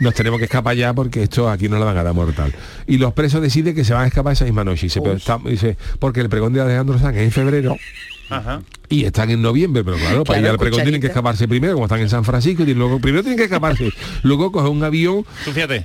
nos 0.00 0.12
tenemos 0.14 0.38
que 0.38 0.46
escapar 0.46 0.76
ya 0.76 0.92
porque 0.92 1.22
esto 1.22 1.48
aquí 1.48 1.68
no 1.68 1.78
la 1.78 1.84
van 1.84 1.96
a 1.96 2.02
dar 2.02 2.14
mortal. 2.14 2.52
Y 2.86 2.98
los 2.98 3.12
presos 3.12 3.40
deciden 3.40 3.74
que 3.74 3.84
se 3.84 3.94
van 3.94 4.04
a 4.04 4.06
escapar 4.08 4.32
esa 4.32 4.44
misma 4.44 4.64
noche. 4.64 4.86
Y 4.86 4.90
se, 4.90 5.00
dice, 5.44 5.76
porque 6.00 6.20
el 6.20 6.28
pregón 6.28 6.52
de 6.52 6.62
Alejandro 6.62 6.96
es 6.96 7.02
en 7.02 7.30
febrero 7.30 7.76
y 8.88 9.04
están 9.04 9.30
en 9.30 9.40
noviembre, 9.42 9.82
pero 9.84 9.96
claro, 9.96 10.24
para 10.24 10.40
ir 10.40 10.46
al 10.48 10.58
pregón 10.58 10.82
tienen 10.82 11.00
que 11.00 11.06
escaparse 11.08 11.48
primero, 11.48 11.74
como 11.74 11.86
están 11.86 12.00
en 12.00 12.08
San 12.08 12.24
Francisco, 12.24 12.62
y 12.64 12.74
luego 12.74 12.98
primero 13.00 13.22
tienen 13.22 13.38
que 13.38 13.44
escaparse, 13.44 13.90
luego 14.22 14.52
coge 14.52 14.68
un 14.68 14.82
avión 14.84 15.24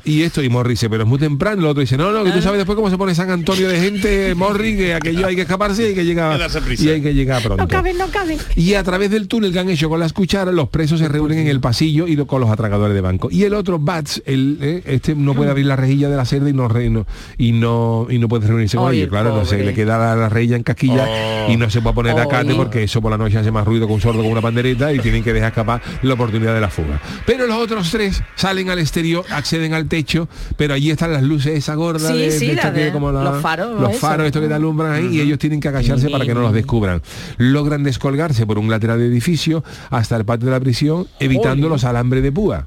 y 0.04 0.22
esto, 0.24 0.44
y 0.44 0.50
Morri 0.50 0.72
dice, 0.72 0.90
pero 0.90 1.04
es 1.04 1.10
muy 1.10 1.18
temprano, 1.20 1.62
el 1.62 1.68
otro 1.68 1.82
dice, 1.82 1.98
no, 1.98 2.12
no, 2.12 2.24
que 2.24 2.32
tú 2.32 2.42
sabes 2.42 2.58
después 2.58 2.76
cómo 2.76 2.90
se 2.90 2.98
pone 2.98 3.16
San 3.16 3.30
Antonio 3.32 3.70
de 3.70 3.80
gente, 3.80 4.36
Morri, 4.36 4.76
que 4.76 4.94
aquello 4.94 5.26
hay 5.28 5.36
que 5.36 5.42
escaparse 5.44 5.84
y 5.84 5.86
hay 5.88 5.96
que 5.96 6.06
llegar, 6.06 6.40
y 6.86 6.90
hay 6.90 7.02
que 7.02 7.14
llegar 7.14 7.42
pronto. 7.42 7.64
No 7.64 7.68
cabe, 7.68 7.94
no 7.94 8.08
cabe. 8.08 8.38
Y 8.56 8.74
a 8.74 8.84
través 8.84 9.10
del 9.12 9.28
túnel 9.28 9.52
que 9.54 9.60
han 9.60 9.70
hecho 9.70 9.90
con 9.90 10.00
las 10.00 10.14
cucharas, 10.14 10.54
los 10.54 10.70
presos 10.70 11.00
se 11.00 11.08
reúnen 11.08 11.40
en 11.40 11.48
el 11.48 11.60
pasillo 11.60 12.08
y 12.08 12.16
lo- 12.16 12.28
con 12.28 12.42
los 12.42 12.50
atracadores 12.50 12.94
de 12.96 13.02
banco. 13.02 13.30
Y 13.32 13.44
el 13.44 13.54
otro, 13.54 13.80
Bats, 13.80 14.22
el, 14.26 14.58
eh, 14.62 14.84
este 14.86 15.16
no 15.16 15.34
puede 15.34 15.50
abrir 15.52 15.66
la 15.66 15.76
rejilla 15.76 16.10
de 16.10 16.18
la 16.18 16.26
cerda 16.26 16.50
y 16.50 16.54
no, 16.54 16.68
re- 16.68 16.90
no- 16.90 17.06
y 17.38 17.52
no 17.54 18.08
y 18.10 18.18
no 18.20 18.28
puede 18.28 18.48
reunirse 18.48 18.78
con 18.78 18.94
ellos. 18.94 19.04
el 19.06 19.10
Claro, 19.10 19.36
no 19.36 19.46
se 19.46 19.64
le 19.64 19.74
queda 19.74 19.98
la, 19.98 20.16
la 20.16 20.30
rejilla 20.30 20.56
en 20.56 20.64
casquilla 20.64 21.06
Oh. 21.10 21.52
y 21.52 21.58
no 21.58 21.70
se 21.70 21.82
puede 21.82 21.96
poner 21.96 22.16
de 22.16 22.22
acate 22.22 22.54
porque 22.56 22.88
eso 22.90 23.02
por 23.02 23.12
la 23.12 23.18
noche 23.18 23.38
hace 23.38 23.52
más 23.52 23.66
ruido 23.66 23.86
con 23.86 23.96
un 23.96 24.02
sordo 24.02 24.22
con 24.24 24.32
una 24.32 24.42
pandereta 24.42 24.92
y 24.92 25.00
tienen 25.00 25.24
que 25.24 25.32
dejar 25.32 25.50
escapar 25.50 25.82
la 26.02 26.14
oportunidad 26.16 26.54
de 26.56 26.62
la 26.62 26.70
fuga. 26.70 27.00
Pero 27.26 27.46
los 27.46 27.58
otros 27.58 27.90
tres 27.92 28.22
salen 28.36 28.70
al 28.70 28.80
exterior, 28.80 29.24
acceden 29.30 29.74
al 29.76 29.88
techo, 29.88 30.28
pero 30.58 30.74
allí 30.74 30.90
están 30.90 31.14
las 31.14 31.22
luces 31.24 31.54
esa 31.56 31.76
gorda 31.76 32.12
Sí, 32.12 32.18
de, 32.18 32.32
sí, 32.32 32.48
de 32.48 32.56
la 32.56 32.74
que 32.74 32.86
de- 32.86 32.92
como 32.92 33.12
la- 33.12 33.24
los 33.24 33.42
faros, 33.42 33.80
los 33.80 33.96
faros 33.98 34.26
esto 34.26 34.42
que 34.42 34.48
te 34.48 34.54
alumbran 34.56 34.92
ahí 34.94 35.08
y 35.18 35.22
ellos 35.22 35.38
tienen 35.38 35.60
que 35.60 35.68
agacharse 35.68 36.10
para 36.10 36.26
que 36.26 36.34
no 36.34 36.42
los 36.42 36.54
descubran. 36.54 37.02
Logran 37.38 37.84
descolgarse 37.84 38.46
por 38.48 38.58
un 38.58 38.70
lateral 38.70 38.98
de 39.00 39.06
edificio 39.06 39.64
hasta 39.92 40.16
el 40.16 40.26
patio 40.26 40.46
de 40.48 40.52
la 40.52 40.60
prisión, 40.60 41.08
evitando 41.20 41.70
los 41.70 41.84
alambres 41.84 42.24
de 42.24 42.32
púa. 42.32 42.66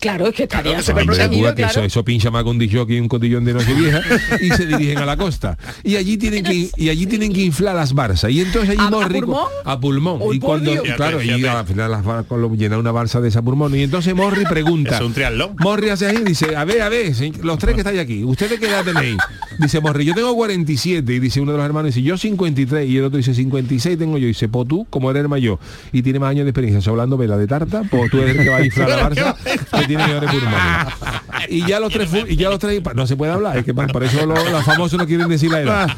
Claro, 0.00 0.28
es 0.28 0.34
que 0.34 0.44
estaría 0.44 0.78
púa, 0.78 1.54
que 1.54 1.62
eso, 1.62 1.72
claro. 1.72 1.82
eso 1.86 2.04
pincha 2.04 2.30
más 2.30 2.44
con 2.44 2.52
un 2.52 2.58
dijockey 2.58 2.96
y 2.96 3.00
un 3.00 3.08
cotillón 3.08 3.44
de 3.44 3.54
Nochevieja 3.54 4.00
y 4.40 4.48
se 4.50 4.66
dirigen 4.66 4.98
a 4.98 5.06
la 5.06 5.16
costa. 5.16 5.58
Y 5.82 5.96
allí 5.96 6.16
tienen 6.16 6.44
que 6.44 6.68
y 6.76 6.88
allí 6.88 7.06
tienen 7.06 7.32
que 7.32 7.40
inflar 7.42 7.74
las 7.74 7.92
barzas. 7.94 8.30
Y 8.30 8.40
entonces 8.40 8.70
allí 8.70 8.80
¿A- 8.80 8.86
a 8.86 8.90
Morri 8.90 9.20
pulmón? 9.20 9.46
a 9.64 9.80
pulmón. 9.80 10.18
Uy, 10.22 10.36
y 10.36 10.40
cuando 10.40 10.70
Dios. 10.72 10.84
claro, 10.96 11.22
y 11.22 11.30
al 11.44 11.66
final 11.66 11.90
las 11.90 12.04
llena 12.56 12.78
una 12.78 12.92
balsa 12.92 13.20
de 13.20 13.28
esa 13.28 13.42
pulmón. 13.42 13.74
Y 13.74 13.82
entonces 13.82 14.14
Morri 14.14 14.44
pregunta. 14.48 14.96
Es 14.96 15.02
un 15.02 15.12
triatlón. 15.12 15.56
Morri 15.58 15.88
hace 15.90 16.06
ahí 16.06 16.18
y 16.20 16.24
dice, 16.24 16.54
a 16.56 16.64
ver, 16.64 16.82
a 16.82 16.88
ver, 16.88 17.14
se- 17.14 17.32
los 17.42 17.58
tres 17.58 17.74
que 17.74 17.80
estáis 17.80 17.98
aquí, 18.00 18.22
¿ustedes 18.24 18.58
qué 18.60 18.66
edad 18.68 18.84
tenéis? 18.84 19.16
Dice 19.58 19.80
Morri, 19.80 20.04
yo 20.04 20.14
tengo 20.14 20.34
47 20.36 21.12
y 21.12 21.18
dice 21.18 21.40
uno 21.40 21.52
de 21.52 21.58
los 21.58 21.66
hermanos, 21.66 21.92
dice, 21.94 22.06
yo 22.06 22.16
53 22.16 22.88
y 22.88 22.96
el 22.98 23.04
otro 23.04 23.16
dice 23.16 23.34
56 23.34 23.98
tengo 23.98 24.16
yo. 24.18 24.24
Y 24.26 24.28
dice, 24.28 24.48
pues 24.48 24.68
tú, 24.68 24.86
como 24.90 25.10
eres 25.10 25.22
el 25.22 25.28
mayor 25.28 25.58
y 25.92 26.02
tienes 26.02 26.20
más 26.20 26.30
años 26.30 26.44
de 26.44 26.50
experiencia 26.50 26.80
soplando 26.80 27.16
vela 27.16 27.36
de 27.36 27.46
tarta, 27.48 27.82
pues 27.90 28.10
tú 28.10 28.18
eres 28.20 28.36
el 28.36 28.44
que 28.44 28.48
va 28.50 28.56
a 28.58 28.64
inflar 28.64 28.88
la 28.88 28.96
barza 29.02 29.36
que 29.80 29.86
tiene. 29.88 30.04
Y 31.50 31.64
ya 31.66 31.80
los 31.80 31.92
tres 31.92 32.10
y 32.28 32.36
ya 32.36 32.50
los 32.50 32.58
tres 32.58 32.82
no 32.94 33.06
se 33.06 33.16
puede 33.16 33.32
hablar, 33.32 33.56
es 33.58 33.64
que 33.64 33.72
por 33.72 34.02
eso 34.02 34.26
los, 34.26 34.50
los 34.50 34.64
famosos 34.64 34.98
no 34.98 35.06
quieren 35.06 35.28
decir 35.28 35.50
la 35.50 35.60
edad. 35.60 35.88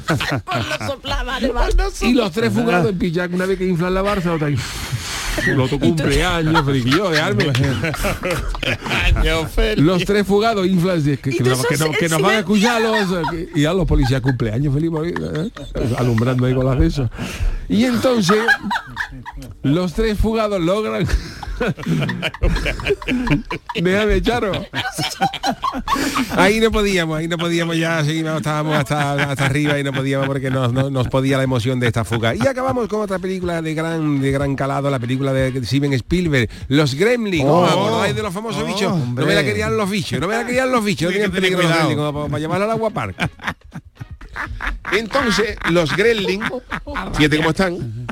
Y 2.02 2.12
los 2.14 2.30
tres 2.30 2.52
fugados 2.52 2.88
en 2.90 2.98
pillac 2.98 3.32
una 3.32 3.46
vez 3.46 3.58
que 3.58 3.66
inflan 3.66 3.94
la 3.94 4.02
barza, 4.02 4.32
otra 4.32 4.48
vez, 4.48 4.60
el 5.46 5.60
otro 5.60 5.78
cumpleaños, 5.80 6.64
feliz 6.64 6.84
yo, 6.84 7.10
dejarme. 7.10 7.52
Los 9.76 10.04
tres 10.04 10.26
fugados 10.26 10.66
inflan 10.66 11.02
que, 11.02 11.16
que, 11.18 11.42
nos- 11.42 11.64
que 11.66 11.76
nos- 11.76 11.96
que 11.96 12.08
nos 12.08 12.20
van 12.22 12.34
a 12.36 12.38
escuchar 12.40 12.80
los 12.82 12.96
y 13.54 13.64
a 13.64 13.72
los 13.72 13.86
policías 13.86 14.20
cumpleaños 14.20 14.72
feliz 14.74 14.90
¿eh? 15.04 15.50
alumbrando 15.98 16.46
ahí 16.46 16.54
con 16.54 16.66
las 16.66 16.78
de. 16.78 17.10
Y 17.68 17.84
entonces 17.84 18.38
los 19.62 19.92
tres 19.94 20.18
fugados 20.18 20.60
logran 20.60 21.06
Déjame, 23.74 24.22
Charo. 24.22 24.52
Ahí 26.36 26.58
no 26.60 26.70
podíamos, 26.70 27.18
ahí 27.18 27.28
no 27.28 27.36
podíamos 27.36 27.76
ya 27.76 28.02
seguir, 28.04 28.24
estábamos 28.26 28.76
hasta, 28.76 29.12
hasta 29.30 29.46
arriba 29.46 29.78
y 29.78 29.84
no 29.84 29.92
podíamos 29.92 30.26
porque 30.26 30.50
nos, 30.50 30.72
no- 30.72 30.88
nos 30.90 31.08
podía 31.08 31.36
la 31.36 31.42
emoción 31.44 31.78
de 31.80 31.86
esta 31.86 32.04
fuga. 32.04 32.34
Y 32.34 32.40
acabamos 32.46 32.88
con 32.88 33.00
otra 33.02 33.18
película 33.18 33.60
de 33.62 33.74
gran 33.74 34.20
de 34.20 34.30
gran 34.30 34.56
calado, 34.56 34.90
la 34.90 34.98
película 34.98 35.29
de 35.32 35.64
Steven 35.64 35.92
Spielberg, 35.94 36.48
Los 36.68 36.94
Gremlins. 36.94 37.44
Oh. 37.46 37.62
¿Os 37.62 37.70
acordáis 37.72 38.14
de 38.14 38.22
los 38.22 38.32
famosos 38.34 38.62
Oh, 38.62 38.66
bichos? 38.66 38.90
No 38.96 39.02
hombre. 39.02 39.26
me 39.26 39.34
la 39.34 39.42
querían 39.44 39.76
los 39.76 39.88
bichos, 39.90 40.20
no 40.20 40.28
me 40.28 40.34
la 40.36 40.46
querían 40.46 40.70
los 40.70 40.84
bichos, 40.84 41.06
no 41.08 41.12
tenían 41.12 41.30
peligro 41.30 41.62
los. 41.62 41.70
Gremlins, 41.70 41.96
como 41.96 42.12
para, 42.12 42.26
para 42.28 42.38
llevarlo 42.40 42.64
al 42.64 42.70
agua 42.72 42.90
park. 42.90 43.16
Entonces, 44.92 45.56
los 45.70 45.94
Gremlins, 45.96 46.44
fíjate 47.14 47.36
cómo 47.36 47.50
están, 47.50 48.06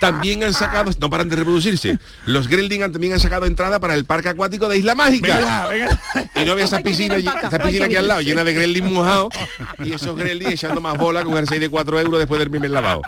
también 0.00 0.42
han 0.42 0.52
sacado, 0.54 0.90
no 0.98 1.10
paran 1.10 1.28
de 1.28 1.36
reproducirse, 1.36 1.98
los 2.26 2.48
Gremlins 2.48 2.82
han- 2.84 2.92
también 2.92 3.12
han 3.12 3.20
sacado 3.20 3.46
entrada 3.46 3.78
para 3.78 3.94
el 3.94 4.04
parque 4.06 4.30
acuático 4.30 4.68
de 4.68 4.78
Isla 4.78 4.94
Mágica. 4.94 5.68
Y 6.34 6.44
no 6.44 6.52
había 6.52 6.64
esa 6.64 6.80
piscina, 6.80 7.14
allí- 7.16 7.28
esa 7.28 7.58
piscina 7.58 7.84
aquí 7.84 7.96
al 7.96 8.08
lado, 8.08 8.20
llena 8.22 8.42
de 8.42 8.54
Gremlins 8.54 8.90
mojados, 8.90 9.28
y 9.78 9.92
esos 9.92 10.16
Gremlins 10.16 10.52
echando 10.54 10.80
más 10.80 10.96
bola 10.96 11.22
con 11.22 11.36
el 11.36 11.46
6 11.46 11.60
de 11.60 11.68
4 11.68 12.00
euros 12.00 12.18
después 12.18 12.38
del 12.40 12.50
primer 12.50 12.70
lavado. 12.70 13.02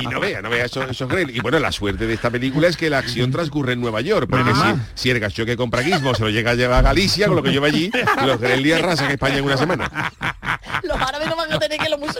Y 0.00 0.06
no 0.06 0.20
vea, 0.20 0.42
no 0.42 0.50
vea 0.50 0.66
esos, 0.66 0.88
esos 0.90 1.08
Gremlins. 1.08 1.38
Y 1.38 1.40
bueno, 1.40 1.58
la 1.58 1.72
suerte 1.72 2.06
de 2.06 2.14
esta 2.14 2.30
película 2.30 2.68
es 2.68 2.76
que 2.76 2.90
la 2.90 2.98
acción 2.98 3.30
transcurre 3.32 3.72
en 3.72 3.80
Nueva 3.80 4.00
York, 4.02 4.28
porque 4.30 4.52
si, 4.54 4.60
si 4.94 5.10
el 5.10 5.18
gacho 5.18 5.46
que 5.46 5.56
compra 5.56 5.82
Gizmo 5.82 6.14
se 6.14 6.22
lo 6.22 6.30
llega 6.30 6.50
a 6.50 6.54
llevar 6.54 6.80
a 6.80 6.82
Galicia, 6.82 7.26
con 7.26 7.36
lo 7.36 7.42
que 7.42 7.50
lleva 7.52 7.68
allí, 7.68 7.90
los 8.26 8.38
Gremlins 8.38 8.76
arrasan 8.76 9.10
España 9.10 9.38
en 9.38 9.44
una 9.44 9.56
semana. 9.56 9.90
Los 10.82 11.00
árabes 11.00 11.28
no 11.28 11.36
van 11.36 11.52
a 11.52 11.58
tener 11.58 11.78
que 11.78 11.88
lo 11.88 11.96
mucho 11.98 12.18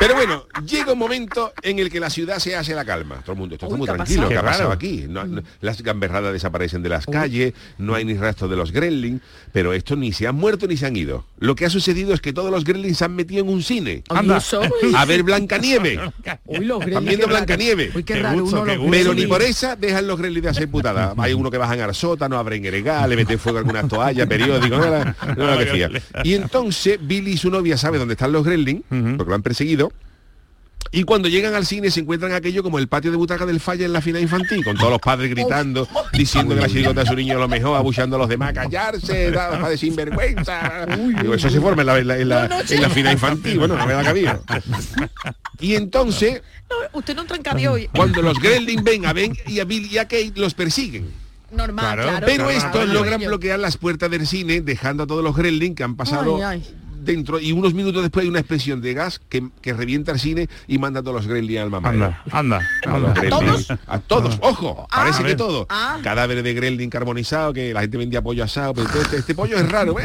Pero 0.00 0.14
bueno, 0.14 0.46
llega 0.66 0.92
un 0.92 0.98
momento 0.98 1.52
en 1.62 1.78
el 1.78 1.90
que 1.90 2.00
la 2.00 2.10
ciudad 2.10 2.38
se 2.38 2.56
hace 2.56 2.74
la 2.74 2.84
calma. 2.98 3.16
Todo 3.22 3.32
el 3.32 3.38
mundo, 3.38 3.54
esto 3.54 3.66
está 3.66 3.74
Uy, 3.74 3.78
muy 3.78 3.86
¿qué 3.86 3.90
ha 3.92 3.94
tranquilo? 3.96 4.28
¿qué 4.28 4.36
ha 4.38 4.42
pasado 4.42 4.62
raro. 4.64 4.72
aquí? 4.72 5.04
No- 5.08 5.24
no- 5.24 5.42
las 5.60 5.82
gamberradas 5.82 6.32
desaparecen 6.32 6.82
de 6.82 6.88
las 6.88 7.06
calles, 7.06 7.54
no 7.78 7.94
hay 7.94 8.04
ni 8.04 8.14
rastro 8.14 8.48
de 8.48 8.56
los 8.56 8.72
gremlins, 8.72 9.20
pero 9.52 9.72
estos 9.72 9.98
ni 9.98 10.12
se 10.12 10.26
han 10.26 10.34
muerto 10.34 10.66
ni 10.66 10.76
se 10.76 10.86
han 10.86 10.96
ido. 10.96 11.24
Lo 11.38 11.54
que 11.54 11.66
ha 11.66 11.70
sucedido 11.70 12.14
es 12.14 12.20
que 12.20 12.32
todos 12.32 12.50
los 12.50 12.64
gremlins 12.64 12.98
se 12.98 13.04
han 13.04 13.14
metido 13.14 13.42
en 13.42 13.48
un 13.50 13.62
cine. 13.62 14.02
Anda. 14.08 14.40
A 14.96 15.04
ver 15.04 15.22
Blancanieve. 15.22 15.98
Uy, 16.46 16.64
los 16.64 16.82
Están 16.86 17.04
viendo. 17.04 17.26
Blancanieve. 17.26 17.90
Pero 18.90 19.14
ni 19.14 19.26
por 19.26 19.42
esa 19.42 19.76
dejan 19.76 20.06
los 20.06 20.18
gremlins 20.18 20.44
de 20.44 20.50
hacer 20.50 20.68
putada. 20.70 21.14
Hay 21.18 21.32
uno 21.34 21.50
que 21.50 21.58
bajan 21.58 21.80
al 21.80 21.94
sótano, 21.94 22.38
abren 22.38 22.64
el 22.64 22.76
le 22.84 23.16
meten 23.16 23.38
fuego 23.38 23.58
a 23.58 23.60
algunas 23.60 23.88
toallas, 23.88 24.26
periódicos, 24.26 24.78
no, 24.78 25.04
no. 25.04 25.56
Y 26.24 26.34
entonces 26.34 26.98
Billy 27.00 27.32
y 27.32 27.36
su 27.36 27.50
novia 27.50 27.76
sabe 27.76 27.98
dónde 27.98 28.14
están 28.14 28.32
los 28.32 28.44
gremlins, 28.44 28.82
porque 28.88 29.28
lo 29.30 29.34
han 29.34 29.42
perseguido. 29.42 29.92
Y 30.90 31.02
cuando 31.04 31.28
llegan 31.28 31.54
al 31.54 31.66
cine 31.66 31.90
se 31.90 32.00
encuentran 32.00 32.32
aquello 32.32 32.62
como 32.62 32.78
el 32.78 32.88
patio 32.88 33.10
de 33.10 33.16
butaca 33.16 33.46
del 33.46 33.60
falla 33.60 33.84
en 33.86 33.92
la 33.92 34.00
final 34.00 34.22
infantil, 34.22 34.64
con 34.64 34.76
todos 34.76 34.90
los 34.90 35.00
padres 35.00 35.30
gritando, 35.30 35.88
diciendo 36.12 36.54
que 36.54 36.60
la 36.60 36.68
chirigota 36.68 37.00
de 37.00 37.06
su 37.06 37.14
niño 37.14 37.34
es 37.34 37.40
lo 37.40 37.48
mejor, 37.48 37.76
abuchando 37.76 38.16
a 38.16 38.18
los 38.18 38.28
demás, 38.28 38.52
callarse, 38.52 39.30
nada 39.30 39.58
más 39.58 39.70
de 39.70 39.78
sinvergüenza. 39.78 40.86
Digo, 41.20 41.34
eso 41.34 41.50
se 41.50 41.60
forma 41.60 41.82
en 41.82 41.86
la, 41.86 41.98
en 41.98 42.08
la, 42.08 42.18
en 42.18 42.28
la, 42.28 42.64
en 42.68 42.82
la 42.82 42.90
final 42.90 43.12
infantil, 43.12 43.58
bueno, 43.58 43.76
no 43.76 43.86
me 43.86 43.92
da 43.92 44.02
cabida. 44.02 44.40
Y 45.60 45.74
entonces, 45.74 46.42
No, 46.70 46.98
usted 46.98 47.16
no 47.16 47.22
en 47.22 47.68
hoy. 47.68 47.88
cuando 47.94 48.22
los 48.22 48.38
Gremlins 48.38 48.82
ven 48.84 49.06
a 49.06 49.12
Ben 49.12 49.36
y 49.46 49.60
a 49.60 49.64
Bill 49.64 49.90
y 49.90 49.98
a 49.98 50.04
Kate, 50.04 50.32
los 50.36 50.54
persiguen. 50.54 51.10
Normal, 51.50 51.96
claro. 51.96 52.26
Pero 52.26 52.44
claro, 52.44 52.50
estos 52.50 52.70
claro, 52.72 52.92
logran 52.92 53.20
bloquear 53.20 53.58
las 53.58 53.76
puertas 53.76 54.10
del 54.10 54.26
cine, 54.26 54.60
dejando 54.60 55.04
a 55.04 55.06
todos 55.06 55.22
los 55.22 55.36
Gremlins 55.36 55.76
que 55.76 55.84
han 55.84 55.94
pasado 55.96 56.36
Ay, 56.36 56.42
ay. 56.42 56.74
Dentro 57.06 57.40
y 57.40 57.52
unos 57.52 57.72
minutos 57.72 58.02
después 58.02 58.24
hay 58.24 58.28
una 58.28 58.40
explosión 58.40 58.80
de 58.82 58.92
gas 58.92 59.20
que, 59.28 59.48
que 59.62 59.72
revienta 59.72 60.12
el 60.12 60.18
cine 60.18 60.48
y 60.66 60.78
manda 60.78 61.00
a 61.00 61.02
todos 61.02 61.16
los 61.16 61.26
Gremlins 61.26 61.60
al 61.60 61.70
mamá. 61.70 61.88
Anda, 61.88 62.22
anda. 62.30 62.60
A. 62.86 63.12
Gremlins. 63.14 63.70
a 63.86 63.98
todos, 64.00 64.38
ojo, 64.42 64.86
parece 64.90 65.18
a 65.18 65.22
que 65.22 65.28
ver. 65.28 65.36
todo. 65.36 65.66
Ah. 65.70 65.98
Cadáveres 66.02 66.44
de 66.44 66.52
Gremlin 66.52 66.90
carbonizado, 66.90 67.52
que 67.52 67.72
la 67.72 67.80
gente 67.80 67.96
vendía 67.96 68.20
pollo 68.20 68.44
asado, 68.44 68.74
pero 68.74 68.88
este, 69.00 69.16
este 69.16 69.34
pollo 69.34 69.56
es 69.56 69.68
raro, 69.70 69.98
¿eh? 69.98 70.04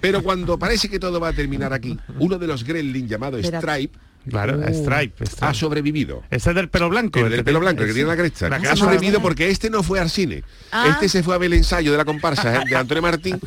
Pero 0.00 0.22
cuando 0.22 0.58
parece 0.58 0.88
que 0.88 0.98
todo 0.98 1.20
va 1.20 1.28
a 1.28 1.32
terminar 1.32 1.72
aquí, 1.72 1.98
uno 2.18 2.38
de 2.38 2.46
los 2.46 2.64
Gremlin 2.64 3.08
llamado. 3.08 3.38
Stripe 3.42 3.98
Claro, 4.28 4.58
Stripe. 4.72 5.24
Stripe. 5.26 5.46
ha 5.46 5.54
sobrevivido. 5.54 6.22
Ese 6.30 6.50
es 6.50 6.56
del 6.56 6.68
pelo 6.68 6.88
blanco. 6.90 7.18
El 7.20 7.30
del 7.30 7.44
pelo 7.44 7.60
blanco, 7.60 7.82
el 7.82 7.88
que 7.88 7.94
tiene 7.94 8.08
la 8.08 8.16
cresta. 8.16 8.48
La 8.48 8.56
ha 8.56 8.76
sobrevivido 8.76 9.20
porque 9.22 9.48
este 9.50 9.70
no 9.70 9.82
fue 9.82 10.00
al 10.00 10.10
cine. 10.10 10.42
Ah. 10.70 10.86
Este 10.90 11.08
se 11.08 11.22
fue 11.22 11.34
a 11.34 11.38
ver 11.38 11.46
el 11.46 11.54
ensayo 11.58 11.90
de 11.92 11.96
la 11.98 12.04
comparsa 12.04 12.56
¿eh? 12.56 12.64
de 12.68 12.76
Antonio 12.76 13.00
Martín 13.02 13.40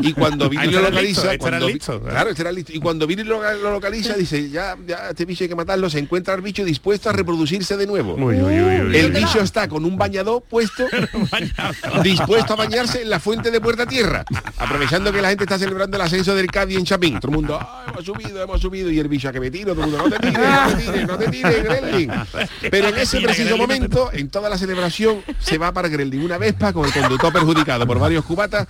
y 0.00 0.12
cuando 0.12 0.48
Vini 0.50 0.66
lo 0.66 0.80
localiza, 0.82 1.00
listo, 1.02 1.20
este 1.22 1.34
era 1.34 1.38
cuando 1.38 1.66
Vi- 1.66 1.72
listo, 1.74 1.94
¿eh? 1.96 2.00
claro, 2.10 2.30
este 2.30 2.42
era 2.42 2.52
listo. 2.52 2.72
Y 2.74 2.80
cuando 2.80 3.06
Vini 3.06 3.24
lo, 3.24 3.40
lo 3.54 3.70
localiza, 3.70 4.14
dice, 4.14 4.50
ya, 4.50 4.76
ya 4.86 5.08
este 5.10 5.24
bicho 5.24 5.44
hay 5.44 5.48
que 5.48 5.54
matarlo, 5.54 5.88
se 5.88 5.98
encuentra 5.98 6.34
el 6.34 6.42
bicho 6.42 6.64
dispuesto 6.64 7.08
a 7.08 7.12
reproducirse 7.12 7.76
de 7.76 7.86
nuevo. 7.86 8.14
Uy, 8.14 8.36
uy, 8.36 8.60
uy, 8.60 8.80
uy. 8.88 8.96
El 8.96 9.12
bicho 9.12 9.40
está 9.40 9.68
con 9.68 9.84
un 9.84 9.96
bañador 9.96 10.42
puesto, 10.48 10.86
dispuesto 12.02 12.52
a 12.52 12.56
bañarse 12.56 13.02
en 13.02 13.10
la 13.10 13.20
fuente 13.20 13.50
de 13.50 13.60
Puerta 13.60 13.86
Tierra, 13.86 14.24
aprovechando 14.58 15.12
que 15.12 15.22
la 15.22 15.28
gente 15.30 15.44
está 15.44 15.58
celebrando 15.58 15.96
el 15.96 16.02
ascenso 16.02 16.34
del 16.34 16.46
Cádiz 16.48 16.76
en 16.78 16.84
Chapín. 16.84 17.18
Todo 17.20 17.30
el 17.32 17.36
mundo, 17.36 17.58
"Ah, 17.60 17.86
hemos 17.88 18.04
subido, 18.04 18.42
hemos 18.42 18.60
subido, 18.60 18.90
y 18.90 18.98
el 18.98 19.08
bicho 19.08 19.28
a 19.28 19.32
que 19.32 19.40
me 19.40 19.50
tiro, 19.50 19.72
todo 19.74 19.84
el 19.84 19.90
mundo, 19.90 19.99
no 20.02 20.10
te 20.10 20.18
tires, 20.18 20.40
no 20.40 20.68
te 20.68 20.76
tires, 20.76 21.06
no 21.06 21.16
te 21.18 21.28
tires, 21.28 21.64
Gremlin. 21.64 22.10
Pero 22.70 22.88
en 22.88 22.98
ese 22.98 23.20
preciso 23.20 23.56
momento, 23.56 24.10
en 24.12 24.28
toda 24.30 24.48
la 24.48 24.58
celebración, 24.58 25.18
se 25.38 25.58
va 25.58 25.72
para 25.72 25.88
Gremlin 25.88 26.22
una 26.22 26.38
Vespa 26.38 26.72
con 26.72 26.86
el 26.86 26.92
conductor 26.92 27.32
perjudicado 27.32 27.86
por 27.86 27.98
varios 27.98 28.24
cubatas 28.24 28.66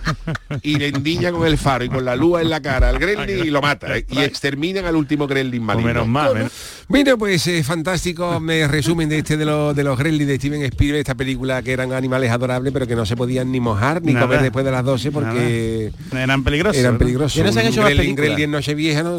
y 0.62 0.76
le 0.76 0.88
endiña 0.88 1.32
con 1.32 1.46
el 1.46 1.58
faro 1.58 1.84
y 1.84 1.88
con 1.88 2.04
la 2.04 2.16
luz 2.16 2.40
en 2.40 2.50
la 2.50 2.60
cara 2.60 2.88
al 2.88 2.98
Gremlin 2.98 3.46
y 3.46 3.50
lo 3.50 3.60
mata. 3.62 3.96
¿eh? 3.96 4.06
Y 4.10 4.20
exterminan 4.20 4.84
al 4.86 4.96
último 4.96 5.26
Gremlin 5.26 5.62
maligno. 5.62 5.88
menos 5.88 6.08
mal, 6.08 6.34
menos- 6.34 6.52
Mira, 6.88 7.16
pues 7.16 7.46
eh, 7.46 7.62
fantástico, 7.62 8.40
me 8.40 8.66
resumen 8.66 9.08
de 9.08 9.18
este 9.18 9.36
de, 9.36 9.44
los 9.44 9.74
de 9.76 9.84
los 9.84 9.98
Gremlins 9.98 10.26
de 10.28 10.36
Steven 10.36 10.62
Spielberg, 10.62 11.00
esta 11.00 11.14
película 11.14 11.62
que 11.62 11.72
eran 11.72 11.92
animales 11.92 12.30
adorables, 12.30 12.72
pero 12.72 12.86
que 12.86 12.96
no 12.96 13.06
se 13.06 13.16
podían 13.16 13.50
ni 13.52 13.60
mojar 13.60 14.02
ni 14.02 14.12
Nada. 14.12 14.26
comer 14.26 14.42
después 14.42 14.64
de 14.64 14.70
las 14.70 14.84
12 14.84 15.10
porque 15.12 15.92
Eran 16.12 16.42
peligrosos. 16.42 16.78
eran 16.80 16.94
¿no? 16.94 16.98
peligrosos. 16.98 17.36
¿Y 17.38 17.42
no 17.42 17.52
se 17.52 17.60
han 17.60 17.66
Un 17.66 17.72
hecho 17.72 17.82
Gremlin? 17.84 18.14
Gremlin 18.16 18.50
Nochevieja, 18.50 19.02
¿no? 19.02 19.18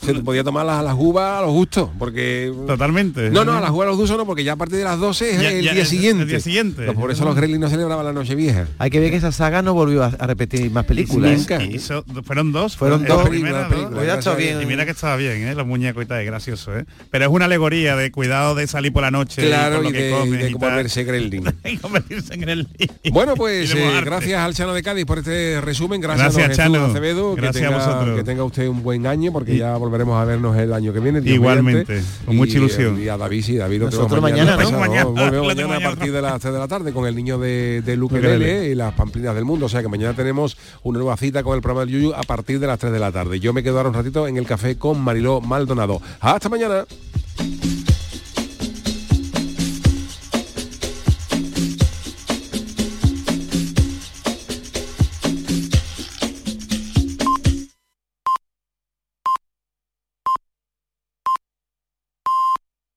Se 0.00 0.14
podía 0.22 0.44
tomar 0.44 0.64
las, 0.66 0.84
las 0.84 0.94
uvas 0.96 1.42
los 1.52 1.90
porque... 1.98 2.52
Totalmente. 2.66 3.30
No, 3.30 3.44
no, 3.44 3.52
a 3.56 3.60
las 3.60 3.70
uvas 3.70 3.86
a 3.86 3.90
los 3.90 3.98
dulces 3.98 4.16
no, 4.16 4.26
porque 4.26 4.44
ya 4.44 4.52
a 4.52 4.56
partir 4.56 4.78
de 4.78 4.84
las 4.84 4.98
12 4.98 5.30
es 5.36 5.40
Ya- 5.42 5.50
el 5.50 5.62
ya 5.64 5.72
día 5.72 5.82
es 5.82 5.88
siguiente. 5.88 6.22
el 6.22 6.28
día 6.28 6.40
siguiente. 6.40 6.92
Por 6.92 7.10
eso 7.10 7.24
los 7.24 7.34
Gremlins 7.34 7.60
no 7.60 7.68
celebraban 7.70 8.04
la 8.04 8.12
Nochevieja. 8.12 8.66
Hay 8.78 8.90
que 8.90 9.00
ver 9.00 9.10
que 9.10 9.16
esa 9.16 9.32
saga 9.32 9.62
no 9.62 9.74
volvió 9.74 10.02
a, 10.04 10.06
a 10.06 10.26
repetir 10.26 10.70
más 10.70 10.84
películas. 10.84 11.38
Nunca. 11.38 11.62
¿eh? 11.62 11.70
Y 11.74 11.78
fueron 12.22 12.52
dos. 12.52 12.76
Fueron 12.76 13.02
la 13.02 13.08
dos 13.08 13.28
primera, 13.28 13.68
películas, 13.68 14.24
dos. 14.24 14.36
bien. 14.36 14.60
Y 14.62 14.66
mira 14.66 14.84
que 14.84 14.90
estaba 14.92 15.16
bien, 15.16 15.46
¿eh? 15.48 15.54
Los 15.54 15.66
muñecos 15.66 16.02
y 16.04 16.06
tal, 16.06 16.20
es 16.20 16.26
gracioso, 16.26 16.76
¿eh? 16.76 16.84
Pero 17.10 17.24
es 17.24 17.30
una 17.30 17.46
alegoría 17.46 17.96
de 17.96 18.10
cuidado 18.10 18.54
de 18.54 18.66
salir 18.66 18.92
por 18.92 19.02
la 19.02 19.10
noche. 19.10 19.46
Claro, 19.46 19.76
con 19.76 19.84
lo 19.84 19.90
y 19.90 19.92
que 19.92 20.02
de, 20.04 20.10
comes 20.10 20.40
de 20.40 20.50
y. 20.50 20.52
Y 21.64 21.76
convertirse 21.78 22.34
en 22.34 22.40
Gremlin. 22.40 22.68
Bueno, 23.12 23.34
pues 23.36 23.70
Y 23.70 23.74
de 23.78 23.98
eh, 23.98 24.00
gracias 24.04 24.40
al 24.40 24.54
Chano 24.54 24.74
de 24.74 24.82
Cádiz 24.82 25.04
por 25.04 25.18
este 25.18 25.60
resumen. 25.60 26.00
Gracias, 26.00 26.34
Gracias, 26.34 26.56
Jesús 26.58 26.72
Chano. 26.72 26.84
Acevedo. 26.86 27.34
Gracias 27.34 27.52
que, 27.56 27.66
a 27.66 27.70
tenga, 27.70 27.84
vosotros. 27.86 28.16
que 28.16 28.24
tenga 28.24 28.44
usted 28.44 28.66
un 28.68 28.82
buen 28.82 29.06
año 29.06 29.32
porque 29.32 29.56
ya 29.56 29.76
volveremos 29.76 30.20
a 30.20 30.24
vernos 30.24 30.56
el 30.56 30.72
año 30.72 30.92
que 30.92 31.00
viene. 31.00 31.20
Dios 31.20 31.37
Igualmente, 31.38 32.02
con 32.24 32.36
mucha 32.36 32.54
Y, 32.54 32.56
ilusión. 32.56 33.02
Y 33.02 33.08
a 33.08 33.16
David, 33.16 33.42
sí, 33.42 33.56
David 33.56 33.80
lo 33.80 33.88
tenemos 33.88 34.20
mañana, 34.20 34.56
¿no? 34.56 34.70
Mañana, 34.72 35.04
Volvemos 35.04 35.46
mañana, 35.46 35.54
tengo 35.54 35.72
a 35.74 35.80
partir 35.80 36.12
de 36.12 36.22
las 36.22 36.40
3 36.40 36.52
de 36.52 36.58
la 36.58 36.68
tarde 36.68 36.92
con 36.92 37.06
el 37.06 37.14
niño 37.14 37.38
de, 37.38 37.82
de 37.82 37.96
Luque. 37.96 38.20
Lele 38.20 38.70
y 38.70 38.74
las 38.74 38.94
pamplinas 38.94 39.34
del 39.34 39.44
mundo. 39.44 39.66
O 39.66 39.68
sea 39.68 39.82
que 39.82 39.88
mañana 39.88 40.14
tenemos 40.14 40.56
una 40.82 40.98
nueva 40.98 41.16
cita 41.16 41.42
con 41.42 41.54
el 41.54 41.62
programa 41.62 41.86
del 41.86 41.94
Yuyu 41.94 42.14
a 42.14 42.22
partir 42.22 42.58
de 42.60 42.66
las 42.66 42.78
3 42.78 42.92
de 42.92 42.98
la 42.98 43.12
tarde. 43.12 43.40
Yo 43.40 43.52
me 43.52 43.62
quedo 43.62 43.78
ahora 43.78 43.88
un 43.88 43.94
ratito 43.94 44.26
en 44.26 44.36
el 44.36 44.46
café 44.46 44.76
con 44.76 45.00
Mariló 45.00 45.40
Maldonado. 45.40 46.00
Hasta 46.20 46.48
mañana. 46.48 46.84